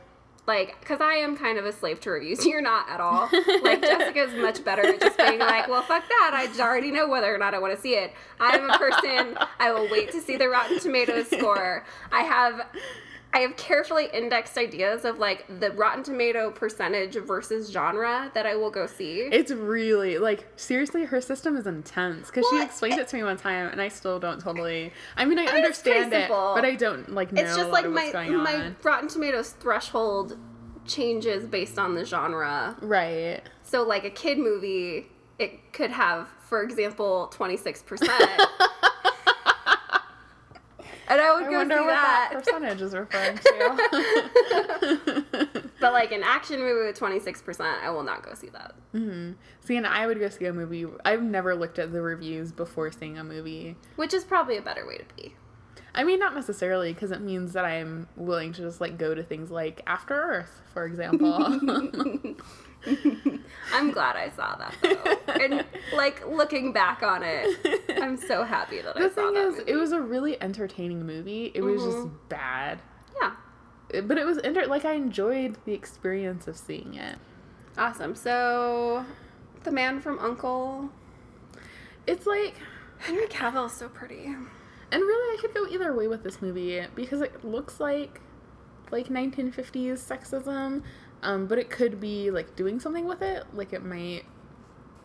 Like, 0.48 0.80
because 0.80 1.02
I 1.02 1.14
am 1.16 1.36
kind 1.36 1.58
of 1.58 1.66
a 1.66 1.72
slave 1.72 2.00
to 2.02 2.12
reviews. 2.12 2.46
You're 2.48 2.62
not 2.62 2.90
at 2.90 3.00
all. 3.00 3.30
Like, 3.64 3.82
Jessica's 3.82 4.34
much 4.36 4.64
better 4.64 4.84
at 4.86 5.00
just 5.00 5.18
being 5.18 5.40
like, 5.40 5.68
well, 5.68 5.82
fuck 5.82 6.08
that. 6.08 6.32
i 6.34 6.48
already 6.62 6.92
know 6.92 7.08
whether 7.08 7.34
or 7.34 7.38
not 7.38 7.54
I 7.54 7.60
want 7.60 7.76
to 7.76 7.82
see 7.82 7.96
it. 7.96 8.14
I'm 8.40 8.70
a 8.70 8.78
person, 8.78 9.38
I 9.60 9.72
will 9.72 9.90
wait 9.90 10.12
to 10.12 10.22
see 10.22 10.38
the 10.38 10.50
Rotten 10.50 10.80
Tomatoes 10.80 11.28
score. 11.28 11.84
I 12.12 12.22
have. 12.22 12.68
I 13.36 13.40
have 13.40 13.58
carefully 13.58 14.08
indexed 14.14 14.58
ideas 14.58 15.04
of 15.04 15.20
like 15.20 15.46
the 15.60 15.72
Rotten 15.72 16.04
Tomato 16.04 16.52
percentage 16.52 17.18
versus 17.18 17.70
genre 17.70 18.32
that 18.34 18.46
I 18.46 18.56
will 18.56 18.72
go 18.72 18.88
see. 18.88 19.24
It's 19.24 19.52
really 19.52 20.18
like 20.18 20.48
seriously, 20.56 21.04
her 21.04 21.20
system 21.20 21.58
is 21.58 21.68
intense 21.68 22.28
because 22.28 22.46
she 22.50 22.64
explained 22.64 22.98
it 22.98 23.10
to 23.10 23.18
me 23.18 23.24
one 23.24 23.36
time, 23.36 23.68
and 23.68 23.82
I 23.82 23.90
still 23.90 24.20
don't 24.20 24.40
totally. 24.40 24.94
I 25.18 25.26
mean, 25.26 25.38
I, 25.38 25.48
understand 25.48 26.14
it, 26.14 26.30
but 26.30 26.64
I 26.64 26.76
don't 26.76 27.14
like 27.14 27.34
know 27.34 27.42
it's 27.42 27.58
just 27.58 27.72
like 27.72 27.90
my 27.90 28.10
my. 28.30 28.72
Rotten 28.82 29.10
Tomatoes 29.10 29.50
threshold 29.50 30.38
changes 30.86 31.46
based 31.46 31.78
on 31.78 31.94
the 31.94 32.06
genre. 32.06 32.78
Right. 32.80 33.42
So 33.64 33.84
like 33.84 34.06
a 34.06 34.10
kid 34.10 34.38
movie, 34.38 35.08
it 35.40 35.74
could 35.74 35.92
have, 35.92 36.30
for 36.40 36.64
example, 36.64 37.28
twenty 37.34 37.58
six 37.58 37.84
percent. 37.84 38.12
And 41.08 41.22
I 41.22 41.34
would 41.36 41.44
I 41.46 41.50
go 41.50 41.58
wonder 41.58 41.76
see 41.76 41.82
what 41.82 41.88
that. 41.88 42.30
that 42.32 42.44
percentage 42.44 42.82
is 42.82 42.96
referring 42.96 43.38
to. 43.38 45.26
But 45.80 45.94
like 45.94 46.12
an 46.12 46.24
action 46.24 46.60
movie 46.60 46.88
with 46.88 46.98
twenty 46.98 47.20
six 47.20 47.42
percent, 47.44 47.84
I 47.84 47.92
will 47.92 48.02
not 48.02 48.24
go 48.24 48.34
see 48.34 48.50
that. 48.50 48.74
Mm-hmm. 48.96 49.34
see, 49.60 49.78
and 49.78 49.86
I 49.86 50.08
would 50.08 50.20
go 50.20 50.30
see 50.30 50.46
a 50.46 50.54
movie. 50.54 50.86
I've 51.04 51.22
never 51.22 51.54
looked 51.56 51.78
at 51.78 51.92
the 51.92 52.02
reviews 52.02 52.52
before 52.52 52.92
seeing 52.92 53.20
a 53.20 53.24
movie. 53.24 53.76
Which 53.96 54.14
is 54.14 54.24
probably 54.24 54.58
a 54.58 54.62
better 54.64 54.88
way 54.88 54.98
to 54.98 55.06
be. 55.16 55.36
I 55.94 56.04
mean, 56.04 56.20
not 56.20 56.34
necessarily, 56.34 56.94
because 56.94 57.12
it 57.12 57.22
means 57.22 57.54
that 57.54 57.66
I'm 57.66 58.08
willing 58.16 58.52
to 58.54 58.62
just 58.62 58.82
like 58.82 58.98
go 58.98 59.14
to 59.14 59.22
things 59.22 59.52
like 59.52 59.82
After 59.86 60.16
Earth, 60.16 60.62
for 60.74 60.86
example. 60.86 61.36
I'm 63.74 63.92
glad 63.92 64.16
I 64.16 64.30
saw 64.30 64.56
that 64.58 64.76
though. 64.82 65.34
and 65.34 65.66
like 65.96 66.26
looking 66.28 66.72
back 66.74 67.02
on 67.04 67.24
it, 67.24 67.82
I'm 68.02 68.18
so 68.18 68.44
happy 68.44 68.82
that 68.82 68.96
I 68.98 69.00
saw 69.00 69.08
the 69.08 69.10
saw 69.14 69.22
thing 69.22 69.34
that 69.36 69.48
is, 69.48 69.58
movie. 69.58 69.72
it 69.72 69.76
was 69.76 69.92
a 69.92 70.02
really 70.02 70.42
entertaining 70.42 71.06
movie. 71.06 71.52
It 71.54 71.62
was 71.62 71.84
just 71.84 71.98
Mm-hmm. 71.98 72.16
bad, 72.30 72.82
yeah. 73.22 73.32
It- 73.90 74.08
but 74.08 74.18
it 74.18 74.26
was 74.26 74.40
enter- 74.44 74.68
like 74.68 74.86
I 74.86 74.94
enjoyed 74.94 75.58
the 75.66 75.74
experience 75.74 76.48
of 76.48 76.58
seeing 76.58 76.94
it. 76.96 77.18
Awesome. 77.78 78.16
So 78.16 79.06
the 79.64 79.72
man 79.72 80.00
from 80.00 80.16
U.N.C.L.E. 80.20 80.90
It's 82.08 82.26
like, 82.28 82.56
Henry 83.00 83.26
Cavill 83.28 83.66
is 83.66 83.74
so 83.74 83.90
pretty. 83.90 84.26
and 84.26 84.46
really, 84.92 85.38
I 85.38 85.42
could 85.42 85.54
go 85.54 85.66
either 85.68 85.94
way 85.94 86.08
with 86.08 86.24
this 86.24 86.42
movie 86.42 86.86
because 86.96 87.22
it 87.22 87.44
looks 87.44 87.80
like 87.80 88.22
like 88.92 89.08
1950s 89.08 89.94
sexism, 89.98 90.84
um, 91.26 91.48
but 91.48 91.58
it 91.58 91.70
could 91.70 92.00
be 92.00 92.32
like 92.32 92.56
doing 92.56 92.80
something 92.80 93.06
with 93.06 93.22
it. 93.22 93.44
Like 93.54 93.74
it 93.74 93.84
might, 93.84 94.24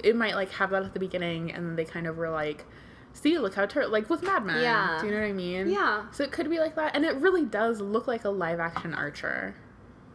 it 0.05 0.15
might 0.15 0.35
like 0.35 0.51
have 0.53 0.71
that 0.71 0.83
at 0.85 0.93
the 0.95 1.01
beginning, 1.01 1.51
and 1.53 1.67
then 1.67 1.77
they 1.77 1.85
kind 1.85 2.07
of 2.07 2.17
were 2.17 2.31
like, 2.31 2.65
"See, 3.13 3.39
look 3.39 3.55
how 3.55 3.67
tur 3.67 3.87
like 3.87 4.09
with 4.11 4.23
Mad 4.23 4.45
Men." 4.45 4.63
Yeah. 4.63 4.99
Do 5.01 5.07
you 5.07 5.13
know 5.15 5.21
what 5.21 5.27
I 5.27 5.33
mean? 5.33 5.71
Yeah. 5.71 6.07
So 6.13 6.23
it 6.23 6.31
could 6.33 6.49
be 6.51 6.59
like 6.59 6.77
that, 6.77 6.95
and 6.95 7.05
it 7.05 7.17
really 7.17 7.45
does 7.45 7.81
look 7.81 8.07
like 8.07 8.25
a 8.25 8.31
live 8.31 8.61
action 8.61 8.95
Archer. 8.95 9.57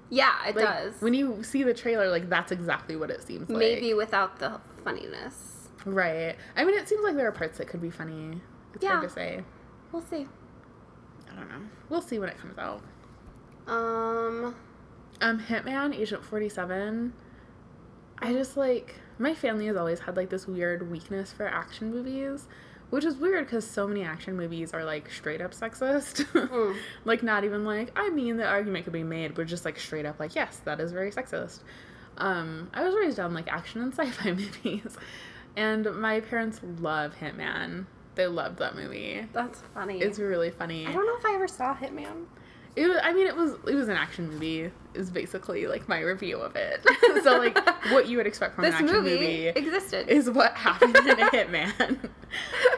Yeah, 0.10 0.34
it 0.48 0.56
Like, 0.56 0.66
does. 0.66 1.02
When 1.02 1.16
you 1.16 1.42
see 1.44 1.64
the 1.64 1.74
trailer, 1.74 2.10
like 2.10 2.30
that's 2.30 2.52
exactly 2.52 2.96
what 2.96 3.10
it 3.10 3.24
seems 3.24 3.50
like. 3.50 3.58
Maybe 3.58 3.94
without 3.96 4.38
the 4.40 4.62
funniness. 4.84 5.70
Right. 5.84 6.36
I 6.56 6.64
mean, 6.64 6.78
it 6.78 6.88
seems 6.88 7.04
like 7.04 7.16
there 7.16 7.28
are 7.28 7.32
parts 7.32 7.58
that 7.58 7.68
could 7.68 7.82
be 7.82 7.90
funny. 7.90 8.40
It's 8.76 8.84
Yeah. 8.84 8.98
hard 8.98 9.04
to 9.10 9.10
say. 9.10 9.44
We'll 9.92 10.04
see. 10.04 10.28
I 11.32 11.36
don't 11.36 11.50
know. 11.50 11.62
We'll 11.90 12.02
see 12.02 12.20
when 12.20 12.30
it 12.30 12.38
comes 12.38 12.58
out. 12.60 12.82
Um 13.68 14.56
Um, 15.22 15.40
Hitman, 15.40 15.98
Agent 15.98 16.24
47. 16.24 17.14
I 18.20 18.34
just 18.34 18.58
like, 18.58 18.96
my 19.18 19.34
family 19.34 19.68
has 19.68 19.76
always 19.76 20.00
had 20.00 20.18
like 20.18 20.30
this 20.30 20.48
weird 20.48 20.90
weakness 20.90 21.32
for 21.32 21.48
action 21.48 21.92
movies, 21.92 22.48
which 22.90 23.06
is 23.06 23.16
weird 23.18 23.46
because 23.46 23.66
so 23.66 23.88
many 23.88 24.04
action 24.04 24.36
movies 24.36 24.74
are 24.74 24.84
like 24.84 25.10
straight 25.10 25.42
up 25.42 25.54
sexist. 25.54 26.26
Mm. 26.34 26.76
like, 27.06 27.24
not 27.24 27.44
even 27.44 27.66
like, 27.66 27.92
I 27.96 28.10
mean, 28.10 28.38
the 28.38 28.46
argument 28.46 28.86
could 28.86 28.94
be 28.94 29.04
made, 29.04 29.36
but 29.36 29.48
just 29.48 29.66
like 29.66 29.80
straight 29.80 30.06
up, 30.06 30.20
like, 30.20 30.36
yes, 30.36 30.62
that 30.66 30.80
is 30.80 30.92
very 30.92 31.12
sexist. 31.12 31.60
Um, 32.18 32.70
I 32.74 32.84
was 32.84 32.96
raised 32.96 33.20
on 33.20 33.34
like 33.34 33.48
action 33.48 33.82
and 33.82 33.94
sci 33.98 34.10
fi 34.10 34.32
movies, 34.32 34.98
and 35.56 35.86
my 36.00 36.22
parents 36.22 36.62
love 36.80 37.16
Hitman. 37.16 37.86
They 38.16 38.28
loved 38.28 38.60
that 38.60 38.76
movie. 38.76 39.26
that's 39.34 39.62
funny. 39.74 40.00
It's 40.00 40.20
really 40.20 40.50
funny. 40.50 40.88
I 40.88 40.94
don't 40.94 41.06
know 41.06 41.18
if 41.18 41.26
I 41.26 41.36
ever 41.36 41.50
saw 41.50 41.76
Hitman. 41.76 42.26
It 42.78 42.88
was, 42.88 42.98
I 43.04 43.12
mean, 43.14 43.28
it 43.28 43.36
was 43.36 43.54
it 43.68 43.76
was 43.76 43.90
an 43.90 43.98
action 43.98 44.30
movie. 44.30 44.72
Is 44.96 45.12
basically 45.12 45.68
like 45.68 45.88
my 45.90 46.00
review 46.00 46.38
of 46.38 46.56
it. 46.56 46.84
so 47.24 47.38
like 47.38 47.58
what 47.92 48.08
you 48.08 48.18
would 48.18 48.26
expect 48.28 48.56
from 48.56 48.64
This 48.64 48.76
an 48.76 48.86
action 48.86 48.98
movie, 49.04 49.12
movie, 49.20 49.48
existed. 49.50 50.08
is 50.08 50.30
what 50.30 50.54
happened 50.54 50.96
in 50.96 51.20
a 51.20 51.26
Hitman. 51.32 52.10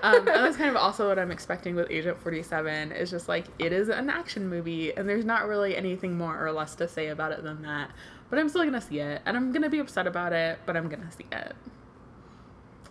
um, 0.04 0.16
and 0.18 0.28
that's 0.28 0.58
kind 0.58 0.70
of 0.70 0.76
also 0.76 1.08
what 1.08 1.20
I'm 1.20 1.32
expecting 1.32 1.76
with 1.76 1.90
Agent 1.92 2.18
47. 2.20 2.92
Is 2.92 3.10
just 3.12 3.28
like 3.28 3.46
it 3.60 3.72
is 3.72 3.90
an 3.90 4.10
action 4.10 4.50
movie, 4.50 4.94
and 4.96 5.08
there's 5.08 5.26
not 5.26 5.48
really 5.48 5.78
anything 5.78 6.18
more 6.18 6.44
or 6.46 6.52
less 6.52 6.76
to 6.76 6.88
say 6.88 7.08
about 7.08 7.32
it 7.32 7.44
than 7.44 7.62
that. 7.62 7.92
But 8.30 8.40
I'm 8.40 8.50
still 8.50 8.64
gonna 8.66 8.82
see 8.82 9.00
it, 9.00 9.22
and 9.26 9.38
I'm 9.38 9.52
gonna 9.54 9.70
be 9.70 9.80
upset 9.80 10.08
about 10.08 10.34
it, 10.34 10.60
but 10.66 10.76
I'm 10.76 10.90
gonna 10.90 11.12
see 11.12 11.26
it. 11.32 11.56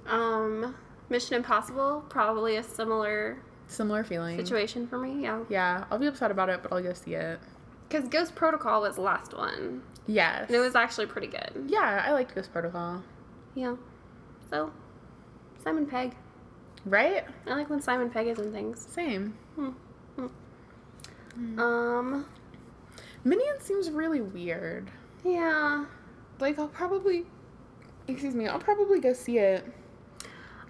um 0.08 0.74
Mission 1.08 1.34
Impossible, 1.36 2.04
probably 2.08 2.56
a 2.56 2.62
similar 2.62 3.38
Similar 3.68 4.04
feeling. 4.04 4.36
situation 4.36 4.86
for 4.86 4.98
me, 4.98 5.22
yeah. 5.22 5.40
Yeah, 5.48 5.84
I'll 5.90 5.98
be 5.98 6.06
upset 6.06 6.30
about 6.30 6.48
it, 6.48 6.62
but 6.62 6.72
I'll 6.72 6.82
go 6.82 6.92
see 6.92 7.14
it. 7.14 7.38
Because 7.88 8.08
Ghost 8.08 8.34
Protocol 8.34 8.82
was 8.82 8.96
the 8.96 9.02
last 9.02 9.34
one. 9.36 9.82
Yes. 10.06 10.46
And 10.48 10.56
it 10.56 10.60
was 10.60 10.74
actually 10.74 11.06
pretty 11.06 11.26
good. 11.28 11.50
Yeah, 11.68 12.02
I 12.06 12.12
liked 12.12 12.34
Ghost 12.34 12.52
Protocol. 12.52 13.02
Yeah. 13.54 13.76
So 14.50 14.72
Simon 15.62 15.86
Pegg. 15.86 16.14
Right? 16.84 17.24
I 17.46 17.54
like 17.54 17.68
when 17.70 17.80
Simon 17.80 18.10
Pegg 18.10 18.28
is 18.28 18.38
in 18.38 18.52
things. 18.52 18.84
Same. 18.88 19.36
Hmm. 19.56 19.70
Hmm. 20.16 20.26
Hmm. 21.34 21.58
Um 21.60 22.26
Minion 23.24 23.60
seems 23.60 23.90
really 23.90 24.20
weird. 24.20 24.90
yeah. 25.24 25.84
Like 26.38 26.58
I'll 26.58 26.68
probably 26.68 27.24
excuse 28.08 28.34
me, 28.34 28.46
I'll 28.46 28.60
probably 28.60 29.00
go 29.00 29.12
see 29.12 29.38
it. 29.38 29.64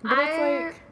But 0.03 0.13
I- 0.19 0.25
it's 0.31 0.75
like 0.75 0.83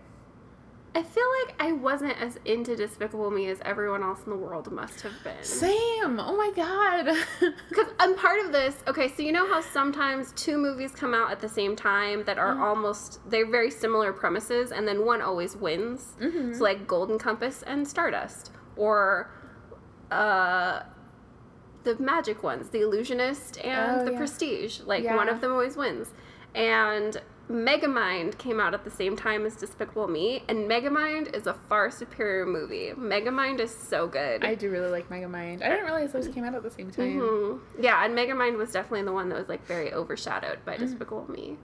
I 0.96 1.02
feel 1.02 1.24
like 1.46 1.56
I 1.58 1.72
wasn't 1.72 2.20
as 2.22 2.38
into 2.44 2.76
Despicable 2.76 3.30
Me 3.30 3.48
as 3.48 3.58
everyone 3.64 4.04
else 4.04 4.20
in 4.24 4.30
the 4.30 4.36
world 4.36 4.70
must 4.70 5.00
have 5.00 5.12
been. 5.24 5.42
same. 5.42 6.20
Oh 6.20 6.36
my 6.36 6.52
god. 6.54 7.16
Because 7.68 7.88
I'm 7.98 8.14
part 8.16 8.38
of 8.44 8.52
this. 8.52 8.76
Okay, 8.86 9.08
so 9.08 9.22
you 9.22 9.32
know 9.32 9.46
how 9.52 9.60
sometimes 9.60 10.32
two 10.36 10.56
movies 10.56 10.92
come 10.92 11.12
out 11.12 11.32
at 11.32 11.40
the 11.40 11.48
same 11.48 11.74
time 11.74 12.22
that 12.26 12.38
are 12.38 12.56
almost 12.64 13.18
they're 13.28 13.50
very 13.50 13.70
similar 13.72 14.12
premises, 14.12 14.70
and 14.70 14.86
then 14.86 15.04
one 15.04 15.20
always 15.20 15.56
wins. 15.56 16.14
So 16.56 16.62
like 16.62 16.86
Golden 16.86 17.18
Compass 17.18 17.62
and 17.66 17.86
Stardust, 17.88 18.52
or 18.76 19.30
uh, 20.12 20.82
the 21.82 21.98
magic 21.98 22.42
ones, 22.44 22.70
The 22.70 22.82
Illusionist 22.82 23.58
and 23.64 24.00
Oh, 24.00 24.04
The 24.04 24.12
yeah. 24.12 24.18
Prestige. 24.18 24.80
Like 24.80 25.02
Yeah. 25.02 25.16
one 25.16 25.28
of 25.28 25.40
them 25.40 25.50
always 25.50 25.76
wins, 25.76 26.14
and. 26.54 27.20
Megamind 27.50 28.38
came 28.38 28.58
out 28.58 28.72
at 28.72 28.84
the 28.84 28.90
same 28.90 29.16
time 29.16 29.44
as 29.44 29.54
Despicable 29.54 30.08
Me, 30.08 30.42
and 30.48 30.68
Megamind 30.70 31.34
is 31.34 31.46
a 31.46 31.52
far 31.54 31.90
superior 31.90 32.46
movie. 32.46 32.92
Megamind 32.96 33.60
is 33.60 33.74
so 33.74 34.06
good. 34.06 34.42
I 34.44 34.54
do 34.54 34.70
really 34.70 34.88
like 34.88 35.10
Megamind. 35.10 35.62
I 35.62 35.68
didn't 35.68 35.84
realize 35.84 36.12
those 36.12 36.28
came 36.28 36.44
out 36.44 36.54
at 36.54 36.62
the 36.62 36.70
same 36.70 36.90
time. 36.90 37.20
Mhm. 37.20 37.60
Yeah, 37.78 38.02
and 38.04 38.16
Megamind 38.16 38.56
was 38.56 38.72
definitely 38.72 39.02
the 39.02 39.12
one 39.12 39.28
that 39.28 39.38
was 39.38 39.48
like 39.48 39.64
very 39.66 39.92
overshadowed 39.92 40.58
Mm. 40.60 40.64
by 40.64 40.76
Despicable 40.78 41.30
Me. 41.30 41.58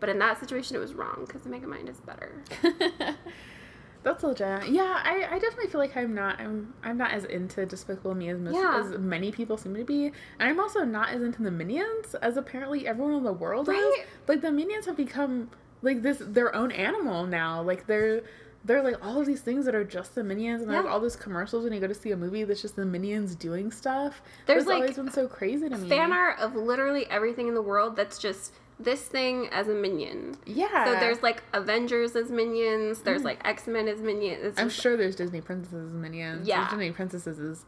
But 0.00 0.08
in 0.08 0.18
that 0.20 0.38
situation, 0.40 0.76
it 0.76 0.78
was 0.78 0.94
wrong 0.94 1.24
because 1.26 1.42
Megamind 1.42 1.88
is 1.90 2.00
better. 2.00 2.42
That's 4.08 4.22
legit. 4.24 4.68
Yeah, 4.70 5.00
I, 5.04 5.26
I 5.30 5.38
definitely 5.38 5.68
feel 5.68 5.80
like 5.80 5.96
I'm 5.96 6.14
not 6.14 6.40
I'm 6.40 6.72
I'm 6.82 6.96
not 6.96 7.12
as 7.12 7.24
into 7.24 7.66
Despicable 7.66 8.14
Me 8.14 8.28
as 8.30 8.38
most 8.38 8.54
Yeah. 8.56 8.82
as 8.84 8.98
many 8.98 9.30
people 9.32 9.56
seem 9.56 9.74
to 9.74 9.84
be, 9.84 10.06
and 10.06 10.12
I'm 10.48 10.58
also 10.60 10.84
not 10.84 11.10
as 11.10 11.22
into 11.22 11.42
the 11.42 11.50
Minions 11.50 12.14
as 12.22 12.36
apparently 12.36 12.86
everyone 12.86 13.14
in 13.14 13.22
the 13.24 13.32
world 13.32 13.68
Right? 13.68 13.76
is. 14.00 14.06
Like 14.26 14.40
the 14.40 14.50
Minions 14.50 14.86
have 14.86 14.96
become 14.96 15.50
like 15.82 16.02
this 16.02 16.18
their 16.20 16.54
own 16.54 16.72
animal 16.72 17.26
now. 17.26 17.60
Like 17.62 17.86
they're 17.86 18.22
they're 18.64 18.82
like 18.82 18.96
all 19.04 19.20
of 19.20 19.26
these 19.26 19.40
things 19.40 19.64
that 19.66 19.74
are 19.74 19.84
just 19.84 20.14
the 20.14 20.24
Minions, 20.24 20.62
and 20.62 20.70
there's 20.70 20.84
all 20.86 21.00
those 21.00 21.14
commercials 21.16 21.64
when 21.64 21.72
you 21.72 21.80
go 21.80 21.86
to 21.86 21.94
see 21.94 22.10
a 22.10 22.16
movie 22.16 22.44
that's 22.44 22.60
just 22.60 22.76
the 22.76 22.84
Minions 22.84 23.34
doing 23.36 23.70
stuff. 23.70 24.20
There's, 24.46 24.64
That's 24.64 24.68
like, 24.68 24.80
always 24.82 24.96
been 24.96 25.10
so 25.12 25.28
crazy 25.28 25.68
to 25.68 25.76
me. 25.76 25.88
Fan 25.88 26.12
art 26.12 26.38
of 26.40 26.56
literally 26.56 27.06
everything 27.08 27.46
in 27.48 27.54
the 27.54 27.62
world 27.62 27.94
that's 27.94 28.18
just 28.18 28.52
this 28.80 29.02
thing 29.02 29.48
as 29.50 29.68
a 29.68 29.74
minion. 29.74 30.36
Yeah. 30.46 30.84
So 30.84 30.92
there's 30.92 31.22
like 31.22 31.42
Avengers 31.52 32.14
as 32.16 32.30
minions. 32.30 33.00
There's 33.00 33.24
like 33.24 33.40
X 33.44 33.66
Men 33.66 33.88
as 33.88 34.00
minions. 34.00 34.44
It's 34.44 34.58
Mm. 34.58 34.62
I'm 34.62 34.70
sure 34.70 34.96
there's 34.96 35.16
Disney 35.16 35.40
princesses 35.40 35.88
as 35.88 35.92
minions. 35.92 36.46
Yeah. 36.46 36.58
There's 36.60 36.70
Disney 36.70 36.90
princesses 36.92 37.38
is 37.38 37.64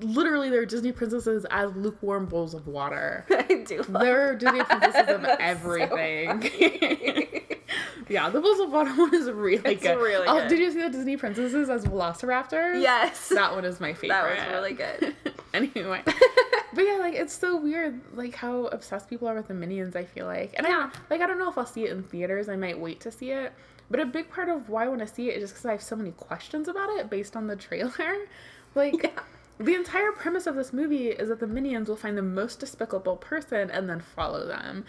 literally 0.00 0.50
there 0.50 0.62
are 0.62 0.66
Disney 0.66 0.90
princesses 0.92 1.46
as 1.50 1.74
lukewarm 1.76 2.26
bowls 2.26 2.54
of 2.54 2.66
water. 2.66 3.24
I 3.30 3.64
do. 3.66 3.82
Love 3.88 4.02
There 4.02 4.30
are 4.30 4.34
Disney 4.34 4.62
princesses 4.64 5.14
of 5.14 5.22
so 5.24 5.36
everything. 5.38 6.40
funny. 6.40 7.43
yeah, 8.08 8.28
the 8.30 8.40
water 8.40 8.90
one 8.94 9.14
is 9.14 9.30
really 9.30 9.72
It's 9.74 9.82
good. 9.82 9.96
really 9.98 10.26
oh, 10.26 10.40
good. 10.40 10.48
did 10.48 10.58
you 10.58 10.72
see 10.72 10.82
the 10.82 10.90
Disney 10.90 11.16
princesses 11.16 11.68
as 11.70 11.84
velociraptors? 11.84 12.80
yes. 12.82 13.28
That 13.30 13.54
one 13.54 13.64
is 13.64 13.80
my 13.80 13.92
favorite. 13.94 14.08
That 14.14 14.52
was 14.52 14.52
really 14.52 14.72
good. 14.74 15.14
anyway. 15.54 16.02
But 16.04 16.82
yeah, 16.86 16.96
like 16.98 17.14
it's 17.14 17.32
so 17.36 17.56
weird, 17.60 18.00
like 18.16 18.34
how 18.34 18.66
obsessed 18.66 19.08
people 19.08 19.28
are 19.28 19.34
with 19.34 19.48
the 19.48 19.54
minions. 19.54 19.94
I 19.96 20.04
feel 20.04 20.26
like, 20.26 20.52
and 20.56 20.66
Yeah. 20.66 20.90
I 20.92 20.98
like 21.10 21.20
I 21.20 21.26
don't 21.26 21.38
know 21.38 21.48
if 21.50 21.56
I'll 21.56 21.66
see 21.66 21.84
it 21.84 21.90
in 21.92 22.02
theaters. 22.02 22.48
I 22.48 22.56
might 22.56 22.78
wait 22.78 23.00
to 23.00 23.12
see 23.12 23.30
it. 23.30 23.52
But 23.90 24.00
a 24.00 24.06
big 24.06 24.30
part 24.30 24.48
of 24.48 24.68
why 24.70 24.84
I 24.84 24.88
want 24.88 25.00
to 25.00 25.06
see 25.06 25.28
it 25.30 25.36
is 25.36 25.42
just 25.42 25.54
because 25.54 25.66
I 25.66 25.72
have 25.72 25.82
so 25.82 25.94
many 25.94 26.10
questions 26.12 26.68
about 26.68 26.88
it 26.90 27.10
based 27.10 27.36
on 27.36 27.46
the 27.46 27.54
trailer. 27.56 27.92
Like, 28.74 28.94
Yeah. 29.04 29.10
the 29.58 29.74
entire 29.76 30.10
premise 30.10 30.48
of 30.48 30.56
this 30.56 30.72
movie 30.72 31.10
is 31.10 31.28
that 31.28 31.38
the 31.38 31.46
minions 31.46 31.88
will 31.88 31.94
find 31.96 32.18
the 32.18 32.22
most 32.22 32.58
despicable 32.58 33.16
person 33.16 33.70
and 33.70 33.88
then 33.88 34.00
follow 34.00 34.44
them. 34.48 34.84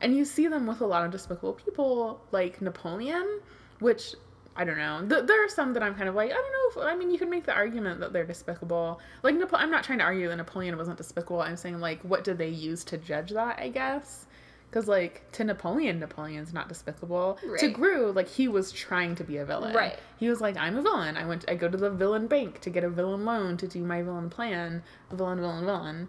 And 0.00 0.16
you 0.16 0.24
see 0.24 0.48
them 0.48 0.66
with 0.66 0.80
a 0.80 0.86
lot 0.86 1.04
of 1.04 1.12
despicable 1.12 1.54
people, 1.54 2.20
like 2.30 2.60
Napoleon, 2.60 3.40
which 3.78 4.14
I 4.56 4.64
don't 4.64 4.76
know. 4.78 5.04
Th- 5.08 5.26
there 5.26 5.44
are 5.44 5.48
some 5.48 5.72
that 5.72 5.82
I'm 5.82 5.94
kind 5.94 6.08
of 6.08 6.14
like, 6.14 6.30
I 6.30 6.34
don't 6.34 6.52
know. 6.76 6.82
If, 6.82 6.88
I 6.88 6.96
mean, 6.96 7.10
you 7.10 7.18
can 7.18 7.30
make 7.30 7.44
the 7.44 7.54
argument 7.54 8.00
that 8.00 8.12
they're 8.12 8.26
despicable. 8.26 9.00
Like, 9.22 9.34
Napo- 9.34 9.56
I'm 9.56 9.70
not 9.70 9.82
trying 9.82 9.98
to 9.98 10.04
argue 10.04 10.28
that 10.28 10.36
Napoleon 10.36 10.76
wasn't 10.76 10.96
despicable. 10.98 11.40
I'm 11.40 11.56
saying, 11.56 11.80
like, 11.80 12.00
what 12.02 12.22
did 12.22 12.38
they 12.38 12.48
use 12.50 12.84
to 12.84 12.98
judge 12.98 13.30
that, 13.30 13.58
I 13.58 13.68
guess? 13.68 14.26
Because, 14.70 14.86
like, 14.86 15.30
to 15.32 15.44
Napoleon, 15.44 15.98
Napoleon's 16.00 16.52
not 16.52 16.68
despicable. 16.68 17.38
To 17.40 17.48
Right. 17.48 17.72
Gru, 17.72 18.12
like, 18.12 18.28
he 18.28 18.46
was 18.48 18.70
trying 18.70 19.14
to 19.16 19.24
be 19.24 19.38
a 19.38 19.44
villain. 19.44 19.74
Right. 19.74 19.98
He 20.18 20.28
was 20.28 20.40
like, 20.40 20.56
I'm 20.56 20.76
a 20.76 20.82
villain. 20.82 21.16
I 21.16 21.26
went. 21.26 21.44
I 21.48 21.54
go 21.54 21.68
to 21.68 21.76
the 21.76 21.90
villain 21.90 22.26
bank 22.26 22.60
to 22.60 22.70
get 22.70 22.84
a 22.84 22.90
villain 22.90 23.24
loan 23.24 23.56
to 23.58 23.66
do 23.68 23.82
my 23.82 24.02
villain 24.02 24.30
plan. 24.30 24.82
Villain, 25.12 25.40
villain, 25.40 25.64
villain. 25.64 26.08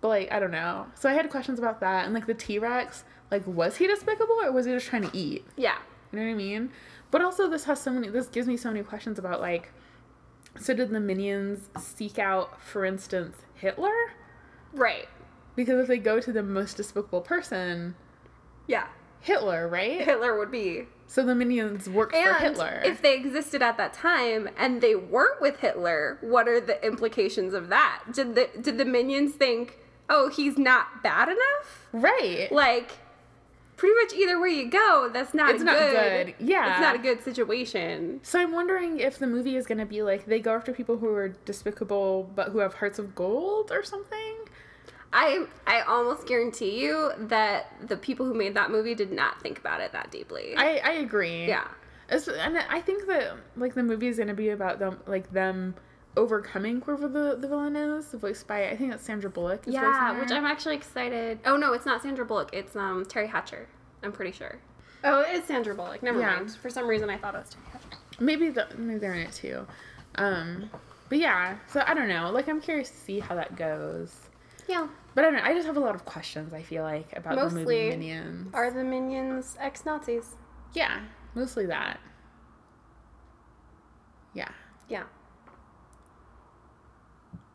But 0.00 0.08
like, 0.08 0.32
I 0.32 0.38
don't 0.38 0.50
know. 0.52 0.86
So 0.94 1.08
I 1.08 1.12
had 1.12 1.28
questions 1.30 1.58
about 1.58 1.80
that, 1.80 2.04
and 2.04 2.14
like 2.14 2.26
the 2.26 2.34
T 2.34 2.58
Rex, 2.58 3.04
like, 3.30 3.46
was 3.46 3.76
he 3.76 3.86
despicable 3.86 4.36
or 4.42 4.52
was 4.52 4.66
he 4.66 4.72
just 4.72 4.86
trying 4.86 5.08
to 5.08 5.16
eat? 5.16 5.44
Yeah. 5.56 5.76
You 6.12 6.18
know 6.18 6.24
what 6.24 6.30
I 6.32 6.34
mean? 6.34 6.70
But 7.10 7.22
also, 7.22 7.48
this 7.48 7.64
has 7.64 7.80
so 7.80 7.90
many. 7.90 8.08
This 8.08 8.26
gives 8.28 8.46
me 8.46 8.56
so 8.56 8.68
many 8.70 8.82
questions 8.84 9.18
about 9.18 9.40
like, 9.40 9.72
so 10.58 10.74
did 10.74 10.90
the 10.90 11.00
minions 11.00 11.68
seek 11.80 12.18
out, 12.18 12.62
for 12.62 12.84
instance, 12.84 13.36
Hitler? 13.54 13.94
Right. 14.72 15.08
Because 15.56 15.80
if 15.80 15.86
they 15.88 15.98
go 15.98 16.20
to 16.20 16.32
the 16.32 16.42
most 16.42 16.76
despicable 16.76 17.20
person, 17.20 17.94
Yeah. 18.66 18.86
Hitler, 19.20 19.66
right? 19.66 20.00
Hitler 20.00 20.38
would 20.38 20.52
be. 20.52 20.84
So 21.08 21.24
the 21.24 21.34
minions 21.34 21.88
work 21.88 22.12
for 22.12 22.34
Hitler. 22.34 22.82
if 22.84 23.02
they 23.02 23.16
existed 23.16 23.62
at 23.62 23.76
that 23.78 23.92
time 23.92 24.48
and 24.56 24.80
they 24.80 24.94
weren't 24.94 25.40
with 25.40 25.58
Hitler, 25.58 26.18
what 26.20 26.46
are 26.46 26.60
the 26.60 26.84
implications 26.86 27.52
of 27.52 27.68
that? 27.68 28.04
Did 28.12 28.34
the 28.36 28.48
did 28.60 28.78
the 28.78 28.84
minions 28.84 29.32
think, 29.34 29.78
"Oh, 30.08 30.28
he's 30.28 30.56
not 30.58 31.02
bad 31.02 31.28
enough"? 31.28 31.88
right. 31.92 32.50
Like 32.52 32.92
pretty 33.76 33.94
much 34.02 34.12
either 34.12 34.40
way 34.40 34.50
you 34.50 34.68
go, 34.68 35.08
that's 35.12 35.32
not 35.34 35.50
It's 35.50 35.62
good. 35.62 35.66
not 35.66 35.78
good. 36.26 36.34
Yeah. 36.40 36.72
It's 36.72 36.80
not 36.80 36.96
a 36.96 36.98
good 36.98 37.22
situation. 37.22 38.18
So 38.24 38.38
I'm 38.40 38.50
wondering 38.52 38.98
if 38.98 39.18
the 39.18 39.26
movie 39.28 39.56
is 39.56 39.66
going 39.66 39.78
to 39.78 39.86
be 39.86 40.02
like 40.02 40.26
they 40.26 40.40
go 40.40 40.54
after 40.54 40.72
people 40.72 40.98
who 40.98 41.08
are 41.14 41.28
despicable 41.44 42.28
but 42.34 42.48
who 42.50 42.58
have 42.58 42.74
hearts 42.74 42.98
of 42.98 43.14
gold 43.14 43.70
or 43.70 43.82
something. 43.84 44.34
I 45.12 45.46
I 45.66 45.80
almost 45.82 46.26
guarantee 46.26 46.80
you 46.82 47.12
that 47.18 47.72
the 47.86 47.96
people 47.96 48.26
who 48.26 48.34
made 48.34 48.54
that 48.54 48.70
movie 48.70 48.94
did 48.94 49.10
not 49.12 49.40
think 49.40 49.58
about 49.58 49.80
it 49.80 49.92
that 49.92 50.10
deeply. 50.10 50.54
I 50.56 50.78
I 50.84 50.90
agree. 50.94 51.46
yeah. 51.46 51.68
It's- 52.10 52.26
and 52.28 52.58
I 52.58 52.80
think 52.80 53.06
that 53.06 53.34
like 53.56 53.74
the 53.74 53.82
movie 53.82 54.08
is 54.08 54.16
going 54.16 54.28
to 54.28 54.34
be 54.34 54.48
about 54.50 54.78
them 54.80 54.98
like 55.06 55.30
them 55.32 55.76
overcoming 56.18 56.80
whoever 56.82 57.08
the 57.08 57.36
the 57.40 57.48
villain 57.48 57.76
is, 57.76 58.06
voiced 58.12 58.46
by 58.46 58.68
I 58.68 58.76
think 58.76 58.90
that's 58.90 59.04
Sandra 59.04 59.30
Bullock. 59.30 59.66
Is 59.66 59.74
Yeah, 59.74 60.18
which. 60.20 60.30
I'm 60.30 60.44
actually 60.44 60.76
excited. 60.76 61.38
Oh 61.46 61.56
no, 61.56 61.72
it's 61.72 61.86
not 61.86 62.02
Sandra 62.02 62.24
Bullock. 62.24 62.50
It's 62.52 62.76
um 62.76 63.04
Teri 63.06 63.28
Hatcher. 63.28 63.68
I'm 64.02 64.12
pretty 64.12 64.32
sure. 64.32 64.58
Oh, 65.04 65.20
it 65.22 65.34
is 65.36 65.44
Sandra 65.44 65.74
Bullock. 65.74 66.02
Never 66.02 66.18
Yeah. 66.20 66.36
mind. 66.36 66.54
For 66.56 66.68
some 66.70 66.86
reason, 66.88 67.08
I 67.08 67.16
thought 67.16 67.34
it 67.34 67.38
was 67.38 67.50
Teri 67.54 67.72
Hatcher. 67.72 67.96
maybe 68.20 68.48
the, 68.50 68.66
maybe 68.76 68.98
they're 68.98 69.14
in 69.14 69.20
it 69.26 69.32
too. 69.32 69.66
Um, 70.16 70.68
but 71.08 71.18
yeah, 71.18 71.56
so 71.72 71.82
I 71.86 71.94
don't 71.94 72.08
know. 72.08 72.30
Like 72.30 72.48
I'm 72.48 72.60
curious 72.60 72.90
to 72.90 72.96
see 72.96 73.20
how 73.20 73.34
that 73.36 73.56
goes. 73.56 74.14
Yeah. 74.68 74.88
But 75.14 75.24
I 75.24 75.30
don't 75.30 75.36
know. 75.40 75.44
I 75.48 75.54
just 75.54 75.66
have 75.66 75.76
a 75.76 75.80
lot 75.80 75.94
of 75.94 76.04
questions. 76.04 76.52
I 76.52 76.62
feel 76.62 76.82
like 76.82 77.16
about 77.16 77.36
the 77.36 77.44
movie 77.44 77.54
Mostly 77.60 77.88
Minions. 77.90 78.50
Are 78.54 78.70
the 78.70 78.84
minions 78.84 79.56
ex 79.60 79.84
Nazis? 79.86 80.36
Yeah, 80.74 81.00
mostly 81.34 81.66
that. 81.66 81.98
Yeah. 84.34 84.48
Yeah. 84.88 85.04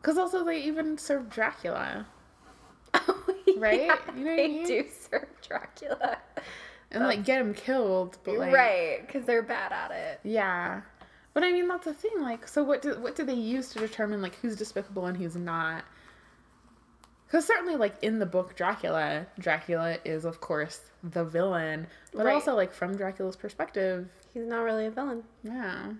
Because 0.04 0.18
also 0.18 0.44
they 0.44 0.60
even 0.64 0.98
serve 0.98 1.30
Dracula. 1.30 2.04
Right? 3.56 3.82
Yeah, 3.86 3.96
You 4.14 4.24
know 4.24 4.30
what 4.32 4.32
I 4.32 4.36
they 4.36 4.48
mean? 4.48 4.66
do 4.66 4.84
serve 5.10 5.28
Dracula. 5.46 6.18
And 6.90 7.04
like 7.04 7.18
um, 7.18 7.22
get 7.24 7.40
him 7.40 7.54
killed, 7.54 8.18
but 8.22 8.36
like 8.36 8.52
right, 8.52 9.06
because 9.06 9.24
they're 9.24 9.42
bad 9.42 9.72
at 9.72 9.90
it. 9.92 10.20
Yeah. 10.24 10.82
But 11.32 11.42
I 11.44 11.52
mean 11.52 11.66
that's 11.68 11.86
the 11.86 11.94
thing, 11.94 12.20
like 12.20 12.46
so 12.46 12.62
what 12.62 12.82
do 12.82 12.98
what 13.00 13.16
do 13.16 13.24
they 13.24 13.32
use 13.34 13.70
to 13.70 13.78
determine 13.78 14.20
like 14.20 14.34
who's 14.36 14.56
despicable 14.56 15.06
and 15.06 15.16
who's 15.16 15.36
not? 15.36 15.84
Because 17.26 17.46
certainly 17.46 17.76
like 17.76 17.94
in 18.02 18.18
the 18.18 18.26
book 18.26 18.54
Dracula, 18.56 19.26
Dracula 19.38 19.96
is 20.04 20.24
of 20.26 20.40
course 20.42 20.80
the 21.02 21.24
villain. 21.24 21.86
But 22.12 22.26
Right. 22.26 22.34
also 22.34 22.54
like 22.54 22.72
from 22.74 22.96
Dracula's 22.96 23.36
perspective, 23.36 24.08
He's 24.34 24.44
not 24.46 24.60
really 24.64 24.86
a 24.86 24.90
villain. 24.90 25.22
yeah. 25.42 25.92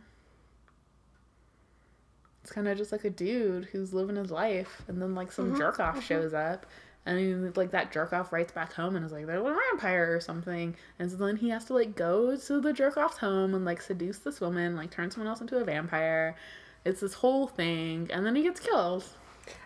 It's 2.45 2.53
kind 2.53 2.69
of 2.69 2.77
just 2.77 2.93
like 2.93 3.07
a 3.07 3.11
dude 3.11 3.65
who's 3.65 3.95
living 3.95 4.17
his 4.17 4.31
life, 4.31 4.83
and 4.87 5.01
then 5.01 5.15
like 5.15 5.33
some 5.33 5.47
mm-hmm. 5.47 5.57
jerk 5.57 5.81
off 5.81 5.95
mm-hmm. 5.95 6.05
shows 6.05 6.35
up, 6.35 6.67
and 7.07 7.17
then, 7.17 7.53
like 7.57 7.71
that 7.71 7.91
jerk 7.91 8.13
off 8.13 8.35
writes 8.35 8.53
back 8.53 8.75
home 8.75 8.97
and 8.97 9.07
is 9.07 9.13
like, 9.13 9.25
"There's 9.25 9.41
a 9.41 9.57
vampire 9.71 10.15
or 10.15 10.21
something," 10.21 10.77
and 10.99 11.11
so 11.11 11.17
then 11.17 11.37
he 11.37 11.49
has 11.49 11.65
to 11.65 11.73
like 11.73 11.97
go 11.97 12.37
to 12.37 12.61
the 12.61 12.75
jerk 12.75 12.99
off's 12.99 13.17
home 13.17 13.55
and 13.55 13.65
like 13.65 13.81
seduce 13.81 14.19
this 14.19 14.43
woman, 14.43 14.77
like 14.77 14.91
turn 14.91 15.11
someone 15.11 15.31
else 15.31 15.41
into 15.41 15.57
a 15.57 15.65
vampire. 15.65 16.37
It's 16.85 17.01
this 17.01 17.15
whole 17.15 17.47
thing, 17.47 18.11
and 18.13 18.27
then 18.27 18.37
he 18.37 18.43
gets 18.43 18.61
killed. 18.61 19.05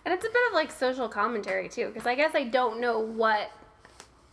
And 0.05 0.15
it's 0.15 0.25
a 0.25 0.29
bit 0.29 0.43
of 0.47 0.55
like 0.55 0.71
social 0.71 1.09
commentary 1.09 1.69
too, 1.69 1.89
because 1.89 2.07
I 2.07 2.15
guess 2.15 2.37
I 2.37 2.45
don't 2.45 2.81
know 2.81 3.01
what 3.01 3.51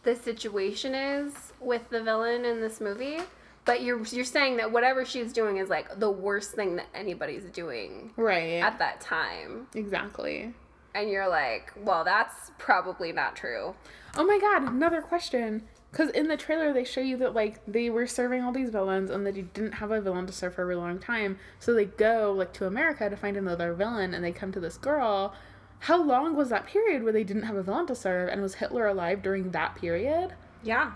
the 0.03 0.15
situation 0.15 0.93
is 0.93 1.33
with 1.59 1.89
the 1.89 2.03
villain 2.03 2.45
in 2.45 2.61
this 2.61 2.79
movie, 2.79 3.21
but 3.65 3.81
you're 3.83 4.03
you're 4.05 4.23
saying 4.25 4.57
that 4.57 4.71
whatever 4.71 5.03
she's 5.05 5.33
doing 5.33 5.57
is 5.57 5.69
like 5.69 5.99
the 5.99 6.09
worst 6.11 6.51
thing 6.53 6.75
that 6.77 6.87
anybody's 6.93 7.45
doing 7.45 8.11
Right. 8.15 8.61
at 8.61 8.79
that 8.79 9.01
time, 9.01 9.67
exactly. 9.75 10.53
and 10.93 11.09
you're 11.09 11.27
like, 11.29 11.73
well, 11.75 12.03
that's 12.03 12.51
probably 12.57 13.11
not 13.11 13.35
true. 13.35 13.75
Oh 14.17 14.23
my 14.25 14.39
god, 14.39 14.63
another 14.63 15.01
question. 15.01 15.63
Because 15.91 16.09
in 16.09 16.27
the 16.27 16.35
trailer, 16.35 16.73
they 16.73 16.83
show 16.83 16.99
you 16.99 17.15
that, 17.17 17.33
like, 17.33 17.61
they 17.65 17.89
were 17.89 18.05
serving 18.05 18.43
all 18.43 18.51
these 18.51 18.69
villains 18.69 19.09
and 19.09 19.25
that 19.25 19.37
he 19.37 19.43
didn't 19.43 19.71
have 19.75 19.91
a 19.91 20.01
villain 20.01 20.27
to 20.27 20.33
serve 20.33 20.53
for 20.55 20.63
a 20.63 20.65
really 20.65 20.81
long 20.81 20.99
time. 20.99 21.39
So 21.57 21.73
they 21.73 21.85
go, 21.85 22.33
like, 22.37 22.51
to 22.55 22.65
America 22.67 23.09
to 23.09 23.15
find 23.15 23.37
another 23.37 23.73
villain 23.73 24.13
and 24.13 24.21
they 24.21 24.33
come 24.33 24.51
to 24.51 24.59
this 24.59 24.75
girl. 24.75 25.33
How 25.79 25.95
long 26.03 26.35
was 26.35 26.49
that 26.49 26.67
period 26.67 27.03
where 27.03 27.13
they 27.13 27.23
didn't 27.23 27.43
have 27.43 27.55
a 27.55 27.63
villain 27.63 27.87
to 27.87 27.95
serve? 27.95 28.27
And 28.27 28.41
was 28.41 28.55
Hitler 28.55 28.87
alive 28.87 29.21
during 29.21 29.51
that 29.51 29.75
period? 29.75 30.33
Yeah. 30.63 30.91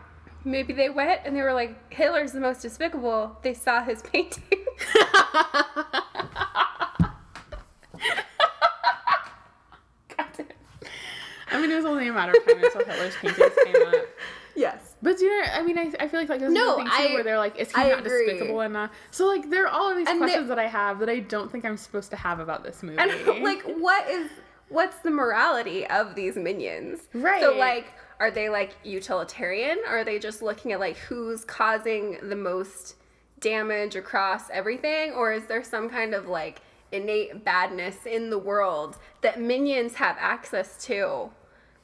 Maybe 0.50 0.74
they 0.74 0.90
went 0.90 1.22
and 1.26 1.36
they 1.36 1.42
were 1.44 1.54
like, 1.54 1.94
Hitler's 1.94 2.32
the 2.32 2.40
most 2.40 2.62
despicable. 2.64 3.38
They 3.44 3.54
saw 3.54 3.84
his 3.84 4.02
painting. 4.14 4.44
God 10.18 10.28
damn. 10.36 10.48
I 11.52 11.62
mean, 11.62 11.72
it 11.72 11.76
was 11.76 11.86
only 11.86 12.08
a 12.08 12.14
matter 12.14 12.34
of 12.38 12.46
time 12.46 12.64
until 12.64 12.86
Hitler's 12.86 13.16
paintings 13.16 13.52
came 13.64 13.88
up. 13.88 13.94
yes. 14.56 14.96
But 15.02 15.18
do 15.18 15.26
you 15.26 15.42
know, 15.42 15.48
I 15.54 15.62
mean, 15.64 15.78
I, 15.78 15.92
I 16.00 16.08
feel 16.08 16.20
like 16.20 16.30
like 16.30 16.40
this 16.42 16.52
No, 16.52 16.76
thing 16.78 16.86
too, 16.86 16.92
I- 16.94 17.14
where 17.14 17.24
they're 17.24 17.38
like, 17.38 17.58
is 17.58 17.70
he 17.74 17.82
I 17.82 17.90
not 17.90 18.00
agree. 18.06 18.26
despicable 18.28 18.62
enough? 18.62 18.92
So 19.12 19.28
like, 19.28 19.50
there 19.50 19.66
are 19.66 19.70
all 19.70 19.90
of 19.92 19.98
these 19.98 20.08
And 20.08 20.20
they- 20.22 20.26
questions 20.26 20.50
that 20.50 20.60
I 20.60 20.68
have 20.68 21.00
that 21.00 21.10
I 21.10 21.20
don't 21.20 21.52
think 21.52 21.66
I'm 21.66 21.78
supposed 21.78 22.10
to 22.12 22.18
have 22.18 22.40
about 22.40 22.64
this 22.64 22.84
movie. 22.84 22.98
And 23.00 23.44
like, 23.44 23.64
what 23.64 24.08
is 24.10 24.30
what's 24.70 24.98
the 25.00 25.10
morality 25.12 25.88
of 25.88 26.14
these 26.16 26.36
minions? 26.36 27.00
Right. 27.14 27.42
So 27.42 27.56
like, 27.58 27.88
are 28.20 28.32
they 28.32 28.50
like 28.50 28.76
utilitarian? 28.84 29.80
Or 29.88 30.00
are 30.00 30.04
they 30.04 30.20
just 30.20 30.42
looking 30.42 30.72
at 30.72 30.80
like 30.80 30.98
who's 30.98 31.46
causing 31.46 32.18
the 32.22 32.36
most 32.36 32.96
damage 33.40 33.96
across 33.96 34.50
everything? 34.50 35.12
Or 35.14 35.32
is 35.32 35.46
there 35.46 35.64
some 35.64 35.90
kind 35.90 36.14
of 36.14 36.28
like 36.28 36.62
innate 36.92 37.46
badness 37.46 38.06
in 38.06 38.30
the 38.30 38.40
world 38.40 38.98
that 39.22 39.40
minions 39.40 39.96
have 39.96 40.18
access 40.20 40.84
to? 40.86 41.30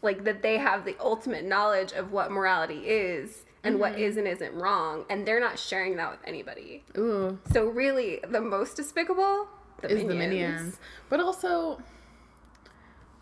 Like 0.02 0.24
that 0.26 0.42
they 0.42 0.58
have 0.58 0.86
the 0.86 0.96
ultimate 1.00 1.46
knowledge 1.46 1.94
of 1.94 2.12
what 2.12 2.32
morality 2.32 2.88
is 2.88 3.46
and 3.66 3.80
what 3.80 3.94
mm-hmm. 3.94 4.04
is 4.04 4.18
and 4.18 4.28
isn't 4.28 4.54
wrong, 4.54 5.06
and 5.10 5.28
they're 5.28 5.40
not 5.40 5.58
sharing 5.58 5.96
that 5.98 6.12
with 6.12 6.20
anybody. 6.26 6.84
Ooh, 6.98 7.40
So 7.52 7.66
really, 7.66 8.20
the 8.30 8.40
most 8.40 8.78
despicable 8.78 9.48
the 9.82 9.90
is 9.90 10.08
the 10.08 10.14
minions. 10.14 10.78
But 11.10 11.20
also, 11.20 11.82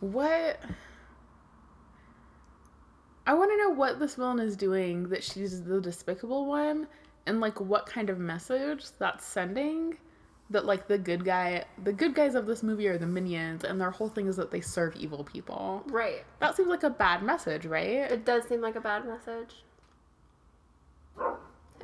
what? 0.01 0.59
I 3.25 3.33
want 3.33 3.51
to 3.51 3.57
know 3.57 3.69
what 3.69 3.99
this 3.99 4.15
villain 4.15 4.39
is 4.39 4.55
doing 4.57 5.09
that 5.09 5.23
she's 5.23 5.63
the 5.63 5.79
despicable 5.79 6.45
one, 6.45 6.87
and 7.25 7.39
like 7.39 7.59
what 7.61 7.85
kind 7.85 8.09
of 8.09 8.19
message 8.19 8.85
that's 8.99 9.25
sending. 9.25 9.97
That 10.49 10.65
like 10.65 10.87
the 10.87 10.97
good 10.97 11.23
guy, 11.25 11.63
the 11.83 11.93
good 11.93 12.13
guys 12.13 12.35
of 12.35 12.45
this 12.45 12.61
movie 12.61 12.87
are 12.87 12.97
the 12.97 13.07
minions, 13.07 13.63
and 13.63 13.79
their 13.79 13.89
whole 13.89 14.09
thing 14.09 14.27
is 14.27 14.35
that 14.35 14.51
they 14.51 14.61
serve 14.61 14.95
evil 14.97 15.23
people. 15.23 15.83
Right. 15.87 16.23
That 16.39 16.55
seems 16.55 16.67
like 16.67 16.83
a 16.83 16.89
bad 16.89 17.23
message, 17.23 17.65
right? 17.65 18.11
It 18.11 18.25
does 18.25 18.43
seem 18.47 18.61
like 18.61 18.75
a 18.75 18.81
bad 18.81 19.05
message. 19.05 19.63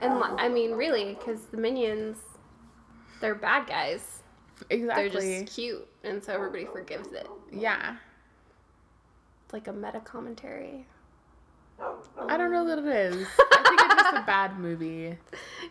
And 0.01 0.13
I 0.23 0.49
mean, 0.49 0.71
really, 0.71 1.15
because 1.15 1.45
the 1.45 1.57
minions, 1.57 2.17
they're 3.21 3.33
bad 3.33 3.67
guys. 3.67 4.23
Exactly. 4.69 5.09
They're 5.09 5.39
just 5.41 5.55
cute, 5.55 5.87
and 6.03 6.23
so 6.23 6.33
everybody 6.33 6.65
forgives 6.65 7.11
it. 7.13 7.27
yeah. 7.51 7.95
It's 9.45 9.53
like 9.53 9.67
a 9.67 9.73
meta 9.73 10.01
commentary. 10.01 10.85
I 12.27 12.37
don't 12.37 12.51
know 12.51 12.65
that 12.65 12.79
it 12.79 12.85
is. 12.85 13.27
I 13.37 13.63
think 13.67 13.81
it's 13.81 13.95
just 13.95 14.15
a 14.17 14.23
bad 14.25 14.59
movie. 14.59 15.17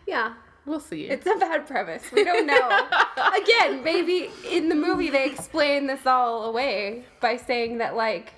Yeah. 0.07 0.33
We'll 0.65 0.79
see. 0.79 1.05
It's 1.05 1.25
a 1.25 1.35
bad 1.39 1.65
premise. 1.67 2.03
We 2.11 2.23
don't 2.23 2.45
know. 2.45 2.87
Again, 3.35 3.83
maybe 3.83 4.29
in 4.47 4.69
the 4.69 4.75
movie 4.75 5.09
they 5.09 5.25
explain 5.25 5.87
this 5.87 6.05
all 6.05 6.45
away 6.45 7.05
by 7.21 7.37
saying 7.37 7.79
that 7.79 7.95
like 7.95 8.33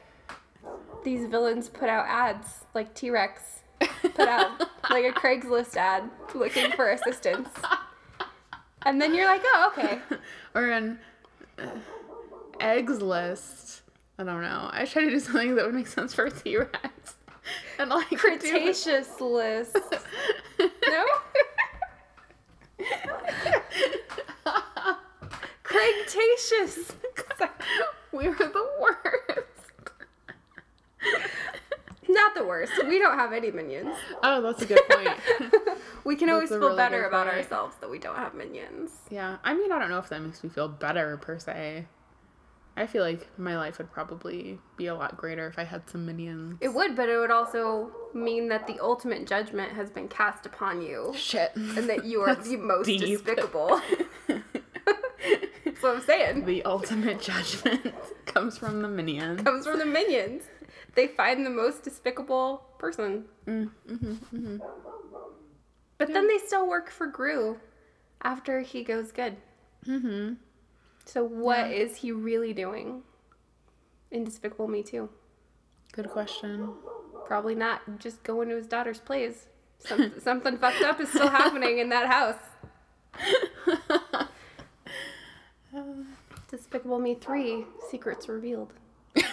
these 1.04 1.28
villains 1.28 1.68
put 1.68 1.90
out 1.90 2.06
ads, 2.08 2.66
like 2.74 2.94
T 2.94 3.10
Rex 3.10 3.62
put 4.02 4.28
out 4.28 4.60
like 4.90 5.06
a 5.06 5.12
Craigslist 5.12 5.76
ad 5.76 6.10
looking 6.34 6.72
for 6.72 6.92
assistance. 6.92 7.50
And 8.84 9.02
then 9.02 9.14
you're 9.14 9.26
like, 9.26 9.42
oh, 9.44 9.74
okay. 9.74 10.00
or 10.56 10.70
an 10.70 11.00
uh, 11.60 11.68
eggs 12.60 13.02
list. 13.02 13.82
I 14.18 14.24
don't 14.24 14.42
know. 14.42 14.70
I 14.72 14.86
try 14.86 15.04
to 15.04 15.10
do 15.10 15.20
something 15.20 15.56
that 15.56 15.66
would 15.66 15.76
make 15.76 15.88
sense 15.88 16.14
for 16.14 16.30
T 16.30 16.58
Rex. 16.58 17.16
And 17.82 17.92
Cretaceous 18.18 19.20
list. 19.20 19.76
No? 20.88 21.06
Cretaceous. 25.64 26.92
we 28.12 28.30
were 28.30 28.36
the 28.36 28.68
worst. 28.80 29.48
Not 32.08 32.36
the 32.36 32.44
worst. 32.46 32.74
We 32.88 33.00
don't 33.00 33.18
have 33.18 33.34
any 33.34 33.50
minions. 33.52 33.96
Oh, 34.22 34.42
that's 34.42 34.62
a 34.62 34.66
good 34.66 34.82
point. 34.90 35.18
We 36.04 36.16
can 36.16 36.28
That's 36.28 36.36
always 36.36 36.50
feel 36.50 36.60
really 36.60 36.76
better 36.76 37.06
about 37.06 37.26
point. 37.28 37.38
ourselves 37.38 37.76
that 37.82 37.90
we 37.90 37.98
don't 38.00 38.18
have 38.18 38.34
minions. 38.36 38.92
yeah. 39.10 39.38
I 39.44 39.54
mean, 39.54 39.72
I 39.72 39.80
don't 39.80 39.90
know 39.90 40.00
if 40.00 40.10
that 40.10 40.22
makes 40.22 40.44
me 40.44 40.50
feel 40.50 40.68
better 40.68 41.18
per 41.18 41.40
se. 41.40 41.86
I 42.78 42.88
feel 42.88 43.04
like 43.04 43.28
my 43.38 43.58
life 43.58 43.78
would 43.80 43.92
probably 43.92 44.58
be 44.78 44.88
a 44.88 44.96
lot 44.96 45.18
greater 45.18 45.46
if 45.48 45.60
I 45.60 45.64
had 45.66 45.90
some 45.90 46.06
minions. 46.06 46.58
It 46.62 46.74
would, 46.74 46.96
but 46.96 47.10
it 47.10 47.18
would 47.18 47.30
also 47.32 47.92
mean 48.14 48.48
that 48.50 48.66
the 48.66 48.80
ultimate 48.80 49.28
judgment 49.28 49.74
has 49.74 49.90
been 49.90 50.08
cast 50.08 50.46
upon 50.46 50.82
you 50.82 51.12
Shit. 51.16 51.52
and 51.56 51.90
that 51.90 52.06
you 52.06 52.22
are 52.28 52.34
the 52.36 52.56
most 52.58 52.86
deep. 52.86 53.02
despicable. 53.02 53.82
That's 54.28 55.82
what 55.84 55.96
I'm 55.98 56.02
saying. 56.02 56.46
the 56.46 56.64
ultimate 56.64 57.22
judgment 57.22 57.94
comes 58.26 58.58
from 58.58 58.82
the 58.82 58.88
minions. 58.88 59.42
Comes 59.44 59.66
from 59.66 59.80
the 59.80 59.86
minions. 59.86 60.44
They 60.96 61.08
find 61.08 61.46
the 61.46 61.50
most 61.50 61.84
despicable 61.84 62.64
person. 62.78 63.26
Mm, 63.48 63.70
mm-hmm, 63.90 64.58
But 65.98 66.14
then 66.14 66.28
they 66.28 66.38
still 66.40 66.68
work 66.68 66.90
for 66.90 67.08
Gru 67.08 67.60
after 68.24 68.62
he 68.62 68.84
goes 68.84 69.12
good. 69.12 69.38
Mm-hmm. 69.86 70.34
So 71.06 71.24
what 71.24 71.72
is 71.72 71.98
he 71.98 72.12
really 72.12 72.54
doing 72.54 73.04
in 74.12 74.24
Despicable 74.24 74.68
Me 74.68 74.84
Too? 74.84 75.10
Good 75.92 76.10
question. 76.10 76.74
Probably 77.26 77.56
not 77.56 77.82
just 78.00 78.24
going 78.24 78.50
to 78.50 78.56
his 78.56 78.68
daughter's 78.68 79.00
plays. 79.00 79.48
Some, 79.80 80.14
something 80.22 80.58
fucked 80.58 80.82
up 80.84 81.00
is 81.00 81.10
still 81.10 81.30
happening 81.30 81.80
in 81.80 81.90
that 81.90 82.08
house. 82.08 82.38
Despicable 86.50 87.00
Me 87.00 87.16
3 87.16 87.66
Secrets 87.90 88.28
Revealed. 88.28 88.74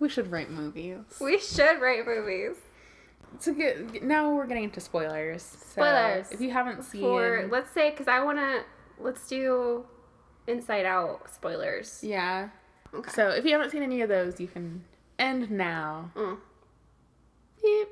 we 0.00 0.08
should 0.08 0.30
write 0.30 0.50
movies. 0.50 0.98
We 1.20 1.38
should 1.38 1.80
write 1.80 2.04
movies. 2.06 2.56
So 3.38 3.52
get, 3.54 4.02
now 4.02 4.32
we're 4.34 4.46
getting 4.46 4.64
into 4.64 4.80
spoilers. 4.80 5.42
So 5.42 5.56
Spoilers. 5.82 6.30
if 6.30 6.40
you 6.40 6.50
haven't 6.50 6.82
seen, 6.84 7.00
For, 7.02 7.48
let's 7.50 7.70
say, 7.72 7.90
because 7.90 8.08
I 8.08 8.22
want 8.22 8.38
to, 8.38 8.62
let's 9.00 9.26
do 9.28 9.84
Inside 10.46 10.86
Out 10.86 11.28
spoilers. 11.32 12.00
yeah. 12.02 12.48
Okay. 12.94 13.10
So 13.10 13.28
if 13.30 13.44
you 13.44 13.52
haven't 13.52 13.70
seen 13.70 13.82
any 13.82 14.02
of 14.02 14.08
those, 14.08 14.38
you 14.38 14.46
can 14.48 14.84
end 15.18 15.50
now. 15.50 16.10
Mm. 16.14 16.36
Beep. 17.62 17.88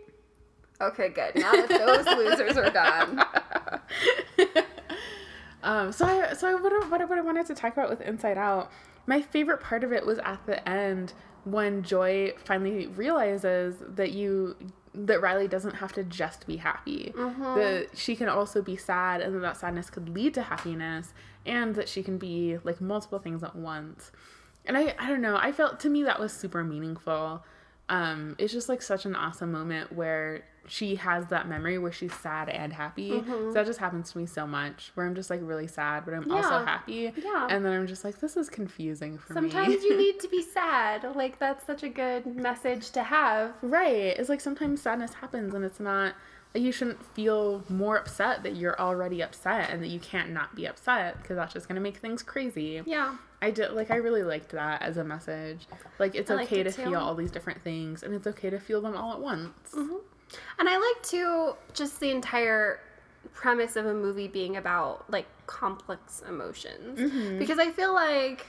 Okay, 0.80 1.08
good. 1.08 1.36
Now 1.36 1.52
that 1.52 1.68
those 1.68 2.06
losers 2.16 2.56
are 2.56 2.70
done. 2.70 3.22
Um, 5.62 5.92
so 5.92 6.06
I, 6.06 6.32
so 6.32 6.48
I, 6.48 6.54
what, 6.54 6.72
I- 6.72 6.88
what, 6.88 7.00
I- 7.02 7.04
what 7.04 7.18
I 7.18 7.20
wanted 7.20 7.44
to 7.46 7.54
talk 7.54 7.74
about 7.74 7.90
with 7.90 8.00
Inside 8.00 8.38
Out, 8.38 8.70
my 9.06 9.20
favorite 9.20 9.60
part 9.60 9.84
of 9.84 9.92
it 9.92 10.06
was 10.06 10.18
at 10.20 10.44
the 10.46 10.66
end 10.66 11.12
when 11.44 11.82
Joy 11.82 12.32
finally 12.46 12.86
realizes 12.86 13.76
that 13.86 14.12
you 14.12 14.56
that 14.94 15.20
Riley 15.20 15.46
doesn't 15.48 15.76
have 15.76 15.92
to 15.92 16.02
just 16.02 16.46
be 16.46 16.56
happy. 16.56 17.12
That 17.54 17.88
she 17.94 18.16
can 18.16 18.28
also 18.28 18.60
be 18.62 18.76
sad, 18.76 19.20
and 19.20 19.34
that 19.34 19.40
that 19.40 19.56
sadness 19.56 19.90
could 19.90 20.08
lead 20.08 20.34
to 20.34 20.42
happiness, 20.42 21.14
and 21.46 21.74
that 21.76 21.88
she 21.88 22.02
can 22.02 22.18
be 22.18 22.58
like 22.64 22.80
multiple 22.80 23.18
things 23.18 23.42
at 23.42 23.54
once. 23.54 24.10
And 24.66 24.76
I, 24.76 24.94
I 24.98 25.08
don't 25.08 25.22
know. 25.22 25.36
I 25.36 25.52
felt 25.52 25.80
to 25.80 25.88
me 25.88 26.02
that 26.04 26.20
was 26.20 26.32
super 26.32 26.64
meaningful. 26.64 27.44
Um, 27.88 28.36
it's 28.38 28.52
just 28.52 28.68
like 28.68 28.82
such 28.82 29.04
an 29.04 29.16
awesome 29.16 29.50
moment 29.50 29.92
where 29.92 30.44
she 30.70 30.94
has 30.94 31.26
that 31.26 31.48
memory 31.48 31.78
where 31.78 31.90
she's 31.90 32.14
sad 32.14 32.48
and 32.48 32.72
happy. 32.72 33.10
So 33.10 33.20
mm-hmm. 33.22 33.52
that 33.52 33.66
just 33.66 33.80
happens 33.80 34.12
to 34.12 34.18
me 34.18 34.26
so 34.26 34.46
much 34.46 34.92
where 34.94 35.04
I'm 35.04 35.16
just 35.16 35.28
like 35.28 35.40
really 35.42 35.66
sad, 35.66 36.04
but 36.04 36.14
I'm 36.14 36.30
also 36.30 36.64
happy. 36.64 37.12
Yeah. 37.16 37.48
And 37.50 37.66
then 37.66 37.72
I'm 37.72 37.88
just 37.88 38.04
like, 38.04 38.20
this 38.20 38.36
is 38.36 38.48
confusing 38.48 39.18
for 39.18 39.34
Sometimes 39.34 39.68
me. 39.68 39.74
Sometimes 39.74 39.84
you 39.84 39.96
need 39.98 40.20
to 40.20 40.28
be 40.28 40.42
sad. 40.42 41.16
Like, 41.16 41.40
that's 41.40 41.66
such 41.66 41.82
a 41.82 41.88
good 41.88 42.24
message 42.24 42.90
to 42.92 43.02
have. 43.02 43.52
right. 43.62 44.16
It's 44.16 44.28
like 44.28 44.40
sometimes 44.40 44.80
sadness 44.80 45.14
happens 45.14 45.54
and 45.54 45.64
it's 45.64 45.80
not 45.80 46.14
like 46.54 46.62
you 46.62 46.70
shouldn't 46.70 47.04
feel 47.14 47.64
more 47.68 47.96
upset 47.96 48.44
that 48.44 48.54
you're 48.54 48.80
already 48.80 49.22
upset 49.22 49.70
and 49.70 49.82
that 49.82 49.88
you 49.88 49.98
can't 49.98 50.30
not 50.30 50.54
be 50.54 50.66
upset 50.66 51.20
because 51.20 51.36
that's 51.36 51.52
just 51.52 51.66
gonna 51.66 51.80
make 51.80 51.96
things 51.96 52.22
crazy. 52.22 52.80
Yeah. 52.86 53.16
I 53.42 53.50
did 53.50 53.72
like 53.72 53.90
I 53.90 53.96
really 53.96 54.22
liked 54.22 54.50
that 54.50 54.82
as 54.82 54.96
a 54.96 55.04
message. 55.04 55.66
Like 55.98 56.14
it's 56.14 56.30
I 56.30 56.42
okay 56.44 56.62
to 56.62 56.70
too. 56.70 56.84
feel 56.84 56.96
all 56.96 57.14
these 57.14 57.30
different 57.30 57.62
things 57.62 58.02
and 58.02 58.14
it's 58.14 58.26
okay 58.26 58.50
to 58.50 58.58
feel 58.60 58.80
them 58.80 58.96
all 58.96 59.12
at 59.12 59.20
once. 59.20 59.72
Mm-hmm. 59.74 59.96
And 60.58 60.68
I 60.68 60.76
like 60.76 61.02
to 61.10 61.56
just 61.72 62.00
the 62.00 62.10
entire 62.10 62.80
premise 63.32 63.76
of 63.76 63.86
a 63.86 63.94
movie 63.94 64.28
being 64.28 64.56
about 64.56 65.10
like 65.10 65.26
complex 65.46 66.22
emotions. 66.28 66.98
Mm-hmm. 66.98 67.38
Because 67.38 67.58
I 67.58 67.70
feel 67.70 67.92
like 67.94 68.46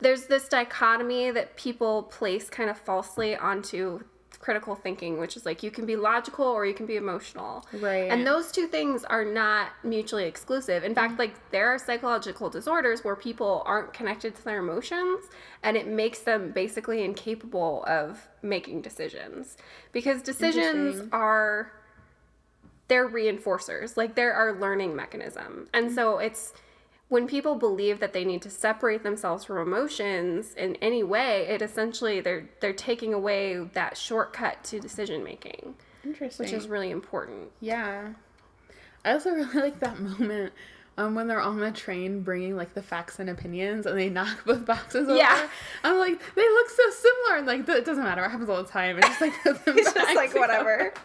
there's 0.00 0.26
this 0.26 0.48
dichotomy 0.48 1.30
that 1.30 1.56
people 1.56 2.04
place 2.04 2.48
kind 2.48 2.70
of 2.70 2.78
falsely 2.78 3.36
onto 3.36 4.00
critical 4.44 4.74
thinking 4.74 5.18
which 5.18 5.38
is 5.38 5.46
like 5.46 5.62
you 5.62 5.70
can 5.70 5.86
be 5.86 5.96
logical 5.96 6.44
or 6.44 6.66
you 6.66 6.74
can 6.74 6.84
be 6.84 6.96
emotional. 6.96 7.66
Right. 7.72 8.10
and 8.12 8.26
those 8.26 8.52
two 8.52 8.66
things 8.66 9.02
are 9.02 9.24
not 9.24 9.68
mutually 9.82 10.24
exclusive. 10.24 10.84
In 10.84 10.94
fact 10.94 11.12
mm-hmm. 11.12 11.20
like 11.20 11.50
there 11.50 11.68
are 11.68 11.78
psychological 11.78 12.50
disorders 12.50 13.02
where 13.04 13.16
people 13.16 13.62
aren't 13.64 13.94
connected 13.94 14.34
to 14.34 14.44
their 14.44 14.58
emotions 14.58 15.24
and 15.62 15.78
it 15.78 15.86
makes 15.86 16.18
them 16.18 16.52
basically 16.52 17.02
incapable 17.02 17.84
of 17.88 18.28
making 18.42 18.82
decisions. 18.82 19.56
Because 19.92 20.20
decisions 20.20 21.08
are 21.10 21.72
they're 22.88 23.08
reinforcers. 23.08 23.96
Like 23.96 24.14
they're 24.14 24.34
our 24.34 24.60
learning 24.60 24.94
mechanism. 24.94 25.68
And 25.72 25.86
mm-hmm. 25.86 25.94
so 25.94 26.18
it's 26.18 26.52
when 27.08 27.26
people 27.26 27.54
believe 27.54 28.00
that 28.00 28.12
they 28.12 28.24
need 28.24 28.42
to 28.42 28.50
separate 28.50 29.02
themselves 29.02 29.44
from 29.44 29.58
emotions 29.58 30.54
in 30.54 30.76
any 30.76 31.02
way 31.02 31.46
it 31.48 31.62
essentially 31.62 32.20
they're 32.20 32.48
they're 32.60 32.72
taking 32.72 33.12
away 33.14 33.56
that 33.74 33.96
shortcut 33.96 34.62
to 34.64 34.80
decision 34.80 35.22
making 35.22 35.74
Interesting. 36.04 36.44
which 36.44 36.52
is 36.52 36.68
really 36.68 36.90
important 36.90 37.50
Yeah. 37.60 38.08
I 39.04 39.12
also 39.12 39.30
really 39.34 39.54
like 39.60 39.80
that 39.80 39.98
moment 40.00 40.52
um, 40.96 41.14
when 41.14 41.26
they're 41.26 41.40
on 41.40 41.58
the 41.58 41.72
train 41.72 42.20
bringing 42.22 42.56
like 42.56 42.74
the 42.74 42.82
facts 42.82 43.18
and 43.18 43.28
opinions 43.28 43.86
and 43.86 43.98
they 43.98 44.08
knock 44.08 44.44
both 44.44 44.64
boxes 44.64 45.08
over. 45.08 45.16
Yeah. 45.16 45.48
I'm 45.82 45.98
like, 45.98 46.20
they 46.34 46.48
look 46.48 46.70
so 46.70 46.82
similar. 46.90 47.38
And 47.38 47.46
like, 47.46 47.68
it 47.68 47.84
doesn't 47.84 48.04
matter. 48.04 48.24
It 48.24 48.30
happens 48.30 48.48
all 48.48 48.62
the 48.62 48.68
time. 48.68 48.98
It's 48.98 49.08
just 49.08 49.20
like, 49.20 49.42
them 49.44 49.58
It's 49.66 49.92
just 49.92 50.14
like, 50.14 50.34
whatever. 50.34 50.92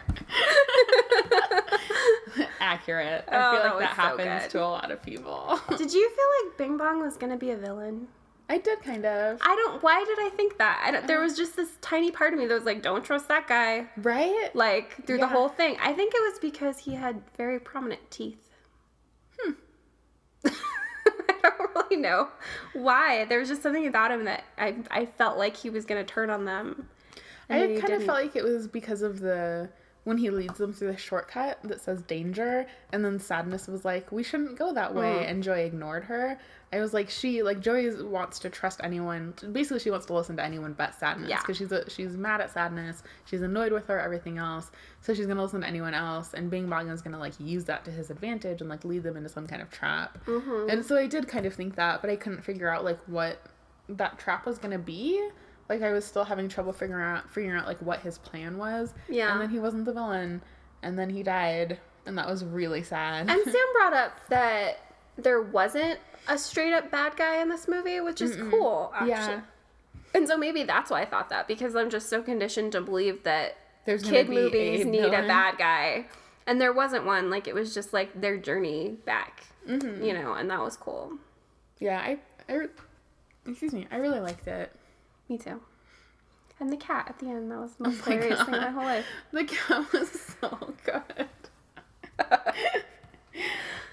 Accurate. 2.59 3.25
I 3.31 3.35
Oh, 3.35 3.51
feel 3.51 3.63
like 3.71 3.79
that 3.79 3.95
so 3.95 4.01
happens 4.01 4.43
good. 4.43 4.49
to 4.51 4.63
a 4.63 4.67
lot 4.67 4.91
of 4.91 5.01
people. 5.01 5.59
Did 5.77 5.93
you 5.93 6.09
feel 6.09 6.47
like 6.49 6.57
Bing 6.57 6.77
Bong 6.77 7.01
was 7.01 7.17
gonna 7.17 7.37
be 7.37 7.51
a 7.51 7.57
villain? 7.57 8.07
I 8.51 8.57
did 8.57 8.81
kind 8.81 9.05
of. 9.05 9.37
I 9.43 9.55
don't. 9.55 9.83
Why 9.83 10.03
did 10.03 10.17
I 10.19 10.29
think 10.35 10.57
that? 10.57 10.81
I 10.83 10.89
don't, 10.89 11.05
there 11.05 11.21
was 11.21 11.37
just 11.37 11.55
this 11.55 11.69
tiny 11.81 12.09
part 12.09 12.33
of 12.33 12.39
me 12.39 12.47
that 12.47 12.53
was 12.55 12.63
like, 12.63 12.81
"Don't 12.81 13.05
trust 13.05 13.27
that 13.27 13.47
guy." 13.47 13.85
Right? 13.97 14.49
Like 14.55 15.05
through 15.05 15.17
Yeah. 15.19 15.25
the 15.25 15.27
whole 15.27 15.49
thing. 15.49 15.77
I 15.79 15.93
think 15.93 16.13
it 16.15 16.21
was 16.31 16.39
because 16.39 16.79
he 16.79 16.95
had 16.95 17.21
very 17.37 17.59
prominent 17.59 18.09
teeth. 18.09 18.48
I 20.45 21.33
don't 21.41 21.71
really 21.75 21.95
know 22.01 22.29
why. 22.73 23.25
There 23.25 23.39
was 23.39 23.49
just 23.49 23.61
something 23.63 23.87
about 23.87 24.11
him 24.11 24.25
that 24.25 24.43
I 24.57 24.75
I 24.91 25.05
felt 25.05 25.37
like 25.37 25.55
he 25.57 25.69
was 25.69 25.85
gonna 25.85 26.03
turn 26.03 26.29
on 26.29 26.45
them. 26.45 26.87
I 27.49 27.59
kind 27.59 27.75
of 27.77 27.81
didn't. 27.81 28.05
felt 28.05 28.21
like 28.23 28.35
it 28.35 28.43
was 28.43 28.67
because 28.67 29.01
of 29.01 29.19
the 29.19 29.69
when 30.05 30.17
he 30.17 30.29
leads 30.29 30.57
them 30.57 30.73
through 30.73 30.91
the 30.91 30.97
shortcut 30.97 31.59
that 31.63 31.81
says 31.81 32.01
danger, 32.03 32.65
and 32.93 33.03
then 33.03 33.19
sadness 33.19 33.67
was 33.67 33.83
like, 33.83 34.11
we 34.11 34.23
shouldn't 34.23 34.57
go 34.57 34.73
that 34.73 34.95
way, 34.95 35.03
Mm. 35.25 35.29
and 35.29 35.43
Joy 35.43 35.59
ignored 35.59 36.05
her. 36.05 36.39
I 36.71 36.79
was 36.79 36.93
like, 36.93 37.09
she 37.09 37.41
like 37.41 37.59
Joey 37.61 37.89
wants 38.03 38.37
to 38.39 38.49
trust 38.49 38.79
anyone. 38.83 39.33
Basically, 39.51 39.79
she 39.79 39.89
wants 39.89 40.05
to 40.05 40.13
listen 40.13 40.37
to 40.37 40.43
anyone 40.43 40.73
but 40.73 40.93
sadness 40.93 41.29
Yeah. 41.29 41.39
because 41.41 41.57
she's 41.57 41.71
a, 41.71 41.89
she's 41.89 42.15
mad 42.15 42.41
at 42.41 42.51
sadness. 42.53 43.01
She's 43.25 43.41
annoyed 43.41 43.71
with 43.71 43.87
her, 43.87 43.99
everything 43.99 44.37
else. 44.37 44.69
So 45.01 45.13
she's 45.15 45.25
gonna 45.25 45.41
listen 45.41 45.61
to 45.61 45.67
anyone 45.67 45.93
else, 45.95 46.33
and 46.35 46.51
Bing 46.51 46.69
Bong 46.69 46.89
is 46.89 47.01
gonna 47.01 47.17
like 47.17 47.33
use 47.39 47.65
that 47.65 47.85
to 47.85 47.91
his 47.91 48.11
advantage 48.11 48.61
and 48.61 48.69
like 48.69 48.85
lead 48.85 49.01
them 49.03 49.17
into 49.17 49.29
some 49.29 49.47
kind 49.47 49.61
of 49.63 49.71
trap. 49.71 50.23
Mm-hmm. 50.25 50.69
And 50.69 50.85
so 50.85 50.95
I 50.95 51.07
did 51.07 51.27
kind 51.27 51.45
of 51.47 51.53
think 51.55 51.75
that, 51.75 52.01
but 52.01 52.09
I 52.11 52.15
couldn't 52.15 52.43
figure 52.43 52.69
out 52.69 52.83
like 52.83 52.99
what 53.07 53.41
that 53.89 54.19
trap 54.19 54.45
was 54.45 54.59
gonna 54.59 54.77
be. 54.77 55.27
Like 55.69 55.81
I 55.81 55.91
was 55.91 56.05
still 56.05 56.23
having 56.23 56.49
trouble 56.49 56.73
figuring 56.73 57.03
out 57.03 57.29
figuring 57.31 57.57
out 57.57 57.65
like 57.65 57.79
what 57.81 58.01
his 58.01 58.19
plan 58.19 58.57
was. 58.57 58.93
Yeah. 59.07 59.31
And 59.31 59.41
then 59.41 59.49
he 59.49 59.57
wasn't 59.59 59.85
the 59.85 59.93
villain, 59.93 60.41
and 60.83 60.99
then 60.99 61.09
he 61.09 61.23
died, 61.23 61.79
and 62.05 62.15
that 62.19 62.27
was 62.27 62.45
really 62.45 62.83
sad. 62.83 63.27
And 63.27 63.41
Sam 63.43 63.55
brought 63.73 63.93
up 63.93 64.11
that 64.29 64.79
there 65.17 65.41
wasn't 65.41 65.99
a 66.27 66.37
straight 66.37 66.73
up 66.73 66.91
bad 66.91 67.15
guy 67.15 67.41
in 67.41 67.49
this 67.49 67.67
movie, 67.67 67.99
which 68.01 68.21
is 68.21 68.35
cool, 68.49 68.91
actually. 68.93 69.09
yeah. 69.11 69.41
And 70.15 70.27
so 70.27 70.37
maybe 70.37 70.63
that's 70.63 70.89
why 70.89 71.01
I 71.01 71.05
thought 71.05 71.29
that 71.29 71.47
because 71.47 71.75
I'm 71.75 71.89
just 71.89 72.09
so 72.09 72.21
conditioned 72.23 72.71
to 72.73 72.81
believe 72.81 73.23
that 73.23 73.57
There's 73.85 74.03
kid 74.03 74.27
movies 74.29 74.81
a 74.85 74.85
need 74.85 75.05
a 75.05 75.27
bad 75.27 75.57
guy. 75.57 76.05
And 76.47 76.59
there 76.59 76.73
wasn't 76.73 77.05
one. 77.05 77.29
Like 77.29 77.47
it 77.47 77.53
was 77.53 77.73
just 77.75 77.93
like 77.93 78.19
their 78.19 78.37
journey 78.37 78.97
back, 79.05 79.43
Mm-hmm. 79.67 80.03
you 80.03 80.13
know, 80.13 80.33
and 80.33 80.49
that 80.49 80.61
was 80.61 80.75
cool. 80.77 81.13
Yeah, 81.79 81.99
I, 81.99 82.17
I, 82.51 82.67
excuse 83.47 83.71
me, 83.71 83.85
I 83.91 83.97
really 83.97 84.19
liked 84.19 84.47
it. 84.47 84.71
Me 85.29 85.37
too. 85.37 85.61
And 86.59 86.71
the 86.71 86.77
cat 86.77 87.05
at 87.07 87.19
the 87.19 87.27
end, 87.27 87.51
that 87.51 87.59
was 87.59 87.73
the 87.75 87.83
most 87.89 88.05
my 88.07 88.13
hilarious 88.13 88.41
thing 88.43 88.55
in 88.55 88.61
my 88.61 88.69
whole 88.71 88.83
life. 88.83 89.05
The 89.31 89.43
cat 89.45 89.93
was 89.93 90.09
so 90.41 90.73
good. 90.83 91.27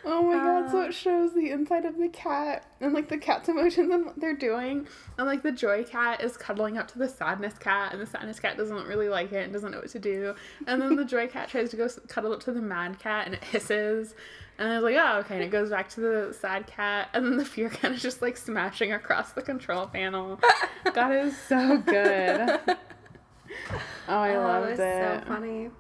oh 0.07 0.23
my 0.23 0.35
god, 0.35 0.71
so 0.71 0.79
Uh. 0.81 0.85
it 0.87 0.95
shows 0.95 1.35
the 1.35 1.51
inside 1.51 1.85
of 1.85 1.99
the 1.99 2.09
cat 2.09 2.65
and 2.81 2.93
like 2.95 3.09
the 3.09 3.19
cat's 3.19 3.49
emotions 3.51 3.93
and 3.93 4.07
what 4.07 4.19
they're 4.21 4.35
doing. 4.37 4.87
And 5.19 5.27
like 5.27 5.43
the 5.43 5.53
joy 5.53 5.85
cat 5.85 6.23
is 6.23 6.37
cuddling 6.37 6.79
up 6.79 6.89
to 6.93 6.99
the 6.99 7.09
sadness 7.09 7.59
cat, 7.59 7.93
and 7.93 8.01
the 8.01 8.07
sadness 8.07 8.41
cat 8.41 8.57
doesn't 8.57 8.87
really 8.87 9.09
like 9.09 9.33
it 9.33 9.45
and 9.45 9.53
doesn't 9.53 9.71
know 9.73 9.79
what 9.79 9.91
to 9.91 9.99
do. 9.99 10.35
And 10.67 10.81
then 10.81 10.97
the 10.97 11.05
joy 11.05 11.27
cat 11.37 11.49
tries 11.49 11.71
to 11.71 11.77
go 11.77 11.89
cuddle 12.09 12.33
up 12.33 12.41
to 12.45 12.53
the 12.53 12.63
mad 12.63 12.99
cat 12.99 13.27
and 13.27 13.35
it 13.35 13.45
hisses. 13.45 14.15
And 14.59 14.71
I 14.73 14.77
was 14.81 14.85
like, 14.85 14.97
oh, 14.99 15.19
okay. 15.19 15.35
And 15.35 15.45
it 15.45 15.51
goes 15.51 15.69
back 15.69 15.89
to 15.91 16.01
the 16.01 16.33
sad 16.41 16.67
cat. 16.67 17.11
And 17.13 17.27
then 17.27 17.37
the 17.37 17.45
fear 17.45 17.69
cat 17.69 17.93
is 17.93 18.01
just 18.01 18.23
like 18.23 18.39
smashing 18.39 18.93
across 18.93 19.33
the 19.33 19.43
control 19.43 19.87
panel. 19.87 20.41
God 20.95 21.13
it 21.13 21.25
is 21.27 21.37
so 21.37 21.77
good. 21.79 22.59
Oh, 24.09 24.19
I 24.19 24.35
oh, 24.37 24.41
loved 24.41 24.71
it. 24.73 24.77
so 24.77 25.23
funny. 25.27 25.71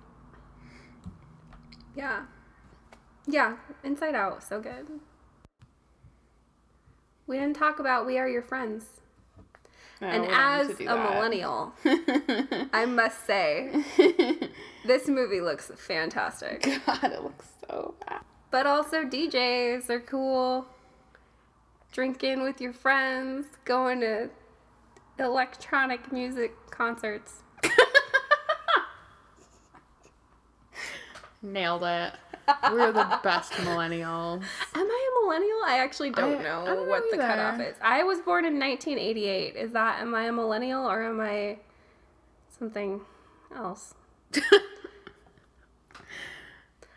Yeah. 1.94 2.22
Yeah, 3.26 3.56
Inside 3.82 4.14
Out, 4.14 4.42
so 4.42 4.60
good. 4.60 4.86
We 7.26 7.38
didn't 7.38 7.56
talk 7.56 7.80
about 7.80 8.06
We 8.06 8.18
Are 8.18 8.28
Your 8.28 8.42
Friends. 8.42 9.00
No, 10.00 10.08
and 10.08 10.26
as 10.26 10.78
a 10.80 10.84
that. 10.84 11.14
millennial, 11.14 11.72
I 12.72 12.84
must 12.86 13.26
say, 13.26 13.70
this 14.86 15.08
movie 15.08 15.40
looks 15.40 15.70
fantastic. 15.74 16.62
God, 16.86 17.04
it 17.04 17.22
looks 17.22 17.46
so 17.66 17.94
bad. 18.06 18.20
But 18.50 18.66
also, 18.66 19.04
DJs 19.04 19.88
are 19.88 20.00
cool. 20.00 20.66
Drinking 21.92 22.42
with 22.42 22.60
your 22.60 22.74
friends, 22.74 23.46
going 23.64 24.00
to 24.00 24.28
electronic 25.18 26.12
music 26.12 26.54
concerts. 26.70 27.42
Nailed 31.42 31.82
it. 31.84 32.12
We're 32.72 32.92
the 32.92 33.18
best 33.22 33.52
millennials. 33.64 34.42
Am 34.74 34.86
I 34.86 35.08
a 35.10 35.24
millennial? 35.24 35.58
I 35.66 35.78
actually 35.78 36.10
don't 36.10 36.38
I- 36.38 36.42
know, 36.42 36.62
I 36.62 36.66
don't 36.66 36.88
what 36.88 37.04
know 37.04 37.10
the 37.12 37.16
cutoff 37.18 37.60
is. 37.60 37.76
I 37.82 38.02
was 38.04 38.20
born 38.20 38.44
in 38.44 38.58
1988. 38.58 39.56
Is 39.56 39.72
that, 39.72 40.00
am 40.00 40.14
I 40.14 40.24
a 40.24 40.32
millennial 40.32 40.84
or 40.88 41.02
am 41.04 41.20
I 41.20 41.58
something 42.58 43.00
else? 43.54 43.94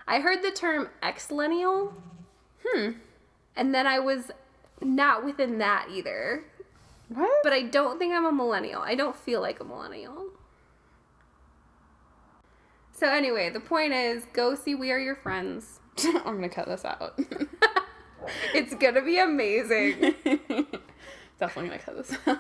I 0.07 0.20
heard 0.22 0.41
the 0.41 0.52
term 0.52 0.90
ex-lennial, 1.03 1.94
Hmm. 2.66 2.91
and 3.56 3.74
then 3.76 3.86
I 3.86 3.99
was 3.99 4.32
not 4.82 5.24
within 5.24 5.60
that 5.60 5.88
either. 5.91 6.44
What? 7.10 7.30
But 7.44 7.53
I 7.53 7.64
don't 7.64 7.99
think 7.99 8.14
I'm 8.14 8.26
a 8.26 8.32
millennial. 8.32 8.82
I 8.82 8.95
don't 8.95 9.16
feel 9.16 9.40
like 9.41 9.60
a 9.60 9.64
millennial. 9.64 10.26
So 12.99 13.07
anyway, 13.07 13.49
the 13.49 13.61
point 13.61 13.93
is, 13.93 14.26
go 14.34 14.55
see 14.55 14.76
We 14.76 14.91
Are 14.91 14.99
Your 14.99 15.15
Friends. 15.15 15.80
I'm 16.03 16.35
gonna 16.35 16.49
cut 16.49 16.67
this 16.67 16.84
out. 16.84 17.17
It's 18.53 18.76
gonna 18.76 19.01
be 19.01 19.17
amazing. 19.17 20.13
Definitely 21.39 21.69
gonna 21.69 21.80
cut 21.80 21.97
this 21.97 22.15
out. 22.27 22.39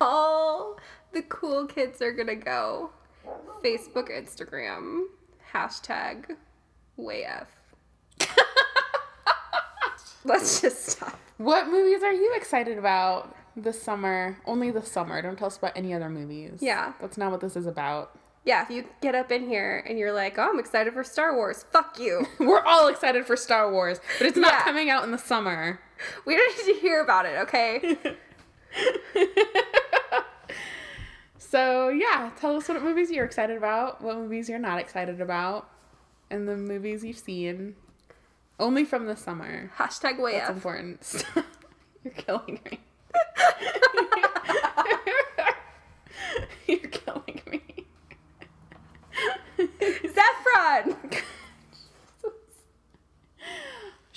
All 0.00 0.76
the 1.12 1.22
cool 1.22 1.66
kids 1.66 2.00
are 2.02 2.12
gonna 2.12 2.36
go. 2.36 2.90
Facebook, 3.64 4.10
Instagram, 4.10 5.04
hashtag 5.52 6.36
WayF. 6.98 7.46
Let's 10.24 10.60
just 10.60 10.84
stop. 10.86 11.18
what 11.38 11.68
movies 11.68 12.02
are 12.02 12.12
you 12.12 12.34
excited 12.36 12.76
about 12.78 13.34
this 13.56 13.82
summer? 13.82 14.38
Only 14.46 14.70
this 14.70 14.92
summer. 14.92 15.20
Don't 15.22 15.36
tell 15.36 15.46
us 15.46 15.56
about 15.56 15.72
any 15.74 15.94
other 15.94 16.10
movies. 16.10 16.58
Yeah. 16.60 16.92
That's 17.00 17.16
not 17.16 17.32
what 17.32 17.40
this 17.40 17.56
is 17.56 17.66
about. 17.66 18.16
Yeah, 18.44 18.62
if 18.62 18.70
you 18.70 18.84
get 19.02 19.14
up 19.14 19.30
in 19.30 19.46
here 19.48 19.84
and 19.86 19.98
you're 19.98 20.12
like, 20.12 20.38
oh, 20.38 20.48
I'm 20.50 20.58
excited 20.58 20.94
for 20.94 21.04
Star 21.04 21.34
Wars, 21.36 21.64
fuck 21.70 21.98
you. 21.98 22.26
We're 22.38 22.62
all 22.64 22.88
excited 22.88 23.26
for 23.26 23.36
Star 23.36 23.70
Wars, 23.70 24.00
but 24.18 24.26
it's 24.26 24.36
not 24.38 24.52
Yeah. 24.52 24.64
coming 24.64 24.88
out 24.90 25.04
in 25.04 25.10
the 25.10 25.18
summer. 25.18 25.80
We 26.24 26.36
don't 26.36 26.56
need 26.66 26.74
to 26.74 26.80
hear 26.80 27.02
about 27.02 27.26
it, 27.26 27.36
okay? 27.42 27.98
So 31.40 31.88
yeah, 31.88 32.30
tell 32.38 32.56
us 32.56 32.68
what 32.68 32.82
movies 32.82 33.10
you're 33.10 33.24
excited 33.24 33.56
about, 33.56 34.02
what 34.02 34.16
movies 34.18 34.50
you're 34.50 34.58
not 34.58 34.78
excited 34.80 35.18
about, 35.22 35.66
and 36.30 36.46
the 36.46 36.56
movies 36.56 37.02
you've 37.02 37.16
seen. 37.18 37.74
Only 38.60 38.84
from 38.84 39.06
the 39.06 39.16
summer. 39.16 39.70
Hashtag 39.78 40.20
way 40.20 40.32
That's 40.32 40.50
WayF. 40.50 40.54
important. 40.54 41.24
you're 42.04 42.12
killing 42.12 42.60
me. 42.70 42.80
you're 46.66 46.78
killing 46.90 47.40
me. 47.50 47.86
Zephron! 49.58 50.96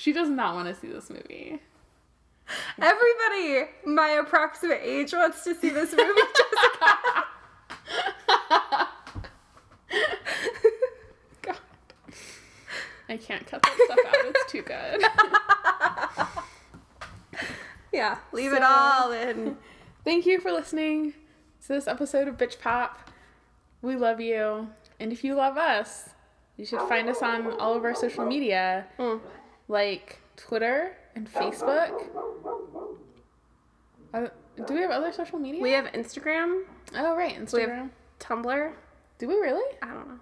She 0.01 0.11
does 0.13 0.29
not 0.29 0.55
want 0.55 0.67
to 0.67 0.73
see 0.73 0.87
this 0.87 1.11
movie. 1.11 1.59
Everybody, 2.81 3.69
my 3.85 4.09
approximate 4.19 4.79
age 4.81 5.13
wants 5.13 5.43
to 5.43 5.53
see 5.53 5.69
this 5.69 5.91
movie, 5.91 6.21
Jessica. 6.35 6.97
God. 11.43 11.57
I 13.09 13.17
can't 13.17 13.45
cut 13.45 13.61
that 13.61 13.77
stuff 13.85 13.99
out. 14.07 14.25
It's 14.25 14.51
too 14.51 14.63
good. 14.63 15.01
yeah, 17.93 18.17
leave 18.31 18.53
it 18.53 18.63
all 18.63 19.11
in. 19.11 19.55
Thank 20.03 20.25
you 20.25 20.39
for 20.39 20.51
listening 20.51 21.13
to 21.61 21.67
this 21.67 21.87
episode 21.87 22.27
of 22.27 22.37
Bitch 22.37 22.59
Pop. 22.59 23.11
We 23.83 23.95
love 23.95 24.19
you. 24.19 24.67
And 24.99 25.11
if 25.11 25.23
you 25.23 25.35
love 25.35 25.57
us, 25.57 26.09
you 26.57 26.65
should 26.65 26.81
find 26.89 27.07
us 27.07 27.21
on 27.21 27.51
all 27.59 27.75
of 27.75 27.83
our 27.85 27.93
social 27.93 28.25
media, 28.25 28.87
Mm. 28.97 29.21
Like 29.71 30.19
Twitter 30.35 30.97
and 31.15 31.31
Facebook. 31.31 32.03
Uh, 34.13 34.27
do 34.67 34.73
we 34.73 34.81
have 34.81 34.91
other 34.91 35.13
social 35.13 35.39
media? 35.39 35.61
We 35.61 35.71
have 35.71 35.85
Instagram, 35.93 36.63
oh, 36.95 37.15
right. 37.15 37.37
we 37.37 37.43
Instagram. 37.45 37.77
have 37.77 37.89
Tumblr. 38.19 38.73
do 39.17 39.27
we 39.27 39.35
really? 39.35 39.77
I 39.81 39.87
don't 39.87 40.07
know. 40.09 40.19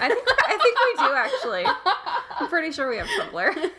I 0.00 0.08
think 0.08 0.28
I 0.28 0.58
think 0.60 0.76
we 0.80 0.94
do 1.06 1.12
actually. 1.14 1.64
I'm 2.40 2.48
pretty 2.48 2.72
sure 2.72 2.88
we 2.88 2.96
have 2.96 3.06
Tumblr. 3.06 3.70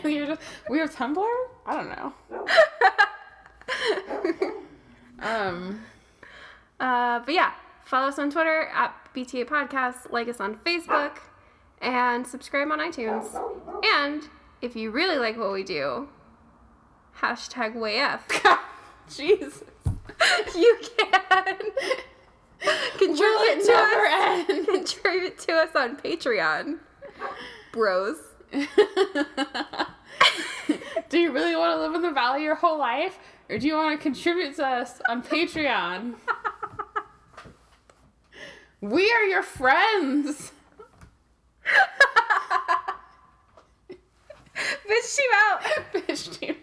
we, 0.04 0.16
have 0.16 0.28
just, 0.28 0.42
we 0.68 0.78
have 0.78 0.94
Tumblr? 0.94 1.46
I 1.66 1.76
don't 1.76 1.88
know. 1.88 2.12
Um, 5.22 5.82
Uh, 6.80 7.18
but 7.18 7.34
yeah, 7.34 7.52
follow 7.84 8.08
us 8.08 8.18
on 8.18 8.30
Twitter 8.30 8.70
at 8.72 8.94
BTA 9.14 9.44
Podcast, 9.46 10.10
like 10.10 10.28
us 10.28 10.40
on 10.40 10.56
Facebook, 10.64 11.18
and 11.80 12.26
subscribe 12.26 12.70
on 12.70 12.78
iTunes. 12.78 13.26
And 13.84 14.28
if 14.60 14.76
you 14.76 14.90
really 14.90 15.16
like 15.16 15.36
what 15.38 15.52
we 15.52 15.62
do, 15.62 16.08
hashtag 17.18 17.74
WayF. 17.74 18.20
Jesus. 19.08 19.64
you 20.54 20.78
can 20.98 21.56
contribute 22.98 23.18
Will 23.18 23.40
it 23.40 23.64
to 23.64 23.72
never 23.72 24.06
us. 24.06 24.44
end? 24.50 24.66
Contribute 24.66 25.38
to 25.40 25.52
us 25.52 25.74
on 25.74 25.96
Patreon, 25.96 26.78
bros. 27.72 28.18
do 31.08 31.18
you 31.18 31.32
really 31.32 31.56
want 31.56 31.76
to 31.76 31.80
live 31.80 31.94
in 31.94 32.02
the 32.02 32.10
valley 32.10 32.42
your 32.42 32.56
whole 32.56 32.78
life? 32.78 33.18
Or 33.48 33.58
do 33.58 33.66
you 33.66 33.74
want 33.74 33.98
to 33.98 34.02
contribute 34.02 34.56
to 34.56 34.66
us 34.66 35.00
on 35.08 35.22
Patreon? 35.22 36.14
we 38.80 39.10
are 39.10 39.24
your 39.24 39.42
friends. 39.42 40.52
Bitch, 44.88 45.16
team 45.16 45.30
out. 45.34 45.62
Bitch, 45.94 46.42
you? 46.42 46.54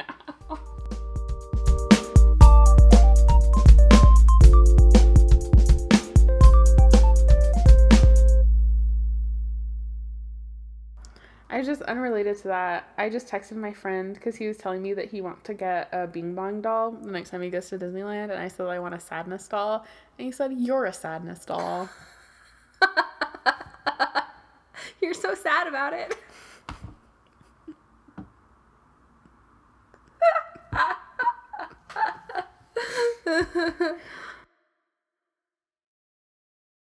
I 11.50 11.58
I 11.58 11.64
just 11.64 11.82
unrelated 11.84 12.38
to 12.42 12.50
that. 12.50 12.94
I 13.00 13.10
just 13.10 13.28
texted 13.28 13.56
my 13.56 13.74
friend 13.74 14.14
because 14.14 14.36
he 14.36 14.48
was 14.48 14.58
telling 14.58 14.82
me 14.82 14.94
that 14.94 15.10
he 15.10 15.22
wants 15.22 15.42
to 15.46 15.56
get 15.56 15.90
a 15.92 16.06
Bing 16.06 16.36
Bong 16.36 16.62
doll 16.62 16.92
the 16.92 17.10
next 17.10 17.32
time 17.32 17.42
he 17.42 17.50
goes 17.50 17.70
to 17.70 17.80
Disneyland, 17.80 18.26
and 18.26 18.34
I 18.34 18.48
said 18.48 18.68
I 18.68 18.78
want 18.78 18.94
a 18.94 19.00
sadness 19.00 19.48
doll, 19.48 19.86
and 20.20 20.26
he 20.26 20.32
said 20.32 20.52
you're 20.54 20.86
a 20.86 20.94
sadness 20.94 21.46
doll. 21.46 21.90
You're 25.02 25.14
so 25.14 25.36
sad 25.36 25.68
about 25.68 25.94
it. 25.94 26.18